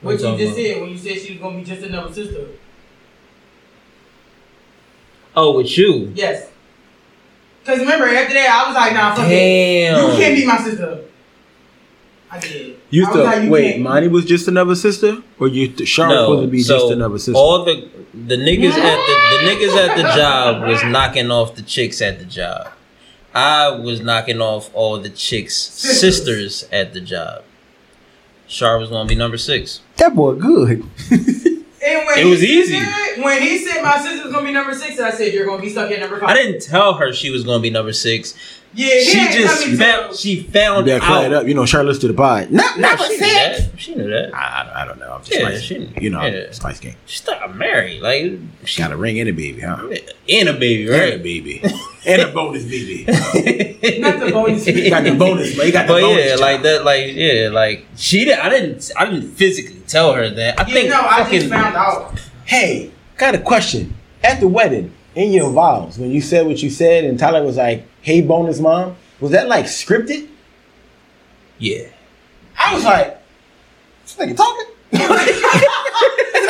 What 0.00 0.14
What 0.14 0.20
you 0.20 0.38
just 0.38 0.52
about? 0.52 0.56
said 0.64 0.80
when 0.80 0.90
you 0.90 0.98
said 0.98 1.18
she 1.20 1.32
was 1.34 1.40
gonna 1.42 1.58
be 1.58 1.64
just 1.64 1.82
another 1.82 2.12
sister. 2.12 2.46
Oh, 5.36 5.56
with 5.56 5.76
you. 5.78 6.12
Yes. 6.16 6.50
Cause 7.64 7.78
remember 7.78 8.08
after 8.08 8.34
that 8.34 8.48
I 8.48 8.66
was 8.68 8.74
like, 8.74 8.92
nah, 8.94 9.14
fuck 9.14 9.26
it. 9.28 9.90
You 9.90 10.18
can't 10.20 10.34
be 10.36 10.46
my 10.46 10.58
sister. 10.58 11.04
I 12.30 12.38
did. 12.40 12.76
You 12.90 13.06
I 13.06 13.10
was 13.10 13.24
like, 13.24 13.34
thought 13.42 13.50
wait, 13.50 13.70
can't. 13.72 13.82
Monty 13.84 14.08
was 14.08 14.24
just 14.24 14.48
another 14.48 14.74
sister, 14.74 15.22
or 15.38 15.48
you 15.48 15.68
th- 15.68 15.88
Charlotte 15.88 16.14
No, 16.14 16.22
supposed 16.26 16.42
to 16.46 16.50
be 16.50 16.62
so 16.62 16.78
just 16.78 16.92
another 16.92 17.18
sister? 17.18 17.32
all 17.38 17.64
the 17.64 17.88
the 18.14 18.36
niggas 18.36 18.72
at 18.72 19.06
the 19.06 19.14
the 19.30 19.50
niggas 19.50 19.76
at 19.88 19.96
the 19.96 20.02
job 20.16 20.62
was 20.68 20.82
knocking 20.84 21.30
off 21.30 21.54
the 21.54 21.62
chicks 21.62 22.02
at 22.02 22.18
the 22.18 22.24
job. 22.24 22.72
I 23.34 23.70
was 23.70 24.00
knocking 24.00 24.40
off 24.40 24.70
all 24.74 24.98
the 24.98 25.10
chicks' 25.10 25.54
Sisters. 25.56 26.00
sisters 26.00 26.68
at 26.72 26.92
the 26.94 27.00
job. 27.00 27.44
Char 28.46 28.78
was 28.78 28.88
gonna 28.90 29.08
be 29.08 29.14
number 29.14 29.36
six. 29.38 29.80
that 29.96 30.14
boy 30.14 30.34
good. 30.34 30.82
And 31.80 32.06
when 32.06 32.18
It 32.18 32.24
was 32.24 32.42
easy. 32.42 32.78
Said, 32.80 33.22
when 33.22 33.40
he 33.40 33.58
said 33.58 33.82
my 33.82 33.98
sister 33.98 34.24
was 34.24 34.32
gonna 34.32 34.46
be 34.46 34.52
number 34.52 34.74
six, 34.74 34.98
I 35.00 35.10
said 35.10 35.32
you're 35.32 35.46
gonna 35.46 35.62
be 35.62 35.68
stuck 35.70 35.90
at 35.90 36.00
number 36.00 36.18
five. 36.18 36.28
I 36.30 36.34
didn't 36.34 36.60
tell 36.60 36.94
her 36.94 37.12
she 37.12 37.30
was 37.30 37.44
gonna 37.44 37.62
be 37.62 37.70
number 37.70 37.92
six. 37.92 38.34
Yeah, 38.78 39.00
She 39.00 39.12
didn't 39.14 39.32
just 39.32 39.62
tell 39.62 39.70
me 39.72 39.76
found 39.76 40.10
to. 40.12 40.16
she 40.16 40.42
found 40.44 40.86
Better 40.86 41.04
clear 41.04 41.18
it 41.26 41.32
out. 41.32 41.42
up. 41.42 41.46
You 41.48 41.54
know, 41.54 41.66
Charlotte's 41.66 41.98
to 41.98 42.06
the 42.08 42.14
pod. 42.14 42.50
No, 42.52 42.62
No, 42.76 42.94
she 42.96 43.08
knew 43.08 43.18
that. 43.18 43.70
She 43.76 43.94
knew 43.96 44.08
that. 44.08 44.32
I, 44.32 44.38
I, 44.38 44.82
I 44.82 44.84
don't 44.86 45.00
know. 45.00 45.12
I'm 45.14 45.20
just 45.24 45.32
Yeah, 45.32 45.46
spicy. 45.48 45.60
she- 45.66 45.92
you 46.04 46.10
know, 46.10 46.22
yeah. 46.24 46.52
spice 46.52 46.78
game. 46.78 46.94
She 47.06 47.18
started 47.18 47.56
married. 47.56 48.00
Like 48.00 48.38
she 48.64 48.80
Got 48.80 48.92
a 48.92 48.96
ring 48.96 49.18
and 49.18 49.28
a 49.28 49.32
baby, 49.32 49.62
huh? 49.62 49.76
and 50.28 50.48
a 50.48 50.52
baby, 50.52 50.86
And 50.86 50.94
a 50.94 51.10
right? 51.14 51.22
baby. 51.22 51.60
and 52.06 52.22
a 52.22 52.28
bonus 52.32 52.64
baby. 52.66 53.04
Not 54.00 54.20
the 54.20 54.30
bonus. 54.32 54.66
You 54.66 54.90
got 54.90 55.02
the 55.02 55.14
bonus, 55.16 55.56
but 55.56 55.66
You 55.66 55.72
got 55.72 55.86
the 55.88 55.94
But 55.94 56.00
bonus. 56.02 56.18
yeah, 56.24 56.28
child. 56.36 56.40
like 56.40 56.62
that, 56.62 56.84
like 56.84 57.06
yeah, 57.14 57.48
like 57.52 57.84
she 57.96 58.24
did. 58.26 58.38
I 58.38 58.48
didn't. 58.48 58.90
I 58.96 59.06
didn't 59.06 59.30
physically 59.32 59.80
tell 59.88 60.12
her 60.12 60.30
that. 60.30 60.60
I 60.60 60.66
Yeah, 60.68 60.72
think 60.74 60.90
no, 60.90 61.00
I 61.00 61.24
fucking. 61.24 61.40
just 61.40 61.52
found 61.52 61.74
out. 61.74 62.20
Hey, 62.44 62.92
got 63.16 63.34
a 63.34 63.38
question. 63.40 63.94
At 64.22 64.38
the 64.40 64.48
wedding, 64.48 64.92
in 65.18 65.32
your 65.32 65.50
vows, 65.50 65.98
when 65.98 66.10
you 66.10 66.20
said 66.20 66.46
what 66.46 66.62
you 66.62 66.70
said, 66.70 67.04
and 67.04 67.18
Tyler 67.18 67.42
was 67.44 67.56
like, 67.56 67.84
"Hey, 68.02 68.20
bonus 68.20 68.60
mom," 68.60 68.96
was 69.20 69.32
that 69.32 69.48
like 69.48 69.64
scripted? 69.66 70.28
Yeah. 71.58 71.88
I 72.58 72.74
was 72.74 72.84
like, 72.84 73.20
"This 74.04 74.16
nigga 74.16 74.36
talking." 74.36 74.66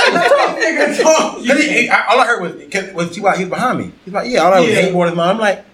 Nigga 0.08 1.02
talk. 1.02 1.38
He- 1.40 1.68
he- 1.82 1.88
I- 1.88 2.06
all 2.08 2.20
I 2.20 2.26
heard 2.26 2.42
was 2.42 2.94
was 2.94 3.10
T.Y. 3.14 3.36
He 3.36 3.44
was 3.44 3.50
behind 3.50 3.78
me. 3.78 3.92
He's 4.04 4.14
like, 4.14 4.28
"Yeah, 4.30 4.40
all 4.40 4.52
I 4.54 4.60
was 4.60 4.68
Yeah. 4.70 4.74
hey, 4.82 4.92
bonus 4.92 5.14
mom." 5.14 5.28
I'm 5.30 5.38
like, 5.38 5.64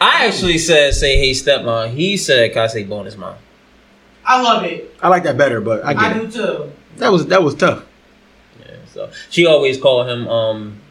I 0.00 0.26
actually 0.26 0.58
said 0.58 0.94
say 0.94 1.16
hey 1.18 1.30
stepmom. 1.32 1.90
He 1.94 2.16
said 2.16 2.52
can 2.52 2.62
I 2.62 2.66
say 2.66 2.84
bonus 2.84 3.16
mom. 3.16 3.36
I 4.26 4.40
love 4.42 4.64
it. 4.64 4.94
I 5.02 5.08
like 5.08 5.22
that 5.24 5.36
better, 5.36 5.60
but 5.60 5.84
I 5.84 5.90
I, 5.90 5.94
get 5.94 6.14
do 6.14 6.26
it. 6.26 6.32
too. 6.32 6.72
That 6.96 7.12
was 7.12 7.26
that 7.26 7.42
was 7.42 7.54
tough. 7.54 7.84
Yeah. 8.60 8.76
So 8.92 9.10
she 9.30 9.46
always 9.46 9.78
called 9.78 10.08
him 10.08 10.26
um 10.28 10.58
Boy. 10.68 10.83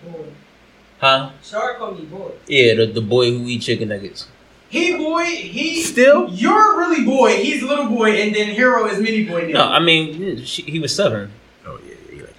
Huh 1.03 1.31
Shark 1.43 1.77
called 1.79 1.99
me 1.99 2.05
boy. 2.05 2.31
yeah 2.47 2.73
the, 2.79 2.85
the 2.87 3.01
boy 3.01 3.31
who 3.31 3.45
eat 3.47 3.61
chicken 3.61 3.89
nuggets. 3.89 4.27
He 4.69 4.97
boy, 4.97 5.25
he 5.25 5.83
Still? 5.83 6.29
You're 6.33 6.79
really 6.79 7.05
boy. 7.05 7.35
He's 7.45 7.61
little 7.61 7.85
boy, 7.85 8.09
and 8.21 8.33
then 8.33 8.47
Hero 8.55 8.87
is 8.87 8.97
mini 8.99 9.23
boy. 9.23 9.51
No, 9.53 9.61
I 9.67 9.79
mean 9.79 10.43
she, 10.45 10.63
he 10.63 10.79
was 10.79 10.95
seven. 10.95 11.31
Oh 11.67 11.77
yeah, 11.85 11.93
he 12.09 12.21
like 12.21 12.32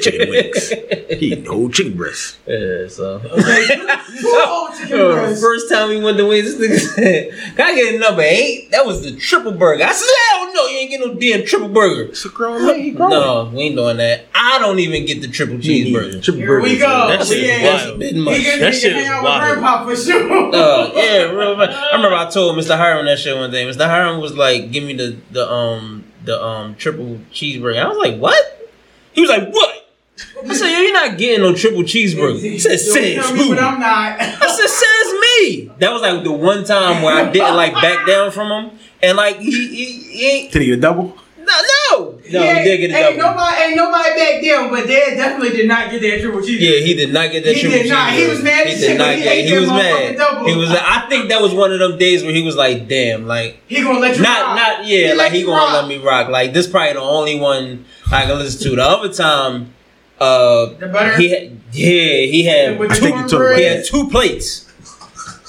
chicken 0.00 0.30
wings. 0.30 0.68
He 1.18 1.32
eating 1.32 1.46
whole 1.46 1.68
chicken 1.70 1.96
breast. 1.96 2.36
Yeah. 2.46 2.86
So. 2.88 3.18
Two 3.20 4.44
old 4.46 4.72
chicken 4.74 4.88
Yo, 4.98 5.12
breasts. 5.14 5.42
first 5.42 5.68
time 5.68 5.88
we 5.88 6.00
went 6.00 6.16
to 6.18 6.26
wings, 6.26 6.56
this 6.56 6.70
nigga 6.94 6.94
said, 6.94 7.56
"Can 7.56 7.66
I 7.66 7.74
get 7.74 7.94
a 7.94 7.98
number 7.98 8.22
eight? 8.22 8.68
That 8.70 8.86
was 8.86 9.02
the 9.02 9.16
triple 9.16 9.52
burger." 9.52 9.84
I 9.84 9.92
said, 9.92 10.08
"Hell 10.30 10.52
no, 10.54 10.66
you 10.68 10.78
ain't 10.78 10.90
get 10.90 11.00
no 11.00 11.14
damn 11.14 11.44
triple 11.46 11.68
burger." 11.68 12.02
It's 12.10 12.24
a 12.24 12.28
grown 12.28 12.64
man. 12.66 12.80
He 12.80 12.90
grown. 12.92 13.10
No, 13.10 13.50
we 13.52 13.62
ain't 13.62 13.76
doing 13.76 13.96
that. 13.98 14.26
I 14.34 14.58
don't 14.60 14.78
even 14.78 15.04
get 15.06 15.20
the 15.20 15.28
triple 15.28 15.56
cheeseburger. 15.56 16.22
Triple 16.22 16.40
Here 16.40 16.60
we 16.60 16.68
burgers, 16.74 16.78
go. 16.82 17.08
That 17.08 17.26
shit 17.26 17.36
We 17.38 17.44
is 17.44 17.50
ain't- 17.50 17.86
wild. 17.86 17.98
bit 17.98 18.16
much. 18.16 18.44
gonna 18.44 18.58
That 18.58 18.74
shit 18.74 18.92
hang 18.92 19.02
is 19.04 19.08
out 19.08 19.22
with 19.22 19.30
wild. 19.30 19.58
Grandpa 19.58 19.84
for 19.84 19.96
sure. 19.96 20.54
Uh, 20.54 20.90
yeah, 20.94 21.22
real, 21.30 21.60
I 21.60 21.90
remember 21.96 22.16
I 22.16 22.30
told 22.30 22.56
Mr. 22.58 22.76
Hiram 22.76 23.06
that 23.06 23.18
shit 23.18 23.36
one 23.36 23.50
day. 23.50 23.64
Mr. 23.66 23.86
Hiram 23.86 24.20
was 24.20 24.34
like, 24.34 24.70
"Give 24.70 24.84
me 24.84 24.92
the 24.94 25.16
the 25.32 25.50
um 25.50 26.04
the 26.24 26.42
um 26.42 26.74
triple 26.76 27.18
cheeseburger." 27.32 27.78
I 27.82 27.88
was 27.88 27.98
like, 27.98 28.18
"What?" 28.18 28.63
He 29.14 29.20
was 29.20 29.30
like, 29.30 29.48
"What?" 29.50 29.80
I 30.48 30.54
said, 30.54 30.70
"Yo, 30.70 30.78
you're 30.80 30.92
not 30.92 31.16
getting 31.18 31.40
no 31.40 31.54
triple 31.54 31.82
cheeseburger." 31.82 32.40
He 32.40 32.58
said, 32.58 32.70
Don't 32.70 32.78
"Says 32.78 33.14
tell 33.24 33.34
me 33.34 33.42
who?" 33.42 33.48
when 33.50 33.58
I'm 33.58 33.80
not. 33.80 34.20
I 34.20 34.46
said, 34.48 34.68
"Says 34.68 35.12
me." 35.12 35.70
That 35.78 35.92
was 35.92 36.02
like 36.02 36.22
the 36.24 36.32
one 36.32 36.64
time 36.64 37.02
where 37.02 37.14
I 37.14 37.30
didn't 37.30 37.56
like 37.56 37.74
back 37.74 38.06
down 38.06 38.30
from 38.30 38.50
him, 38.70 38.78
and 39.02 39.16
like 39.16 39.38
he 39.38 39.50
he, 39.50 39.84
he 39.84 40.30
ain't 40.30 40.52
Did 40.52 40.62
he 40.62 40.68
get 40.68 40.78
a 40.78 40.80
double? 40.80 41.16
no 41.46 41.52
no 41.90 42.12
no 42.12 42.18
Yeah, 42.24 42.58
he 42.58 42.64
did 42.64 42.78
get 42.78 42.90
a 42.90 43.08
ain't 43.08 43.18
double. 43.18 43.34
Nobody, 43.36 43.62
ain't 43.62 43.76
nobody 43.76 44.08
back 44.16 44.42
down, 44.42 44.70
but 44.70 44.86
Dad 44.88 45.16
definitely 45.16 45.56
did 45.56 45.68
not 45.68 45.90
get 45.90 46.00
that 46.00 46.20
triple 46.22 46.40
cheese. 46.40 46.60
Yeah, 46.60 46.78
he 46.86 46.94
did 46.94 47.12
not 47.12 47.30
get 47.32 47.44
that 47.44 47.54
He 47.54 47.60
triple 47.60 47.78
did 47.80 47.88
not. 47.90 48.12
He 48.14 48.26
was 48.28 48.42
mad 48.42 48.66
He 48.66 48.74
did 48.76 48.80
shit 48.80 48.98
not 48.98 49.08
when 49.08 49.18
he 49.18 49.24
get. 49.24 49.44
He 49.46 49.58
was 49.58 49.68
mad. 49.68 50.16
double. 50.16 50.46
He 50.48 50.56
was. 50.56 50.70
Like, 50.70 50.82
I 50.82 51.06
think 51.10 51.28
that 51.28 51.42
was 51.42 51.52
one 51.52 51.70
of 51.72 51.80
them 51.80 51.98
days 51.98 52.22
where 52.24 52.32
he 52.32 52.42
was 52.42 52.56
like, 52.56 52.88
"Damn, 52.88 53.26
like 53.26 53.60
He 53.66 53.82
gonna 53.82 53.98
let 53.98 54.16
you 54.16 54.22
not 54.22 54.46
rock. 54.46 54.56
not 54.56 54.86
yeah, 54.86 55.08
He 55.08 55.14
like 55.14 55.32
he 55.32 55.42
gonna 55.42 55.56
rock. 55.56 55.72
let 55.74 55.88
me 55.88 55.98
rock. 55.98 56.28
Like 56.28 56.54
this 56.54 56.66
probably 56.66 56.94
the 56.94 57.00
only 57.00 57.38
one 57.38 57.84
I 58.10 58.26
can 58.26 58.38
listen 58.38 58.70
to. 58.70 58.76
The 58.76 58.82
other 58.82 59.12
time, 59.12 59.72
uh, 60.20 60.66
The 60.78 60.88
butter? 60.88 61.16
he 61.16 61.30
had, 61.30 61.50
yeah 61.72 62.26
he 62.26 62.44
had 62.44 62.78
With 62.78 62.92
I 62.92 62.94
think 62.96 63.16
you 63.16 63.28
told 63.28 63.56
he 63.56 63.64
had 63.64 63.84
two 63.84 64.08
plates. 64.08 64.70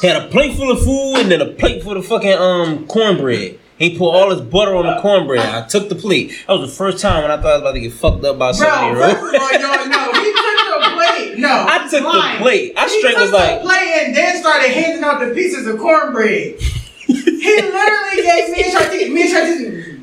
He 0.02 0.08
had 0.08 0.24
a 0.24 0.28
plate 0.28 0.56
full 0.58 0.72
of 0.72 0.84
food 0.84 1.16
and 1.20 1.32
then 1.32 1.42
a 1.42 1.48
plate 1.52 1.84
full 1.84 1.96
of 1.98 2.06
fucking 2.06 2.34
um 2.34 2.88
cornbread. 2.88 3.60
He 3.78 3.98
put 3.98 4.10
all 4.10 4.30
his 4.32 4.42
butter 4.42 4.74
on 4.76 4.86
the 4.86 5.02
cornbread. 5.02 5.40
I 5.46 5.68
took 5.68 5.90
the 5.90 5.96
plate. 5.96 6.32
That 6.48 6.54
was 6.60 6.70
the 6.72 6.76
first 6.76 7.02
time 7.02 7.24
when 7.24 7.32
I 7.32 7.36
thought 7.38 7.46
I 7.46 7.54
was 7.54 7.62
about 7.62 7.72
to 7.74 7.80
get 7.82 7.94
fucked 7.94 8.24
up 8.24 8.38
by 8.40 8.52
somebody. 8.54 8.94
Bro, 8.96 9.10
first 9.16 9.36
of 9.36 9.42
all, 9.42 9.52
y'all 9.52 9.90
know 9.90 10.12
he 10.14 10.32
took 10.32 10.84
the 10.84 10.92
plate. 10.96 11.38
No, 11.40 11.50
I 11.70 11.82
he's 11.84 11.92
took 11.92 12.04
the 12.04 12.38
plate. 12.44 12.74
I 12.78 12.88
he 12.88 13.00
straight 13.00 13.12
took 13.14 13.22
was 13.22 13.32
the 13.32 13.38
like- 13.38 13.62
plate 13.62 13.94
and 14.06 14.16
then 14.16 14.38
started 14.42 14.72
handing 14.72 15.04
out 15.04 15.20
the 15.20 15.34
pieces 15.36 15.68
of 15.68 15.78
cornbread. 15.78 16.60
he 17.06 17.14
literally 17.16 18.22
gave 18.24 18.50
me 18.50 18.64
and 18.64 18.74
Shartiz. 18.74 19.10
Me 19.14 19.22
and 19.22 19.32
Shartiz. 19.32 19.95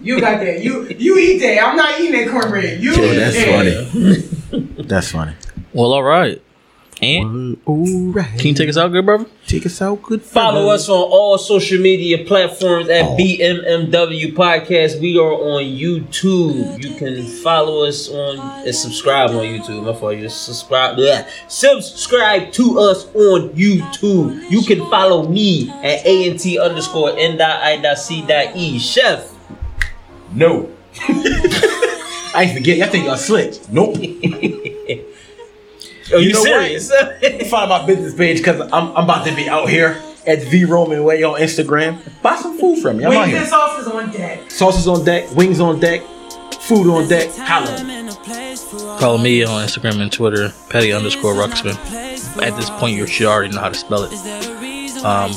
You 0.00 0.20
got 0.20 0.40
that. 0.40 0.62
You 0.62 0.86
you 0.88 1.18
eat 1.18 1.38
that. 1.40 1.64
I'm 1.66 1.76
not 1.76 1.98
eating 2.00 2.24
that 2.24 2.30
cornbread. 2.30 2.80
You 2.82 2.92
Yo, 2.92 3.02
eat 3.02 3.16
that's 3.16 3.36
that. 3.36 3.86
funny. 4.50 4.82
That's 4.86 5.10
funny. 5.10 5.32
Well, 5.72 5.92
all 5.92 6.02
right. 6.02 6.40
And 7.02 7.60
All 7.66 7.84
right. 8.12 8.38
can 8.38 8.46
you 8.48 8.54
take 8.54 8.70
us 8.70 8.78
out, 8.78 8.88
good 8.90 9.04
brother? 9.04 9.26
take 9.46 9.66
us 9.66 9.82
out 9.82 10.00
good? 10.02 10.22
Follow 10.22 10.70
us 10.70 10.88
on 10.88 10.96
all 10.96 11.36
social 11.36 11.78
media 11.78 12.24
platforms 12.24 12.88
at 12.88 13.04
Oh. 13.04 13.16
BMMW 13.18 14.32
Podcast. 14.34 14.98
We 14.98 15.18
are 15.18 15.30
on 15.30 15.64
YouTube. 15.64 16.82
You 16.82 16.94
can 16.96 17.22
follow 17.42 17.84
us 17.84 18.08
on 18.08 18.38
and 18.64 18.74
subscribe 18.74 19.30
on 19.30 19.42
YouTube. 19.44 19.84
My 19.84 19.92
fault. 19.92 20.14
You 20.16 20.22
just 20.22 20.46
subscribe. 20.46 20.96
Yeah. 20.98 21.28
Subscribe 21.48 22.50
to 22.52 22.78
us 22.78 23.04
on 23.14 23.50
YouTube. 23.50 24.50
You 24.50 24.62
can 24.62 24.78
follow 24.88 25.28
me 25.28 25.68
at 25.68 26.06
ANT 26.06 26.46
underscore 26.58 27.18
N 27.18 27.36
dot 27.36 27.62
I 27.62 27.76
dot 27.76 27.98
C 27.98 28.24
dot 28.26 28.56
E. 28.56 28.78
Chef. 28.78 29.32
No. 30.32 30.70
I 31.08 32.44
ain't 32.44 32.56
forget. 32.56 32.76
Y'all 32.78 32.88
think 32.88 33.04
y'all 33.06 33.16
slick. 33.16 33.54
Nope. 33.70 33.96
Are 33.96 34.00
you, 34.00 35.04
You 36.18 36.32
know 36.32 36.42
serious? 36.42 36.90
Find 37.50 37.68
my 37.68 37.86
business 37.86 38.14
page 38.14 38.38
because 38.38 38.60
I'm, 38.72 38.96
I'm 38.96 39.04
about 39.04 39.26
to 39.26 39.34
be 39.34 39.48
out 39.48 39.68
here 39.68 40.00
at 40.26 40.42
V 40.44 40.64
Roman 40.64 41.02
Way 41.04 41.22
on 41.22 41.40
Instagram. 41.40 41.98
Buy 42.22 42.36
some 42.36 42.58
food 42.58 42.80
from 42.80 42.98
me. 42.98 43.04
I'm 43.04 43.12
out 43.12 43.26
Wings 43.26 43.38
and 43.38 43.46
sauces 43.48 43.86
on 43.88 44.10
deck. 44.10 44.50
Sauces 44.50 44.88
on 44.88 45.04
deck, 45.04 45.30
wings 45.34 45.60
on 45.60 45.80
deck, 45.80 46.02
food 46.60 46.88
on 46.92 47.08
deck. 47.08 47.30
Holla. 47.36 47.76
Follow 48.98 49.18
me 49.18 49.44
on 49.44 49.64
Instagram 49.64 50.00
and 50.00 50.10
Twitter, 50.12 50.52
petty 50.68 50.92
underscore 50.92 51.34
ruxman. 51.34 51.76
At 52.42 52.56
this 52.56 52.68
point, 52.70 52.96
you 52.96 53.06
should 53.06 53.26
already 53.26 53.54
know 53.54 53.60
how 53.60 53.68
to 53.68 53.74
spell 53.74 54.02
it. 54.04 54.12
Um, 55.04 55.30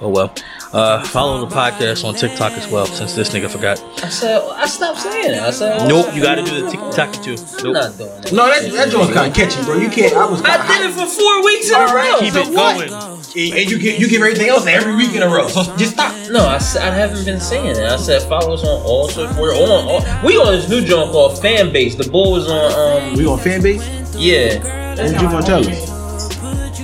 oh 0.00 0.08
well. 0.08 0.34
Uh, 0.70 1.02
follow 1.04 1.46
the 1.46 1.54
podcast 1.54 2.04
on 2.04 2.14
TikTok 2.14 2.52
as 2.52 2.70
well, 2.70 2.84
since 2.84 3.14
this 3.14 3.30
nigga 3.30 3.48
forgot. 3.50 3.82
I 4.04 4.08
said 4.10 4.42
I 4.52 4.66
stopped 4.66 5.00
saying 5.00 5.34
it. 5.36 5.40
I 5.42 5.50
said 5.50 5.88
Nope, 5.88 6.14
you 6.14 6.22
gotta 6.22 6.42
do 6.42 6.60
the 6.62 6.70
TikTok 6.70 7.12
too. 7.24 7.36
I'm 7.58 7.64
Nope. 7.64 7.72
not 7.74 7.96
doing 7.96 8.10
it. 8.24 8.32
No, 8.34 8.46
that, 8.48 8.70
that 8.72 8.90
joint's 8.90 9.14
kind 9.14 9.28
of 9.30 9.34
catchy, 9.34 9.62
bro. 9.64 9.76
You 9.78 9.88
can't. 9.88 10.14
I 10.14 10.26
was. 10.26 10.42
I 10.44 10.78
did 10.78 10.90
it 10.90 10.92
for 10.92 11.06
four 11.06 11.42
weeks 11.44 11.70
in 11.70 11.74
a 11.74 11.86
row. 11.86 12.16
Keep 12.20 12.32
so 12.34 12.40
it 12.42 12.54
what? 12.54 12.88
going. 12.88 13.18
And 13.60 13.70
you 13.70 13.78
get 13.78 13.98
you 13.98 14.08
give 14.08 14.20
everything 14.20 14.48
else 14.50 14.66
every 14.66 14.94
week 14.94 15.14
in 15.14 15.22
a 15.22 15.28
row. 15.28 15.48
So 15.48 15.62
just 15.78 15.92
stop. 15.94 16.14
No, 16.30 16.40
I, 16.46 16.56
I 16.56 16.90
haven't 16.90 17.24
been 17.24 17.40
saying 17.40 17.76
it. 17.76 17.78
I 17.78 17.96
said 17.96 18.22
follow 18.28 18.52
us 18.54 18.62
on 18.62 18.82
all 18.84 19.08
social. 19.08 19.40
We're 19.40 19.54
on. 19.54 19.88
All, 19.88 20.22
we 20.26 20.36
on 20.36 20.52
this 20.52 20.68
new 20.68 20.84
joint 20.84 21.12
called 21.12 21.40
Fan 21.40 21.72
Base. 21.72 21.94
The 21.94 22.10
boy 22.10 22.30
was 22.30 22.48
on. 22.50 23.08
Um, 23.12 23.16
We 23.16 23.26
on 23.26 23.38
fan 23.38 23.62
base. 23.62 23.82
yeah. 24.16 24.58
What 24.96 25.12
you 25.12 25.28
gonna 25.28 25.46
tell 25.46 25.66
us? 25.66 25.97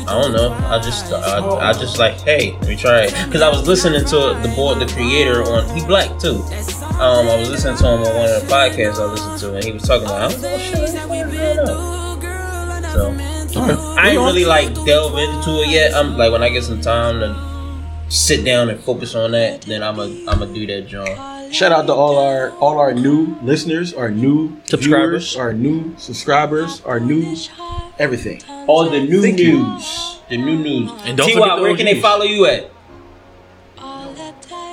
I 0.07 0.21
don't 0.21 0.33
know. 0.33 0.53
I 0.53 0.79
just, 0.79 1.13
I, 1.13 1.39
I 1.39 1.73
just 1.73 1.99
like, 1.99 2.21
hey, 2.21 2.53
let 2.61 2.69
me 2.69 2.77
try 2.77 3.05
it. 3.05 3.15
Because 3.27 3.43
I 3.43 3.49
was 3.49 3.67
listening 3.67 4.05
to 4.05 4.17
the 4.43 4.53
boy, 4.55 4.75
the 4.75 4.87
creator 4.87 5.43
on. 5.43 5.65
He 5.75 5.85
black 5.87 6.19
too. 6.19 6.43
Um, 7.01 7.29
I 7.29 7.37
was 7.39 7.51
listening 7.51 7.77
to 7.79 7.85
him 7.85 8.01
on 8.03 8.15
one 8.15 8.31
of 8.31 8.43
the 8.43 8.49
podcasts 8.53 9.01
I 9.01 9.05
listened 9.11 9.39
to, 9.41 9.55
and 9.55 9.65
he 9.65 9.73
was 9.73 9.83
talking 9.83 10.07
about. 10.07 10.33
I 10.33 10.35
oh, 10.35 11.27
me 11.27 11.39
find 11.39 11.59
out. 11.59 12.05
So 13.55 13.95
I 13.97 14.11
ain't 14.11 14.21
really 14.21 14.45
like 14.45 14.75
delve 14.85 15.17
into 15.17 15.63
it 15.63 15.71
yet. 15.71 15.95
I'm 15.95 16.17
like 16.17 16.33
when 16.33 16.43
I 16.43 16.49
get 16.49 16.65
some 16.65 16.81
time 16.81 17.21
to 17.21 17.54
sit 18.15 18.45
down 18.45 18.71
and 18.71 18.79
focus 18.81 19.15
on 19.15 19.33
that, 19.33 19.63
then 19.63 19.83
I'm 19.83 19.99
a, 19.99 20.05
I'm 20.05 20.39
gonna 20.39 20.55
do 20.55 20.67
that 20.69 20.87
joint. 20.87 21.19
Shout 21.55 21.73
out 21.73 21.87
to 21.87 21.93
all 21.93 22.19
our 22.19 22.51
all 22.59 22.79
our 22.79 22.93
new 22.95 23.37
listeners, 23.43 23.93
our 23.95 24.11
new 24.11 24.57
Subscribers. 24.67 25.33
viewers, 25.33 25.37
our 25.37 25.53
new 25.53 25.95
subscribers, 25.99 26.81
our 26.83 27.01
new 27.01 27.37
everything. 27.99 28.41
All 28.67 28.89
the 28.91 29.01
new 29.01 29.21
Thank 29.23 29.39
you. 29.39 29.63
news. 29.63 30.21
The 30.29 30.37
new 30.39 30.57
news. 30.59 30.91
And 31.05 31.17
don't 31.19 31.29
T-Y, 31.29 31.41
forget 31.41 31.61
where 31.61 31.77
can 31.77 31.87
they 31.87 32.01
follow 32.01 32.25
you 32.25 32.47
at? 32.47 32.71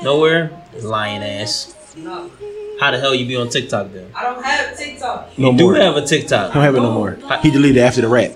Nowhere? 0.03 0.51
Lion 0.81 1.21
ass. 1.21 1.75
No, 1.97 2.31
How 2.79 2.89
the 2.91 2.99
hell 2.99 3.13
you 3.13 3.27
be 3.27 3.35
on 3.35 3.49
TikTok 3.49 3.91
then? 3.91 4.09
I 4.15 4.23
don't 4.23 4.43
have 4.43 4.77
TikTok. 4.77 5.37
No 5.37 5.51
you 5.51 5.57
do 5.57 5.63
more. 5.65 5.75
have 5.75 5.97
a 5.97 6.05
TikTok. 6.05 6.51
I 6.51 6.53
don't 6.53 6.63
have 6.63 6.75
it 6.75 6.79
no 6.79 6.91
more. 6.93 7.17
He 7.43 7.51
deleted 7.51 7.77
it 7.77 7.81
after 7.81 8.01
the 8.01 8.07
rap. 8.07 8.31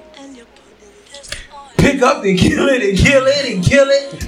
Pick 1.77 2.01
up 2.01 2.23
and 2.23 2.37
kill 2.37 2.67
it 2.69 2.81
and 2.81 2.97
kill 2.97 3.25
it 3.25 3.53
and 3.53 3.63
kill 3.63 3.87
it. 3.89 4.23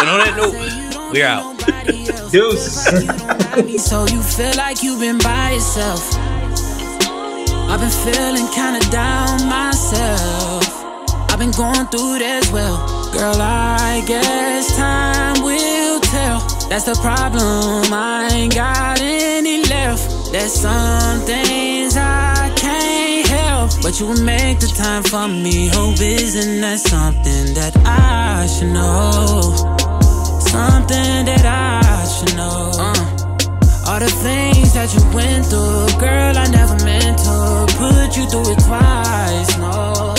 And 0.00 0.08
on 0.08 0.18
that 0.20 0.34
note, 0.36 1.12
we're 1.12 1.26
out. 1.26 1.54
Deuces. 2.32 2.84
so 3.84 4.06
you 4.06 4.22
feel 4.22 4.54
like 4.56 4.82
you've 4.82 5.00
been 5.00 5.18
by 5.18 5.52
yourself. 5.52 6.14
I've 7.70 7.80
been 7.80 7.90
feeling 7.90 8.46
kinda 8.52 8.80
down 8.90 9.48
myself. 9.48 10.84
I've 11.30 11.38
been 11.38 11.50
going 11.52 11.86
through 11.86 12.18
this 12.18 12.50
well. 12.52 12.76
Girl, 13.12 13.36
I 13.40 14.04
guess 14.06 14.76
time 14.76 15.42
will 15.42 16.00
tell. 16.00 16.40
That's 16.68 16.84
the 16.84 16.94
problem. 17.02 17.92
I 17.92 18.28
ain't 18.32 18.54
got 18.54 19.00
any 19.00 19.64
left. 19.64 20.32
There's 20.32 20.52
some 20.52 21.20
things 21.20 21.96
I 21.96 22.52
can't 22.56 23.03
help. 23.36 23.70
But 23.82 24.00
you 24.00 24.06
would 24.08 24.22
make 24.22 24.60
the 24.60 24.68
time 24.68 25.02
for 25.02 25.28
me. 25.28 25.68
Hope 25.68 26.00
isn't 26.00 26.60
that 26.60 26.78
something 26.80 27.54
that 27.58 27.74
I 27.84 28.46
should 28.46 28.72
know? 28.72 29.54
Something 30.54 31.26
that 31.30 31.44
I 31.44 31.82
should 32.14 32.36
know. 32.36 32.72
Uh. 32.78 33.24
All 33.86 34.00
the 34.00 34.12
things 34.26 34.72
that 34.72 34.88
you 34.94 35.02
went 35.14 35.44
through, 35.46 36.00
girl, 36.00 36.38
I 36.38 36.46
never 36.48 36.76
meant 36.84 37.18
to 37.26 37.66
put 37.76 38.16
you 38.16 38.24
through 38.30 38.52
it 38.54 38.60
twice. 38.64 39.58
No. 39.58 40.14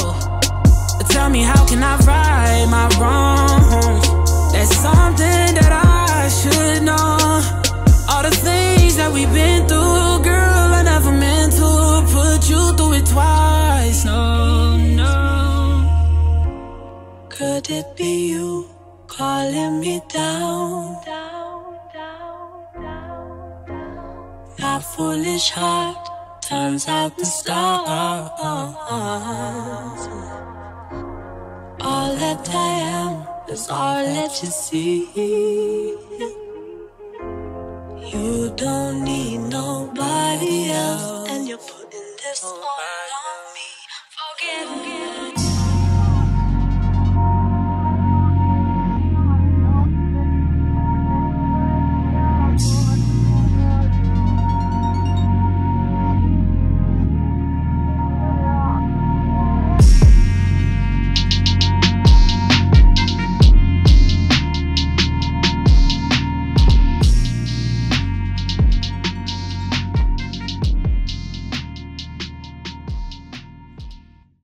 Tell 1.16 1.30
me, 1.30 1.42
how 1.42 1.66
can 1.66 1.82
I 1.82 1.96
right 2.06 2.68
my 2.70 2.88
wrongs? 3.00 4.06
That's 4.54 4.76
something 4.78 5.50
that 5.60 5.72
I 5.72 6.28
should 6.40 6.84
know. 6.84 7.18
All 8.10 8.22
the 8.22 8.36
things 8.36 8.98
that 8.98 9.12
we've 9.12 9.34
been 9.34 9.68
through, 9.68 10.24
girl, 10.24 10.45
you 12.50 12.76
do 12.78 12.94
it 12.94 13.06
twice. 13.06 14.06
No, 14.06 14.78
no. 14.78 15.14
Could 17.30 17.70
it 17.70 17.96
be 17.98 18.30
you 18.32 18.70
calling 19.08 19.80
me 19.80 20.02
down? 20.10 20.98
My 24.60 24.80
foolish 24.80 25.52
heart 25.52 26.10
turns 26.42 26.88
out 26.88 27.18
the 27.18 27.26
stars. 27.26 28.30
All 31.82 32.16
that 32.16 32.50
I 32.50 32.72
am 33.00 33.14
is 33.50 33.70
all 33.70 34.04
that 34.04 34.32
you 34.42 34.50
see. 34.50 35.08
You 38.14 38.54
don't 38.56 39.04
need 39.04 39.40
nobody 39.40 40.72
else, 40.72 41.30
and 41.30 41.48
you're 41.48 41.75
this 42.26 42.44
on 42.44 42.58
oh, 42.58 43.15